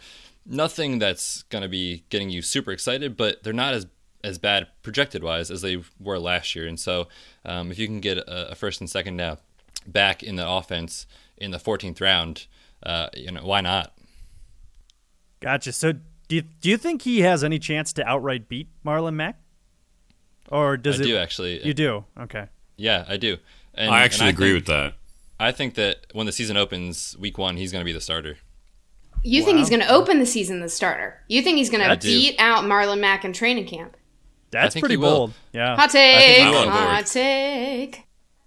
nothing 0.45 0.99
that's 0.99 1.43
going 1.43 1.61
to 1.61 1.67
be 1.69 2.03
getting 2.09 2.29
you 2.29 2.41
super 2.41 2.71
excited, 2.71 3.17
but 3.17 3.43
they're 3.43 3.53
not 3.53 3.73
as 3.73 3.87
as 4.23 4.39
bad 4.39 4.67
projected 4.81 5.23
wise 5.23 5.51
as 5.51 5.61
they 5.61 5.83
were 5.99 6.17
last 6.17 6.55
year. 6.55 6.65
And 6.65 6.79
so 6.79 7.07
um, 7.45 7.69
if 7.71 7.77
you 7.77 7.85
can 7.85 7.99
get 7.99 8.17
a, 8.17 8.51
a 8.51 8.55
first 8.55 8.81
and 8.81 8.89
second 8.89 9.17
down 9.17 9.37
back 9.85 10.23
in 10.23 10.35
the 10.35 10.49
offense 10.49 11.05
in 11.37 11.51
the 11.51 11.59
14th 11.59 12.01
round, 12.01 12.47
uh, 12.81 13.07
you 13.13 13.31
know 13.31 13.41
why 13.45 13.61
not? 13.61 13.93
Gotcha. 15.41 15.71
So 15.73 15.93
do 16.27 16.37
you, 16.37 16.41
do 16.41 16.69
you 16.69 16.77
think 16.77 17.03
he 17.03 17.21
has 17.21 17.43
any 17.43 17.59
chance 17.59 17.93
to 17.93 18.07
outright 18.07 18.49
beat 18.49 18.67
Marlon 18.83 19.13
Mack? 19.13 19.39
Or 20.49 20.75
does 20.75 20.99
I 20.99 21.03
it? 21.03 21.07
do 21.07 21.17
actually. 21.17 21.63
You 21.65 21.75
do. 21.75 22.05
Okay. 22.19 22.47
Yeah, 22.77 23.05
I 23.07 23.17
do. 23.17 23.37
And, 23.75 23.93
I 23.93 24.01
actually 24.03 24.29
and 24.29 24.37
agree 24.37 24.53
think- 24.53 24.67
with 24.67 24.75
that. 24.75 24.93
I 25.39 25.51
think 25.51 25.75
that 25.75 26.07
when 26.13 26.25
the 26.25 26.31
season 26.31 26.55
opens, 26.55 27.15
week 27.19 27.37
one, 27.37 27.57
he's 27.57 27.71
going 27.71 27.81
to 27.81 27.85
be 27.85 27.91
the 27.91 28.01
starter. 28.01 28.37
You 29.25 29.43
think 29.43 29.57
he's 29.57 29.69
going 29.69 29.81
to 29.81 29.91
open 29.91 30.19
the 30.19 30.25
season 30.25 30.59
the 30.59 30.69
starter? 30.69 31.21
You 31.27 31.41
think 31.41 31.57
he's 31.57 31.69
going 31.69 31.81
I 31.81 31.95
to 31.95 31.99
do. 31.99 32.07
beat 32.07 32.35
out 32.39 32.63
Marlon 32.63 32.99
Mack 32.99 33.25
in 33.25 33.33
training 33.33 33.65
camp? 33.65 33.97
That's 34.51 34.75
pretty 34.75 34.93
he 34.93 34.97
will. 34.97 35.09
bold. 35.09 35.33
Yeah. 35.51 35.75
Hot 35.75 35.89
take. 35.89 36.41
I'm. 36.43 36.69
Hot 36.69 37.05
take. 37.05 38.03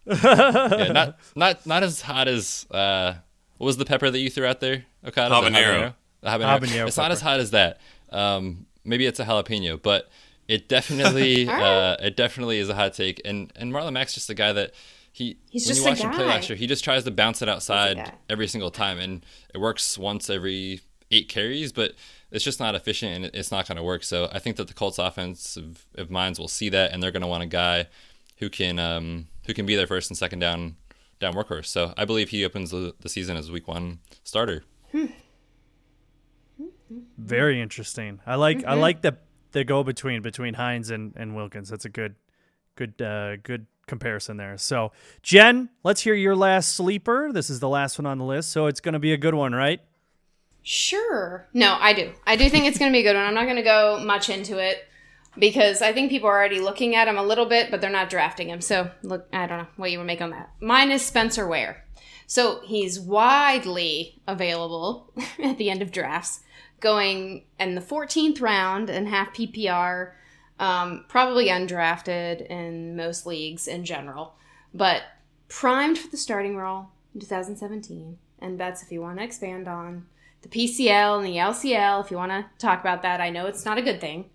yeah, 0.06 0.92
not 0.92 1.18
not 1.36 1.66
not 1.66 1.82
as 1.82 2.00
hot 2.00 2.28
as 2.28 2.66
uh, 2.70 3.14
what 3.58 3.66
was 3.66 3.76
the 3.76 3.84
pepper 3.84 4.10
that 4.10 4.18
you 4.18 4.30
threw 4.30 4.46
out 4.46 4.60
there, 4.60 4.86
Okada? 5.04 5.28
The 5.28 5.50
Habanero. 5.50 5.94
The 6.22 6.28
habanero. 6.30 6.60
Habanero 6.60 6.86
it's 6.86 6.96
not 6.96 7.10
as 7.10 7.20
hot 7.20 7.40
as 7.40 7.50
that. 7.50 7.80
Um, 8.10 8.66
maybe 8.84 9.04
it's 9.04 9.20
a 9.20 9.24
jalapeno, 9.24 9.82
but 9.82 10.08
it 10.46 10.68
definitely 10.68 11.46
uh, 11.48 11.96
it 12.00 12.16
definitely 12.16 12.58
is 12.58 12.68
a 12.70 12.74
hot 12.74 12.94
take. 12.94 13.20
And 13.24 13.52
and 13.54 13.72
Marlon 13.72 13.92
Mack's 13.92 14.14
just 14.14 14.30
a 14.30 14.34
guy 14.34 14.52
that 14.54 14.72
he 15.18 15.36
He's 15.50 15.66
when 15.66 15.74
just 15.74 15.80
you 15.80 15.86
a 15.86 15.90
watch 15.90 16.00
him 16.00 16.10
play 16.12 16.24
last 16.24 16.48
year, 16.48 16.56
he 16.56 16.66
just 16.66 16.84
tries 16.84 17.04
to 17.04 17.10
bounce 17.10 17.42
it 17.42 17.48
outside 17.48 18.12
every 18.30 18.46
single 18.46 18.70
time, 18.70 18.98
and 18.98 19.24
it 19.52 19.58
works 19.58 19.98
once 19.98 20.30
every 20.30 20.80
eight 21.10 21.28
carries, 21.28 21.72
but 21.72 21.94
it's 22.30 22.44
just 22.44 22.60
not 22.60 22.74
efficient 22.74 23.24
and 23.24 23.34
it's 23.34 23.50
not 23.50 23.66
going 23.66 23.76
to 23.76 23.82
work. 23.82 24.02
So 24.04 24.28
I 24.32 24.38
think 24.38 24.56
that 24.56 24.68
the 24.68 24.74
Colts 24.74 24.98
offensive 24.98 25.86
of 25.96 26.10
minds 26.10 26.38
will 26.38 26.48
see 26.48 26.68
that, 26.68 26.92
and 26.92 27.02
they're 27.02 27.10
going 27.10 27.22
to 27.22 27.28
want 27.28 27.42
a 27.42 27.46
guy 27.46 27.86
who 28.38 28.48
can 28.48 28.78
um, 28.78 29.26
who 29.46 29.54
can 29.54 29.66
be 29.66 29.74
their 29.76 29.86
first 29.86 30.10
and 30.10 30.16
second 30.16 30.38
down 30.38 30.76
down 31.18 31.34
workhorse. 31.34 31.66
So 31.66 31.92
I 31.96 32.04
believe 32.04 32.30
he 32.30 32.44
opens 32.44 32.70
the, 32.70 32.94
the 33.00 33.08
season 33.08 33.36
as 33.36 33.50
week 33.50 33.66
one 33.66 33.98
starter. 34.22 34.62
Very 37.18 37.60
interesting. 37.60 38.20
I 38.26 38.36
like 38.36 38.64
I 38.64 38.74
like 38.74 39.02
the 39.02 39.18
the 39.52 39.64
go 39.64 39.82
between 39.82 40.22
between 40.22 40.54
Hines 40.54 40.90
and, 40.90 41.12
and 41.16 41.34
Wilkins. 41.34 41.68
That's 41.68 41.84
a 41.84 41.88
good 41.90 42.14
good 42.76 43.00
uh, 43.02 43.36
good 43.36 43.66
comparison 43.88 44.36
there. 44.36 44.56
So 44.58 44.92
Jen, 45.22 45.70
let's 45.82 46.02
hear 46.02 46.14
your 46.14 46.36
last 46.36 46.74
sleeper. 46.74 47.32
This 47.32 47.50
is 47.50 47.60
the 47.60 47.68
last 47.68 47.98
one 47.98 48.06
on 48.06 48.18
the 48.18 48.24
list, 48.24 48.50
so 48.50 48.66
it's 48.66 48.80
going 48.80 48.92
to 48.92 48.98
be 48.98 49.12
a 49.12 49.16
good 49.16 49.34
one, 49.34 49.54
right? 49.54 49.80
Sure. 50.62 51.48
No, 51.54 51.76
I 51.80 51.94
do. 51.94 52.12
I 52.26 52.36
do 52.36 52.48
think 52.50 52.66
it's 52.66 52.78
going 52.78 52.90
to 52.90 52.94
be 52.94 53.00
a 53.00 53.02
good 53.02 53.16
one. 53.16 53.24
I'm 53.24 53.34
not 53.34 53.44
going 53.44 53.56
to 53.56 53.62
go 53.62 54.02
much 54.04 54.28
into 54.28 54.58
it 54.58 54.84
because 55.38 55.82
I 55.82 55.92
think 55.92 56.10
people 56.10 56.28
are 56.28 56.36
already 56.36 56.60
looking 56.60 56.94
at 56.94 57.08
him 57.08 57.16
a 57.16 57.22
little 57.22 57.46
bit, 57.46 57.70
but 57.70 57.80
they're 57.80 57.90
not 57.90 58.10
drafting 58.10 58.48
him. 58.48 58.60
So, 58.60 58.90
look, 59.02 59.28
I 59.32 59.46
don't 59.46 59.58
know 59.58 59.66
what 59.76 59.90
you 59.90 59.98
would 59.98 60.06
make 60.06 60.20
on 60.20 60.30
that. 60.30 60.50
Mine 60.60 60.90
is 60.90 61.02
Spencer 61.02 61.46
Ware. 61.46 61.84
So, 62.26 62.60
he's 62.64 63.00
widely 63.00 64.20
available 64.26 65.12
at 65.42 65.58
the 65.58 65.70
end 65.70 65.82
of 65.82 65.92
drafts, 65.92 66.40
going 66.80 67.44
in 67.58 67.74
the 67.74 67.80
14th 67.80 68.40
round 68.40 68.90
and 68.90 69.08
half 69.08 69.34
PPR, 69.34 70.12
um, 70.58 71.04
probably 71.08 71.48
undrafted 71.48 72.46
in 72.46 72.96
most 72.96 73.26
leagues 73.26 73.68
in 73.68 73.84
general, 73.84 74.34
but 74.74 75.02
primed 75.48 75.98
for 75.98 76.08
the 76.08 76.16
starting 76.16 76.56
role 76.56 76.88
in 77.14 77.20
2017. 77.20 78.18
And 78.40 78.58
that's 78.58 78.82
if 78.82 78.92
you 78.92 79.00
want 79.00 79.18
to 79.18 79.24
expand 79.24 79.68
on 79.68 80.06
the 80.42 80.48
PCL 80.48 81.18
and 81.18 81.26
the 81.26 81.36
LCL, 81.36 82.04
if 82.04 82.10
you 82.10 82.16
want 82.16 82.32
to 82.32 82.46
talk 82.58 82.80
about 82.80 83.02
that. 83.02 83.20
I 83.20 83.30
know 83.30 83.46
it's 83.46 83.64
not 83.64 83.78
a 83.78 83.82
good 83.82 84.00
thing. 84.00 84.26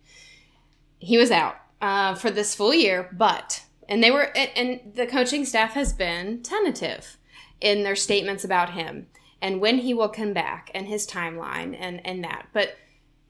He 1.00 1.18
was 1.18 1.32
out 1.32 1.56
uh, 1.82 2.16
for 2.16 2.30
this 2.32 2.56
full 2.56 2.74
year, 2.74 3.10
but 3.14 3.64
and 3.88 4.04
they 4.04 4.12
were 4.12 4.36
and- 4.36 4.94
the 4.96 5.08
coaching 5.08 5.46
staff 5.46 5.74
has 5.74 5.94
been 5.94 6.42
tentative 6.42 7.18
in 7.60 7.84
their 7.84 7.96
statements 7.96 8.44
about 8.44 8.72
him 8.72 9.08
and 9.42 9.62
when 9.62 9.80
he 9.80 9.94
will 9.94 10.10
come 10.10 10.34
back 10.34 10.72
and 10.74 10.88
his 10.88 11.08
timeline 11.08 11.76
and 11.78 12.06
and 12.06 12.24
that. 12.24 12.48
But 12.54 12.76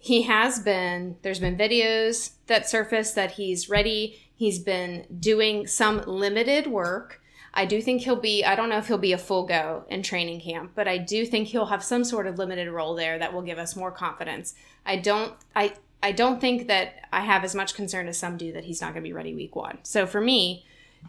he 0.04 0.24
has 0.24 0.60
been 0.60 1.16
there's 1.22 1.40
been 1.40 1.56
videos 1.56 2.32
that 2.48 2.68
surfaced 2.68 3.16
that 3.16 3.32
he's 3.32 3.70
ready. 3.70 4.20
He's 4.36 4.60
been 4.60 5.06
doing 5.18 5.66
some 5.66 6.02
limited 6.06 6.68
work. 6.68 7.22
I 7.54 7.66
do 7.66 7.82
think 7.82 8.02
he'll 8.02 8.18
be 8.18 8.44
I 8.44 8.54
don't 8.56 8.68
know 8.68 8.80
if 8.80 8.88
he'll 8.88 8.98
be 8.98 9.14
a 9.14 9.18
full 9.18 9.46
go 9.46 9.86
in 9.88 10.04
training 10.04 10.42
camp, 10.42 10.74
but 10.76 10.90
I 10.90 10.98
do 10.98 11.26
think 11.26 11.48
he'll 11.48 11.68
have 11.68 11.82
some 11.82 12.04
sort 12.04 12.28
of 12.28 12.38
limited 12.38 12.70
role 12.70 12.96
there 12.96 13.18
that 13.18 13.32
will 13.32 13.44
give 13.44 13.58
us 13.58 13.78
more 13.78 13.92
confidence. 13.92 14.56
I 14.86 14.98
don't 14.98 15.36
I 15.56 15.76
I 16.02 16.12
don't 16.12 16.42
think 16.42 16.68
that 16.68 17.08
I 17.14 17.22
have 17.22 17.46
as 17.46 17.56
much 17.56 17.74
concern 17.74 18.10
as 18.10 18.18
some 18.18 18.36
do 18.36 18.52
that 18.52 18.66
he's 18.66 18.82
not 18.82 18.88
going 18.88 19.04
to 19.04 19.08
be 19.08 19.14
ready 19.14 19.34
week 19.34 19.56
1. 19.56 19.80
So 19.84 20.06
for 20.06 20.20
me, 20.20 20.66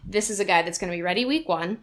this 0.06 0.30
is 0.30 0.38
a 0.38 0.44
guy 0.44 0.62
that's 0.62 0.78
going 0.78 0.92
to 0.92 0.96
be 0.96 1.02
ready 1.02 1.24
week 1.24 1.48
1. 1.48 1.78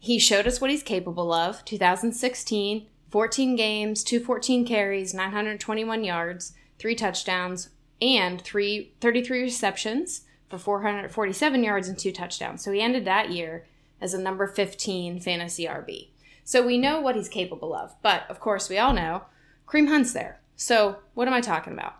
He 0.00 0.18
showed 0.18 0.48
us 0.48 0.60
what 0.60 0.70
he's 0.70 0.82
capable 0.82 1.32
of. 1.32 1.64
2016, 1.64 2.88
14 3.10 3.56
games, 3.56 4.04
214 4.04 4.66
carries, 4.66 5.14
921 5.14 6.04
yards, 6.04 6.52
3 6.78 6.94
touchdowns, 6.94 7.70
and 8.00 8.40
three, 8.40 8.92
33 9.00 9.42
receptions 9.42 10.22
for 10.48 10.58
447 10.58 11.64
yards 11.64 11.88
and 11.88 11.98
2 11.98 12.12
touchdowns. 12.12 12.62
So 12.62 12.72
he 12.72 12.80
ended 12.80 13.04
that 13.04 13.30
year 13.30 13.66
as 14.00 14.14
a 14.14 14.20
number 14.20 14.46
15 14.46 15.20
fantasy 15.20 15.64
RB. 15.64 16.08
So 16.44 16.64
we 16.64 16.78
know 16.78 17.00
what 17.00 17.16
he's 17.16 17.28
capable 17.28 17.74
of. 17.74 17.94
But 18.02 18.22
of 18.30 18.40
course, 18.40 18.68
we 18.68 18.78
all 18.78 18.92
know 18.92 19.24
Kareem 19.66 19.88
Hunt's 19.88 20.12
there. 20.12 20.40
So 20.56 20.98
what 21.14 21.28
am 21.28 21.34
I 21.34 21.40
talking 21.40 21.72
about? 21.72 21.94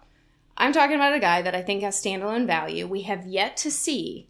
I'm 0.56 0.72
talking 0.72 0.96
about 0.96 1.14
a 1.14 1.20
guy 1.20 1.42
that 1.42 1.54
I 1.54 1.62
think 1.62 1.82
has 1.82 2.00
standalone 2.02 2.46
value. 2.46 2.86
We 2.86 3.02
have 3.02 3.26
yet 3.26 3.56
to 3.58 3.70
see 3.70 4.28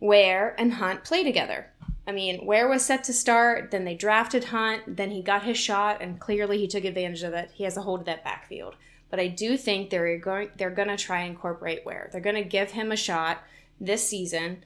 Ware 0.00 0.54
and 0.58 0.74
Hunt 0.74 1.04
play 1.04 1.22
together. 1.22 1.72
I 2.06 2.12
mean, 2.12 2.46
Ware 2.46 2.68
was 2.68 2.84
set 2.84 3.02
to 3.04 3.12
start, 3.12 3.70
then 3.70 3.84
they 3.84 3.94
drafted 3.94 4.44
Hunt, 4.44 4.96
then 4.96 5.10
he 5.10 5.22
got 5.22 5.42
his 5.42 5.58
shot, 5.58 6.00
and 6.00 6.20
clearly 6.20 6.58
he 6.58 6.68
took 6.68 6.84
advantage 6.84 7.24
of 7.24 7.34
it. 7.34 7.50
He 7.54 7.64
has 7.64 7.76
a 7.76 7.82
hold 7.82 8.00
of 8.00 8.06
that 8.06 8.22
backfield. 8.22 8.76
But 9.10 9.20
I 9.20 9.28
do 9.28 9.56
think 9.56 9.90
they're 9.90 10.18
going 10.18 10.50
they're 10.56 10.70
to 10.70 10.96
try 10.96 11.20
and 11.20 11.30
incorporate 11.30 11.84
Ware. 11.84 12.08
They're 12.12 12.20
going 12.20 12.36
to 12.36 12.44
give 12.44 12.72
him 12.72 12.92
a 12.92 12.96
shot 12.96 13.42
this 13.80 14.06
season. 14.08 14.64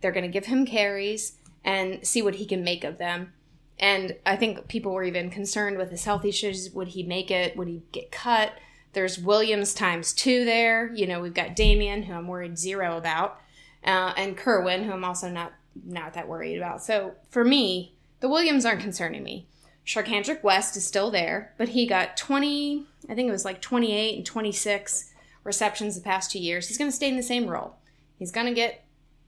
They're 0.00 0.12
going 0.12 0.24
to 0.24 0.30
give 0.30 0.46
him 0.46 0.66
carries 0.66 1.34
and 1.64 2.06
see 2.06 2.22
what 2.22 2.36
he 2.36 2.46
can 2.46 2.62
make 2.62 2.84
of 2.84 2.98
them. 2.98 3.32
And 3.78 4.16
I 4.24 4.36
think 4.36 4.68
people 4.68 4.92
were 4.92 5.04
even 5.04 5.30
concerned 5.30 5.78
with 5.78 5.90
his 5.90 6.04
health 6.04 6.24
issues. 6.24 6.70
Would 6.70 6.88
he 6.88 7.02
make 7.02 7.30
it? 7.30 7.56
Would 7.56 7.68
he 7.68 7.82
get 7.92 8.12
cut? 8.12 8.52
There's 8.92 9.18
Williams 9.18 9.74
times 9.74 10.12
two 10.12 10.44
there. 10.44 10.92
You 10.94 11.06
know, 11.06 11.20
we've 11.20 11.34
got 11.34 11.56
Damien, 11.56 12.04
who 12.04 12.14
I'm 12.14 12.28
worried 12.28 12.58
zero 12.58 12.96
about, 12.96 13.40
uh, 13.84 14.14
and 14.16 14.36
Kerwynn, 14.36 14.84
who 14.84 14.92
I'm 14.92 15.04
also 15.04 15.28
not 15.28 15.52
not 15.84 16.14
that 16.14 16.28
worried 16.28 16.56
about. 16.56 16.82
So 16.82 17.14
for 17.30 17.44
me, 17.44 17.94
the 18.20 18.28
Williams 18.28 18.64
aren't 18.64 18.80
concerning 18.80 19.22
me. 19.22 19.48
Charcandrick 19.86 20.42
West 20.42 20.76
is 20.76 20.86
still 20.86 21.10
there, 21.10 21.54
but 21.58 21.70
he 21.70 21.86
got 21.86 22.16
20, 22.16 22.86
I 23.08 23.14
think 23.14 23.28
it 23.28 23.32
was 23.32 23.44
like 23.44 23.60
28 23.60 24.16
and 24.16 24.26
26 24.26 25.12
receptions 25.42 25.94
the 25.94 26.00
past 26.00 26.30
two 26.30 26.38
years. 26.38 26.68
He's 26.68 26.78
going 26.78 26.90
to 26.90 26.96
stay 26.96 27.08
in 27.08 27.16
the 27.16 27.22
same 27.22 27.46
role. 27.46 27.76
He's 28.18 28.32
going 28.32 28.46
to 28.46 28.54
get 28.54 28.84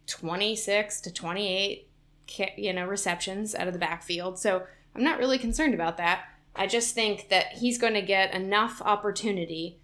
26 0.07 1.01
to 1.03 1.13
28, 1.13 1.89
you 2.57 2.73
know, 2.73 2.87
receptions 2.87 3.55
out 3.55 3.67
of 3.67 3.75
the 3.75 3.79
backfield. 3.79 4.39
So 4.39 4.63
I'm 4.95 5.05
not 5.05 5.19
really 5.19 5.39
concerned 5.39 5.75
about 5.75 5.99
that. 5.99 6.25
I 6.55 6.67
just 6.67 6.95
think 6.95 7.29
that 7.29 7.49
he's 7.49 7.77
going 7.77 7.95
to 7.95 8.03
get 8.03 8.33
enough 8.33 8.81
opportunity 8.81 9.79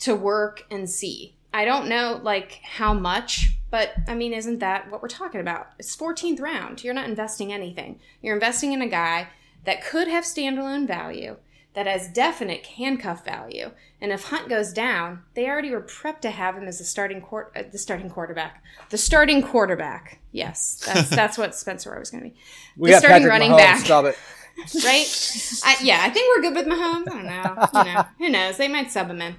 to 0.00 0.16
work 0.16 0.64
and 0.70 0.90
see. 0.90 1.36
I 1.54 1.64
don't 1.64 1.88
know 1.88 2.20
like 2.22 2.60
how 2.62 2.92
much, 2.92 3.50
but 3.76 3.92
I 4.08 4.14
mean, 4.14 4.32
isn't 4.32 4.60
that 4.60 4.90
what 4.90 5.02
we're 5.02 5.08
talking 5.08 5.38
about? 5.38 5.68
It's 5.78 5.94
14th 5.94 6.40
round. 6.40 6.82
You're 6.82 6.94
not 6.94 7.10
investing 7.10 7.52
anything. 7.52 8.00
You're 8.22 8.32
investing 8.32 8.72
in 8.72 8.80
a 8.80 8.88
guy 8.88 9.28
that 9.66 9.84
could 9.84 10.08
have 10.08 10.24
standalone 10.24 10.86
value, 10.86 11.36
that 11.74 11.86
has 11.86 12.08
definite 12.08 12.64
handcuff 12.64 13.22
value. 13.22 13.72
And 14.00 14.12
if 14.12 14.30
Hunt 14.30 14.48
goes 14.48 14.72
down, 14.72 15.24
they 15.34 15.46
already 15.46 15.72
were 15.72 15.82
prepped 15.82 16.22
to 16.22 16.30
have 16.30 16.56
him 16.56 16.66
as 16.66 16.78
the 16.78 16.84
starting 16.84 17.20
quar- 17.20 17.52
uh, 17.54 17.64
the 17.70 17.76
starting 17.76 18.08
quarterback. 18.08 18.64
The 18.88 18.96
starting 18.96 19.42
quarterback. 19.42 20.20
Yes, 20.32 20.82
that's 20.86 21.10
that's 21.20 21.36
what 21.36 21.54
Spencer 21.54 21.98
was 21.98 22.10
going 22.10 22.24
to 22.24 22.30
be. 22.30 22.36
We 22.78 22.92
the 22.92 22.96
starting 22.96 23.28
Patrick 23.28 23.30
running 23.30 23.50
Mahomes. 23.50 23.58
back 23.58 23.84
Stop 23.84 24.06
it. 24.06 24.16
right? 24.86 25.60
I, 25.64 25.76
yeah, 25.82 26.00
I 26.02 26.08
think 26.08 26.34
we're 26.34 26.50
good 26.50 26.54
with 26.54 26.66
Mahomes. 26.66 27.08
I 27.08 27.12
don't 27.12 27.26
know. 27.26 27.68
You 27.74 27.94
know, 27.94 28.06
who 28.16 28.28
knows? 28.30 28.56
They 28.56 28.68
might 28.68 28.90
sub 28.90 29.10
him 29.10 29.20
in, 29.20 29.36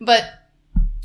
but 0.00 0.22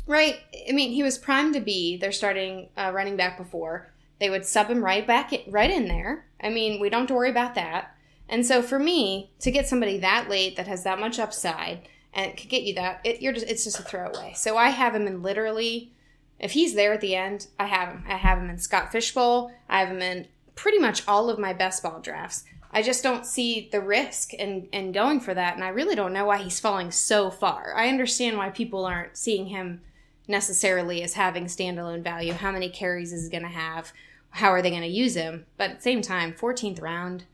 right. 0.06 0.38
I 0.68 0.72
mean, 0.72 0.92
he 0.92 1.02
was 1.02 1.18
primed 1.18 1.54
to 1.54 1.60
be 1.60 1.96
their 1.96 2.12
starting 2.12 2.68
uh, 2.76 2.90
running 2.94 3.16
back 3.16 3.36
before. 3.36 3.92
They 4.18 4.30
would 4.30 4.46
sub 4.46 4.68
him 4.68 4.84
right 4.84 5.06
back, 5.06 5.32
in, 5.32 5.50
right 5.50 5.70
in 5.70 5.88
there. 5.88 6.26
I 6.40 6.48
mean, 6.50 6.80
we 6.80 6.88
don't 6.88 7.02
have 7.02 7.08
to 7.08 7.14
worry 7.14 7.30
about 7.30 7.54
that. 7.54 7.94
And 8.28 8.44
so 8.44 8.62
for 8.62 8.78
me 8.78 9.30
to 9.40 9.50
get 9.50 9.68
somebody 9.68 9.98
that 9.98 10.28
late 10.28 10.56
that 10.56 10.66
has 10.66 10.84
that 10.84 10.98
much 10.98 11.18
upside 11.18 11.88
and 12.12 12.36
could 12.36 12.48
get 12.48 12.62
you 12.62 12.74
that, 12.74 13.00
it, 13.04 13.20
you're 13.20 13.32
just 13.32 13.46
it's 13.46 13.64
just 13.64 13.78
a 13.78 13.82
throwaway. 13.82 14.32
So 14.34 14.56
I 14.56 14.70
have 14.70 14.94
him 14.94 15.06
in 15.06 15.22
literally. 15.22 15.92
If 16.38 16.52
he's 16.52 16.74
there 16.74 16.92
at 16.92 17.00
the 17.00 17.14
end, 17.14 17.46
I 17.58 17.66
have 17.66 17.88
him. 17.88 18.04
I 18.08 18.16
have 18.16 18.38
him 18.38 18.50
in 18.50 18.58
Scott 18.58 18.92
Fishbowl. 18.92 19.52
I 19.68 19.80
have 19.80 19.88
him 19.88 20.02
in 20.02 20.26
pretty 20.54 20.78
much 20.78 21.06
all 21.06 21.30
of 21.30 21.38
my 21.38 21.52
best 21.52 21.82
ball 21.82 22.00
drafts. 22.00 22.44
I 22.72 22.82
just 22.82 23.02
don't 23.02 23.24
see 23.24 23.68
the 23.70 23.80
risk 23.80 24.34
in, 24.34 24.68
in 24.72 24.92
going 24.92 25.20
for 25.20 25.32
that. 25.32 25.54
And 25.54 25.64
I 25.64 25.68
really 25.68 25.94
don't 25.94 26.12
know 26.12 26.26
why 26.26 26.38
he's 26.38 26.60
falling 26.60 26.90
so 26.90 27.30
far. 27.30 27.72
I 27.74 27.88
understand 27.88 28.36
why 28.36 28.50
people 28.50 28.84
aren't 28.84 29.16
seeing 29.16 29.46
him 29.46 29.80
necessarily 30.28 31.02
as 31.02 31.14
having 31.14 31.46
standalone 31.46 32.02
value. 32.02 32.32
How 32.32 32.50
many 32.50 32.68
carries 32.68 33.12
is 33.12 33.24
he 33.24 33.30
going 33.30 33.42
to 33.42 33.48
have? 33.48 33.92
How 34.30 34.48
are 34.48 34.62
they 34.62 34.70
going 34.70 34.82
to 34.82 34.88
use 34.88 35.14
him? 35.14 35.46
But 35.56 35.70
at 35.70 35.76
the 35.76 35.82
same 35.82 36.02
time, 36.02 36.32
14th 36.32 36.82
round, 36.82 37.24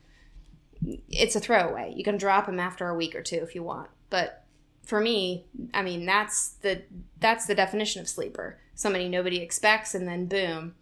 it's 1.08 1.36
a 1.36 1.40
throwaway. 1.40 1.92
You 1.96 2.04
can 2.04 2.16
drop 2.16 2.48
him 2.48 2.60
after 2.60 2.88
a 2.88 2.94
week 2.94 3.14
or 3.14 3.22
two 3.22 3.36
if 3.36 3.54
you 3.54 3.62
want. 3.62 3.88
But 4.10 4.44
for 4.84 5.00
me, 5.00 5.46
I 5.72 5.82
mean, 5.82 6.04
that's 6.06 6.50
the 6.62 6.82
that's 7.20 7.46
the 7.46 7.54
definition 7.54 8.00
of 8.00 8.08
sleeper. 8.08 8.58
Somebody 8.74 9.08
nobody 9.08 9.38
expects, 9.38 9.94
and 9.94 10.08
then 10.08 10.26
boom, 10.26 10.74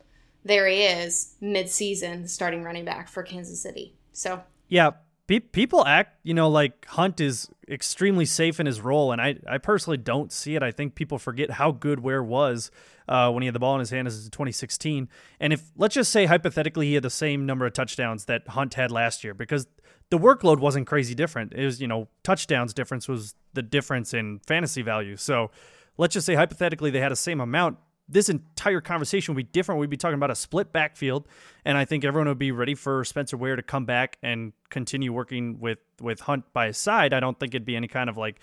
there 0.44 0.66
he 0.66 0.82
is, 0.82 1.34
mid-season, 1.40 2.28
starting 2.28 2.62
running 2.62 2.84
back 2.84 3.08
for 3.08 3.22
Kansas 3.22 3.60
City. 3.60 3.94
So 4.12 4.42
Yeah, 4.68 4.92
people 5.38 5.86
act, 5.86 6.18
you 6.24 6.34
know, 6.34 6.48
like 6.48 6.86
Hunt 6.86 7.20
is 7.20 7.48
extremely 7.68 8.24
safe 8.24 8.58
in 8.58 8.66
his 8.66 8.80
role, 8.80 9.12
and 9.12 9.20
I, 9.20 9.36
I 9.48 9.58
personally 9.58 9.96
don't 9.96 10.32
see 10.32 10.56
it. 10.56 10.62
I 10.62 10.72
think 10.72 10.96
people 10.96 11.18
forget 11.18 11.52
how 11.52 11.70
good 11.70 12.00
Ware 12.00 12.24
was 12.24 12.72
uh, 13.08 13.30
when 13.30 13.42
he 13.42 13.46
had 13.46 13.54
the 13.54 13.60
ball 13.60 13.74
in 13.74 13.80
his 13.80 13.90
hand 13.90 14.08
as 14.08 14.24
2016. 14.24 15.08
And 15.38 15.52
if 15.52 15.70
let's 15.76 15.94
just 15.94 16.10
say 16.10 16.26
hypothetically 16.26 16.88
he 16.88 16.94
had 16.94 17.04
the 17.04 17.10
same 17.10 17.46
number 17.46 17.64
of 17.66 17.72
touchdowns 17.72 18.24
that 18.24 18.48
Hunt 18.48 18.74
had 18.74 18.90
last 18.90 19.22
year, 19.22 19.34
because 19.34 19.68
the 20.10 20.18
workload 20.18 20.58
wasn't 20.58 20.86
crazy 20.86 21.14
different. 21.14 21.52
It 21.52 21.64
was, 21.64 21.80
you 21.80 21.86
know, 21.86 22.08
touchdowns 22.24 22.74
difference 22.74 23.06
was 23.06 23.34
the 23.52 23.62
difference 23.62 24.12
in 24.12 24.40
fantasy 24.46 24.82
value. 24.82 25.16
So 25.16 25.52
let's 25.96 26.14
just 26.14 26.26
say 26.26 26.34
hypothetically 26.34 26.90
they 26.90 27.00
had 27.00 27.12
the 27.12 27.16
same 27.16 27.40
amount 27.40 27.78
this 28.10 28.28
entire 28.28 28.80
conversation 28.80 29.34
would 29.34 29.46
be 29.46 29.50
different. 29.50 29.80
We'd 29.80 29.90
be 29.90 29.96
talking 29.96 30.16
about 30.16 30.30
a 30.30 30.34
split 30.34 30.72
backfield, 30.72 31.26
and 31.64 31.78
I 31.78 31.84
think 31.84 32.04
everyone 32.04 32.28
would 32.28 32.38
be 32.38 32.52
ready 32.52 32.74
for 32.74 33.04
Spencer 33.04 33.36
Ware 33.36 33.56
to 33.56 33.62
come 33.62 33.84
back 33.84 34.18
and 34.22 34.52
continue 34.68 35.12
working 35.12 35.60
with 35.60 35.78
with 36.00 36.20
Hunt 36.20 36.52
by 36.52 36.66
his 36.66 36.78
side. 36.78 37.14
I 37.14 37.20
don't 37.20 37.38
think 37.38 37.54
it'd 37.54 37.64
be 37.64 37.76
any 37.76 37.88
kind 37.88 38.10
of 38.10 38.16
like, 38.16 38.40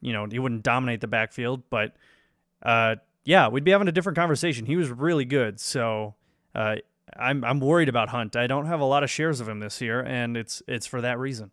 you 0.00 0.12
know, 0.12 0.26
he 0.30 0.38
wouldn't 0.38 0.62
dominate 0.62 1.00
the 1.00 1.08
backfield, 1.08 1.62
but 1.70 1.96
uh, 2.62 2.96
yeah, 3.24 3.48
we'd 3.48 3.64
be 3.64 3.72
having 3.72 3.88
a 3.88 3.92
different 3.92 4.16
conversation. 4.16 4.66
He 4.66 4.76
was 4.76 4.90
really 4.90 5.24
good, 5.24 5.58
so 5.58 6.14
uh, 6.54 6.76
I'm 7.16 7.44
I'm 7.44 7.60
worried 7.60 7.88
about 7.88 8.10
Hunt. 8.10 8.36
I 8.36 8.46
don't 8.46 8.66
have 8.66 8.80
a 8.80 8.84
lot 8.84 9.02
of 9.02 9.10
shares 9.10 9.40
of 9.40 9.48
him 9.48 9.60
this 9.60 9.80
year, 9.80 10.00
and 10.00 10.36
it's 10.36 10.62
it's 10.68 10.86
for 10.86 11.00
that 11.00 11.18
reason. 11.18 11.50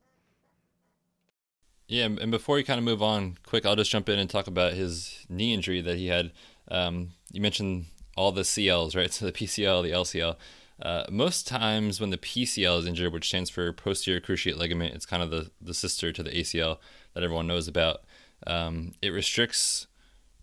Yeah, 1.87 2.05
and 2.05 2.31
before 2.31 2.55
we 2.55 2.63
kind 2.63 2.77
of 2.77 2.85
move 2.85 3.03
on, 3.03 3.37
quick, 3.45 3.65
I'll 3.65 3.75
just 3.75 3.91
jump 3.91 4.07
in 4.07 4.17
and 4.17 4.29
talk 4.29 4.47
about 4.47 4.73
his 4.73 5.25
knee 5.27 5.53
injury 5.53 5.81
that 5.81 5.97
he 5.97 6.07
had. 6.07 6.31
Um, 6.69 7.09
you 7.31 7.41
mentioned 7.41 7.85
all 8.17 8.31
the 8.31 8.41
CLs, 8.41 8.95
right? 8.95 9.11
So 9.13 9.25
the 9.25 9.31
PCL, 9.31 9.83
the 9.83 9.91
LCL. 9.91 10.35
Uh, 10.81 11.03
most 11.11 11.47
times 11.47 12.01
when 12.01 12.09
the 12.09 12.17
PCL 12.17 12.79
is 12.79 12.85
injured, 12.87 13.13
which 13.13 13.27
stands 13.27 13.49
for 13.49 13.71
posterior 13.71 14.19
cruciate 14.19 14.57
ligament, 14.57 14.95
it's 14.95 15.05
kind 15.05 15.21
of 15.21 15.29
the, 15.29 15.51
the 15.61 15.75
sister 15.75 16.11
to 16.11 16.23
the 16.23 16.31
ACL 16.31 16.77
that 17.13 17.23
everyone 17.23 17.45
knows 17.45 17.67
about. 17.67 18.01
Um, 18.47 18.93
it 19.01 19.09
restricts 19.09 19.85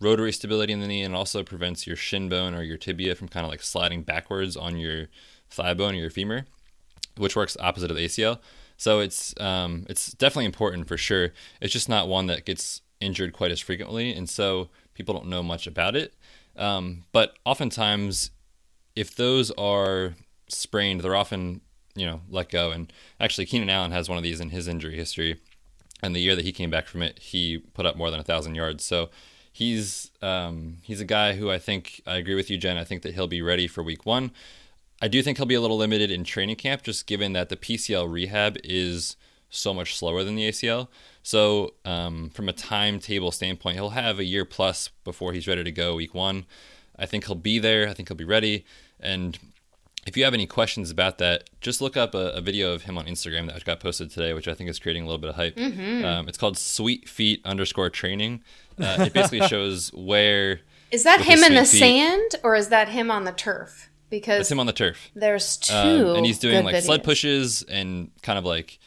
rotary 0.00 0.32
stability 0.32 0.72
in 0.72 0.80
the 0.80 0.86
knee 0.86 1.02
and 1.02 1.16
also 1.16 1.42
prevents 1.42 1.86
your 1.86 1.96
shin 1.96 2.28
bone 2.28 2.54
or 2.54 2.62
your 2.62 2.76
tibia 2.76 3.16
from 3.16 3.26
kind 3.26 3.44
of 3.44 3.50
like 3.50 3.62
sliding 3.62 4.02
backwards 4.02 4.56
on 4.56 4.76
your 4.76 5.08
thigh 5.50 5.74
bone 5.74 5.94
or 5.94 5.98
your 5.98 6.10
femur, 6.10 6.44
which 7.16 7.34
works 7.34 7.56
opposite 7.58 7.90
of 7.90 7.96
the 7.96 8.04
ACL. 8.04 8.38
So 8.76 9.00
it's 9.00 9.34
um, 9.40 9.86
it's 9.88 10.12
definitely 10.12 10.44
important 10.44 10.86
for 10.86 10.96
sure. 10.96 11.32
It's 11.60 11.72
just 11.72 11.88
not 11.88 12.06
one 12.06 12.26
that 12.26 12.44
gets 12.44 12.82
injured 13.00 13.32
quite 13.32 13.50
as 13.50 13.60
frequently, 13.60 14.12
and 14.14 14.28
so 14.30 14.68
people 14.94 15.14
don't 15.14 15.26
know 15.26 15.42
much 15.42 15.66
about 15.66 15.96
it. 15.96 16.14
Um, 16.58 17.04
but 17.12 17.34
oftentimes, 17.44 18.30
if 18.96 19.14
those 19.14 19.50
are 19.52 20.14
sprained, 20.48 21.00
they're 21.00 21.16
often 21.16 21.60
you 21.94 22.06
know 22.06 22.20
let 22.28 22.50
go. 22.50 22.70
And 22.70 22.92
actually, 23.20 23.46
Keenan 23.46 23.70
Allen 23.70 23.92
has 23.92 24.08
one 24.08 24.18
of 24.18 24.24
these 24.24 24.40
in 24.40 24.50
his 24.50 24.68
injury 24.68 24.96
history. 24.96 25.40
And 26.00 26.14
the 26.14 26.20
year 26.20 26.36
that 26.36 26.44
he 26.44 26.52
came 26.52 26.70
back 26.70 26.86
from 26.86 27.02
it, 27.02 27.18
he 27.18 27.58
put 27.58 27.84
up 27.84 27.96
more 27.96 28.10
than 28.10 28.20
a 28.20 28.24
thousand 28.24 28.54
yards. 28.54 28.84
So 28.84 29.10
he's 29.52 30.12
um, 30.22 30.76
he's 30.82 31.00
a 31.00 31.04
guy 31.04 31.34
who 31.34 31.50
I 31.50 31.58
think 31.58 32.00
I 32.06 32.16
agree 32.16 32.34
with 32.34 32.50
you, 32.50 32.58
Jen. 32.58 32.76
I 32.76 32.84
think 32.84 33.02
that 33.02 33.14
he'll 33.14 33.26
be 33.26 33.42
ready 33.42 33.66
for 33.66 33.82
Week 33.82 34.06
One. 34.06 34.30
I 35.00 35.08
do 35.08 35.22
think 35.22 35.36
he'll 35.36 35.46
be 35.46 35.54
a 35.54 35.60
little 35.60 35.76
limited 35.76 36.10
in 36.10 36.24
training 36.24 36.56
camp, 36.56 36.82
just 36.82 37.06
given 37.06 37.32
that 37.32 37.48
the 37.48 37.56
PCL 37.56 38.10
rehab 38.10 38.56
is 38.64 39.16
so 39.50 39.72
much 39.72 39.96
slower 39.96 40.24
than 40.24 40.34
the 40.34 40.48
ACL. 40.48 40.88
So, 41.22 41.74
um, 41.84 42.30
from 42.30 42.48
a 42.48 42.52
timetable 42.52 43.30
standpoint, 43.30 43.76
he'll 43.76 43.90
have 43.90 44.18
a 44.18 44.24
year 44.24 44.44
plus 44.44 44.88
before 45.04 45.32
he's 45.32 45.46
ready 45.46 45.64
to 45.64 45.72
go 45.72 45.96
week 45.96 46.14
one. 46.14 46.46
I 46.98 47.06
think 47.06 47.26
he'll 47.26 47.34
be 47.34 47.58
there. 47.58 47.88
I 47.88 47.94
think 47.94 48.08
he'll 48.08 48.16
be 48.16 48.24
ready. 48.24 48.64
And 48.98 49.38
if 50.06 50.16
you 50.16 50.24
have 50.24 50.34
any 50.34 50.46
questions 50.46 50.90
about 50.90 51.18
that, 51.18 51.50
just 51.60 51.80
look 51.80 51.96
up 51.96 52.14
a, 52.14 52.32
a 52.32 52.40
video 52.40 52.72
of 52.72 52.82
him 52.82 52.98
on 52.98 53.06
Instagram 53.06 53.46
that 53.46 53.64
got 53.64 53.80
posted 53.80 54.10
today, 54.10 54.32
which 54.32 54.48
I 54.48 54.54
think 54.54 54.70
is 54.70 54.78
creating 54.78 55.02
a 55.02 55.06
little 55.06 55.20
bit 55.20 55.30
of 55.30 55.36
hype. 55.36 55.56
Mm-hmm. 55.56 56.04
Um, 56.04 56.28
it's 56.28 56.38
called 56.38 56.56
Sweet 56.58 57.08
Feet 57.08 57.40
underscore 57.44 57.90
training. 57.90 58.42
Uh, 58.78 59.04
it 59.06 59.12
basically 59.12 59.40
shows 59.48 59.92
Ware. 59.92 60.60
Is 60.90 61.04
that 61.04 61.20
him 61.20 61.44
in 61.44 61.54
the 61.54 61.64
feet, 61.64 61.78
sand 61.78 62.36
or 62.42 62.56
is 62.56 62.70
that 62.70 62.88
him 62.88 63.10
on 63.10 63.24
the 63.24 63.32
turf? 63.32 63.90
because 64.10 64.40
it's 64.40 64.50
him 64.50 64.60
on 64.60 64.66
the 64.66 64.72
turf. 64.72 65.10
There's 65.14 65.56
two, 65.56 65.74
um, 65.74 66.16
and 66.16 66.26
he's 66.26 66.38
doing 66.38 66.64
like 66.64 66.74
videos. 66.74 66.82
sled 66.82 67.04
pushes 67.04 67.62
and 67.62 68.10
kind 68.22 68.38
of 68.38 68.44
like 68.44 68.78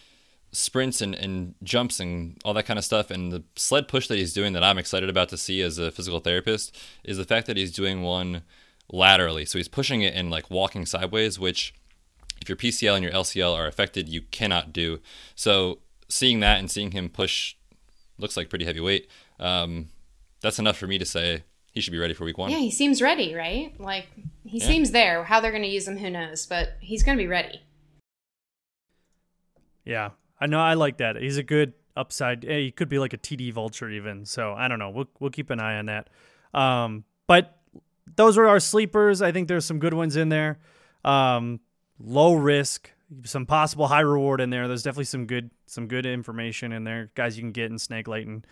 sprints 0.52 1.02
and, 1.02 1.16
and 1.16 1.56
jumps 1.64 2.00
and 2.00 2.38
all 2.44 2.54
that 2.54 2.66
kind 2.66 2.78
of 2.78 2.86
stuff. 2.86 3.10
And 3.10 3.32
the 3.32 3.44
sled 3.56 3.88
push 3.88 4.08
that 4.08 4.18
he's 4.18 4.34
doing 4.34 4.54
that 4.54 4.64
I'm 4.64 4.78
excited 4.78 5.10
about 5.10 5.30
to 5.30 5.38
see 5.38 5.62
as 5.62 5.78
a 5.78 5.92
physical 5.92 6.20
therapist 6.20 6.78
is 7.04 7.18
the 7.18 7.26
fact 7.26 7.48
that 7.48 7.58
he's 7.58 7.72
doing 7.72 8.02
one 8.02 8.44
laterally. 8.92 9.46
So 9.46 9.58
he's 9.58 9.68
pushing 9.68 10.02
it 10.02 10.14
and 10.14 10.30
like 10.30 10.50
walking 10.50 10.86
sideways, 10.86 11.40
which 11.40 11.74
if 12.42 12.50
your 12.50 12.58
PCL 12.58 12.96
and 12.96 13.04
your 13.04 13.14
LCL 13.14 13.56
are 13.56 13.68
affected, 13.68 14.10
you 14.10 14.22
cannot 14.22 14.74
do. 14.74 15.00
So 15.36 15.80
seeing 16.10 16.42
that 16.42 16.60
and 16.60 16.70
seeing 16.70 16.92
him 16.92 17.10
push 17.10 17.56
looks 18.18 18.36
like 18.36 18.50
pretty 18.50 18.66
heavy 18.66 18.82
weight. 18.82 19.10
Um, 19.40 19.90
that's 20.42 20.60
enough 20.60 20.78
for 20.78 20.88
me 20.88 20.98
to 20.98 21.06
say 21.06 21.44
he 21.72 21.80
should 21.80 21.92
be 21.92 22.00
ready 22.00 22.14
for 22.14 22.26
week 22.26 22.38
one. 22.38 22.52
Yeah, 22.52 22.58
he 22.58 22.72
seems 22.72 23.02
ready, 23.02 23.34
right? 23.34 23.74
Like 23.80 24.08
he 24.44 24.60
yeah. 24.60 24.66
seems 24.66 24.92
there. 24.92 25.24
How 25.24 25.40
they're 25.40 25.52
going 25.52 25.64
to 25.64 25.70
use 25.70 25.88
him, 25.88 25.98
who 25.98 26.10
knows? 26.10 26.46
But 26.46 26.74
he's 26.82 27.04
going 27.04 27.18
to 27.18 27.24
be 27.24 27.28
ready. 27.28 27.62
Yeah, 29.86 30.12
I 30.42 30.48
know. 30.48 30.60
I 30.60 30.74
like 30.74 30.98
that. 30.98 31.16
He's 31.16 31.38
a 31.38 31.44
good 31.44 31.74
upside. 31.96 32.44
He 32.44 32.72
could 32.72 32.90
be 32.90 33.00
like 33.00 33.14
a 33.14 33.18
TD 33.18 33.54
vulture 33.54 33.90
even. 33.90 34.26
So 34.26 34.54
I 34.54 34.68
don't 34.68 34.80
know. 34.80 34.90
We'll 34.90 35.08
we'll 35.20 35.32
keep 35.32 35.52
an 35.52 35.60
eye 35.60 35.78
on 35.78 35.86
that. 35.86 36.10
Um, 36.54 37.06
but 37.28 37.60
those 38.16 38.38
are 38.38 38.48
our 38.48 38.60
sleepers. 38.60 39.22
I 39.22 39.32
think 39.32 39.48
there's 39.48 39.66
some 39.66 39.80
good 39.80 39.94
ones 39.94 40.16
in 40.16 40.30
there. 40.30 40.60
Um, 41.06 41.60
low 42.00 42.34
risk, 42.34 42.92
some 43.24 43.46
possible 43.46 43.88
high 43.88 44.02
reward 44.02 44.42
in 44.42 44.50
there. 44.50 44.68
There's 44.68 44.84
definitely 44.84 45.06
some 45.06 45.26
good 45.26 45.52
some 45.68 45.88
good 45.88 46.06
information 46.06 46.72
in 46.72 46.84
there, 46.84 47.12
guys. 47.16 47.38
You 47.38 47.44
can 47.44 47.52
get 47.52 47.72
in 47.72 47.80
Snake 47.80 48.08
Light 48.08 48.28
and 48.28 48.46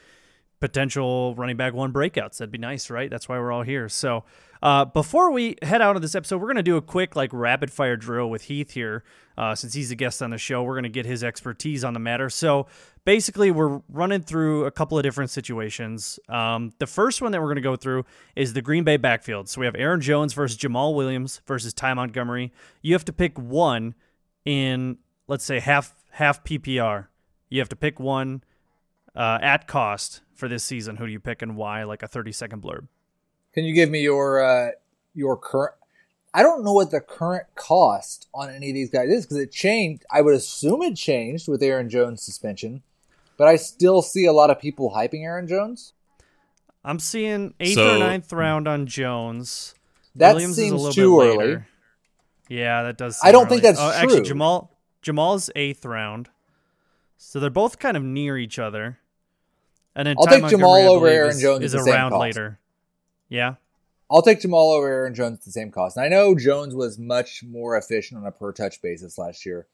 potential 0.60 1.36
running 1.36 1.58
back 1.58 1.74
one 1.74 1.94
breakouts. 1.94 2.38
That'd 2.38 2.52
be 2.52 2.58
nice, 2.58 2.90
right? 2.90 3.10
That's 3.10 3.30
why 3.30 3.40
we're 3.40 3.52
all 3.52 3.64
here. 3.64 3.90
So, 3.90 4.24
uh, 4.62 4.86
before 4.86 5.32
we 5.32 5.56
head 5.62 5.82
out 5.82 5.96
of 5.96 6.02
this 6.02 6.16
episode, 6.16 6.38
we're 6.38 6.48
going 6.48 6.58
to 6.58 6.64
do 6.64 6.76
a 6.76 6.82
quick, 6.82 7.16
like, 7.16 7.30
rapid 7.32 7.72
fire 7.72 7.96
drill 7.96 8.30
with 8.30 8.44
Heath 8.44 8.72
here. 8.72 9.04
Uh, 9.38 9.56
since 9.56 9.74
he's 9.74 9.90
a 9.90 9.96
guest 9.96 10.22
on 10.22 10.32
the 10.32 10.38
show, 10.38 10.62
we're 10.64 10.74
going 10.74 10.84
to 10.84 10.90
get 10.90 11.06
his 11.06 11.24
expertise 11.24 11.86
on 11.86 11.94
the 11.94 12.00
matter. 12.00 12.30
So, 12.30 12.68
basically, 13.06 13.52
we're 13.52 13.82
running 13.88 14.22
through 14.22 14.66
a 14.66 14.72
couple 14.72 14.98
of 14.98 15.04
different 15.04 15.30
situations. 15.30 16.20
Um, 16.28 16.74
the 16.80 16.88
first 16.88 17.22
one 17.22 17.32
that 17.32 17.40
we're 17.40 17.48
going 17.48 17.56
to 17.56 17.62
go 17.62 17.78
through 17.78 18.06
is 18.36 18.52
the 18.52 18.62
Green 18.62 18.84
Bay 18.84 18.98
backfield. 18.98 19.48
So, 19.48 19.62
we 19.62 19.66
have 19.66 19.76
Aaron 19.76 20.02
Jones 20.02 20.34
versus 20.34 20.58
Jamaal 20.58 20.94
Williams 20.94 21.42
versus 21.48 21.74
Ty 21.74 21.94
Montgomery. 21.94 22.52
You 22.82 22.94
have 22.94 23.06
to 23.06 23.14
pick 23.14 23.40
one 23.40 23.96
in, 24.44 24.98
let's 25.28 25.46
say, 25.46 25.60
half 25.60 25.96
half 26.12 26.44
PPR. 26.44 27.08
You 27.50 27.60
have 27.60 27.70
to 27.70 27.76
pick 27.76 28.00
one 28.00 28.44
uh, 29.16 29.40
at 29.42 29.68
cost 29.68 30.22
for 30.34 30.48
this 30.48 30.64
season, 30.64 30.98
who 30.98 31.06
do 31.06 31.12
you 31.12 31.20
pick 31.20 31.42
and 31.42 31.56
why? 31.56 31.84
Like 31.84 32.04
a 32.04 32.08
30 32.08 32.32
second 32.32 32.62
blurb. 32.62 32.88
Can 33.54 33.64
you 33.66 33.74
give 33.74 33.90
me 33.90 34.02
your 34.02 34.44
uh, 34.44 34.72
your 35.14 35.38
current? 35.38 35.76
I 36.34 36.44
don't 36.44 36.64
know 36.64 36.74
what 36.74 36.92
the 36.92 37.02
current 37.02 37.48
cost 37.56 38.28
on 38.34 38.50
any 38.50 38.70
of 38.70 38.76
these 38.76 38.90
guys 38.90 39.10
is 39.10 39.26
because 39.26 39.38
it 39.38 39.52
changed. 39.52 40.06
I 40.12 40.22
would 40.22 40.36
assume 40.36 40.82
it 40.84 40.96
changed 40.96 41.48
with 41.48 41.64
Aaron 41.64 41.90
Jones 41.90 42.22
suspension, 42.22 42.84
but 43.38 43.48
I 43.48 43.56
still 43.56 44.02
see 44.02 44.26
a 44.26 44.34
lot 44.34 44.52
of 44.52 44.60
people 44.60 44.94
hyping 44.96 45.24
Aaron 45.24 45.48
Jones. 45.48 45.94
I'm 46.84 47.00
seeing 47.00 47.54
eighth 47.60 47.76
so, 47.76 47.96
or 47.96 48.00
ninth 48.00 48.32
round 48.32 48.68
on 48.68 48.86
Jones. 48.86 49.74
That 50.16 50.34
Williams 50.34 50.56
seems 50.56 50.96
too 50.96 51.20
early. 51.20 51.64
Yeah, 52.48 52.84
that 52.84 52.98
does. 52.98 53.20
I 53.24 53.32
don't 53.32 53.48
early. 53.48 53.50
think 53.50 53.62
that's 53.64 53.80
oh, 53.80 53.92
true. 53.92 54.02
Actually, 54.02 54.30
Jamaal 54.30 54.70
Jamaal's 55.04 55.50
eighth 55.56 55.86
round, 55.86 56.30
so 57.22 57.40
they're 57.40 57.50
both 57.50 57.80
kind 57.80 57.98
of 57.98 58.04
near 58.04 58.38
each 58.38 58.58
other. 58.58 58.98
And 59.94 60.08
then 60.08 60.16
I'll 60.18 60.26
Ty 60.26 60.40
take 60.40 60.58
Jamaal 60.58 60.88
over 60.88 61.06
Aaron 61.06 61.32
is, 61.32 61.42
Jones 61.42 61.66
is 61.66 61.72
the 61.74 61.80
around 61.80 61.86
same 61.86 62.10
cost. 62.12 62.22
later. 62.22 62.60
Yeah. 63.28 63.56
I'll 64.10 64.22
take 64.22 64.40
Jamaal 64.40 64.78
over 64.78 64.88
Aaron 64.88 65.14
Jones 65.14 65.40
at 65.40 65.44
the 65.44 65.52
same 65.52 65.70
cost. 65.70 65.98
And 65.98 66.06
I 66.06 66.08
know 66.08 66.34
Jones 66.34 66.74
was 66.74 66.98
much 66.98 67.44
more 67.44 67.76
efficient 67.76 68.22
on 68.22 68.26
a 68.26 68.32
per 68.32 68.54
touch 68.54 68.82
basis 68.82 69.18
last 69.18 69.46
year. 69.46 69.68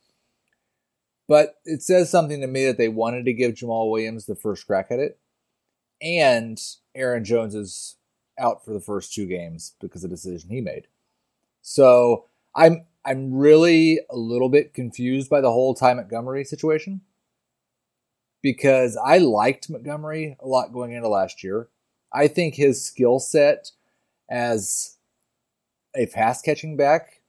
But 1.27 1.57
it 1.65 1.83
says 1.83 2.09
something 2.09 2.41
to 2.41 2.47
me 2.47 2.65
that 2.65 2.79
they 2.79 2.87
wanted 2.87 3.25
to 3.25 3.33
give 3.33 3.53
Jamaal 3.53 3.91
Williams 3.91 4.25
the 4.25 4.35
first 4.35 4.65
crack 4.65 4.87
at 4.89 4.97
it. 4.97 5.19
And 6.01 6.59
Aaron 6.95 7.23
Jones 7.23 7.53
is 7.53 7.95
out 8.39 8.65
for 8.65 8.73
the 8.73 8.81
first 8.81 9.13
two 9.13 9.27
games 9.27 9.75
because 9.79 10.03
of 10.03 10.09
the 10.09 10.15
decision 10.15 10.49
he 10.49 10.61
made. 10.61 10.87
So 11.61 12.25
I'm 12.55 12.85
I'm 13.05 13.35
really 13.35 13.99
a 14.09 14.17
little 14.17 14.49
bit 14.49 14.73
confused 14.73 15.29
by 15.29 15.41
the 15.41 15.51
whole 15.51 15.75
Ty 15.75 15.93
Montgomery 15.93 16.43
situation 16.43 17.01
because 18.45 18.95
I 18.95 19.17
liked 19.17 19.71
Montgomery 19.71 20.37
a 20.39 20.45
lot 20.45 20.71
going 20.71 20.91
into 20.91 21.07
last 21.07 21.43
year. 21.43 21.67
I 22.13 22.27
think 22.27 22.53
his 22.53 22.85
skill 22.85 23.17
set 23.17 23.71
as 24.29 24.97
a 25.95 26.05
pass 26.05 26.43
catching 26.43 26.77
back 26.77 27.21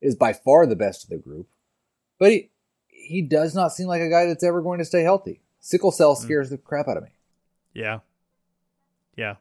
is 0.00 0.14
by 0.14 0.32
far 0.32 0.66
the 0.66 0.76
best 0.76 1.02
of 1.02 1.10
the 1.10 1.16
group. 1.16 1.48
But 2.20 2.30
he, 2.30 2.50
he 2.86 3.20
does 3.20 3.52
not 3.52 3.72
seem 3.72 3.88
like 3.88 4.00
a 4.00 4.08
guy 4.08 4.26
that's 4.26 4.44
ever 4.44 4.62
going 4.62 4.78
to 4.78 4.84
stay 4.84 5.02
healthy. 5.02 5.40
Sickle 5.58 5.90
cell 5.90 6.14
mm. 6.14 6.22
scares 6.22 6.46
mm. 6.46 6.50
the 6.50 6.58
crap 6.58 6.86
out 6.86 6.98
of 6.98 7.02
me. 7.02 7.16
Yeah. 7.74 7.98
Yeah. 9.16 9.34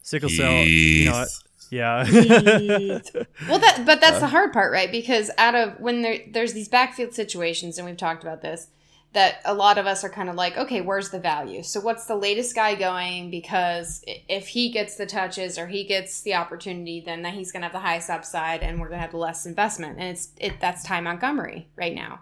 Sickle 0.00 0.30
cell, 0.30 0.64
you 0.64 1.10
know, 1.10 1.26
Yeah. 1.70 2.04
well, 3.46 3.58
that 3.58 3.82
but 3.84 4.00
that's 4.00 4.20
the 4.20 4.28
hard 4.28 4.54
part, 4.54 4.72
right? 4.72 4.90
Because 4.90 5.30
out 5.36 5.54
of 5.54 5.78
when 5.80 6.00
there 6.00 6.20
there's 6.32 6.54
these 6.54 6.70
backfield 6.70 7.12
situations, 7.12 7.76
and 7.76 7.86
we've 7.86 7.98
talked 7.98 8.22
about 8.22 8.40
this, 8.40 8.68
that 9.14 9.40
a 9.44 9.54
lot 9.54 9.78
of 9.78 9.86
us 9.86 10.04
are 10.04 10.10
kind 10.10 10.28
of 10.28 10.34
like, 10.34 10.56
okay, 10.58 10.80
where's 10.80 11.10
the 11.10 11.18
value? 11.18 11.62
So 11.62 11.80
what's 11.80 12.04
the 12.04 12.14
latest 12.14 12.54
guy 12.54 12.74
going? 12.74 13.30
Because 13.30 14.04
if 14.06 14.48
he 14.48 14.70
gets 14.70 14.96
the 14.96 15.06
touches 15.06 15.58
or 15.58 15.66
he 15.66 15.84
gets 15.84 16.20
the 16.20 16.34
opportunity, 16.34 17.00
then 17.00 17.22
that 17.22 17.34
he's 17.34 17.50
going 17.50 17.62
to 17.62 17.66
have 17.66 17.72
the 17.72 17.78
highest 17.78 18.10
upside, 18.10 18.62
and 18.62 18.78
we're 18.78 18.88
going 18.88 18.98
to 18.98 19.02
have 19.02 19.12
the 19.12 19.16
less 19.16 19.46
investment. 19.46 19.98
And 19.98 20.08
it's 20.10 20.28
it 20.38 20.60
that's 20.60 20.82
Ty 20.82 21.00
Montgomery 21.00 21.68
right 21.74 21.94
now. 21.94 22.20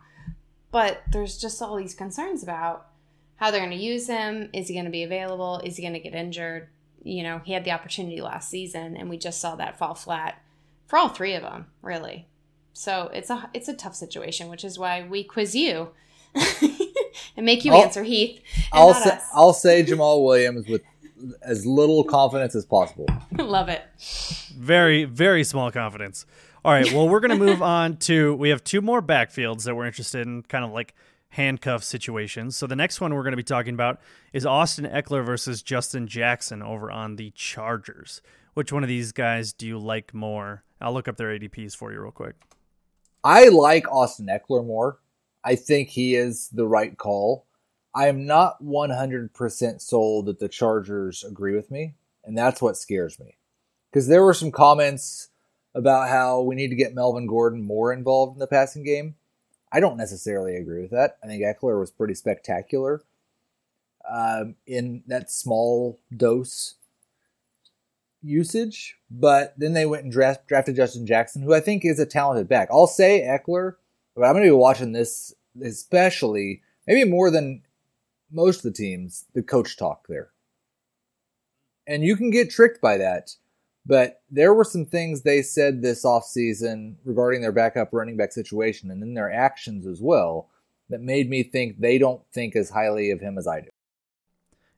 But 0.71 1.03
there's 1.11 1.39
just 1.39 1.61
all 1.61 1.77
these 1.77 1.95
concerns 1.95 2.43
about 2.43 2.87
how 3.37 3.51
they're 3.51 3.61
going 3.61 3.77
to 3.77 3.77
use 3.77 4.07
him. 4.07 4.51
Is 4.53 4.69
he 4.69 4.75
going 4.75 4.85
to 4.85 4.91
be 4.91 5.03
available? 5.03 5.61
Is 5.65 5.77
he 5.77 5.83
going 5.83 5.95
to 5.95 6.01
get 6.01 6.15
injured? 6.15 6.69
You 7.03 7.23
know, 7.23 7.41
he 7.45 7.53
had 7.53 7.65
the 7.65 7.73
opportunity 7.73 8.21
last 8.21 8.49
season, 8.49 8.97
and 8.97 9.11
we 9.11 9.19
just 9.19 9.41
saw 9.41 9.57
that 9.57 9.79
fall 9.79 9.95
flat 9.95 10.41
for 10.87 10.99
all 10.99 11.09
three 11.09 11.35
of 11.35 11.43
them, 11.43 11.67
really. 11.83 12.27
So 12.73 13.11
it's 13.13 13.31
a 13.31 13.51
it's 13.53 13.69
a 13.69 13.75
tough 13.75 13.97
situation, 13.97 14.49
which 14.49 14.65
is 14.65 14.79
why 14.79 15.03
we 15.03 15.25
quiz 15.25 15.57
you 15.57 15.91
and 17.37 17.47
make 17.47 17.65
you 17.65 17.73
I'll- 17.73 17.83
answer 17.83 18.03
Heath. 18.03 18.41
I'll 18.73 18.95
say, 18.95 19.11
us. 19.11 19.23
I'll 19.35 19.53
say 19.53 19.83
Jamaal 19.87 20.25
Williams 20.25 20.69
with 20.69 20.83
as 21.43 21.65
little 21.65 22.05
confidence 22.05 22.55
as 22.55 22.67
possible. 22.67 23.07
Love 23.39 23.69
it. 23.69 23.83
very, 24.57 25.05
very 25.05 25.45
small 25.45 25.71
confidence. 25.71 26.27
All 26.65 26.73
right. 26.73 26.93
Well, 26.93 27.09
we're 27.09 27.21
going 27.21 27.39
to 27.39 27.45
move 27.45 27.63
on 27.63 27.97
to. 27.99 28.35
We 28.35 28.51
have 28.51 28.63
two 28.65 28.81
more 28.81 29.01
backfields 29.01 29.65
that 29.65 29.75
we're 29.75 29.87
interested 29.87 30.27
in, 30.27 30.43
kind 30.43 30.65
of 30.65 30.73
like 30.73 30.95
handcuff 31.31 31.85
situations. 31.85 32.57
So 32.57 32.67
the 32.67 32.77
next 32.77 33.01
one 33.01 33.15
we're 33.15 33.23
going 33.23 33.33
to 33.33 33.37
be 33.37 33.43
talking 33.43 33.75
about 33.75 34.01
is 34.33 34.45
Austin 34.45 34.85
Ekeler 34.85 35.25
versus 35.25 35.63
Justin 35.63 36.07
Jackson 36.07 36.63
over 36.63 36.91
on 36.91 37.17
the 37.17 37.31
Chargers. 37.31 38.21
Which 38.55 38.73
one 38.73 38.83
of 38.83 38.89
these 38.89 39.13
guys 39.13 39.53
do 39.53 39.67
you 39.67 39.79
like 39.79 40.13
more? 40.13 40.65
I'll 40.81 40.93
look 40.93 41.09
up 41.09 41.17
their 41.17 41.29
ADPs 41.39 41.77
for 41.77 41.93
you 41.93 42.01
real 42.01 42.11
quick. 42.11 42.35
I 43.23 43.49
like 43.49 43.91
Austin 43.91 44.27
Ekeler 44.27 44.67
more. 44.67 44.99
I 45.47 45.55
think 45.55 45.91
he 45.91 46.17
is 46.17 46.49
the 46.49 46.67
right 46.67 46.99
call. 46.99 47.47
I 47.95 48.09
am 48.09 48.27
not 48.27 48.61
100% 48.63 49.81
sold 49.81 50.27
that 50.27 50.41
the 50.41 50.49
Chargers 50.49 51.23
agree 51.23 51.55
with 51.55 51.71
me, 51.71 51.95
and 52.25 52.37
that's 52.37 52.61
what 52.61 52.77
scares 52.77 53.21
me. 53.21 53.37
Because 53.89 54.09
there 54.09 54.25
were 54.25 54.35
some 54.35 54.51
comments 54.51 55.29
about 55.73 56.09
how 56.09 56.41
we 56.41 56.57
need 56.57 56.71
to 56.71 56.77
get 56.77 56.97
Melvin 56.97 57.29
Gordon 57.29 57.63
more 57.63 57.93
involved 57.93 58.35
in 58.35 58.41
the 58.41 58.49
passing 58.49 58.83
game. 58.83 59.15
I 59.73 59.79
don't 59.79 59.97
necessarily 59.97 60.57
agree 60.57 60.83
with 60.83 60.91
that. 60.91 61.17
I 61.23 61.29
think 61.29 61.45
Ekeler 61.45 61.79
was 61.79 61.93
pretty 61.93 62.15
spectacular 62.15 63.05
um, 64.11 64.57
in 64.67 65.05
that 65.07 65.31
small 65.31 66.01
dose 66.15 66.75
usage, 68.21 68.97
but 69.09 69.55
then 69.57 69.75
they 69.75 69.87
went 69.87 70.03
and 70.03 70.13
draft, 70.13 70.49
drafted 70.49 70.75
Justin 70.75 71.07
Jackson, 71.07 71.43
who 71.43 71.55
I 71.55 71.61
think 71.61 71.85
is 71.85 72.01
a 72.01 72.07
talented 72.07 72.49
back. 72.49 72.69
I'll 72.73 72.89
say 72.89 73.21
Ekeler, 73.21 73.77
but 74.17 74.25
I'm 74.25 74.33
going 74.33 74.45
to 74.45 74.51
be 74.51 74.57
watching 74.57 74.93
this 74.93 75.35
especially, 75.63 76.63
maybe 76.87 77.09
more 77.09 77.31
than 77.31 77.63
most 78.31 78.59
of 78.59 78.73
the 78.73 78.77
teams, 78.77 79.27
the 79.35 79.43
coach 79.43 79.77
talk 79.77 80.07
there. 80.09 80.31
And 81.87 82.03
you 82.03 82.17
can 82.17 82.31
get 82.31 82.51
tricked 82.51 82.81
by 82.81 82.97
that, 82.97 83.37
but 83.85 84.23
there 84.31 84.53
were 84.53 84.65
some 84.65 84.87
things 84.87 85.23
they 85.23 85.43
said 85.43 85.81
this 85.81 86.05
offseason 86.05 86.97
regarding 87.05 87.43
their 87.43 87.53
backup 87.53 87.91
running 87.93 88.17
back 88.17 88.33
situation 88.33 88.91
and 88.91 89.01
then 89.01 89.15
their 89.15 89.33
actions 89.33 89.87
as 89.87 90.01
well 90.01 90.49
that 90.89 91.01
made 91.01 91.31
me 91.31 91.43
think 91.43 91.79
they 91.79 91.99
don't 91.99 92.23
think 92.33 92.57
as 92.57 92.71
highly 92.71 93.11
of 93.11 93.21
him 93.21 93.39
as 93.39 93.47
I 93.47 93.61
do. 93.61 93.69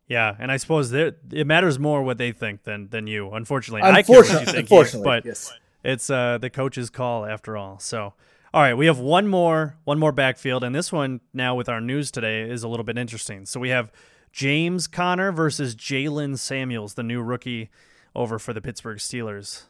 Yeah, 0.07 0.35
and 0.39 0.51
I 0.51 0.57
suppose 0.57 0.91
it 0.93 1.47
matters 1.47 1.79
more 1.79 2.03
what 2.03 2.17
they 2.17 2.33
think 2.33 2.63
than 2.63 2.89
than 2.89 3.07
you. 3.07 3.31
Unfortunately, 3.31 3.83
I 3.83 4.03
care 4.03 4.21
what 4.21 4.27
you 4.27 4.39
Unfortunately, 4.39 4.47
think, 4.47 4.59
unfortunately, 4.59 5.05
but 5.05 5.25
yes. 5.27 5.53
it's 5.85 6.09
uh, 6.09 6.39
the 6.39 6.49
coach's 6.49 6.89
call 6.89 7.27
after 7.27 7.59
all. 7.59 7.79
So, 7.79 8.15
all 8.55 8.63
right, 8.63 8.75
we 8.75 8.87
have 8.87 8.99
one 8.99 9.29
more 9.29 9.77
one 9.85 9.99
more 9.99 10.13
backfield, 10.13 10.65
and 10.65 10.75
this 10.75 10.91
one 10.91 11.21
now 11.35 11.55
with 11.55 11.69
our 11.69 11.81
news 11.81 12.11
today 12.11 12.43
is 12.43 12.63
a 12.63 12.69
little 12.69 12.85
bit 12.85 12.97
interesting. 12.97 13.45
So 13.45 13.61
we 13.61 13.69
have 13.69 13.93
James 14.33 14.87
Conner 14.87 15.33
versus 15.33 15.75
Jaylen 15.75 16.39
Samuels, 16.39 16.95
the 16.95 17.03
new 17.03 17.21
rookie 17.21 17.69
over 18.15 18.39
for 18.39 18.53
the 18.53 18.63
Pittsburgh 18.63 18.99
Steelers. 18.99 19.65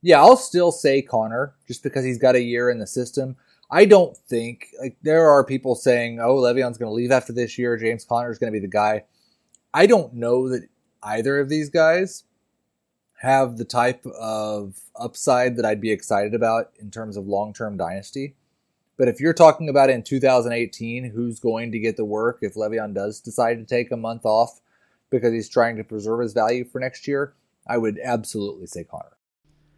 Yeah, 0.00 0.20
I'll 0.20 0.36
still 0.36 0.72
say 0.72 1.02
Connor 1.02 1.54
just 1.66 1.82
because 1.82 2.04
he's 2.04 2.18
got 2.18 2.34
a 2.34 2.42
year 2.42 2.70
in 2.70 2.78
the 2.78 2.86
system. 2.86 3.36
I 3.70 3.84
don't 3.84 4.16
think 4.16 4.68
like 4.80 4.96
there 5.02 5.28
are 5.28 5.44
people 5.44 5.74
saying, 5.74 6.20
"Oh, 6.20 6.36
Le'Veon's 6.36 6.78
going 6.78 6.90
to 6.90 6.94
leave 6.94 7.10
after 7.10 7.32
this 7.32 7.58
year. 7.58 7.76
James 7.76 8.04
Conner 8.04 8.30
is 8.30 8.38
going 8.38 8.52
to 8.52 8.56
be 8.56 8.64
the 8.64 8.70
guy." 8.70 9.04
I 9.74 9.86
don't 9.86 10.14
know 10.14 10.48
that 10.50 10.68
either 11.02 11.40
of 11.40 11.48
these 11.48 11.70
guys 11.70 12.24
have 13.22 13.56
the 13.56 13.64
type 13.64 14.04
of 14.06 14.74
upside 14.96 15.54
that 15.54 15.64
I'd 15.64 15.80
be 15.80 15.92
excited 15.92 16.34
about 16.34 16.72
in 16.80 16.90
terms 16.90 17.16
of 17.16 17.28
long-term 17.28 17.76
dynasty. 17.76 18.34
But 18.96 19.06
if 19.06 19.20
you're 19.20 19.32
talking 19.32 19.68
about 19.68 19.90
in 19.90 20.02
2018, 20.02 21.04
who's 21.04 21.38
going 21.38 21.70
to 21.70 21.78
get 21.78 21.96
the 21.96 22.04
work 22.04 22.40
if 22.42 22.54
Le'Veon 22.54 22.92
does 22.94 23.20
decide 23.20 23.58
to 23.58 23.64
take 23.64 23.92
a 23.92 23.96
month 23.96 24.26
off 24.26 24.60
because 25.08 25.32
he's 25.32 25.48
trying 25.48 25.76
to 25.76 25.84
preserve 25.84 26.18
his 26.18 26.32
value 26.32 26.64
for 26.64 26.80
next 26.80 27.06
year, 27.06 27.32
I 27.64 27.78
would 27.78 28.00
absolutely 28.02 28.66
say 28.66 28.82
Conner. 28.82 29.16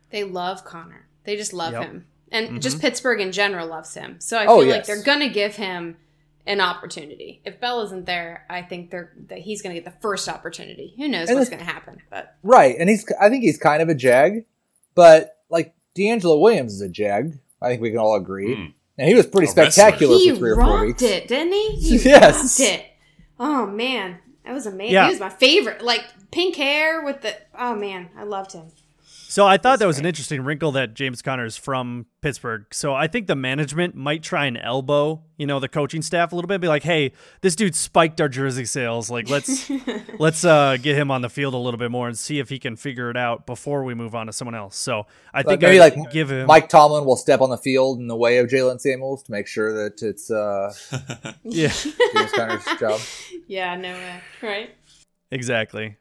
They 0.08 0.24
love 0.24 0.64
Conner. 0.64 1.06
They 1.24 1.36
just 1.36 1.52
love 1.52 1.74
Yep. 1.74 1.82
him. 1.82 2.06
And 2.32 2.46
mm-hmm. 2.48 2.58
just 2.60 2.80
Pittsburgh 2.80 3.20
in 3.20 3.30
general 3.30 3.68
loves 3.68 3.92
him. 3.92 4.16
So 4.20 4.38
I 4.38 4.46
Oh, 4.46 4.60
feel 4.60 4.70
like 4.70 4.86
they're 4.86 5.02
going 5.02 5.20
to 5.20 5.28
give 5.28 5.56
him 5.56 5.98
an 6.46 6.60
opportunity. 6.60 7.40
If 7.44 7.60
Bell 7.60 7.80
isn't 7.82 8.06
there, 8.06 8.44
I 8.50 8.62
think 8.62 8.90
they're 8.90 9.12
that 9.28 9.38
he's 9.38 9.62
going 9.62 9.74
to 9.74 9.80
get 9.80 9.90
the 9.90 9.98
first 10.00 10.28
opportunity. 10.28 10.94
Who 10.98 11.08
knows 11.08 11.28
And 11.28 11.38
what's 11.38 11.50
going 11.50 11.64
to 11.64 11.70
happen? 11.70 11.98
But 12.10 12.36
Right, 12.42 12.76
and 12.78 12.88
he's 12.90 13.04
I 13.20 13.28
think 13.30 13.44
he's 13.44 13.58
kind 13.58 13.82
of 13.82 13.88
a 13.88 13.94
jag, 13.94 14.44
but 14.94 15.38
like 15.48 15.74
DeAngelo 15.96 16.40
Williams 16.40 16.74
is 16.74 16.80
a 16.80 16.88
jag. 16.88 17.38
I 17.62 17.68
think 17.68 17.80
we 17.82 17.90
can 17.90 17.98
all 17.98 18.14
agree. 18.16 18.54
Mm. 18.56 18.72
And 18.98 19.08
he 19.08 19.14
was 19.14 19.26
pretty 19.26 19.46
A 19.46 19.50
spectacular 19.50 20.16
he 20.18 20.30
for 20.30 20.36
three 20.36 20.50
or 20.50 20.54
four 20.56 20.64
rocked 20.64 20.86
weeks. 20.86 21.02
it, 21.02 21.28
didn't 21.28 21.52
he? 21.52 21.70
He 21.76 21.96
Yes. 22.08 22.60
rocked 22.60 22.70
it. 22.72 22.86
Oh 23.40 23.66
man, 23.66 24.18
that 24.44 24.52
was 24.52 24.66
amazing. 24.66 24.92
Yeah. 24.94 25.04
He 25.06 25.10
was 25.10 25.20
my 25.20 25.30
favorite. 25.30 25.82
Like 25.82 26.04
pink 26.30 26.56
hair 26.56 27.02
with 27.02 27.22
the. 27.22 27.34
Oh 27.58 27.74
man, 27.74 28.10
I 28.16 28.24
loved 28.24 28.52
him. 28.52 28.66
So 29.34 29.44
I 29.44 29.56
thought 29.56 29.80
that 29.80 29.86
was 29.86 29.98
an 29.98 30.06
interesting 30.06 30.42
wrinkle 30.42 30.70
that 30.72 30.94
James 30.94 31.20
Conner 31.20 31.44
is 31.44 31.56
from 31.56 32.06
Pittsburgh. 32.20 32.66
So 32.70 32.94
I 32.94 33.08
think 33.08 33.26
the 33.26 33.34
management 33.34 33.96
might 33.96 34.22
try 34.22 34.46
and 34.46 34.56
elbow, 34.56 35.24
you 35.36 35.44
know, 35.44 35.58
the 35.58 35.66
coaching 35.66 36.02
staff 36.02 36.30
a 36.30 36.36
little 36.36 36.46
bit, 36.46 36.60
be 36.60 36.68
like, 36.68 36.84
"Hey, 36.84 37.10
this 37.40 37.56
dude 37.56 37.74
spiked 37.74 38.20
our 38.20 38.28
jersey 38.28 38.64
sales. 38.64 39.10
Like, 39.10 39.28
let's 39.28 39.68
let's 40.20 40.44
uh, 40.44 40.76
get 40.80 40.96
him 40.96 41.10
on 41.10 41.22
the 41.22 41.28
field 41.28 41.52
a 41.52 41.56
little 41.56 41.78
bit 41.78 41.90
more 41.90 42.06
and 42.06 42.16
see 42.16 42.38
if 42.38 42.48
he 42.48 42.60
can 42.60 42.76
figure 42.76 43.10
it 43.10 43.16
out 43.16 43.44
before 43.44 43.82
we 43.82 43.92
move 43.92 44.14
on 44.14 44.28
to 44.28 44.32
someone 44.32 44.54
else." 44.54 44.76
So 44.76 45.06
I 45.32 45.38
Like 45.38 45.46
think 45.46 45.62
maybe 45.62 45.80
I'd 45.80 45.96
like 45.96 46.12
give 46.12 46.30
him 46.30 46.46
Mike 46.46 46.68
Tomlin 46.68 47.04
will 47.04 47.16
step 47.16 47.40
on 47.40 47.50
the 47.50 47.58
field 47.58 47.98
in 47.98 48.06
the 48.06 48.14
way 48.14 48.38
of 48.38 48.46
Jaylen 48.46 48.80
Samuels 48.80 49.24
to 49.24 49.32
make 49.32 49.48
sure 49.48 49.72
that 49.72 50.00
it's 50.00 50.30
uh, 50.30 50.72
yeah. 51.42 51.72
James 52.14 52.32
Conner's 52.34 52.64
job. 52.78 53.00
Yeah, 53.48 53.74
no 53.74 53.94
way. 53.94 54.20
Right. 54.40 54.70
Exactly. 55.32 55.96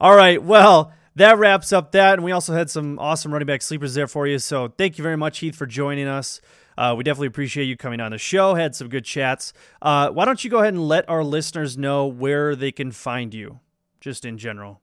All 0.00 0.16
right. 0.16 0.42
Well, 0.42 0.92
that 1.16 1.38
wraps 1.38 1.72
up 1.72 1.92
that. 1.92 2.14
And 2.14 2.24
we 2.24 2.32
also 2.32 2.52
had 2.52 2.70
some 2.70 2.98
awesome 2.98 3.32
running 3.32 3.46
back 3.46 3.62
sleepers 3.62 3.94
there 3.94 4.06
for 4.06 4.26
you. 4.26 4.38
So 4.38 4.68
thank 4.68 4.98
you 4.98 5.02
very 5.02 5.16
much, 5.16 5.38
Heath, 5.38 5.56
for 5.56 5.66
joining 5.66 6.06
us. 6.06 6.40
Uh, 6.76 6.94
we 6.96 7.04
definitely 7.04 7.28
appreciate 7.28 7.64
you 7.64 7.76
coming 7.76 8.00
on 8.00 8.12
the 8.12 8.18
show. 8.18 8.54
Had 8.54 8.74
some 8.74 8.88
good 8.88 9.04
chats. 9.04 9.52
Uh, 9.80 10.10
why 10.10 10.24
don't 10.24 10.42
you 10.42 10.50
go 10.50 10.58
ahead 10.58 10.74
and 10.74 10.88
let 10.88 11.08
our 11.08 11.22
listeners 11.22 11.76
know 11.76 12.06
where 12.06 12.56
they 12.56 12.72
can 12.72 12.92
find 12.92 13.34
you, 13.34 13.60
just 14.00 14.24
in 14.24 14.38
general? 14.38 14.80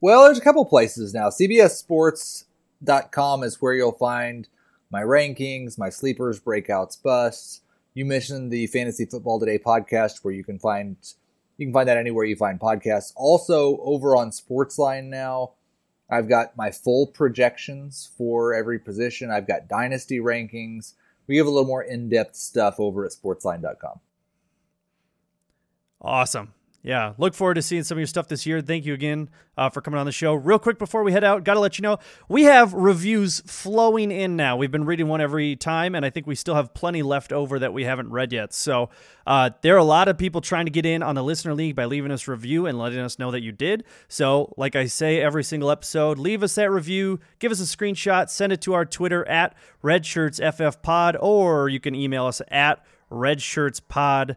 Well, 0.00 0.24
there's 0.24 0.38
a 0.38 0.42
couple 0.42 0.64
places 0.64 1.12
now. 1.12 1.30
CBSSports.com 1.30 3.42
is 3.42 3.60
where 3.60 3.74
you'll 3.74 3.92
find 3.92 4.48
my 4.90 5.02
rankings, 5.02 5.78
my 5.78 5.88
sleepers, 5.88 6.40
breakouts, 6.40 7.02
busts. 7.02 7.62
You 7.94 8.04
mentioned 8.04 8.52
the 8.52 8.66
Fantasy 8.68 9.06
Football 9.06 9.40
Today 9.40 9.58
podcast, 9.58 10.22
where 10.22 10.34
you 10.34 10.44
can 10.44 10.58
find 10.58 10.96
you 11.56 11.66
can 11.66 11.72
find 11.72 11.88
that 11.88 11.96
anywhere 11.96 12.24
you 12.24 12.36
find 12.36 12.60
podcasts. 12.60 13.12
Also, 13.16 13.78
over 13.80 14.16
on 14.16 14.30
Sportsline 14.30 15.04
now, 15.04 15.52
I've 16.10 16.28
got 16.28 16.56
my 16.56 16.70
full 16.70 17.06
projections 17.06 18.10
for 18.16 18.54
every 18.54 18.78
position. 18.78 19.30
I've 19.30 19.48
got 19.48 19.68
dynasty 19.68 20.18
rankings. 20.18 20.94
We 21.26 21.38
have 21.38 21.46
a 21.46 21.50
little 21.50 21.66
more 21.66 21.82
in-depth 21.82 22.36
stuff 22.36 22.78
over 22.78 23.04
at 23.04 23.12
Sportsline.com. 23.12 24.00
Awesome. 26.00 26.52
Yeah, 26.86 27.14
look 27.18 27.34
forward 27.34 27.54
to 27.54 27.62
seeing 27.62 27.82
some 27.82 27.96
of 27.96 27.98
your 27.98 28.06
stuff 28.06 28.28
this 28.28 28.46
year. 28.46 28.60
Thank 28.60 28.86
you 28.86 28.94
again 28.94 29.28
uh, 29.58 29.70
for 29.70 29.80
coming 29.80 29.98
on 29.98 30.06
the 30.06 30.12
show. 30.12 30.34
Real 30.34 30.60
quick 30.60 30.78
before 30.78 31.02
we 31.02 31.10
head 31.10 31.24
out, 31.24 31.42
got 31.42 31.54
to 31.54 31.60
let 31.60 31.78
you 31.78 31.82
know 31.82 31.98
we 32.28 32.44
have 32.44 32.72
reviews 32.74 33.40
flowing 33.40 34.12
in 34.12 34.36
now. 34.36 34.56
We've 34.56 34.70
been 34.70 34.84
reading 34.84 35.08
one 35.08 35.20
every 35.20 35.56
time, 35.56 35.96
and 35.96 36.06
I 36.06 36.10
think 36.10 36.28
we 36.28 36.36
still 36.36 36.54
have 36.54 36.74
plenty 36.74 37.02
left 37.02 37.32
over 37.32 37.58
that 37.58 37.72
we 37.72 37.82
haven't 37.82 38.10
read 38.12 38.32
yet. 38.32 38.54
So 38.54 38.88
uh, 39.26 39.50
there 39.62 39.74
are 39.74 39.78
a 39.78 39.84
lot 39.84 40.06
of 40.06 40.16
people 40.16 40.40
trying 40.40 40.66
to 40.66 40.70
get 40.70 40.86
in 40.86 41.02
on 41.02 41.16
the 41.16 41.24
listener 41.24 41.54
league 41.54 41.74
by 41.74 41.86
leaving 41.86 42.12
us 42.12 42.28
review 42.28 42.66
and 42.66 42.78
letting 42.78 43.00
us 43.00 43.18
know 43.18 43.32
that 43.32 43.42
you 43.42 43.50
did. 43.50 43.82
So, 44.06 44.54
like 44.56 44.76
I 44.76 44.86
say 44.86 45.20
every 45.20 45.42
single 45.42 45.72
episode, 45.72 46.18
leave 46.18 46.44
us 46.44 46.54
that 46.54 46.70
review, 46.70 47.18
give 47.40 47.50
us 47.50 47.58
a 47.58 47.76
screenshot, 47.76 48.30
send 48.30 48.52
it 48.52 48.60
to 48.60 48.74
our 48.74 48.84
Twitter 48.84 49.26
at 49.26 49.56
RedShirtsFFPod, 49.82 51.16
or 51.18 51.68
you 51.68 51.80
can 51.80 51.96
email 51.96 52.26
us 52.26 52.40
at 52.46 52.86
RedShirtsPod 53.10 54.36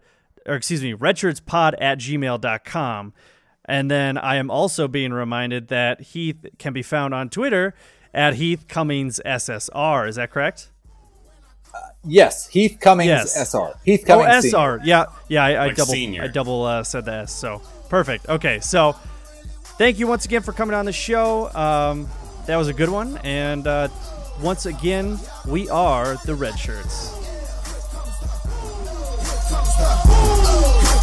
or 0.50 0.56
excuse 0.56 0.82
me, 0.82 0.94
redshirtspod 0.94 1.76
at 1.80 2.00
gmail.com. 2.00 3.14
And 3.66 3.92
then 3.92 4.18
I 4.18 4.38
am 4.38 4.50
also 4.50 4.88
being 4.88 5.14
reminded 5.14 5.68
that 5.68 6.02
Heath 6.02 6.44
can 6.58 6.74
be 6.74 6.82
found 6.82 7.14
on 7.14 7.30
Twitter 7.30 7.76
at 8.14 8.36
Heath 8.36 8.66
Cummings 8.68 9.22
SSR. 9.26 10.08
Is 10.10 10.16
that 10.16 10.32
correct? 10.32 10.72
Yes, 12.04 12.48
Heath 12.48 12.78
Cummings 12.80 13.08
Yes. 13.08 13.36
SR. 13.36 13.76
Heath 13.84 14.04
Cummings 14.06 14.30
oh, 14.30 14.42
Senior. 14.42 14.58
SR. 14.58 14.82
Yeah, 14.84 15.06
yeah. 15.28 15.44
I, 15.44 15.52
I 15.52 15.68
Like 15.68 15.76
double, 15.76 15.94
senior. 15.94 16.24
I 16.24 16.28
double 16.28 16.64
uh, 16.64 16.84
said 16.84 17.06
the 17.06 17.14
S. 17.14 17.34
So 17.34 17.62
perfect. 17.90 18.28
Okay, 18.28 18.60
so 18.60 18.94
thank 19.78 20.00
you 20.00 20.08
once 20.08 20.26
again 20.26 20.42
for 20.42 20.54
coming 20.54 20.74
on 20.74 20.86
the 20.86 20.94
show. 20.94 21.54
Um, 21.54 22.08
that 22.48 22.56
was 22.56 22.70
a 22.70 22.74
good 22.74 22.90
one, 22.90 23.18
and 23.18 23.68
uh, 23.68 23.90
once 24.42 24.66
again, 24.66 25.20
we 25.46 25.70
are 25.70 26.16
the 26.26 26.34
Red 26.34 26.58
Shirts. 26.58 27.19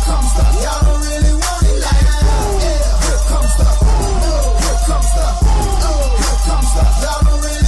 comes 0.06 0.34
the, 0.34 0.42
y'all 0.62 0.84
don't 0.86 1.02
really 1.02 1.34
want 1.34 1.66
it 1.66 1.82
like 1.82 2.06
that. 2.06 2.22
Yeah, 2.62 2.94
here 3.02 3.22
comes 3.26 3.54
the, 3.58 3.66
here 4.62 4.80
comes 4.86 5.10
the, 5.18 5.26
here 6.22 6.40
comes 6.46 6.70
the, 6.74 6.84
y'all 7.02 7.22
don't 7.26 7.42
really 7.42 7.65